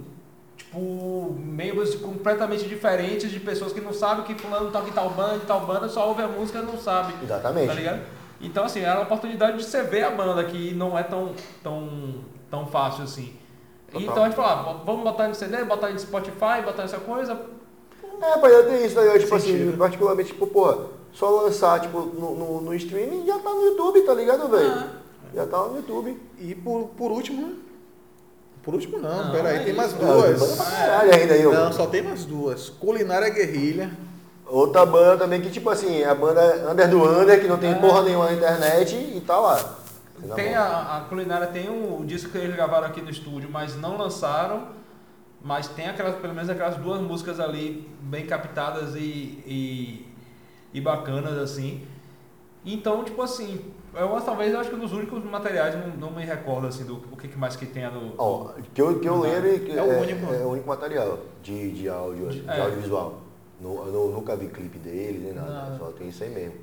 tipo, 0.57 1.37
membros 1.39 1.95
completamente 1.95 2.67
diferentes 2.67 3.31
de 3.31 3.39
pessoas 3.39 3.71
que 3.73 3.81
não 3.83 3.93
sabem 3.93 4.25
que 4.25 4.35
fulano 4.35 4.71
toca 4.71 4.89
em 4.89 4.93
tal 4.93 5.11
banda, 5.11 5.37
em 5.37 5.47
tal 5.47 5.61
banda, 5.67 5.89
só 5.91 6.09
ouve 6.09 6.23
a 6.23 6.27
música 6.29 6.59
e 6.59 6.63
não 6.63 6.79
sabe. 6.79 7.13
Tá 7.13 7.23
Exatamente. 7.23 7.75
ligado? 7.75 8.01
Então, 8.41 8.65
assim, 8.65 8.81
era 8.81 8.95
uma 8.95 9.03
oportunidade 9.03 9.59
de 9.59 9.65
você 9.65 9.83
ver 9.83 10.05
a 10.05 10.11
banda 10.11 10.43
que 10.45 10.73
não 10.73 10.99
é 10.99 11.03
tão, 11.03 11.35
tão, 11.63 12.25
tão 12.51 12.67
fácil 12.67 13.05
assim. 13.05 13.35
Total. 13.93 14.09
Então 14.09 14.23
a 14.23 14.27
gente 14.27 14.37
falou, 14.37 14.51
ah, 14.51 14.83
vamos 14.85 15.03
botar 15.05 15.29
no 15.29 15.35
CD, 15.35 15.65
botar 15.65 15.91
no 15.91 15.99
Spotify, 15.99 16.63
botar 16.65 16.85
essa 16.85 16.99
coisa. 16.99 17.41
É, 18.23 18.39
pai, 18.39 18.55
eu 18.55 18.67
tenho 18.67 18.85
isso, 18.87 19.01
ligado? 19.01 19.19
Tipo 19.19 19.35
assim, 19.35 19.53
Sentido. 19.53 19.79
particularmente, 19.79 20.29
tipo, 20.33 20.47
pô, 20.47 20.75
só 21.13 21.29
lançar, 21.31 21.81
tipo, 21.81 22.01
no, 22.01 22.35
no, 22.35 22.61
no 22.61 22.75
streaming 22.75 23.27
já 23.27 23.39
tá 23.39 23.51
no 23.51 23.65
YouTube, 23.65 24.03
tá 24.03 24.15
ligado, 24.15 24.49
velho? 24.49 24.71
Ah. 24.71 24.89
Já 25.35 25.47
tá 25.47 25.57
lá 25.61 25.69
no 25.69 25.77
YouTube. 25.77 26.21
E 26.39 26.55
por, 26.55 26.89
por 26.97 27.11
último. 27.11 27.55
Por 28.63 28.75
último 28.75 28.99
não, 28.99 29.25
Não, 29.25 29.33
peraí, 29.33 29.57
é 29.57 29.65
tem 29.65 29.73
mais. 29.73 29.95
Ah, 29.95 29.97
duas. 29.97 30.57
caralho 30.59 31.15
ainda 31.15 31.35
aí. 31.35 31.43
Não, 31.45 31.73
só 31.73 31.87
tem 31.87 32.03
mais 32.03 32.25
duas. 32.27 32.69
Culinária 32.69 33.29
Guerrilha. 33.31 33.91
Outra 34.47 34.85
banda 34.85 35.19
também 35.19 35.41
que, 35.41 35.49
tipo 35.49 35.71
assim, 35.71 36.01
é 36.03 36.07
a 36.09 36.15
banda 36.15 36.69
Under 36.71 36.89
do 36.91 37.03
Under, 37.03 37.41
que 37.41 37.47
não 37.47 37.57
tem 37.57 37.71
É. 37.71 37.75
porra 37.77 38.03
nenhuma 38.03 38.27
na 38.27 38.33
internet 38.35 38.95
e 38.97 39.21
tá 39.21 39.39
lá. 39.39 39.79
Tem 40.35 40.55
a, 40.55 40.99
a 40.99 41.01
culinária 41.09 41.47
tem 41.49 41.69
um, 41.71 42.05
disco 42.05 42.31
que 42.31 42.39
eles 42.39 42.55
gravaram 42.55 42.87
aqui 42.87 43.01
no 43.01 43.11
estúdio, 43.11 43.49
mas 43.51 43.77
não 43.77 43.97
lançaram. 43.97 44.69
Mas 45.43 45.69
tem 45.69 45.89
aquelas, 45.89 46.17
pelo 46.17 46.35
menos 46.35 46.51
aquelas 46.51 46.77
duas 46.77 47.01
músicas 47.01 47.41
ali 47.41 47.89
bem 48.03 48.27
captadas 48.27 48.95
e, 48.95 49.43
e, 49.47 50.07
e 50.75 50.81
bacanas 50.81 51.39
assim. 51.39 51.87
Então, 52.65 53.03
tipo 53.05 53.23
assim, 53.23 53.59
eu 53.95 54.21
talvez 54.21 54.53
eu 54.53 54.61
acho 54.61 54.69
que 54.69 54.77
um 54.77 54.81
dos 54.81 54.93
únicos 54.93 55.25
materiais, 55.25 55.75
não, 55.75 56.09
não 56.09 56.11
me 56.15 56.25
recordo 56.27 56.67
assim 56.67 56.85
do 56.85 56.97
o 57.11 57.17
que 57.17 57.27
que 57.27 57.39
mais 57.39 57.57
que 57.57 57.65
tenha 57.65 57.91
no. 57.91 58.13
Ó, 58.19 58.51
que 58.75 58.83
eu, 58.83 59.01
que 59.01 59.09
eu 59.09 59.19
lembro 59.19 59.49
é, 59.49 59.59
que 59.61 59.73
É 59.73 59.83
o 59.83 59.99
único. 60.01 60.33
é 60.35 60.45
o 60.45 60.49
único 60.51 60.69
material 60.69 61.19
de, 61.43 61.73
de 61.73 61.89
áudio, 61.89 62.29
de 62.29 62.47
É. 62.47 62.61
audiovisual. 62.61 63.21
No, 63.59 63.77
eu 63.87 63.93
nu- 63.93 64.11
nunca 64.13 64.37
vi 64.37 64.49
clipe 64.49 64.79
dele, 64.79 65.19
nem 65.25 65.33
nada, 65.35 65.51
Nada. 65.51 65.79
só 65.79 65.87
tem 65.93 66.09
isso 66.11 66.23
aí 66.23 66.31
mesmo. 66.31 66.55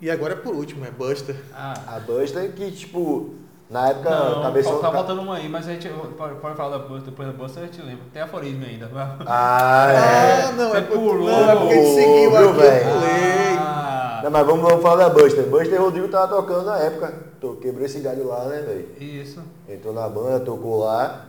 E 0.00 0.10
agora 0.10 0.34
é 0.34 0.36
por 0.36 0.54
último, 0.54 0.84
é 0.84 0.90
Buster. 0.90 1.34
Ah, 1.54 1.74
A 1.96 2.00
Buster 2.00 2.52
que, 2.52 2.70
tipo, 2.70 3.34
na 3.68 3.88
época, 3.90 4.10
não, 4.10 4.42
cabeção... 4.42 4.78
tá 4.80 4.92
faltando 4.92 5.22
uma 5.22 5.36
aí, 5.36 5.48
mas 5.48 5.66
a 5.68 5.72
gente 5.72 5.88
pode, 6.16 6.36
pode 6.36 6.56
falar 6.56 6.78
da 6.78 6.84
Buster, 6.84 7.10
depois 7.10 7.28
da 7.28 7.34
Buster 7.34 7.62
a 7.64 7.66
gente 7.66 7.82
lembra. 7.82 8.04
Tem 8.12 8.22
aforismo 8.22 8.64
ainda. 8.64 8.88
Ah, 9.26 9.88
é. 9.92 10.42
Ah, 10.44 10.52
não, 10.52 10.70
Você 10.70 10.76
é 10.76 10.80
por, 10.82 10.98
pulou. 10.98 11.26
não, 11.30 11.50
é 11.50 11.56
porque 11.56 11.74
a 11.74 11.76
gente 11.76 11.94
seguiu 11.94 12.30
Viu, 12.30 12.50
aqui, 12.50 12.60
velho? 12.60 12.88
eu 12.88 12.94
pulei. 12.94 13.56
Ah, 13.58 14.20
Não, 14.24 14.30
mas 14.30 14.46
vamos, 14.46 14.62
vamos 14.68 14.82
falar 14.82 15.08
da 15.08 15.14
Buster. 15.14 15.44
Buster 15.46 15.80
Rodrigo 15.82 16.08
tava 16.08 16.28
tocando 16.28 16.66
na 16.66 16.78
época. 16.78 17.14
Tô, 17.40 17.54
quebrei 17.54 17.86
esse 17.86 18.00
galho 18.00 18.26
lá, 18.26 18.44
né, 18.46 18.60
velho? 18.62 18.88
isso. 19.00 19.42
Entrou 19.68 19.92
na 19.92 20.08
banda, 20.08 20.40
tocou 20.40 20.78
lá. 20.84 21.24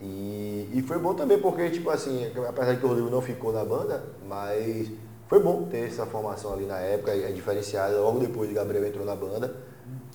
E, 0.00 0.68
e 0.72 0.82
foi 0.82 0.98
bom 0.98 1.14
também, 1.14 1.38
porque, 1.38 1.70
tipo 1.70 1.88
assim, 1.90 2.28
apesar 2.48 2.72
de 2.74 2.80
que 2.80 2.84
o 2.86 2.88
Rodrigo 2.88 3.08
não 3.10 3.22
ficou 3.22 3.52
na 3.52 3.64
banda, 3.64 4.02
mas 4.28 4.90
foi 5.32 5.40
bom 5.40 5.62
ter 5.62 5.86
essa 5.86 6.04
formação 6.04 6.52
ali 6.52 6.66
na 6.66 6.76
época, 6.78 7.10
é 7.10 7.32
diferenciada. 7.32 7.98
Logo 7.98 8.18
depois 8.18 8.50
o 8.50 8.54
Gabriel 8.54 8.86
entrou 8.86 9.06
na 9.06 9.16
banda. 9.16 9.54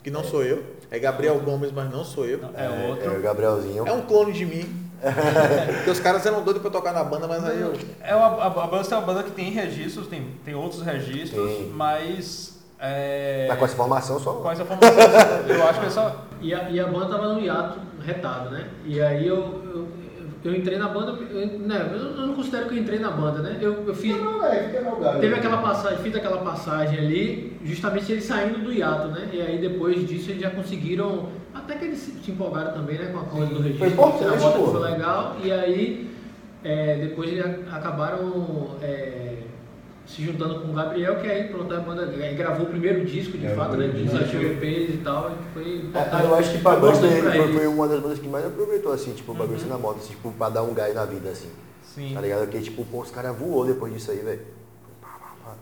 Que 0.04 0.12
não 0.12 0.24
sou 0.24 0.44
eu. 0.44 0.64
É 0.92 1.00
Gabriel 1.00 1.40
Gomes, 1.40 1.72
mas 1.72 1.90
não 1.90 2.06
sou 2.06 2.24
eu. 2.28 2.40
É 2.56 2.88
outro. 2.88 3.16
É, 3.16 3.18
o 3.18 3.22
Gabrielzinho. 3.24 3.88
É 3.88 3.92
um 3.92 4.04
clone 4.04 4.32
de 4.32 4.46
mim. 4.46 4.90
Porque 5.78 5.90
os 5.90 6.00
caras 6.00 6.24
eram 6.24 6.44
doidos 6.44 6.62
pra 6.62 6.70
tocar 6.70 6.94
na 6.94 7.04
banda, 7.04 7.28
mas 7.28 7.44
aí 7.44 7.60
eu. 7.60 7.74
É 8.00 8.16
uma, 8.16 8.28
a, 8.28 8.46
a 8.46 8.68
Buster 8.68 8.96
é 8.96 9.02
uma 9.02 9.08
banda 9.08 9.24
que 9.24 9.32
tem 9.32 9.50
registros, 9.50 10.06
tem, 10.06 10.36
tem 10.46 10.54
outros 10.54 10.84
registros, 10.84 11.50
Sim. 11.50 11.72
mas. 11.74 12.60
É, 12.80 13.48
Mas 13.50 13.58
com 13.58 13.66
essa 13.66 13.76
formação 13.76 14.20
só. 14.20 14.34
com 14.34 14.52
essa 14.52 14.66
formação, 14.66 15.00
eu 15.50 15.68
acho 15.68 15.80
que 15.80 15.86
é 15.88 15.90
só. 15.90 16.26
E 16.40 16.54
a, 16.54 16.70
e 16.70 16.80
a 16.80 16.86
banda 16.86 17.08
tava 17.08 17.34
no 17.34 17.42
hiato 17.42 17.80
retado, 18.06 18.52
né? 18.52 18.70
E 18.86 19.02
aí 19.02 19.26
eu, 19.26 19.38
eu, 19.38 19.88
eu 20.44 20.56
entrei 20.56 20.78
na 20.78 20.88
banda, 20.88 21.12
eu, 21.12 21.60
né, 21.60 21.90
eu 21.94 22.28
não 22.28 22.34
considero 22.36 22.68
que 22.68 22.76
eu 22.76 22.80
entrei 22.80 23.00
na 23.00 23.12
banda, 23.12 23.40
né? 23.40 23.58
Eu, 23.60 23.86
eu 23.86 23.96
fiz. 23.96 24.16
Teve 25.20 25.36
aquela 25.36 25.58
passagem, 25.58 25.98
fiz 26.00 26.16
aquela 26.16 26.38
passagem 26.38 27.00
ali, 27.00 27.58
justamente 27.66 28.12
eles 28.12 28.24
saindo 28.24 28.60
do 28.60 28.72
hiato, 28.72 29.08
né? 29.08 29.30
E 29.34 29.42
aí 29.42 29.58
depois 29.58 30.08
disso 30.08 30.32
eles 30.32 30.42
já 30.42 30.50
conseguiram. 30.50 31.30
Até 31.54 31.76
que 31.76 31.86
eles 31.86 32.00
se, 32.00 32.32
empolgaram 32.32 32.74
também, 32.74 32.98
né? 32.98 33.12
Com 33.12 33.20
a 33.20 33.24
coisa 33.24 33.54
do 33.54 33.62
registro. 33.62 33.88
importante, 33.88 34.42
pô. 34.42 34.66
que 34.66 34.72
foi 34.72 34.92
legal. 34.92 35.38
E 35.44 35.52
aí 35.52 36.10
é, 36.64 36.96
depois 36.98 37.32
eles 37.32 37.46
acabaram 37.72 38.78
é, 38.82 39.38
se 40.08 40.24
juntando 40.24 40.62
com 40.62 40.70
o 40.70 40.74
Gabriel, 40.74 41.18
que 41.20 41.28
aí 41.28 41.50
pronto, 41.50 41.74
a 41.74 41.80
banda 41.80 42.04
aí 42.06 42.34
gravou 42.36 42.66
o 42.66 42.70
primeiro 42.70 43.06
disco 43.06 43.38
de 43.38 43.46
É, 43.46 43.50
fato, 43.56 43.74
o 43.74 43.78
né? 43.78 43.88
Dos 43.90 44.14
EPs 44.14 44.94
e 44.96 45.02
tal. 45.04 45.32
E 45.32 45.54
foi 45.54 45.92
É, 45.94 46.24
eu 46.26 46.36
acho 46.36 46.52
que 46.54 46.58
pra 46.60 46.80
Foi 46.80 47.54
foi, 47.54 47.68
uma 47.68 47.88
das 47.88 48.00
bandas 48.00 48.20
que 48.20 48.28
mais 48.28 48.46
aproveitou, 48.46 48.94
assim, 48.94 49.14
tipo, 49.14 49.32
o 49.32 49.36
bagulho 49.36 49.52
Uhum. 49.52 49.62
assim 49.62 49.70
na 49.70 49.78
moda, 49.78 50.00
assim, 50.00 50.10
tipo, 50.14 50.32
pra 50.32 50.50
dar 50.50 50.64
um 50.64 50.74
gás 50.74 50.96
na 50.96 51.04
vida, 51.06 51.30
assim. 51.30 51.50
Sim. 51.84 52.12
Tá 52.14 52.22
ligado? 52.22 52.42
Porque, 52.42 52.62
tipo, 52.62 52.86
pô, 52.86 53.02
os 53.02 53.12
caras 53.12 53.36
voou 53.38 53.66
depois 53.66 53.94
disso 53.94 54.12
aí, 54.12 54.18
velho. 54.20 54.42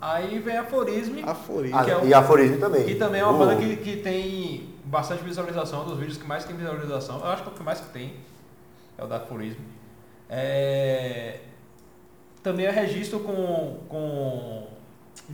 Aí 0.01 0.39
vem 0.39 0.57
Aforisme, 0.57 1.23
Aforismo. 1.25 1.77
Ah, 1.77 1.83
Que 1.83 1.91
é 1.91 1.97
o- 1.97 2.05
E 2.05 2.13
Aforismo 2.13 2.57
também. 2.57 2.83
que 2.85 2.95
também 2.95 3.21
é 3.21 3.23
uma 3.23 3.33
Voou. 3.33 3.47
banda 3.47 3.61
que, 3.61 3.75
que 3.77 3.97
tem 3.97 4.69
bastante 4.83 5.23
visualização, 5.23 5.83
um 5.83 5.85
dos 5.85 5.97
vídeos 5.97 6.17
que 6.17 6.27
mais 6.27 6.43
tem 6.43 6.55
visualização. 6.55 7.19
Eu 7.19 7.25
acho 7.27 7.43
que 7.43 7.49
é 7.49 7.51
o 7.51 7.55
que 7.55 7.63
mais 7.63 7.79
que 7.79 7.89
tem 7.93 8.13
é 8.97 9.03
o 9.03 9.07
da 9.07 9.17
Aforismo. 9.17 9.63
É, 10.29 11.37
também 12.45 12.65
é 12.65 12.71
registro 12.71 13.19
com, 13.19 13.79
com 13.89 14.63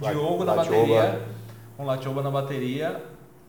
La- 0.02 0.12
Diogo 0.12 0.44
na 0.44 0.54
Latioba. 0.56 0.80
bateria, 0.82 1.22
com 1.78 1.86
Latioba 1.86 2.24
na 2.24 2.32
bateria. 2.32 3.04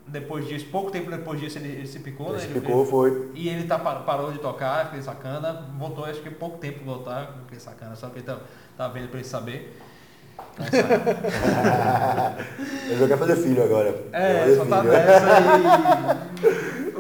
Depois 0.07 0.47
disso, 0.49 0.67
pouco 0.71 0.91
tempo 0.91 1.09
depois 1.11 1.41
disso, 1.41 1.59
ele, 1.59 1.69
ele 1.69 1.87
se 1.87 2.01
picou, 2.01 2.27
Ele 2.31 2.35
né? 2.35 2.41
se 2.41 2.47
Ele- 2.49 2.61
picou, 2.61 2.85
foi. 2.85 3.31
E 3.35 3.49
ele 3.49 3.67
tá, 3.69 3.79
par- 3.79 4.05
parou 4.05 4.33
de 4.33 4.39
tocar, 4.39 4.83
aquele 4.87 5.01
sacana, 5.03 5.65
voltou 5.79 6.05
acho 6.05 6.21
que 6.21 6.29
pouco 6.29 6.59
tempo 6.59 6.85
voltar, 6.85 7.37
aquele 7.47 7.61
sacana, 7.61 7.95
só 7.95 8.09
que 8.09 8.19
ele 8.19 8.27
tá, 8.27 8.39
tá 8.77 8.89
vendo 8.89 9.09
pra 9.09 9.21
ele 9.21 9.29
saber. 9.29 9.79
Então? 10.59 10.67
Ele 12.89 12.99
só 12.99 13.07
quer 13.07 13.19
fazer 13.19 13.37
filho 13.37 13.63
agora. 13.63 13.95
é, 14.13 14.55
só 14.57 14.65
tá 14.65 14.81
filho. 14.81 14.93
nessa 14.93 16.29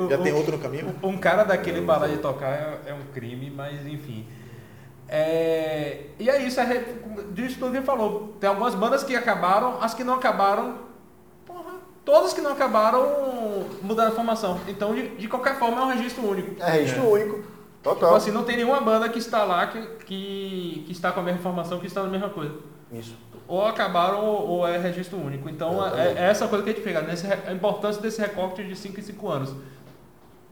e. 0.06 0.10
Já 0.10 0.18
o- 0.18 0.22
tem 0.22 0.32
outro 0.32 0.52
no 0.52 0.58
caminho? 0.62 0.94
Um 1.02 1.16
cara 1.18 1.44
daquele 1.44 1.82
parar 1.82 2.06
de 2.08 2.18
tocar 2.18 2.48
é, 2.50 2.78
é 2.90 2.94
um 2.94 3.02
crime, 3.12 3.50
mas 3.50 3.86
enfim. 3.86 4.26
É, 5.14 6.06
e 6.18 6.30
é 6.30 6.42
isso, 6.42 6.58
é, 6.58 6.84
disso 7.32 7.58
tudo 7.58 7.72
que 7.72 7.76
ele 7.76 7.84
falou. 7.84 8.34
Tem 8.40 8.48
algumas 8.48 8.74
bandas 8.74 9.04
que 9.04 9.14
acabaram, 9.14 9.76
as 9.82 9.92
que 9.92 10.02
não 10.02 10.14
acabaram, 10.14 10.78
porra, 11.44 11.74
todos 12.02 12.32
que 12.32 12.40
não 12.40 12.52
acabaram 12.52 13.66
mudaram 13.82 14.10
a 14.10 14.14
formação. 14.14 14.58
Então, 14.66 14.94
de, 14.94 15.08
de 15.08 15.28
qualquer 15.28 15.58
forma, 15.58 15.82
é 15.82 15.84
um 15.84 15.88
registro 15.88 16.26
único. 16.26 16.62
É 16.62 16.70
registro 16.70 17.10
único. 17.10 17.42
Total. 17.82 17.96
Tipo 17.96 18.14
assim, 18.14 18.30
não 18.30 18.44
tem 18.44 18.56
nenhuma 18.56 18.80
banda 18.80 19.06
que 19.10 19.18
está 19.18 19.44
lá 19.44 19.66
que, 19.66 19.82
que, 20.06 20.84
que 20.86 20.92
está 20.92 21.12
com 21.12 21.20
a 21.20 21.22
mesma 21.22 21.42
formação, 21.42 21.78
que 21.78 21.86
está 21.86 22.02
na 22.02 22.08
mesma 22.08 22.30
coisa. 22.30 22.54
Isso. 22.90 23.14
Ou 23.46 23.66
acabaram 23.66 24.24
ou, 24.24 24.48
ou 24.48 24.68
é 24.68 24.78
registro 24.78 25.18
único. 25.18 25.46
Então, 25.50 25.86
é, 25.94 26.12
é 26.12 26.30
essa 26.30 26.48
coisa 26.48 26.64
que 26.64 26.70
a 26.70 26.72
gente 26.72 26.82
pega, 26.82 27.02
nesse, 27.02 27.26
a 27.26 27.52
importância 27.52 28.00
desse 28.00 28.18
recorte 28.18 28.64
de 28.64 28.74
5 28.74 28.98
em 28.98 29.02
5 29.02 29.28
anos. 29.28 29.54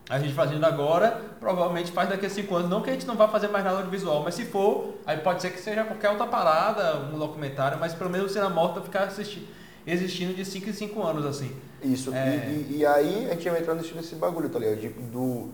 A 0.09 0.19
gente 0.19 0.35
fazendo 0.35 0.65
agora, 0.65 1.21
provavelmente 1.39 1.93
faz 1.93 2.09
daqui 2.09 2.27
a 2.27 2.31
5 2.31 2.53
anos. 2.57 2.69
Não 2.71 2.81
que 2.83 2.91
a 2.91 2.93
gente 2.93 3.07
não 3.07 3.15
vá 3.17 3.29
fazer 3.29 3.47
mais 3.49 3.65
nada 3.65 3.77
audiovisual, 3.77 4.23
mas 4.25 4.35
se 4.35 4.45
for, 4.45 4.95
aí 5.07 5.19
pode 5.19 5.41
ser 5.41 5.51
que 5.51 5.61
seja 5.61 5.85
qualquer 5.85 6.11
outra 6.11 6.27
parada, 6.27 6.97
um 7.13 7.19
documentário, 7.19 7.79
mas 7.79 7.95
pelo 7.95 8.11
menos 8.11 8.33
Cena 8.33 8.49
Morta 8.49 8.81
ficar 8.81 9.05
assisti- 9.05 9.47
existindo 9.87 10.35
de 10.35 10.45
5 10.45 10.69
em 10.69 10.73
5 10.73 11.03
anos, 11.03 11.25
assim. 11.25 11.53
Isso. 11.83 12.13
É. 12.13 12.49
E, 12.49 12.51
e- 12.73 12.77
e 12.79 12.87
aí 12.87 13.27
a 13.31 13.35
gente 13.35 13.49
vai 13.49 13.61
entrar 13.61 13.75
nesse, 13.75 13.95
nesse 13.95 14.15
bagulho, 14.17 14.49
tá 14.49 14.59
ligado? 14.59 14.81
De- 14.81 14.89
do, 14.89 15.51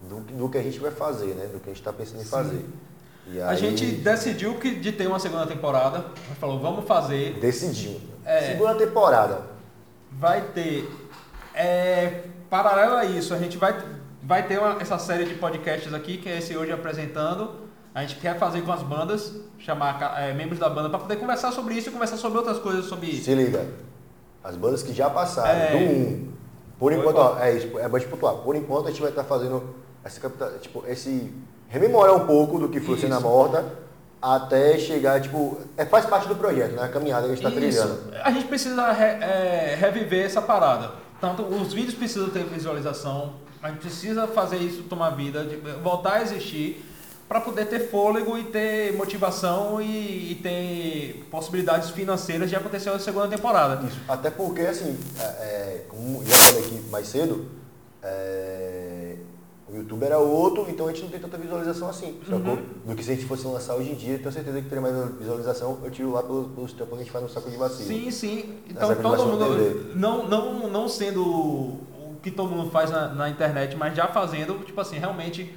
do, 0.00 0.20
do 0.20 0.48
que 0.48 0.58
a 0.58 0.62
gente 0.62 0.80
vai 0.80 0.90
fazer, 0.90 1.34
né? 1.34 1.46
Do 1.46 1.60
que 1.60 1.70
a 1.70 1.72
gente 1.72 1.82
tá 1.82 1.92
pensando 1.92 2.20
em 2.20 2.24
Sim. 2.24 2.30
fazer. 2.30 2.66
E 3.28 3.40
A 3.40 3.50
aí, 3.50 3.56
gente 3.56 3.86
decidiu 3.86 4.54
que 4.58 4.74
de 4.74 4.90
ter 4.90 5.06
uma 5.06 5.20
segunda 5.20 5.46
temporada, 5.46 5.98
a 5.98 6.28
gente 6.28 6.38
falou, 6.40 6.58
vamos 6.58 6.84
fazer, 6.86 7.34
decidiu. 7.34 8.00
É. 8.24 8.48
Segunda 8.48 8.74
temporada. 8.74 9.42
vai 10.10 10.40
ter. 10.52 10.90
É, 11.54 12.22
paralelo 12.56 12.96
a 12.96 13.04
isso, 13.06 13.32
a 13.32 13.38
gente 13.38 13.56
vai, 13.56 13.74
vai 14.22 14.46
ter 14.46 14.58
uma- 14.58 14.76
essa 14.78 14.98
série 14.98 15.24
de 15.24 15.34
podcasts 15.36 15.92
aqui, 15.94 16.18
que 16.18 16.28
é 16.28 16.36
esse 16.36 16.54
hoje 16.54 16.70
apresentando. 16.70 17.50
A 17.94 18.02
gente 18.02 18.16
quer 18.16 18.38
fazer 18.38 18.60
com 18.60 18.70
as 18.70 18.82
bandas, 18.82 19.32
chamar 19.58 20.18
é, 20.18 20.34
membros 20.34 20.58
da 20.58 20.68
banda 20.68 20.90
para 20.90 20.98
poder 20.98 21.16
conversar 21.16 21.50
sobre 21.50 21.72
isso 21.74 21.88
e 21.88 21.92
conversar 21.92 22.18
sobre 22.18 22.36
outras 22.36 22.58
coisas, 22.58 22.84
sobre. 22.84 23.10
Se 23.16 23.34
liga. 23.34 23.64
As 24.44 24.54
bandas 24.54 24.82
que 24.82 24.92
já 24.92 25.08
passaram, 25.08 25.48
É. 25.58 25.70
do 25.70 25.78
1. 25.78 26.28
Por 26.78 26.92
enquanto, 26.92 27.16
ó, 27.16 27.38
é 27.38 27.54
isso, 27.54 27.78
é 27.78 27.88
bom 27.88 27.98
de 27.98 28.06
pontuar. 28.06 28.34
Por 28.34 28.54
enquanto 28.54 28.88
a 28.88 28.90
gente 28.90 29.00
vai 29.00 29.10
estar 29.10 29.24
fazendo 29.24 29.74
essa 30.04 30.20
tipo, 30.60 30.84
esse. 30.86 31.32
Rememorar 31.68 32.14
um 32.14 32.26
pouco 32.26 32.58
do 32.58 32.68
que 32.68 32.80
foi. 32.80 32.98
Cena 32.98 33.18
Morta 33.18 33.64
até 34.20 34.76
chegar, 34.78 35.22
tipo. 35.22 35.58
É, 35.76 35.86
faz 35.86 36.04
parte 36.04 36.28
do 36.28 36.36
projeto, 36.36 36.72
né? 36.72 36.82
A 36.82 36.88
caminhada 36.88 37.22
que 37.28 37.32
a 37.32 37.34
gente 37.34 37.46
está 37.46 37.50
trilhando. 37.58 37.98
A 38.22 38.30
gente 38.30 38.46
precisa 38.46 38.92
re- 38.92 39.24
é, 39.24 39.76
reviver 39.80 40.26
essa 40.26 40.42
parada. 40.42 41.00
Tanto 41.22 41.44
os 41.44 41.72
vídeos 41.72 41.94
precisam 41.94 42.28
ter 42.30 42.42
visualização, 42.42 43.34
a 43.62 43.68
gente 43.68 43.78
precisa 43.78 44.26
fazer 44.26 44.56
isso 44.56 44.82
tomar 44.82 45.10
vida, 45.10 45.46
voltar 45.80 46.14
a 46.14 46.22
existir 46.22 46.84
para 47.28 47.40
poder 47.40 47.66
ter 47.66 47.88
fôlego 47.88 48.36
e 48.36 48.42
ter 48.42 48.92
motivação 48.94 49.80
e, 49.80 50.32
e 50.32 50.34
ter 50.42 51.24
possibilidades 51.30 51.90
financeiras 51.90 52.50
de 52.50 52.56
acontecer 52.56 52.90
a 52.90 52.98
segunda 52.98 53.28
temporada. 53.28 53.86
Isso. 53.86 54.00
Até 54.08 54.32
porque, 54.32 54.62
assim, 54.62 54.98
é, 55.16 55.22
é, 55.22 55.84
como 55.88 56.24
já 56.26 56.34
falei 56.34 56.64
aqui 56.64 56.82
mais 56.90 57.06
cedo, 57.06 57.46
é, 58.02 59.11
o 59.72 59.76
YouTube 59.78 60.04
era 60.04 60.18
outro, 60.18 60.66
então 60.68 60.86
a 60.86 60.92
gente 60.92 61.02
não 61.02 61.08
tem 61.10 61.18
tanta 61.20 61.38
visualização 61.38 61.88
assim, 61.88 62.18
sacou? 62.28 62.58
Do 62.84 62.94
que 62.94 63.02
se 63.02 63.10
a 63.10 63.14
gente 63.14 63.26
fosse 63.26 63.46
lançar 63.46 63.74
hoje 63.74 63.90
em 63.90 63.94
dia, 63.94 64.18
tenho 64.18 64.30
certeza 64.32 64.60
que 64.60 64.68
teria 64.68 64.82
mais 64.82 64.94
visualização, 65.18 65.78
eu 65.82 65.90
tiro 65.90 66.12
lá 66.12 66.22
pelos, 66.22 66.52
pelos 66.52 66.72
trampos 66.72 66.94
que 66.94 67.00
a 67.00 67.04
gente 67.04 67.12
faz 67.12 67.24
no 67.24 67.30
saco 67.30 67.50
de 67.50 67.56
vacina. 67.56 67.88
Sim, 67.88 68.10
sim. 68.10 68.54
Então 68.68 68.94
todo 68.96 69.26
mundo, 69.26 69.92
não, 69.94 70.28
não, 70.28 70.68
não 70.68 70.88
sendo 70.88 71.22
o 71.24 72.16
que 72.22 72.30
todo 72.30 72.50
mundo 72.50 72.70
faz 72.70 72.90
na, 72.90 73.08
na 73.14 73.28
internet, 73.30 73.74
mas 73.74 73.96
já 73.96 74.06
fazendo, 74.08 74.62
tipo 74.64 74.80
assim, 74.80 74.98
realmente 74.98 75.54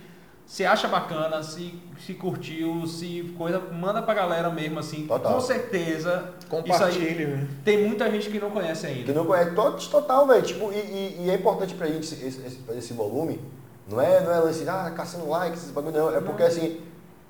se 0.48 0.64
acha 0.64 0.88
bacana, 0.88 1.42
se, 1.44 1.74
se 2.06 2.14
curtiu, 2.14 2.86
se 2.86 3.34
coisa, 3.38 3.60
manda 3.60 4.02
pra 4.02 4.14
galera 4.14 4.50
mesmo, 4.50 4.78
assim. 4.80 5.08
Total. 5.08 5.34
Com 5.34 5.42
certeza. 5.42 6.34
Aí 6.40 6.48
Compartilhe. 6.48 7.26
né? 7.26 7.48
tem 7.66 7.86
muita 7.88 8.10
gente 8.12 8.30
que 8.30 8.40
não 8.40 8.52
conhece 8.52 8.86
Que 8.88 8.94
ainda. 8.94 9.14
não 9.14 9.26
conhece 9.26 9.56
to- 9.56 9.90
total, 9.90 10.28
velho. 10.28 10.44
Tipo, 10.44 10.72
e, 10.72 10.76
e- 10.76 11.18
e 11.26 11.30
é 11.32 11.34
importante 11.34 11.74
pra 11.74 11.88
gente 11.88 12.04
esse, 12.04 12.24
esse- 12.26 12.58
fazer 12.66 12.78
esse 12.80 12.94
volume. 12.94 13.40
Não 13.88 14.02
é, 14.02 14.22
não 14.24 14.32
é 14.34 14.40
lance, 14.40 14.68
ah, 14.68 14.92
caçando 14.96 15.30
likes, 15.30 15.60
esses 15.62 15.72
bagulho, 15.72 15.96
não. 15.96 16.16
É 16.16 16.20
porque 16.22 16.44
assim, 16.44 16.82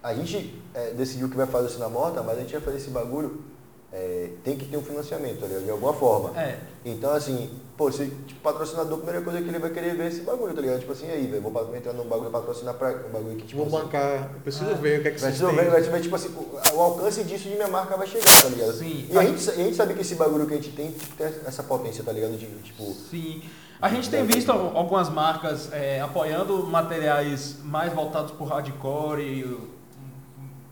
a 0.01 0.13
gente 0.13 0.61
é, 0.73 0.91
decidiu 0.91 1.29
que 1.29 1.35
vai 1.35 1.45
fazer 1.47 1.67
o 1.67 1.69
Cena 1.69 1.89
Morta, 1.89 2.21
mas 2.23 2.37
a 2.37 2.41
gente 2.41 2.53
vai 2.53 2.61
fazer 2.61 2.77
esse 2.77 2.89
bagulho, 2.89 3.43
é, 3.91 4.29
tem 4.43 4.57
que 4.57 4.65
ter 4.65 4.77
um 4.77 4.81
financiamento, 4.83 5.39
tá 5.41 5.47
ligado? 5.47 5.63
De 5.65 5.71
alguma 5.71 5.93
forma. 5.93 6.37
É. 6.39 6.59
Então, 6.85 7.11
assim, 7.11 7.49
pô, 7.77 7.91
se 7.91 8.05
tipo, 8.27 8.39
patrocinador, 8.41 8.93
a 8.93 8.97
primeira 9.01 9.21
coisa 9.21 9.41
que 9.41 9.47
ele 9.49 9.57
vai 9.59 9.69
querer 9.69 9.95
ver 9.95 10.03
é 10.03 10.07
esse 10.07 10.21
bagulho, 10.21 10.53
tá 10.53 10.61
ligado? 10.61 10.79
Tipo 10.79 10.91
assim, 10.91 11.09
aí, 11.09 11.25
velho, 11.27 11.41
vou 11.41 11.75
entrar 11.75 11.93
num 11.93 12.03
bagulho 12.05 12.29
patrocinar 12.29 12.73
pra 12.75 12.89
um 12.89 13.11
bagulho 13.11 13.35
que, 13.37 13.47
tipo, 13.47 13.63
Vou 13.65 13.77
assim, 13.79 13.87
bancar, 13.87 14.31
eu 14.35 14.39
preciso 14.41 14.69
Ah. 14.69 14.73
ver 14.75 14.99
o 14.99 15.01
que 15.01 15.07
é 15.07 15.11
que 15.11 15.19
Vai 15.21 15.31
vocês 15.31 15.49
ser, 15.49 15.55
têm. 15.57 15.69
vai, 15.69 15.81
vai 15.81 16.01
tipo 16.01 16.15
assim, 16.15 16.29
o, 16.29 16.75
o 16.75 16.81
alcance 16.81 17.23
disso 17.23 17.43
de 17.49 17.55
minha 17.55 17.67
marca 17.67 17.97
vai 17.97 18.07
chegar, 18.07 18.25
tá 18.41 18.47
ligado? 18.49 18.73
Sim. 18.73 19.07
E 19.09 19.17
a 19.17 19.23
gente, 19.23 19.49
a 19.49 19.53
gente 19.55 19.75
sabe 19.75 19.93
que 19.93 20.01
esse 20.01 20.15
bagulho 20.15 20.45
que 20.45 20.53
a 20.53 20.57
gente 20.57 20.71
tem, 20.71 20.91
tipo, 20.91 21.15
tem 21.15 21.27
essa 21.45 21.63
potência, 21.63 22.03
tá 22.03 22.11
ligado? 22.11 22.37
De, 22.37 22.45
tipo, 22.63 22.83
Sim. 23.09 23.41
A 23.85 23.89
gente 23.89 24.09
tem 24.09 24.25
visto 24.25 24.51
al- 24.51 24.75
algumas 24.75 25.09
marcas 25.09 25.71
é, 25.71 26.01
apoiando 26.01 26.65
materiais 26.65 27.57
mais 27.63 27.93
voltados 27.93 28.31
pro 28.31 28.43
hardcore, 28.45 29.21
e, 29.21 29.57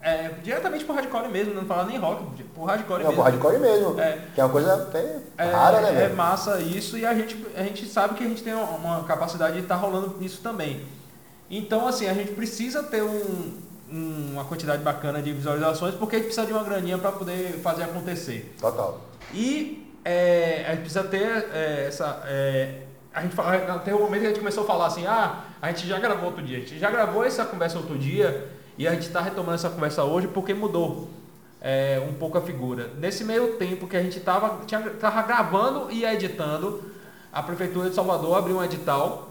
é, 0.01 0.29
diretamente 0.43 0.83
pro 0.83 0.95
hardcore 0.95 1.29
mesmo, 1.29 1.53
não 1.53 1.63
falar 1.65 1.85
nem 1.85 1.97
rock, 1.99 2.43
pro 2.55 2.63
hardcore 2.63 3.03
não, 3.03 3.09
mesmo. 3.11 3.13
pro 3.13 3.31
hardcore 3.31 3.59
mesmo. 3.59 3.99
É. 3.99 4.19
Que 4.33 4.41
é 4.41 4.43
uma 4.43 4.49
coisa 4.51 4.73
até 4.73 5.19
É, 5.37 5.43
rara, 5.45 5.81
né, 5.81 6.05
é 6.05 6.09
massa 6.09 6.59
isso 6.59 6.97
e 6.97 7.05
a 7.05 7.13
gente, 7.13 7.37
a 7.55 7.61
gente 7.61 7.85
sabe 7.85 8.15
que 8.15 8.23
a 8.23 8.27
gente 8.27 8.41
tem 8.41 8.53
uma 8.55 9.03
capacidade 9.03 9.53
de 9.57 9.59
estar 9.61 9.75
rolando 9.75 10.17
nisso 10.19 10.41
também. 10.41 10.81
Então, 11.51 11.87
assim, 11.87 12.07
a 12.09 12.13
gente 12.15 12.31
precisa 12.31 12.81
ter 12.81 13.03
um- 13.03 13.61
uma 13.91 14.43
quantidade 14.45 14.81
bacana 14.81 15.21
de 15.21 15.31
visualizações 15.31 15.93
porque 15.93 16.15
a 16.15 16.17
gente 16.19 16.25
precisa 16.29 16.47
de 16.47 16.51
uma 16.53 16.63
graninha 16.63 16.97
para 16.97 17.11
poder 17.11 17.59
fazer 17.61 17.83
acontecer. 17.83 18.55
Total. 18.59 18.99
E 19.31 19.87
é, 20.03 20.65
a 20.67 20.71
gente 20.71 20.79
precisa 20.81 21.03
ter 21.03 21.21
é, 21.53 21.85
essa. 21.87 22.23
é, 22.25 22.81
a 23.13 23.21
gente 23.21 23.35
fala, 23.35 23.79
tem 23.79 23.93
um 23.93 23.99
momento 23.99 24.21
que 24.21 24.25
a 24.27 24.29
gente 24.29 24.39
começou 24.39 24.63
a 24.63 24.67
falar 24.67 24.87
assim, 24.87 25.05
ah, 25.05 25.41
a 25.61 25.67
gente 25.71 25.87
já 25.87 25.99
gravou 25.99 26.25
outro 26.25 26.41
dia, 26.41 26.57
a 26.57 26.59
gente 26.61 26.79
já 26.79 26.89
gravou 26.89 27.23
essa 27.23 27.45
conversa 27.45 27.77
outro 27.77 27.97
dia 27.97 28.49
e 28.77 28.87
a 28.87 28.91
gente 28.91 29.03
está 29.07 29.21
retomando 29.21 29.53
essa 29.55 29.69
conversa 29.69 30.03
hoje 30.03 30.27
porque 30.27 30.53
mudou 30.53 31.09
é, 31.61 32.03
um 32.09 32.13
pouco 32.13 32.37
a 32.37 32.41
figura. 32.41 32.89
Nesse 32.97 33.23
meio 33.23 33.53
tempo 33.57 33.87
que 33.87 33.95
a 33.95 34.01
gente 34.01 34.17
estava 34.17 34.59
tava 34.99 35.21
gravando 35.21 35.91
e 35.91 36.03
editando, 36.03 36.83
a 37.31 37.41
Prefeitura 37.43 37.89
de 37.89 37.95
Salvador 37.95 38.37
abriu 38.37 38.57
um 38.57 38.63
edital, 38.63 39.29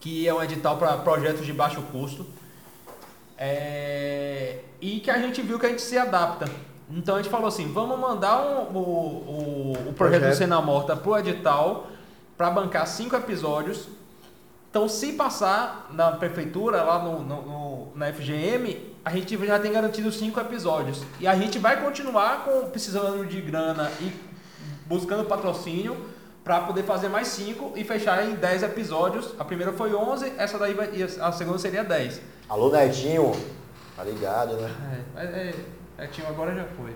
que 0.00 0.26
é 0.26 0.32
um 0.34 0.42
edital 0.42 0.76
para 0.78 0.96
projetos 0.98 1.44
de 1.44 1.52
baixo 1.52 1.82
custo, 1.92 2.26
é, 3.38 4.58
e 4.80 5.00
que 5.00 5.10
a 5.10 5.18
gente 5.18 5.40
viu 5.42 5.58
que 5.58 5.66
a 5.66 5.68
gente 5.68 5.82
se 5.82 5.96
adapta. 5.96 6.46
Então 6.90 7.14
a 7.16 7.22
gente 7.22 7.30
falou 7.30 7.46
assim, 7.46 7.72
vamos 7.72 7.98
mandar 7.98 8.40
um- 8.42 8.76
o, 8.76 8.80
o, 8.80 9.72
o 9.72 9.92
projeto 9.92 10.20
do 10.20 10.24
Projeto. 10.24 10.34
Cena 10.36 10.60
Morta 10.60 10.96
pro 10.96 11.16
edital 11.18 11.86
para 12.40 12.48
bancar 12.48 12.86
cinco 12.86 13.14
episódios. 13.14 13.86
Então 14.70 14.88
se 14.88 15.12
passar 15.12 15.90
na 15.92 16.12
prefeitura, 16.12 16.82
lá 16.82 16.98
no, 16.98 17.20
no- 17.22 17.42
no- 17.42 17.92
na 17.94 18.06
FGM, 18.10 18.94
a 19.04 19.10
gente 19.10 19.36
já 19.46 19.58
tem 19.58 19.70
garantido 19.70 20.10
cinco 20.10 20.40
episódios. 20.40 21.02
E 21.20 21.26
a 21.26 21.34
gente 21.36 21.58
vai 21.58 21.84
continuar 21.84 22.44
com, 22.46 22.70
precisando 22.70 23.26
de 23.26 23.42
grana 23.42 23.90
e 24.00 24.10
buscando 24.86 25.26
patrocínio 25.26 25.94
para 26.42 26.60
poder 26.60 26.84
fazer 26.84 27.10
mais 27.10 27.28
cinco 27.28 27.74
e 27.76 27.84
fechar 27.84 28.24
em 28.26 28.34
10 28.36 28.62
episódios. 28.62 29.34
A 29.38 29.44
primeira 29.44 29.74
foi 29.74 29.94
11, 29.94 30.32
essa 30.38 30.56
daí 30.58 30.72
vai, 30.72 30.88
a 31.20 31.32
segunda 31.32 31.58
seria 31.58 31.84
10. 31.84 32.22
Alô, 32.48 32.70
Netinho. 32.70 33.32
Tá 33.94 34.02
ligado, 34.02 34.54
né? 34.56 34.74
É, 35.14 35.20
é, 35.20 35.24
é, 35.26 36.04
é, 36.04 36.06
tio, 36.06 36.26
agora 36.26 36.54
já 36.54 36.64
foi. 36.64 36.94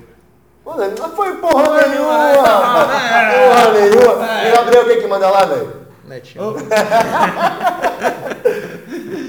Mano, 0.64 0.94
não 0.98 1.10
foi 1.10 1.36
porra 1.36 1.64
Porra 1.64 1.86
nenhuma. 1.88 2.32
nenhuma, 2.32 2.86
né? 2.86 3.48
Porra 3.48 3.70
nenhuma. 3.72 4.44
E 4.44 4.48
o 4.50 4.54
Gabriel, 4.56 4.84
quem 4.86 5.00
que 5.00 5.06
manda 5.06 5.30
lá, 5.30 5.44
velho? 5.44 5.84
Netinho. 6.06 6.54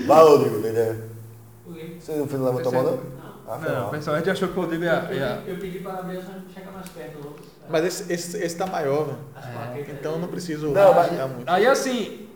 Vai, 0.07 0.23
Rodrigo, 0.23 0.57
entendeu? 0.59 0.95
O 1.67 1.73
quê? 1.73 1.95
Você 1.99 2.13
não 2.37 2.45
levantou 2.45 2.71
a 2.71 2.75
mão, 2.75 2.83
não? 2.83 2.99
Ah, 3.47 3.57
Não, 3.59 3.87
o 3.87 3.91
pessoal 3.91 4.23
já 4.23 4.31
achou 4.31 4.47
que 4.47 4.57
o 4.57 4.61
Rodrigo 4.61 4.83
ia. 4.83 5.07
Eu, 5.09 5.15
ia- 5.17 5.35
pedi- 5.37 5.51
eu 5.51 5.57
pedi 5.57 5.79
para 5.79 5.97
só 5.97 6.31
chegar 6.53 6.71
mais 6.71 6.89
perto. 6.89 7.35
Mas 7.69 7.85
esse, 7.85 8.11
esse, 8.13 8.37
esse 8.43 8.55
tá 8.57 8.65
maior, 8.65 9.05
velho. 9.05 9.17
Plaquetas 9.33 9.95
Então 9.99 10.11
eu 10.13 10.19
não 10.19 10.27
preciso 10.27 10.69
Não, 10.69 10.93
mas- 10.93 11.11
muito. 11.11 11.47
Aí 11.49 11.65
assim, 11.67 12.27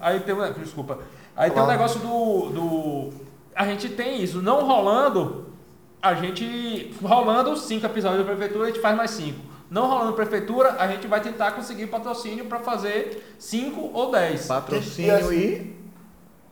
aí 0.00 0.20
tem 0.20 0.34
um, 0.34 0.52
desculpa. 0.52 0.98
Aí 1.36 1.50
tem 1.50 1.62
um 1.62 1.66
negócio 1.66 2.00
do, 2.00 2.50
do. 2.50 3.10
A 3.54 3.64
gente 3.64 3.88
tem 3.90 4.22
isso, 4.22 4.42
não 4.42 4.64
rolando, 4.66 5.46
a 6.02 6.14
gente. 6.14 6.94
Rolando 7.02 7.56
cinco 7.56 7.86
episódios 7.86 8.24
da 8.24 8.32
prefeitura, 8.32 8.64
a 8.64 8.66
gente 8.68 8.80
faz 8.80 8.96
mais 8.96 9.10
cinco. 9.12 9.38
Não 9.70 9.86
rolando 9.86 10.14
prefeitura, 10.14 10.76
a 10.78 10.88
gente 10.88 11.06
vai 11.06 11.20
tentar 11.20 11.52
conseguir 11.52 11.86
patrocínio 11.88 12.46
para 12.46 12.58
fazer 12.60 13.34
cinco 13.38 13.90
ou 13.92 14.10
dez. 14.10 14.46
Patrocínio 14.46 15.32
E 15.32 15.36
e. 15.36 15.78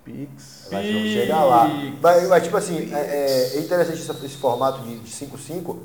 Pix. 0.05 0.69
Vai 0.71 0.93
vamos 0.93 1.09
chegar 1.11 1.45
lá. 1.45 1.69
Mas, 2.01 2.29
mas, 2.29 2.43
tipo 2.45 2.57
assim, 2.57 2.95
é, 2.95 2.99
é- 2.99 3.57
é 3.57 3.61
interessante 3.61 3.99
esse, 4.01 4.11
esse 4.27 4.37
formato 4.37 4.81
de 4.83 4.99
de 4.99 5.11
5-5, 5.11 5.79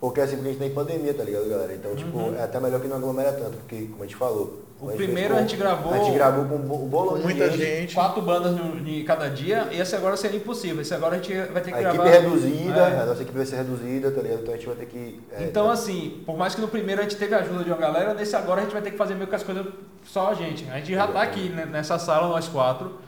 porque 0.00 0.20
assim, 0.20 0.36
porque 0.36 0.48
a 0.48 0.52
gente 0.52 0.58
tá 0.58 0.66
em 0.66 0.74
pandemia, 0.74 1.14
tá 1.14 1.22
ligado, 1.22 1.48
galera? 1.48 1.74
Então, 1.74 1.94
tipo, 1.94 2.16
Uhum. 2.18 2.34
é 2.34 2.42
até 2.42 2.58
melhor 2.58 2.80
que 2.80 2.88
não 2.88 2.96
aglomera 2.96 3.32
tanto, 3.32 3.56
porque, 3.58 3.86
como 3.86 4.02
a 4.02 4.06
gente 4.06 4.16
falou, 4.16 4.62
O 4.80 4.86
gente 4.90 4.96
primeiro 4.96 5.34
a 5.34 5.40
gente 5.40 5.56
gravou- 5.56 5.92
A 5.92 5.98
gente 5.98 6.12
gravou 6.14 6.44
com 6.44 6.56
bo- 6.58 6.84
um 6.84 6.88
bolão 6.88 7.12
Com 7.14 7.18
de 7.18 7.24
muita 7.24 7.50
gente. 7.50 7.58
gente. 7.60 7.94
Quatro 7.96 8.22
bandas 8.22 8.54
de 8.84 9.02
cada 9.02 9.28
dia, 9.28 9.66
e 9.72 9.80
esse 9.80 9.96
agora 9.96 10.16
seria 10.16 10.36
impossível. 10.38 10.80
Esse 10.80 10.94
agora 10.94 11.16
a 11.16 11.18
gente 11.18 11.34
vai 11.52 11.60
ter 11.62 11.72
que 11.72 11.78
A 11.78 11.80
gravar. 11.80 12.06
equipe 12.06 12.22
reduzida, 12.22 12.80
É. 12.80 13.00
a 13.02 13.06
nossa 13.06 13.22
equipe 13.22 13.36
vai 13.36 13.46
ser 13.46 13.56
reduzida, 13.56 14.10
tá 14.12 14.20
ligado? 14.22 14.40
Então 14.42 14.54
a 14.54 14.56
gente 14.56 14.66
vai 14.66 14.76
ter 14.76 14.86
que. 14.86 15.20
é, 15.32 15.42
Então, 15.44 15.68
assim, 15.68 16.22
por 16.24 16.36
mais 16.38 16.54
que 16.54 16.60
no 16.60 16.68
primeiro 16.68 17.00
a 17.00 17.04
gente 17.04 17.16
teve 17.16 17.34
a 17.34 17.38
ajuda 17.38 17.64
de 17.64 17.70
uma 17.70 17.76
galera, 17.78 18.14
nesse 18.14 18.36
agora 18.36 18.60
a 18.60 18.64
gente 18.64 18.72
vai 18.72 18.82
ter 18.82 18.92
que 18.92 18.96
fazer 18.96 19.14
meio 19.16 19.26
que 19.26 19.34
as 19.34 19.42
coisas 19.42 19.66
só 20.04 20.30
a 20.30 20.34
gente. 20.34 20.64
A 20.70 20.76
gente 20.76 20.94
já 20.94 21.08
tá 21.08 21.22
aqui 21.22 21.48
né, 21.48 21.66
nessa 21.66 21.98
sala, 21.98 22.28
nós 22.28 22.46
quatro. 22.46 22.98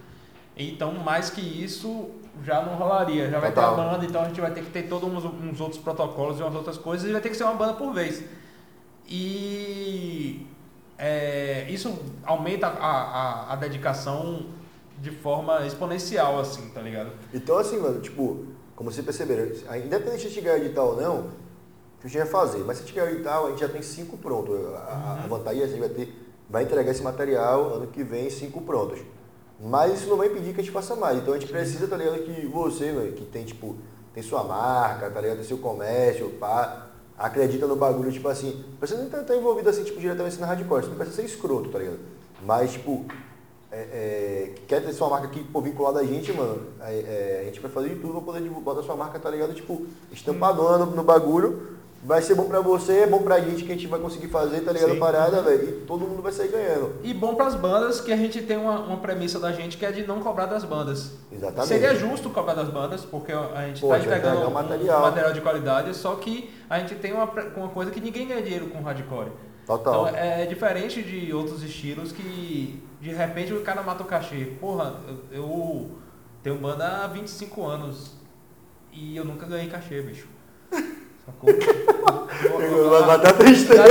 Então, 0.57 0.93
mais 0.95 1.31
que 1.31 1.41
isso, 1.41 2.11
já 2.45 2.61
não 2.63 2.75
rolaria. 2.75 3.31
Já 3.31 3.39
vai 3.39 3.51
ter 3.51 3.61
Total. 3.61 3.75
a 3.81 3.91
banda, 3.93 4.05
então 4.05 4.21
a 4.23 4.25
gente 4.25 4.41
vai 4.41 4.51
ter 4.51 4.63
que 4.65 4.71
ter 4.71 4.83
todos 4.89 5.09
uns, 5.09 5.25
uns 5.25 5.61
outros 5.61 5.81
protocolos 5.81 6.41
e 6.41 6.43
umas 6.43 6.55
outras 6.57 6.77
coisas, 6.77 7.09
e 7.09 7.13
vai 7.13 7.21
ter 7.21 7.29
que 7.31 7.37
ser 7.37 7.45
uma 7.45 7.55
banda 7.55 7.75
por 7.75 7.93
vez. 7.95 8.23
E 9.13 9.50
isso 11.81 11.99
aumenta 12.25 12.67
a, 12.67 12.91
a, 12.91 13.53
a 13.55 13.57
dedicação 13.57 14.47
de 14.99 15.11
forma 15.11 15.67
exponencial, 15.67 16.39
assim, 16.39 16.69
tá 16.71 16.81
ligado? 16.83 17.11
Então, 17.33 17.57
assim, 17.57 17.79
mano, 17.79 18.01
tipo, 18.01 18.45
como 18.77 18.93
vocês 18.93 19.05
perceberam, 19.05 19.47
independente 19.79 20.21
de 20.21 20.27
a 20.27 20.31
gente 20.31 20.41
ganhar 20.43 20.59
edital 20.59 20.89
ou 20.89 21.01
não, 21.01 21.19
o 21.21 22.01
que 22.01 22.07
a 22.07 22.09
gente 22.09 22.19
vai 22.19 22.27
fazer? 22.27 22.59
Mas 22.65 22.77
se 22.77 22.83
a 22.83 22.87
gente 22.87 22.95
ganhar 22.95 23.13
edital, 23.13 23.47
a 23.47 23.51
gente 23.51 23.61
já 23.61 23.69
tem 23.69 23.83
cinco 23.83 24.19
prontos. 24.19 24.55
A, 24.75 25.23
a 25.25 25.27
vantagem 25.27 25.63
é 25.63 25.67
que 25.67 25.73
a 25.73 25.77
gente 25.77 25.81
vai 25.81 25.89
ter, 25.89 26.33
vai 26.49 26.63
entregar 26.65 26.91
esse 26.91 27.03
material 27.03 27.75
ano 27.75 27.87
que 27.87 28.05
vem, 28.05 28.29
cinco 28.29 28.61
prontos. 28.61 29.01
Mas 29.59 30.01
isso 30.01 30.09
não 30.09 30.17
vai 30.17 30.29
impedir 30.29 30.55
que 30.55 30.61
a 30.61 30.65
gente 30.65 30.73
faça 30.73 30.95
mais. 30.97 31.19
Então 31.19 31.35
a 31.35 31.39
gente 31.39 31.51
precisa, 31.51 31.87
tá 31.87 31.97
ligado, 31.97 32.23
que 32.23 32.47
você, 32.47 32.93
velho, 32.93 33.13
que 33.13 33.25
tem, 33.25 33.45
tipo, 33.45 33.77
tem 34.13 34.23
sua 34.23 34.45
marca, 34.45 35.11
tá 35.11 35.21
ligado, 35.21 35.37
tem 35.37 35.47
seu 35.47 35.59
comércio, 35.59 36.31
pá, 36.31 36.90
acredita 37.21 37.67
no 37.67 37.77
bagulho, 37.77 38.11
tipo 38.11 38.27
assim, 38.29 38.65
você 38.81 38.95
não 38.95 39.11
tá, 39.11 39.23
tá 39.23 39.37
envolvido 39.37 39.69
assim, 39.69 39.85
tipo, 39.85 40.01
diretamente 40.01 40.41
na 40.41 40.47
hardcore, 40.47 40.85
você 40.85 40.89
não 40.89 40.97
precisa 40.97 41.17
ser 41.17 41.27
escroto, 41.27 41.69
tá 41.69 41.79
ligado? 41.79 41.99
Mas, 42.47 42.73
tipo, 42.73 43.05
é, 43.71 43.79
é, 43.79 44.55
quer 44.67 44.83
ter 44.83 44.93
sua 44.95 45.11
marca 45.11 45.27
aqui 45.27 45.45
pô, 45.45 45.61
vinculada 45.61 46.01
a 46.01 46.05
gente, 46.05 46.33
mano, 46.33 46.63
é, 46.81 47.41
a 47.43 47.45
gente 47.45 47.61
vai 47.61 47.71
fazer 47.71 47.91
de 47.91 47.97
tudo 47.97 48.15
pra 48.15 48.23
poder 48.23 48.43
divulgar 48.43 48.79
a 48.79 48.83
sua 48.83 48.97
marca, 48.97 49.19
tá 49.19 49.29
ligado? 49.29 49.53
Tipo, 49.53 49.87
estampadona 50.11 50.87
no, 50.87 50.97
no 50.97 51.05
bagulho. 51.05 51.79
Vai 52.03 52.23
ser 52.23 52.35
bom 52.35 52.45
pra 52.45 52.61
você, 52.61 53.01
é 53.01 53.07
bom 53.07 53.19
pra 53.19 53.39
gente 53.41 53.63
que 53.63 53.71
a 53.71 53.75
gente 53.75 53.87
vai 53.87 54.01
conseguir 54.01 54.29
fazer, 54.29 54.61
tá 54.61 54.73
ligado? 54.73 54.93
Sim. 54.93 54.99
Parada, 54.99 55.43
velho. 55.43 55.69
E 55.69 55.73
todo 55.87 56.07
mundo 56.07 56.23
vai 56.23 56.33
sair 56.33 56.49
ganhando. 56.49 56.95
E 57.03 57.13
bom 57.13 57.35
pras 57.35 57.55
bandas, 57.55 58.01
que 58.01 58.11
a 58.11 58.17
gente 58.17 58.41
tem 58.41 58.57
uma, 58.57 58.79
uma 58.81 58.97
premissa 58.97 59.39
da 59.39 59.53
gente 59.53 59.77
que 59.77 59.85
é 59.85 59.93
de 59.93 60.07
não 60.07 60.21
cobrar 60.21 60.47
das 60.47 60.65
bandas. 60.65 61.13
Exatamente. 61.31 61.69
Seria 61.69 61.95
justo 61.95 62.31
cobrar 62.31 62.55
das 62.55 62.71
bandas, 62.71 63.05
porque 63.05 63.33
a 63.33 63.67
gente 63.67 63.83
Pô, 63.83 63.89
vai 63.89 64.01
entregando 64.01 64.41
um 64.41 64.47
um 64.49 64.51
material. 64.51 65.03
material 65.03 65.33
de 65.35 65.41
qualidade, 65.43 65.95
só 65.95 66.15
que 66.15 66.51
a 66.71 66.79
gente 66.79 66.95
tem 66.95 67.13
uma, 67.13 67.25
uma 67.57 67.69
coisa 67.69 67.91
que 67.91 68.01
ninguém 68.01 68.27
ganha 68.27 68.43
dinheiro 68.43 68.69
com 68.69 68.81
hardcore. 68.81 69.31
Total. 69.67 70.09
Então 70.09 70.17
é 70.19 70.47
diferente 70.47 71.03
de 71.03 71.33
outros 71.35 71.63
estilos 71.63 72.13
que 72.13 72.83
de 73.01 73.11
repente 73.13 73.53
o 73.53 73.61
cara 73.61 73.83
mata 73.83 74.03
o 74.03 74.07
cachê. 74.07 74.47
Porra, 74.59 74.95
eu, 75.31 75.39
eu 75.39 75.91
tenho 76.43 76.57
banda 76.57 77.05
há 77.05 77.07
25 77.07 77.67
anos 77.67 78.13
e 78.91 79.17
eu 79.17 79.25
nunca 79.25 79.47
ganhei 79.47 79.69
cachê, 79.69 80.01
bicho. 80.01 80.27
Sacou? 81.27 81.51
Vai 83.07 83.17
a 83.17 83.33
tristeza. 83.33 83.83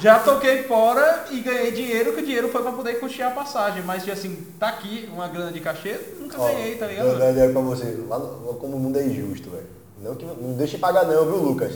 Já 0.00 0.18
toquei 0.20 0.62
fora 0.62 1.26
e 1.30 1.40
ganhei 1.40 1.70
dinheiro, 1.72 2.12
que 2.14 2.20
o 2.20 2.24
dinheiro 2.24 2.48
foi 2.48 2.62
pra 2.62 2.72
poder 2.72 2.94
custear 3.00 3.32
a 3.32 3.34
passagem. 3.34 3.82
Mas, 3.82 4.08
assim, 4.08 4.46
tá 4.58 4.68
aqui 4.68 5.08
uma 5.12 5.28
grana 5.28 5.52
de 5.52 5.60
cachê, 5.60 5.98
nunca 6.18 6.40
Ó, 6.40 6.46
ganhei, 6.46 6.76
tá 6.76 6.86
ligado? 6.86 7.08
Eu 7.08 7.18
dou 7.18 7.30
ideia 7.30 7.50
pra 7.52 7.60
você. 7.60 7.98
Lá 8.08 8.18
no- 8.18 8.54
como 8.54 8.76
o 8.76 8.80
mundo 8.80 8.98
é 8.98 9.04
injusto, 9.04 9.50
velho. 9.50 9.66
Não, 10.00 10.14
que, 10.14 10.24
não 10.24 10.54
deixe 10.54 10.78
pagar 10.78 11.04
não, 11.04 11.26
viu, 11.26 11.36
Lucas? 11.36 11.72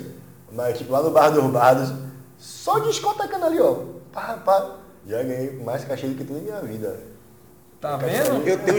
Mas, 0.52 0.78
tipo, 0.78 0.92
lá 0.92 1.02
no 1.02 1.10
Bar 1.10 1.30
dos 1.30 1.44
Bardos, 1.50 1.92
só 2.38 2.78
discotecando 2.78 3.44
ali, 3.44 3.60
ó. 3.60 3.76
Pá, 4.12 4.38
pá. 4.44 4.76
Já 5.06 5.22
ganhei 5.22 5.60
mais 5.62 5.84
cachê 5.84 6.06
do 6.06 6.14
que 6.14 6.24
tudo 6.24 6.36
na 6.38 6.42
minha 6.42 6.60
vida. 6.60 6.88
velho. 6.92 7.14
Tá 7.80 7.96
vendo? 7.98 8.48
Eu 8.48 8.58
tenho, 8.58 8.78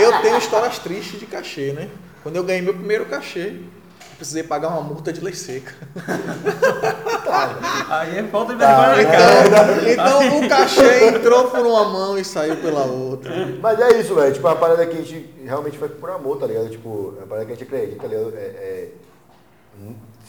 eu 0.00 0.22
tenho 0.22 0.38
histórias 0.38 0.78
tristes 0.78 1.18
de 1.18 1.26
cachê, 1.26 1.72
né? 1.72 1.88
Quando 2.22 2.36
eu 2.36 2.44
ganhei 2.44 2.62
meu 2.62 2.74
primeiro 2.74 3.06
cachê, 3.06 3.48
eu 3.56 4.16
precisei 4.16 4.42
pagar 4.42 4.68
uma 4.68 4.80
multa 4.82 5.12
de 5.12 5.20
lei 5.20 5.34
seca. 5.34 5.72
Aí 7.88 8.18
é 8.18 8.22
falta 8.24 8.52
de 8.54 8.60
Tá, 8.60 8.94
vergonha 8.94 8.96
na 8.96 9.02
é. 9.02 9.46
cara. 9.56 9.92
Então 9.92 10.38
o 10.38 10.48
cachê 10.48 11.08
entrou 11.08 11.50
por 11.50 11.60
uma 11.66 11.84
mão 11.84 12.18
e 12.18 12.24
saiu 12.24 12.56
pela 12.56 12.84
outra. 12.84 13.32
Mas 13.60 13.80
é 13.80 13.98
isso, 14.00 14.14
velho. 14.14 14.32
Tipo, 14.32 14.46
é 14.46 14.50
uma 14.50 14.56
parada 14.56 14.86
que 14.86 14.96
a 14.96 15.02
gente 15.02 15.34
realmente 15.44 15.78
faz 15.78 15.92
por 15.92 16.10
amor, 16.10 16.38
tá 16.38 16.46
ligado? 16.46 16.68
Tipo, 16.70 17.14
é 17.16 17.20
uma 17.20 17.26
parada 17.26 17.46
que 17.46 17.52
a 17.52 17.54
gente 17.56 17.64
acredita, 17.64 18.00
tá 18.02 18.08
ligado? 18.08 18.32
É, 18.36 18.40
é- 18.40 18.88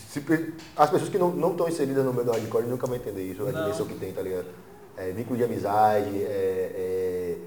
se 0.10 0.24
as 0.78 0.90
pessoas 0.90 1.10
que 1.10 1.18
não 1.18 1.52
estão 1.52 1.68
inseridas 1.68 2.06
no 2.06 2.14
meio 2.14 2.26
do 2.26 2.32
hardcore 2.32 2.66
nunca 2.66 2.86
vão 2.88 2.96
entender 2.96 3.24
isso, 3.24 3.48
a 3.48 3.52
dimensão 3.52 3.86
que 3.86 3.96
tem, 3.96 4.12
tá 4.12 4.22
ligado? 4.22 4.46
É, 4.96 5.12
vínculo 5.12 5.36
de 5.38 5.44
amizade, 5.44 6.24
é, 6.24 7.38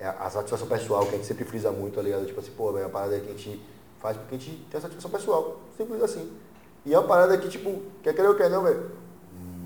é- 0.00 0.04
é 0.04 0.06
a 0.08 0.28
satisfação 0.30 0.66
pessoal, 0.66 1.02
que 1.04 1.10
a 1.14 1.18
gente 1.18 1.26
sempre 1.26 1.44
frisa 1.44 1.70
muito, 1.70 1.94
tá 1.96 2.02
ligado? 2.02 2.24
Tipo 2.26 2.40
assim, 2.40 2.50
pô, 2.56 2.72
velho, 2.72 2.82
é 2.82 2.86
uma 2.86 2.90
parada 2.92 3.18
que 3.20 3.26
a 3.28 3.32
gente 3.32 3.60
faz 4.04 4.18
porque 4.18 4.34
a 4.34 4.38
gente 4.38 4.50
tem 4.70 4.76
a 4.76 4.82
satisfação 4.82 5.10
pessoal, 5.10 5.60
simples 5.78 6.02
assim. 6.02 6.30
E 6.84 6.92
é 6.92 6.98
uma 6.98 7.08
parada 7.08 7.38
que, 7.38 7.48
tipo, 7.48 7.80
quer 8.02 8.12
querer 8.12 8.28
ou 8.28 8.34
quer 8.34 8.50
não, 8.50 8.62
velho, 8.62 8.90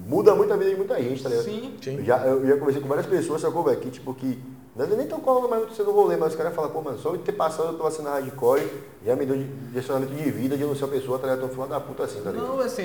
muda 0.06 0.32
muito 0.32 0.52
a 0.54 0.56
vida 0.56 0.70
de 0.70 0.76
muita 0.76 1.02
gente, 1.02 1.20
tá 1.20 1.28
ligado? 1.28 1.44
Sim. 1.44 1.76
Sim. 1.82 1.96
Eu 1.96 2.04
já, 2.04 2.18
eu 2.24 2.46
já 2.46 2.56
conversei 2.56 2.80
com 2.80 2.86
várias 2.86 3.06
pessoas, 3.06 3.40
sacou, 3.40 3.64
velho? 3.64 3.80
Que 3.80 3.90
tipo, 3.90 4.14
que. 4.14 4.38
Não 4.76 4.84
é 4.84 4.88
nem 4.90 5.08
tão 5.08 5.18
qual 5.18 5.48
mais 5.48 5.74
sendo 5.76 5.90
rolê, 5.90 6.16
mas 6.16 6.30
os 6.30 6.36
caras 6.36 6.54
falam, 6.54 6.70
pô, 6.70 6.80
mano, 6.80 6.96
só 7.00 7.08
eu 7.12 7.18
ter 7.18 7.32
passado 7.32 7.76
pela 7.76 7.90
cena 7.90 8.10
hardcore 8.10 8.64
já 9.04 9.16
me 9.16 9.26
deu 9.26 9.36
de- 9.36 9.42
direcionamento 9.42 10.14
de 10.14 10.30
vida, 10.30 10.56
de 10.56 10.64
não 10.64 10.76
ser 10.76 10.84
uma 10.84 10.92
pessoa, 10.92 11.18
tá 11.18 11.26
ligado? 11.26 11.40
Tão 11.40 11.48
filha 11.48 11.66
da 11.66 11.80
puta 11.80 12.04
assim, 12.04 12.20
tá 12.20 12.30
ligado? 12.30 12.46
Não, 12.46 12.60
assim, 12.60 12.84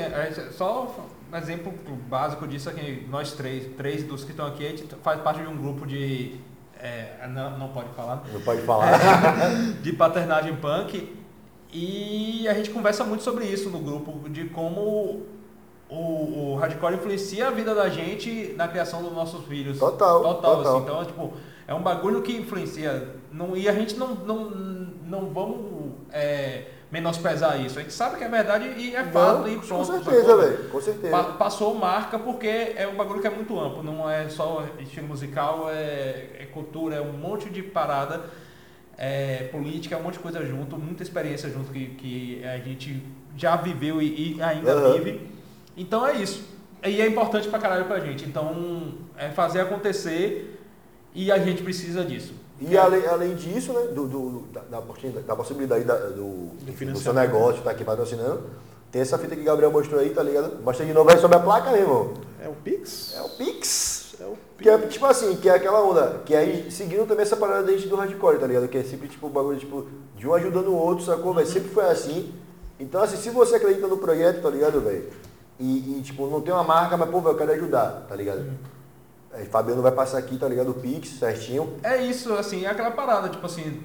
só 0.58 0.92
um 1.32 1.38
exemplo 1.38 1.72
básico 2.10 2.48
disso 2.48 2.68
é 2.72 2.74
que 2.74 3.08
nós 3.12 3.34
três, 3.34 3.76
três 3.78 4.04
dos 4.04 4.24
que 4.24 4.32
estão 4.32 4.48
aqui, 4.48 4.66
a 4.66 4.70
gente 4.72 4.88
faz 5.04 5.22
parte 5.22 5.44
de 5.44 5.48
um 5.48 5.56
grupo 5.56 5.86
de. 5.86 6.40
é, 6.80 7.28
não, 7.28 7.60
não 7.60 7.68
pode 7.70 7.90
falar. 7.90 8.24
Não 8.34 8.42
pode 8.42 8.64
falar. 8.64 8.98
de 9.84 9.94
paternagem 9.94 10.56
punk 10.56 11.23
e 11.74 12.48
a 12.48 12.54
gente 12.54 12.70
conversa 12.70 13.04
muito 13.04 13.24
sobre 13.24 13.46
isso 13.46 13.70
no 13.70 13.80
grupo, 13.80 14.30
de 14.30 14.46
como 14.46 15.24
o, 15.90 16.54
o 16.54 16.56
hardcore 16.56 16.96
influencia 16.96 17.48
a 17.48 17.52
vida 17.52 17.74
da 17.76 17.90
gente 17.90 18.54
na 18.56 18.68
criação 18.68 19.02
dos 19.04 19.12
nossos 19.14 19.46
filhos. 19.46 19.80
Total, 19.80 20.22
Total, 20.22 20.56
total. 20.58 20.76
assim. 20.76 20.84
Então, 20.84 21.06
tipo, 21.06 21.34
é 21.68 21.74
um 21.74 21.82
bagulho 21.82 22.22
que 22.22 22.36
influencia. 22.36 23.16
Não, 23.32 23.56
e 23.56 23.68
a 23.68 23.74
gente 23.74 23.96
não, 23.98 24.14
não, 24.16 24.50
não 25.06 25.26
vamos 25.34 25.92
é, 26.12 26.66
menosprezar 26.92 27.60
isso. 27.60 27.80
A 27.80 27.82
gente 27.82 27.94
sabe 27.94 28.18
que 28.18 28.24
é 28.24 28.30
verdade 28.30 28.66
e 28.78 28.96
é 28.96 29.04
fato 29.04 29.40
Não, 29.42 29.48
e 29.48 29.56
com 29.56 29.66
pronto. 29.68 29.86
certeza, 29.86 30.22
sacou? 30.22 30.42
velho. 30.42 30.70
Com 30.70 30.82
certeza. 30.82 31.12
Pa- 31.12 31.24
passou 31.34 31.74
marca 31.74 32.20
porque 32.20 32.48
é 32.48 32.88
um 32.88 32.96
bagulho 32.96 33.20
que 33.20 33.28
é 33.28 33.32
muito 33.32 33.60
amplo, 33.60 33.82
não 33.84 34.08
é 34.10 34.30
só 34.30 34.64
estilo 34.80 35.08
musical, 35.08 35.68
é, 35.70 36.28
é 36.40 36.48
cultura, 36.54 36.96
é 36.98 37.02
um 37.02 37.14
monte 37.14 37.50
de 37.50 37.64
parada, 37.64 38.22
é 38.98 39.44
política, 39.52 39.96
é 39.96 39.98
um 39.98 40.04
monte 40.04 40.14
de 40.16 40.20
coisa 40.20 40.46
junto, 40.46 40.78
muita 40.78 41.04
experiência 41.04 41.50
junto 41.50 41.72
que, 41.72 41.88
que 41.96 42.44
a 42.46 42.58
gente 42.60 43.04
já 43.36 43.56
viveu 43.56 44.02
e, 44.02 44.36
e 44.38 44.42
ainda 44.42 44.72
Aham. 44.72 44.94
vive. 44.94 45.28
Então 45.76 46.06
é 46.06 46.14
isso. 46.14 46.44
E 46.86 47.02
é 47.02 47.08
importante 47.08 47.48
pra 47.48 47.60
caralho 47.60 47.86
pra 47.86 48.00
gente. 48.00 48.26
Então 48.26 48.94
é 49.18 49.30
fazer 49.30 49.62
acontecer 49.62 50.60
e 51.16 51.32
a 51.32 51.40
gente 51.40 51.64
precisa 51.64 52.04
disso. 52.04 52.34
E 52.62 52.78
além, 52.78 53.06
além 53.08 53.36
disso, 53.36 53.74
né, 53.74 53.88
do, 53.94 54.08
do- 54.08 54.40
da, 54.54 54.62
da 55.28 55.36
possibilidade 55.36 55.84
da- 55.84 55.96
do, 55.98 56.50
do, 56.50 56.66
seu 56.66 56.74
financiamento. 56.74 57.26
negócio 57.28 57.58
estar 57.60 57.72
aqui 57.72 57.84
patrocinando, 57.84 58.44
tem 58.92 59.02
essa 59.02 59.18
fita 59.18 59.36
que 59.36 59.42
o 59.42 59.46
Gabriel 59.46 59.72
mostrou 59.72 60.00
aí, 60.00 60.12
tá 60.12 60.22
ligado? 60.22 60.62
Mostra 60.64 60.86
de 60.86 60.94
novo 60.94 61.10
aí 61.10 61.18
sobre 61.18 61.36
a 61.36 61.40
placa, 61.40 61.72
meu 61.72 61.82
irmão. 61.82 62.14
É 62.42 62.48
o 62.48 62.54
Pix? 62.54 63.16
É 63.18 63.22
o 63.22 63.30
Pix. 63.30 64.03
É 64.60 64.64
Que 64.64 64.70
é 64.70 64.78
tipo 64.78 65.06
assim, 65.06 65.36
que 65.36 65.50
é 65.50 65.54
aquela 65.54 65.84
onda, 65.84 66.22
que 66.26 66.36
aí 66.36 66.72
seguindo 66.72 67.08
também 67.08 67.24
essa 67.24 67.36
parada 67.36 67.64
desde 67.64 67.88
do 67.88 67.96
hardcore, 67.96 68.40
tá 68.40 68.48
ligado? 68.48 68.68
Que 68.68 68.78
é 68.78 68.84
sempre 68.84 69.08
tipo 69.08 69.28
o 69.28 69.30
bagulho 69.30 69.58
tipo, 69.58 69.88
de 70.16 70.28
um 70.28 70.34
ajudando 70.34 70.68
o 70.68 70.76
outro, 70.76 71.06
sacou, 71.06 71.34
velho? 71.34 71.48
Sempre 71.48 71.70
foi 71.70 71.86
assim. 71.86 72.34
Então, 72.80 73.02
assim, 73.02 73.18
se 73.18 73.30
você 73.30 73.56
acredita 73.56 73.88
no 73.88 73.98
projeto, 73.98 74.42
tá 74.42 74.50
ligado, 74.50 74.82
velho? 74.82 75.10
E, 75.60 75.98
e, 75.98 76.02
tipo, 76.02 76.28
não 76.28 76.42
tem 76.42 76.54
uma 76.54 76.64
marca, 76.64 76.98
mas, 76.98 77.10
pô, 77.10 77.22
velho, 77.22 77.34
eu 77.34 77.38
quero 77.38 77.52
ajudar, 77.54 78.06
tá 78.08 78.16
ligado? 78.16 78.52
Aí, 79.32 79.46
Fabiano 79.46 79.82
vai 79.82 79.92
passar 79.92 80.18
aqui, 80.18 80.38
tá 80.38 80.48
ligado? 80.48 80.72
O 80.72 80.74
Pix, 80.74 81.10
certinho. 81.20 81.78
É 81.84 82.02
isso, 82.02 82.34
assim, 82.34 82.66
é 82.66 82.70
aquela 82.70 82.92
parada, 82.92 83.30
tipo 83.30 83.46
assim, 83.46 83.82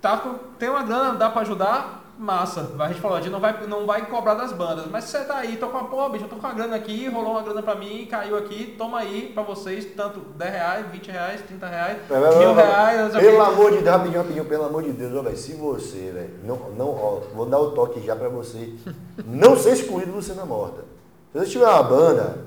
tá 0.00 0.16
com, 0.16 0.34
tem 0.58 0.68
uma 0.68 0.82
grana, 0.82 1.14
dá 1.14 1.30
pra 1.30 1.42
ajudar, 1.42 2.03
massa. 2.18 2.70
A 2.78 2.88
gente 2.88 3.00
falou, 3.00 3.16
a 3.16 3.20
gente 3.20 3.32
não 3.32 3.40
vai, 3.40 3.66
não 3.66 3.86
vai 3.86 4.06
cobrar 4.06 4.34
das 4.34 4.52
bandas, 4.52 4.86
mas 4.90 5.04
você 5.04 5.18
tá 5.20 5.38
aí, 5.38 5.56
tô 5.56 5.68
com 5.68 5.78
a 5.78 5.84
pô, 5.84 6.08
bicho, 6.08 6.24
eu 6.24 6.28
tô 6.28 6.36
com 6.36 6.46
a 6.46 6.52
grana 6.52 6.76
aqui, 6.76 7.08
rolou 7.08 7.32
uma 7.32 7.42
grana 7.42 7.62
pra 7.62 7.74
mim, 7.74 8.06
caiu 8.10 8.36
aqui, 8.36 8.74
toma 8.78 9.00
aí 9.00 9.30
pra 9.34 9.42
vocês, 9.42 9.84
tanto 9.96 10.20
10 10.20 10.52
reais, 10.52 10.86
20 10.90 11.10
reais, 11.10 11.40
30 11.42 11.66
reais, 11.66 11.98
vai, 12.08 12.38
mil 12.38 12.54
reais, 12.54 13.12
não 13.12 13.20
Pelo 13.20 13.42
amor 13.42 13.70
de 13.72 13.78
Deus, 13.78 13.90
rapidinho, 13.90 14.18
rapidinho, 14.20 14.44
pelo 14.44 14.64
amor 14.64 14.82
de 14.82 14.92
Deus, 14.92 15.14
ó, 15.14 15.22
velho, 15.22 15.36
se 15.36 15.52
você, 15.54 16.10
velho, 16.12 16.34
não, 16.44 16.56
não, 16.76 16.88
ó, 16.88 17.20
vou 17.34 17.46
dar 17.46 17.58
o 17.58 17.72
toque 17.72 18.00
já 18.00 18.14
pra 18.14 18.28
você, 18.28 18.74
não 19.24 19.56
ser 19.56 19.72
excluído 19.72 20.12
do 20.12 20.22
Cena 20.22 20.44
Morta. 20.44 20.82
Se 21.32 21.38
você 21.38 21.46
tiver 21.46 21.66
uma 21.68 21.82
banda, 21.82 22.38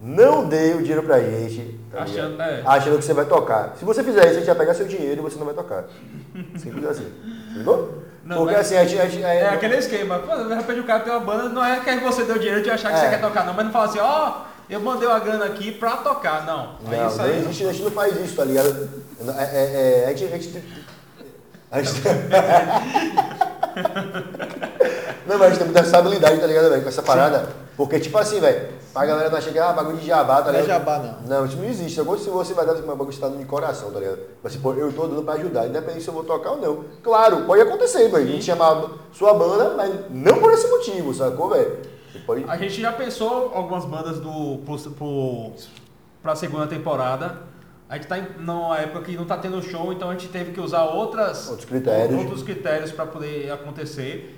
não 0.00 0.48
dê 0.48 0.72
o 0.72 0.78
dinheiro 0.78 1.02
pra 1.02 1.20
gente, 1.20 1.78
tá 1.92 2.04
Achando, 2.04 2.30
ligado? 2.30 2.50
é. 2.50 2.62
achando 2.64 2.98
que 2.98 3.04
você 3.04 3.12
vai 3.12 3.26
tocar. 3.26 3.76
Se 3.76 3.84
você 3.84 4.02
fizer 4.02 4.22
isso, 4.22 4.36
a 4.36 4.38
gente 4.38 4.46
vai 4.46 4.56
pegar 4.56 4.72
seu 4.72 4.86
dinheiro 4.86 5.20
e 5.20 5.22
você 5.22 5.38
não 5.38 5.44
vai 5.44 5.54
tocar. 5.54 5.84
Simples 6.56 6.86
assim. 6.86 7.12
Entendeu? 7.52 8.02
Não, 8.30 8.36
Porque 8.38 8.54
mas- 8.56 8.66
assim, 8.66 8.76
a 8.76 8.84
gente... 8.84 9.00
A 9.00 9.06
gente 9.08 9.24
É 9.24 9.48
aquele 9.48 9.76
esquema, 9.76 10.20
pô, 10.20 10.36
de 10.36 10.54
repente 10.54 10.78
o 10.78 10.84
cara 10.84 11.00
tem 11.00 11.12
uma 11.12 11.18
banda, 11.18 11.48
não 11.48 11.64
é 11.64 11.80
que 11.80 11.96
você 11.96 12.22
deu 12.22 12.38
dinheiro 12.38 12.62
de 12.62 12.70
achar 12.70 12.90
que 12.90 12.94
É. 12.94 12.98
você 13.00 13.08
quer 13.08 13.20
tocar, 13.20 13.44
não, 13.44 13.52
mas 13.54 13.64
não 13.64 13.72
fala 13.72 13.86
assim, 13.86 13.98
ó, 13.98 14.42
eu 14.70 14.78
mandei 14.78 15.08
uma 15.08 15.18
grana 15.18 15.46
aqui 15.46 15.72
pra 15.72 15.96
tocar. 15.96 16.46
Não, 16.46 16.76
aí 16.88 16.96
Não, 16.96 17.08
isso 17.08 17.16
não 17.18 17.24
aí. 17.24 17.38
existe, 17.40 17.64
a 17.66 17.72
gente 17.72 17.82
não 17.82 17.90
faz 17.90 18.16
isso, 18.20 18.36
tá 18.36 18.44
ligado? 18.44 18.88
É, 19.36 19.42
é, 19.42 20.04
é, 20.04 20.06
a 20.06 20.10
gente. 20.16 20.32
A 20.32 20.36
gente, 20.38 20.64
a 21.72 21.82
gente 21.82 22.00
não, 25.26 25.38
mas 25.38 25.42
a 25.42 25.48
gente 25.48 25.58
tem 25.58 25.66
muita 25.66 25.80
responsabilidade, 25.80 26.40
tá 26.40 26.46
ligado, 26.46 26.70
velho, 26.70 26.82
com 26.82 26.88
essa 26.88 27.02
parada. 27.02 27.48
Porque, 27.80 27.98
tipo 27.98 28.18
assim, 28.18 28.40
velho, 28.40 28.68
pra 28.92 29.06
galera 29.06 29.30
não 29.30 29.38
achar 29.38 29.50
que 29.52 29.58
é 29.58 29.62
ah, 29.62 29.72
bagulho 29.72 29.96
de 29.96 30.06
jabá, 30.06 30.42
tá 30.42 30.52
Não 30.52 30.58
é 30.58 30.60
ligado? 30.60 30.78
jabá, 30.80 30.98
não. 30.98 31.26
Não, 31.26 31.46
isso 31.46 31.56
não 31.56 31.64
existe. 31.64 31.98
Agora, 31.98 32.18
se 32.18 32.28
você 32.28 32.52
vai 32.52 32.66
dar 32.66 32.74
esse 32.74 32.82
bagulho 32.82 33.08
está 33.08 33.26
no 33.30 33.46
coração, 33.46 33.90
tá 33.90 33.98
ligado? 34.00 34.18
Mas, 34.42 34.54
pô, 34.56 34.74
eu 34.74 34.92
tô 34.92 35.06
dando 35.06 35.22
pra 35.22 35.32
ajudar, 35.32 35.66
independente 35.66 36.02
se 36.02 36.08
eu 36.08 36.12
vou 36.12 36.22
tocar 36.22 36.50
ou 36.50 36.58
não. 36.60 36.84
Claro, 37.02 37.46
pode 37.46 37.62
acontecer, 37.62 38.06
velho. 38.10 38.16
A 38.28 38.32
gente 38.32 38.44
chamar 38.44 38.86
sua 39.12 39.32
banda, 39.32 39.72
mas 39.78 39.94
não 40.10 40.38
por 40.38 40.52
esse 40.52 40.68
motivo, 40.68 41.14
sacou, 41.14 41.48
velho? 41.48 41.78
Pode. 42.26 42.44
A 42.46 42.56
gente 42.58 42.78
já 42.82 42.92
pensou 42.92 43.50
algumas 43.54 43.86
bandas 43.86 44.20
do 44.20 44.58
pro, 44.58 44.78
pro, 44.90 45.52
pra 46.22 46.36
segunda 46.36 46.66
temporada. 46.66 47.38
A 47.88 47.94
gente 47.96 48.08
tá 48.08 48.18
em, 48.18 48.26
numa 48.40 48.76
época 48.76 49.00
que 49.06 49.16
não 49.16 49.24
tá 49.24 49.38
tendo 49.38 49.62
show, 49.62 49.90
então 49.90 50.10
a 50.10 50.12
gente 50.12 50.28
teve 50.28 50.52
que 50.52 50.60
usar 50.60 50.84
outras, 50.84 51.48
Outros 51.48 51.66
critérios. 51.66 52.20
outros 52.20 52.42
critérios 52.42 52.92
para 52.92 53.06
poder 53.06 53.50
acontecer. 53.50 54.36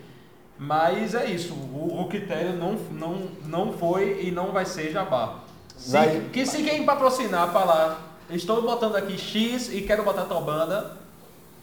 Mas 0.65 1.13
é 1.13 1.25
isso, 1.27 1.55
o, 1.55 2.03
o 2.03 2.09
critério 2.09 2.53
não, 2.53 2.77
não, 2.93 3.23
não 3.47 3.73
foi 3.73 4.21
e 4.23 4.31
não 4.31 4.53
vai 4.53 4.65
ser 4.65 4.93
jabá. 4.93 5.39
Se, 5.77 5.91
Vai- 5.91 6.21
que 6.33 6.47
se 6.47 6.63
quem 6.63 6.85
patrocinar 6.85 7.51
falar, 7.53 8.17
estou 8.31 8.63
botando 8.63 8.95
aqui 8.95 9.19
X 9.19 9.71
e 9.73 9.81
quero 9.83 10.05
botar 10.05 10.23
tua 10.23 10.41
banda, 10.41 10.93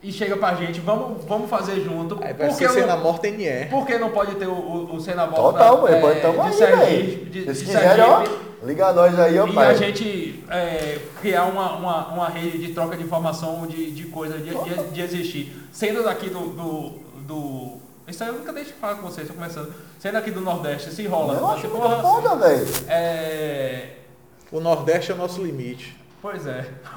e 0.08 0.12
chega 0.12 0.38
pra 0.38 0.54
gente, 0.56 0.80
vamos, 0.80 1.24
vamos 1.26 1.50
fazer 1.50 1.82
junto. 1.82 2.18
Aí 2.24 2.34
vai 2.34 2.52
ser 2.52 2.70
cena 2.70 2.96
não- 2.96 3.04
morta 3.04 3.28
NE. 3.30 3.66
por 3.70 3.86
que 3.86 3.98
não 3.98 4.10
pode 4.12 4.36
ter 4.36 4.48
o, 4.48 4.52
o, 4.54 4.96
o 4.96 5.02
Cena 5.02 5.26
Morta 5.26 5.42
Total, 5.42 5.82
mano. 5.82 5.96
é, 5.96 6.00
Pode 6.02 6.22
tamo 6.22 6.34
de 6.44 6.48
aí, 6.48 6.54
Sergipe, 6.54 7.30
de, 7.30 7.56
Se 7.56 7.60
de 7.62 7.66
quiserem, 7.66 8.04
ó, 8.06 8.24
liga 8.64 8.94
nós 8.94 9.20
aí, 9.20 9.38
ó, 9.40 9.48
e 9.48 9.54
pai. 9.54 9.68
a 9.68 9.74
gente 9.74 10.44
é, 10.50 11.00
criar 11.22 11.46
uma, 11.46 11.76
uma, 11.76 12.08
uma 12.10 12.30
rede 12.30 12.58
de 12.60 12.74
troca 12.74 12.96
de 12.96 13.04
informação, 13.04 13.66
de, 13.68 13.92
de 13.92 14.04
coisa, 14.06 14.38
de, 14.38 14.50
de, 14.52 14.84
de 14.92 15.02
existir. 15.02 15.56
Sendo 15.72 16.04
daqui 16.04 16.30
do, 16.30 16.40
do, 16.50 16.90
do- 17.28 17.78
Isso 18.08 18.24
aí 18.24 18.30
eu 18.30 18.36
nunca 18.36 18.54
deixo 18.54 18.74
de 18.74 18.76
falar 18.80 18.96
com 18.96 19.04
vocês, 19.10 19.28
tô 19.28 19.34
começando. 19.34 19.74
Sendo 20.00 20.18
aqui 20.18 20.30
do 20.32 20.42
Nordeste, 20.42 20.92
se 20.94 21.06
rola. 21.08 21.34
Eu 21.34 21.48
acho 21.48 21.68
porra, 21.70 22.00
foda, 22.02 22.36
velho. 22.36 22.68
é, 22.88 23.88
O 24.52 24.60
Nordeste 24.60 25.12
é 25.12 25.16
o 25.16 25.18
nosso 25.18 25.42
limite. 25.44 25.98
Pois 26.26 26.48
é. 26.48 26.66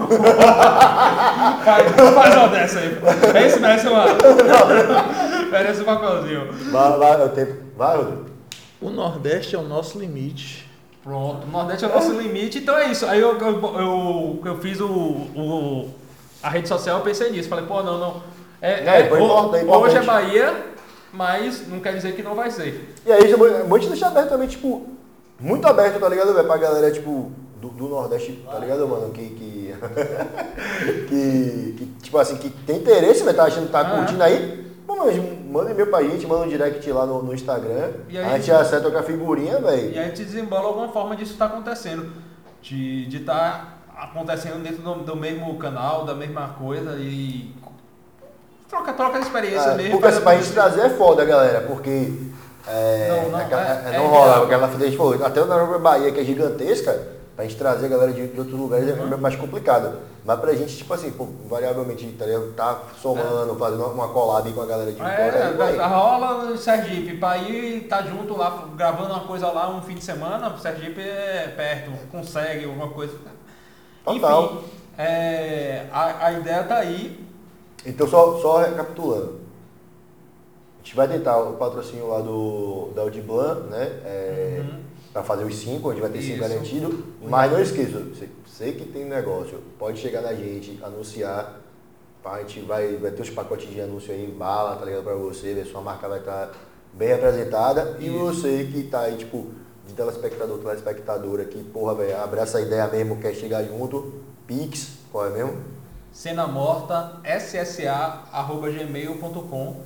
faz, 1.63 1.93
faz 2.15 2.35
uma 2.35 2.49
dessa 2.49 2.79
aí. 2.79 2.97
Esse 3.45 3.61
merece 3.61 3.87
uma. 3.87 4.07
merece 5.53 5.83
um 5.83 5.85
papelzinho. 5.85 6.51
Vai, 6.73 6.99
vai, 6.99 7.27
o 7.27 7.29
tempo. 7.29 7.55
Vai, 7.77 7.97
Rodrigo. 7.99 8.25
O 8.81 8.89
Nordeste 8.89 9.55
é 9.55 9.59
o 9.59 9.63
nosso 9.69 9.99
limite. 9.99 10.67
Pronto, 11.05 11.47
o 11.47 11.51
Nordeste 11.51 11.85
é 11.85 11.89
o 11.89 11.93
nosso 11.93 12.13
limite, 12.19 12.57
então 12.61 12.75
é 12.79 12.87
isso. 12.91 13.05
Aí 13.05 13.21
eu, 13.21 13.37
eu, 13.39 13.79
eu, 13.79 14.41
eu 14.47 14.59
fiz 14.63 14.81
o, 14.81 14.87
o- 14.89 15.91
a 16.43 16.49
rede 16.49 16.67
social, 16.67 16.97
eu 16.97 17.05
pensei 17.05 17.31
nisso. 17.31 17.51
Falei, 17.51 17.67
pô, 17.67 17.83
não, 17.83 17.99
não. 17.99 18.23
É, 18.63 18.73
É, 18.83 19.01
é, 19.03 19.09
foi 19.11 19.21
ho- 19.21 19.25
importante, 19.27 19.69
é 19.71 19.77
hoje 19.77 19.97
é. 19.99 20.03
Bahia, 20.05 20.55
mas 21.13 21.69
não 21.69 21.81
quer 21.81 21.93
dizer 21.95 22.15
que 22.17 22.23
não 22.23 22.35
vai 22.35 22.51
ser. 22.51 22.95
E 23.05 23.13
aí, 23.13 23.31
é 23.31 23.37
bom 23.65 23.79
te 23.79 23.89
deixar 23.89 24.07
aberto 24.09 24.31
também, 24.31 24.49
tipo, 24.49 24.87
muito 25.39 25.69
aberto, 25.69 26.01
tá 26.01 26.09
ligado, 26.09 26.33
velho? 26.33 26.47
Pra 26.47 26.57
galera, 26.57 26.91
tipo, 26.91 27.31
do, 27.61 27.69
do 27.69 27.89
Nordeste, 27.89 28.45
tá 28.51 28.59
ligado, 28.59 28.87
mano? 28.89 29.11
Que. 29.11 29.29
Que, 29.31 29.75
que, 31.09 31.75
que, 31.79 31.87
tipo 32.03 32.19
assim, 32.19 32.37
que 32.37 32.51
tem 32.51 32.77
interesse, 32.77 33.23
velho, 33.25 33.37
tá 33.37 33.45
achando 33.45 33.67
que 33.67 33.73
tá 33.73 33.81
Ah, 33.81 33.97
curtindo 33.97 34.23
aí. 34.23 34.67
Pô, 34.87 34.97
mas 34.97 35.17
manda 35.51 35.71
e-mail 35.71 35.89
pra 35.91 36.03
gente, 36.03 36.27
manda 36.27 36.45
um 36.47 36.49
direct 36.49 36.91
lá 36.91 37.05
no, 37.05 37.23
no 37.23 37.35
Instagram. 37.35 37.91
E 38.09 38.17
aí- 38.19 38.25
a 38.25 38.39
gente 38.39 38.51
acerta 38.51 38.91
com 38.91 38.97
a 38.99 39.03
figurinha, 39.03 39.61
velho. 39.61 39.93
E 39.93 39.99
a 39.99 40.05
gente 40.05 40.25
desembola 40.25 40.69
alguma 40.69 40.89
forma 40.89 41.15
disso 41.15 41.33
estar 41.33 41.47
acontecendo. 41.47 42.11
De 42.63 43.09
estar 43.17 43.83
acontecendo 43.97 44.63
dentro 44.63 44.83
do, 44.83 44.95
do 44.97 45.17
mesmo 45.17 45.57
canal, 45.59 46.05
da 46.05 46.15
mesma 46.15 46.49
coisa 46.59 46.97
e. 46.99 47.55
Troca, 48.69 48.93
troca 48.93 49.19
de 49.19 49.25
experiência 49.27 49.71
É, 49.71 49.75
mesmo. 49.77 50.01
porque 50.01 50.21
pra 50.21 50.37
gente 50.37 50.53
trazer 50.53 50.81
é 50.83 50.91
foda, 50.91 51.25
galera, 51.25 51.63
porque 51.63 52.13
é, 52.67 53.09
Não, 53.09 53.31
não, 53.31 53.41
é- 53.41 53.45
é, 53.45 53.95
é 53.95 53.99
não 53.99 54.09
rola, 54.09 54.33
real. 54.33 54.45
aquela 54.45 54.67
a 54.67 54.71
gente 54.79 54.97
falou, 54.97 55.25
até 55.25 55.43
na 55.45 55.65
Bahia, 55.79 56.13
que 56.13 56.21
é 56.21 56.25
gigantesca, 56.25 57.09
pra 57.39 57.47
gente 57.47 57.57
trazer 57.57 57.87
a 57.87 57.89
galera 57.89 58.13
de, 58.13 58.27
de 58.27 58.37
outros 58.41 58.59
lugares 58.59 58.99
Uhum. 58.99 59.13
é 59.13 59.17
mais 59.17 59.37
complicado. 59.37 59.97
Mas 60.25 60.41
pra 60.41 60.53
gente, 60.55 60.77
tipo 60.77 60.93
assim, 60.93 61.13
pô, 61.13 61.25
variavelmente, 61.49 62.05
tá, 62.19 62.27
ligado? 62.27 62.53
tá 62.55 62.83
somando, 63.01 63.55
fazendo 63.55 63.85
uma 63.85 64.09
collab 64.09 64.53
com 64.53 64.61
a 64.61 64.67
galera 64.67 64.91
de 64.91 64.99
fora. 64.99 65.13
É, 65.13 65.47
aí 65.47 65.55
vai. 65.55 65.77
rola 65.77 66.47
no 66.47 66.57
Sergipe, 66.59 67.17
pra 67.17 67.39
ir 67.39 67.87
tá 67.87 68.03
junto 68.03 68.37
lá, 68.37 68.67
gravando 68.75 69.15
uma 69.15 69.25
coisa 69.25 69.53
lá 69.53 69.71
um 69.71 69.81
fim 69.81 69.95
de 69.95 70.03
semana, 70.03 70.53
Sergipe 70.59 71.01
é 71.01 71.55
perto, 71.57 71.93
consegue 72.11 72.65
alguma 72.65 72.89
coisa. 72.89 73.17
Total. 74.05 74.45
Enfim, 74.45 74.65
é, 74.99 75.87
a, 75.93 76.27
a 76.27 76.33
ideia 76.33 76.65
tá 76.65 76.79
aí. 76.79 77.25
Então, 77.87 78.09
só, 78.09 78.37
só 78.41 78.59
recapitulando. 78.63 79.39
A 80.75 80.85
gente 80.85 80.97
vai 80.97 81.07
tentar 81.07 81.39
o 81.39 81.53
patrocínio 81.53 82.09
lá 82.09 82.21
do, 82.21 82.91
da 82.97 83.03
Audiblan, 83.03 83.61
né? 83.71 83.85
É, 84.05 84.65
Pra 85.19 85.25
fazer 85.25 85.43
os 85.45 85.57
cinco, 85.57 85.91
a 85.91 85.95
gente 85.95 86.01
vai 86.01 86.11
ter 86.13 86.23
cinco. 86.23 86.39
Isso. 86.39 86.49
garantido. 86.49 87.05
Mas 87.29 87.51
não 87.51 87.61
esqueça, 87.61 87.99
você, 87.99 88.29
você 88.47 88.71
que 88.71 88.85
tem 88.85 89.05
negócio, 89.05 89.61
pode 89.77 89.99
chegar 89.99 90.23
na 90.23 90.33
gente, 90.33 90.79
anunciar. 90.81 91.59
pá, 92.23 92.37
A 92.37 92.43
gente 92.43 92.61
vai, 92.61 92.95
vai 92.99 93.11
ter 93.11 93.23
os 93.23 93.31
pacotes 93.31 93.69
de 93.69 93.81
anúncio 93.81 94.15
aí, 94.15 94.29
bala, 94.29 94.77
tá 94.77 94.85
ligado? 94.85 95.03
Pra 95.03 95.15
você, 95.15 95.55
ver 95.55 95.67
sua 95.67 95.81
marca 95.81 96.09
vai 96.09 96.21
estar 96.21 96.53
bem 96.93 97.09
representada. 97.09 97.97
E 97.99 98.07
Isso. 98.07 98.17
você 98.17 98.71
que 98.73 98.85
tá 98.85 99.01
aí, 99.01 99.17
tipo, 99.17 99.49
de 99.89 99.93
telespectador, 99.93 100.59
telespectadora, 100.59 101.45
que, 101.47 101.65
porra, 101.65 101.97
velho, 101.97 102.17
abraça 102.23 102.59
a 102.59 102.61
ideia 102.61 102.87
mesmo, 102.87 103.17
quer 103.17 103.35
chegar 103.35 103.65
junto. 103.65 104.21
Pix, 104.47 104.99
qual 105.11 105.27
é 105.27 105.31
mesmo? 105.31 105.57
Cena 106.13 106.47
morta, 106.47 107.21
ssa.gmail.com. 107.25 109.81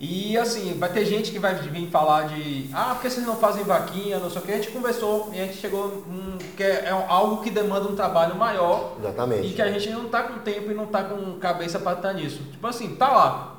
E 0.00 0.38
assim, 0.38 0.74
vai 0.78 0.92
ter 0.92 1.04
gente 1.04 1.32
que 1.32 1.40
vai 1.40 1.56
vir 1.56 1.90
falar 1.90 2.28
de 2.28 2.70
ah, 2.72 2.94
por 2.94 3.02
que 3.02 3.10
vocês 3.10 3.26
não 3.26 3.34
fazem 3.34 3.64
vaquinha, 3.64 4.20
não 4.20 4.30
sei 4.30 4.40
o 4.40 4.44
que. 4.44 4.52
A 4.52 4.56
gente 4.56 4.70
conversou 4.70 5.30
e 5.32 5.40
a 5.40 5.44
gente 5.44 5.56
chegou 5.56 6.04
hum, 6.08 6.38
que 6.56 6.62
é, 6.62 6.84
é 6.84 6.90
algo 6.90 7.42
que 7.42 7.50
demanda 7.50 7.88
um 7.88 7.96
trabalho 7.96 8.36
maior 8.36 8.94
Exatamente. 9.00 9.48
e 9.48 9.52
que 9.54 9.62
a 9.62 9.72
gente 9.72 9.90
não 9.90 10.08
tá 10.08 10.22
com 10.22 10.38
tempo 10.38 10.70
e 10.70 10.74
não 10.74 10.86
tá 10.86 11.02
com 11.02 11.38
cabeça 11.40 11.80
para 11.80 11.96
estar 11.96 12.12
nisso. 12.12 12.40
Tipo 12.52 12.66
assim, 12.68 12.94
tá 12.94 13.08
lá. 13.08 13.56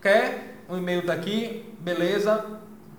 Quer? 0.00 0.62
O 0.68 0.76
e-mail 0.76 1.04
tá 1.04 1.14
aqui, 1.14 1.74
beleza. 1.80 2.44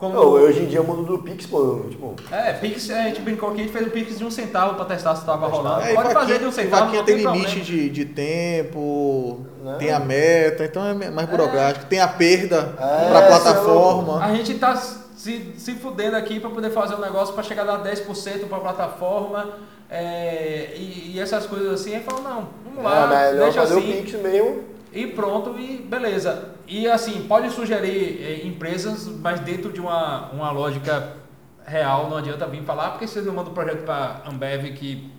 Como 0.03 0.15
Não, 0.15 0.23
hoje 0.23 0.63
em 0.63 0.65
dia 0.65 0.81
o 0.81 0.83
mundo 0.85 1.03
do 1.03 1.19
Pix, 1.19 1.45
pô, 1.45 1.85
tipo, 1.89 2.13
É, 2.29 2.51
Pix, 2.51 2.89
a 2.89 3.03
gente 3.03 3.21
brincou 3.21 3.51
aqui, 3.51 3.61
a 3.61 3.63
gente 3.63 3.71
fez 3.71 3.87
um 3.87 3.89
Pix 3.89 4.17
de 4.17 4.25
um 4.25 4.29
centavo 4.29 4.75
para 4.75 4.83
testar 4.83 5.15
se 5.15 5.25
tava 5.25 5.47
rolando. 5.47 5.81
É, 5.81 5.93
Pode 5.93 6.11
fazer 6.11 6.39
de 6.39 6.45
um 6.45 6.51
centavo, 6.51 6.81
vaquinha 6.83 6.99
não 6.99 7.05
tem 7.05 7.15
tem 7.15 7.25
limite 7.25 7.61
de, 7.61 7.89
de 7.89 8.03
tempo, 8.03 9.39
Né? 9.63 9.75
tem 9.79 9.91
a 9.93 9.99
meta, 10.01 10.65
então 10.65 10.85
é 10.85 10.93
mais 11.09 11.29
burocrático. 11.29 11.85
Tem 11.85 12.01
a 12.01 12.07
perda 12.09 12.75
É, 12.77 13.09
para 13.09 13.19
a 13.19 13.21
você 13.21 13.27
plataforma. 13.27 14.25
A 14.25 14.33
gente 14.35 14.55
tá 14.55 14.75
se, 14.75 15.53
se 15.55 15.71
fudendo 15.75 16.17
aqui 16.17 16.37
para 16.37 16.49
poder 16.49 16.71
fazer 16.71 16.95
um 16.95 16.99
negócio 17.01 17.33
para 17.33 17.43
chegar 17.43 17.61
a 17.63 17.77
dar 17.77 17.89
10% 17.89 18.47
para 18.49 18.57
a 18.57 18.59
plataforma 18.59 19.51
é, 19.89 20.73
e, 20.75 21.13
e 21.15 21.19
essas 21.21 21.45
coisas 21.45 21.79
assim. 21.79 21.95
Aí 21.95 22.03
falou, 22.03 22.23
não, 22.23 22.47
vamos 22.65 22.83
lá, 22.83 23.23
é 23.27 23.33
deixa 23.35 23.61
fazer 23.61 23.77
assim. 23.77 23.89
o 23.89 24.03
Pix 24.03 24.21
mesmo. 24.21 24.73
E 24.93 25.07
pronto, 25.07 25.57
e 25.57 25.77
beleza. 25.77 26.49
E 26.67 26.87
assim, 26.87 27.25
pode 27.27 27.49
sugerir 27.49 28.21
eh, 28.21 28.47
empresas, 28.47 29.07
mas 29.07 29.39
dentro 29.39 29.71
de 29.71 29.81
uma, 29.81 30.29
uma 30.31 30.51
lógica 30.51 31.13
real, 31.65 32.09
não 32.09 32.17
adianta 32.17 32.45
vir 32.45 32.63
falar, 32.63 32.91
porque 32.91 33.07
vocês 33.07 33.25
não 33.25 33.33
mandam 33.33 33.51
o 33.51 33.55
projeto 33.55 33.83
para 33.83 34.21
Ambev 34.27 34.71
que 34.73 35.11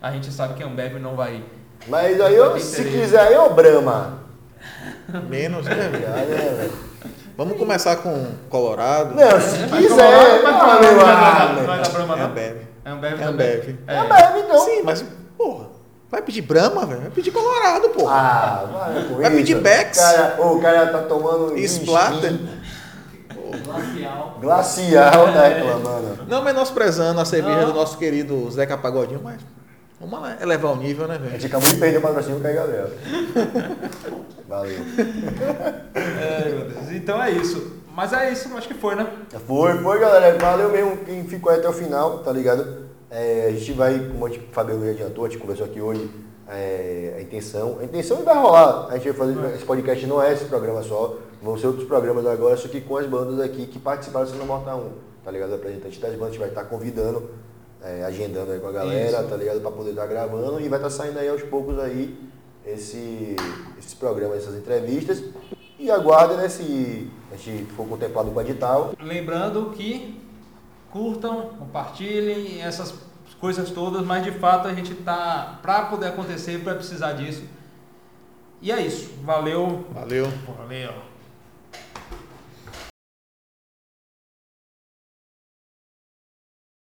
a 0.00 0.12
gente 0.12 0.30
sabe 0.30 0.54
que 0.54 0.62
a 0.62 0.66
Ambev 0.66 0.98
não 0.98 1.16
vai. 1.16 1.42
Mas 1.88 2.20
aí, 2.20 2.34
eu, 2.34 2.58
se 2.60 2.84
quiser, 2.84 3.32
eu 3.32 3.52
Brahma. 3.52 4.20
Menos, 5.28 5.64
né, 5.66 5.74
velho? 5.74 6.08
Né, 6.08 6.54
velho? 6.56 6.72
Vamos 7.36 7.58
começar 7.58 7.96
com 7.96 8.32
Colorado. 8.48 9.14
Não, 9.14 9.40
se 9.40 9.58
Mas 9.66 9.86
quiser. 9.86 10.42
Colorado, 10.42 10.42
mas 10.42 10.94
Colorado 10.94 11.54
não 11.54 11.66
vai 11.66 11.82
dar 11.82 11.88
Brahma, 11.90 12.14
É 12.14 12.18
não? 12.18 12.26
Ambev. 12.26 12.56
É 12.84 12.90
Ambev 12.90 13.12
É 13.20 13.24
também? 13.24 13.46
Ambev. 13.46 13.78
É. 13.86 13.94
É 13.94 13.98
Ambev, 13.98 14.36
então. 14.44 14.58
Sim, 14.60 14.82
mas, 14.82 15.04
porra, 15.36 15.66
vai 16.10 16.22
pedir 16.22 16.42
Brahma, 16.42 16.86
velho? 16.86 17.00
Vai 17.02 17.10
pedir 17.10 17.30
Colorado, 17.30 17.88
porra. 17.90 18.12
Ah, 18.14 18.64
vai 18.92 19.04
com 19.04 19.14
Vai 19.16 19.26
isso. 19.28 19.36
pedir 19.36 19.54
Bex? 19.60 19.98
Cara, 19.98 20.36
o 20.46 20.60
cara 20.60 20.86
tá 20.88 20.98
tomando 21.02 21.56
Splatter. 21.58 22.38
Glacial. 23.64 24.38
glacial, 24.40 25.32
tá 25.32 25.48
reclamando. 25.48 26.18
Não 26.28 26.42
menosprezando 26.42 27.20
a 27.20 27.24
cerveja 27.24 27.60
Não. 27.62 27.66
do 27.68 27.74
nosso 27.74 27.96
querido 27.98 28.50
Zeca 28.50 28.76
Pagodinho, 28.76 29.20
mas 29.22 29.40
vamos 30.00 30.20
lá, 30.20 30.36
elevar 30.40 30.72
o 30.72 30.76
nível, 30.76 31.06
né, 31.08 31.14
A 31.14 31.18
velho? 31.18 31.32
gente 31.32 31.46
acabou 31.46 31.68
de 31.68 31.76
perder 31.76 31.98
o 31.98 32.00
patrocínio 32.02 32.38
do 32.38 32.42
Caio 32.42 32.56
Gabriel. 32.56 32.90
Valeu. 34.48 34.78
É, 35.94 36.48
meu 36.48 36.60
Deus. 36.70 36.90
Então 36.92 37.22
é 37.22 37.30
isso. 37.30 37.76
Mas 37.94 38.12
é 38.12 38.30
isso, 38.30 38.54
acho 38.56 38.68
que 38.68 38.74
foi, 38.74 38.94
né? 38.94 39.06
Foi, 39.46 39.78
foi, 39.78 39.98
galera. 39.98 40.38
Valeu 40.38 40.70
mesmo 40.70 40.98
quem 40.98 41.24
ficou 41.24 41.50
aí 41.50 41.58
até 41.58 41.68
o 41.68 41.72
final, 41.72 42.18
tá 42.18 42.30
ligado? 42.32 42.85
É, 43.10 43.46
a 43.48 43.52
gente 43.52 43.72
vai, 43.72 43.98
como 43.98 44.26
a 44.26 44.30
o 44.30 44.32
Fabiano 44.52 44.84
já 44.84 44.90
adiantou, 44.90 45.24
a 45.24 45.28
gente 45.28 45.40
conversou 45.40 45.66
aqui 45.66 45.80
hoje, 45.80 46.10
é, 46.48 47.14
a 47.18 47.22
intenção. 47.22 47.78
A 47.80 47.84
intenção 47.84 48.22
vai 48.22 48.36
rolar. 48.36 48.88
A 48.88 48.96
gente 48.98 49.10
vai 49.10 49.34
fazer. 49.34 49.54
Esse 49.54 49.64
podcast 49.64 50.06
não 50.06 50.22
é 50.22 50.32
esse 50.32 50.44
programa 50.46 50.82
só. 50.82 51.16
Vão 51.42 51.56
ser 51.56 51.66
outros 51.66 51.86
programas 51.86 52.26
agora, 52.26 52.56
só 52.56 52.68
que 52.68 52.80
com 52.80 52.96
as 52.96 53.06
bandas 53.06 53.38
aqui 53.40 53.66
que 53.66 53.78
participaram 53.78 54.26
do 54.26 54.32
Cena 54.32 54.44
Morta 54.44 54.74
1, 54.74 54.90
tá 55.24 55.30
ligado? 55.30 55.50
O 55.50 55.52
representante 55.52 56.00
das 56.00 56.12
bandas 56.12 56.28
a 56.28 56.30
gente 56.30 56.40
vai 56.40 56.48
estar 56.48 56.64
convidando, 56.64 57.30
é, 57.82 58.04
agendando 58.04 58.52
aí 58.52 58.58
com 58.58 58.68
a 58.68 58.72
galera, 58.72 59.20
Isso. 59.20 59.28
tá 59.28 59.36
ligado? 59.36 59.60
Pra 59.60 59.70
poder 59.70 59.90
estar 59.90 60.06
gravando 60.06 60.60
e 60.60 60.68
vai 60.68 60.78
estar 60.78 60.90
saindo 60.90 61.18
aí 61.18 61.28
aos 61.28 61.42
poucos 61.42 61.78
aí 61.78 62.16
esse, 62.66 63.36
esses 63.78 63.94
programas, 63.94 64.38
essas 64.38 64.56
entrevistas. 64.56 65.22
E 65.78 65.90
aguardem, 65.90 66.38
né, 66.38 66.48
se 66.48 67.10
a 67.30 67.36
gente 67.36 67.70
for 67.72 67.86
contemplado 67.86 68.30
com 68.30 68.38
o 68.38 68.42
edital. 68.42 68.92
Lembrando 68.98 69.70
que 69.70 70.25
curtam, 70.96 71.50
compartilhem 71.58 72.62
essas 72.62 72.94
coisas 73.38 73.70
todas, 73.70 74.04
mas 74.04 74.24
de 74.24 74.32
fato 74.32 74.66
a 74.66 74.74
gente 74.74 74.94
tá 74.94 75.58
para 75.60 75.84
poder 75.86 76.06
acontecer, 76.06 76.56
vai 76.58 76.74
precisar 76.74 77.12
disso. 77.12 77.44
E 78.62 78.72
é 78.72 78.80
isso. 78.80 79.12
Valeu. 79.22 79.84
Valeu. 79.92 80.26
Valeu. 80.56 81.15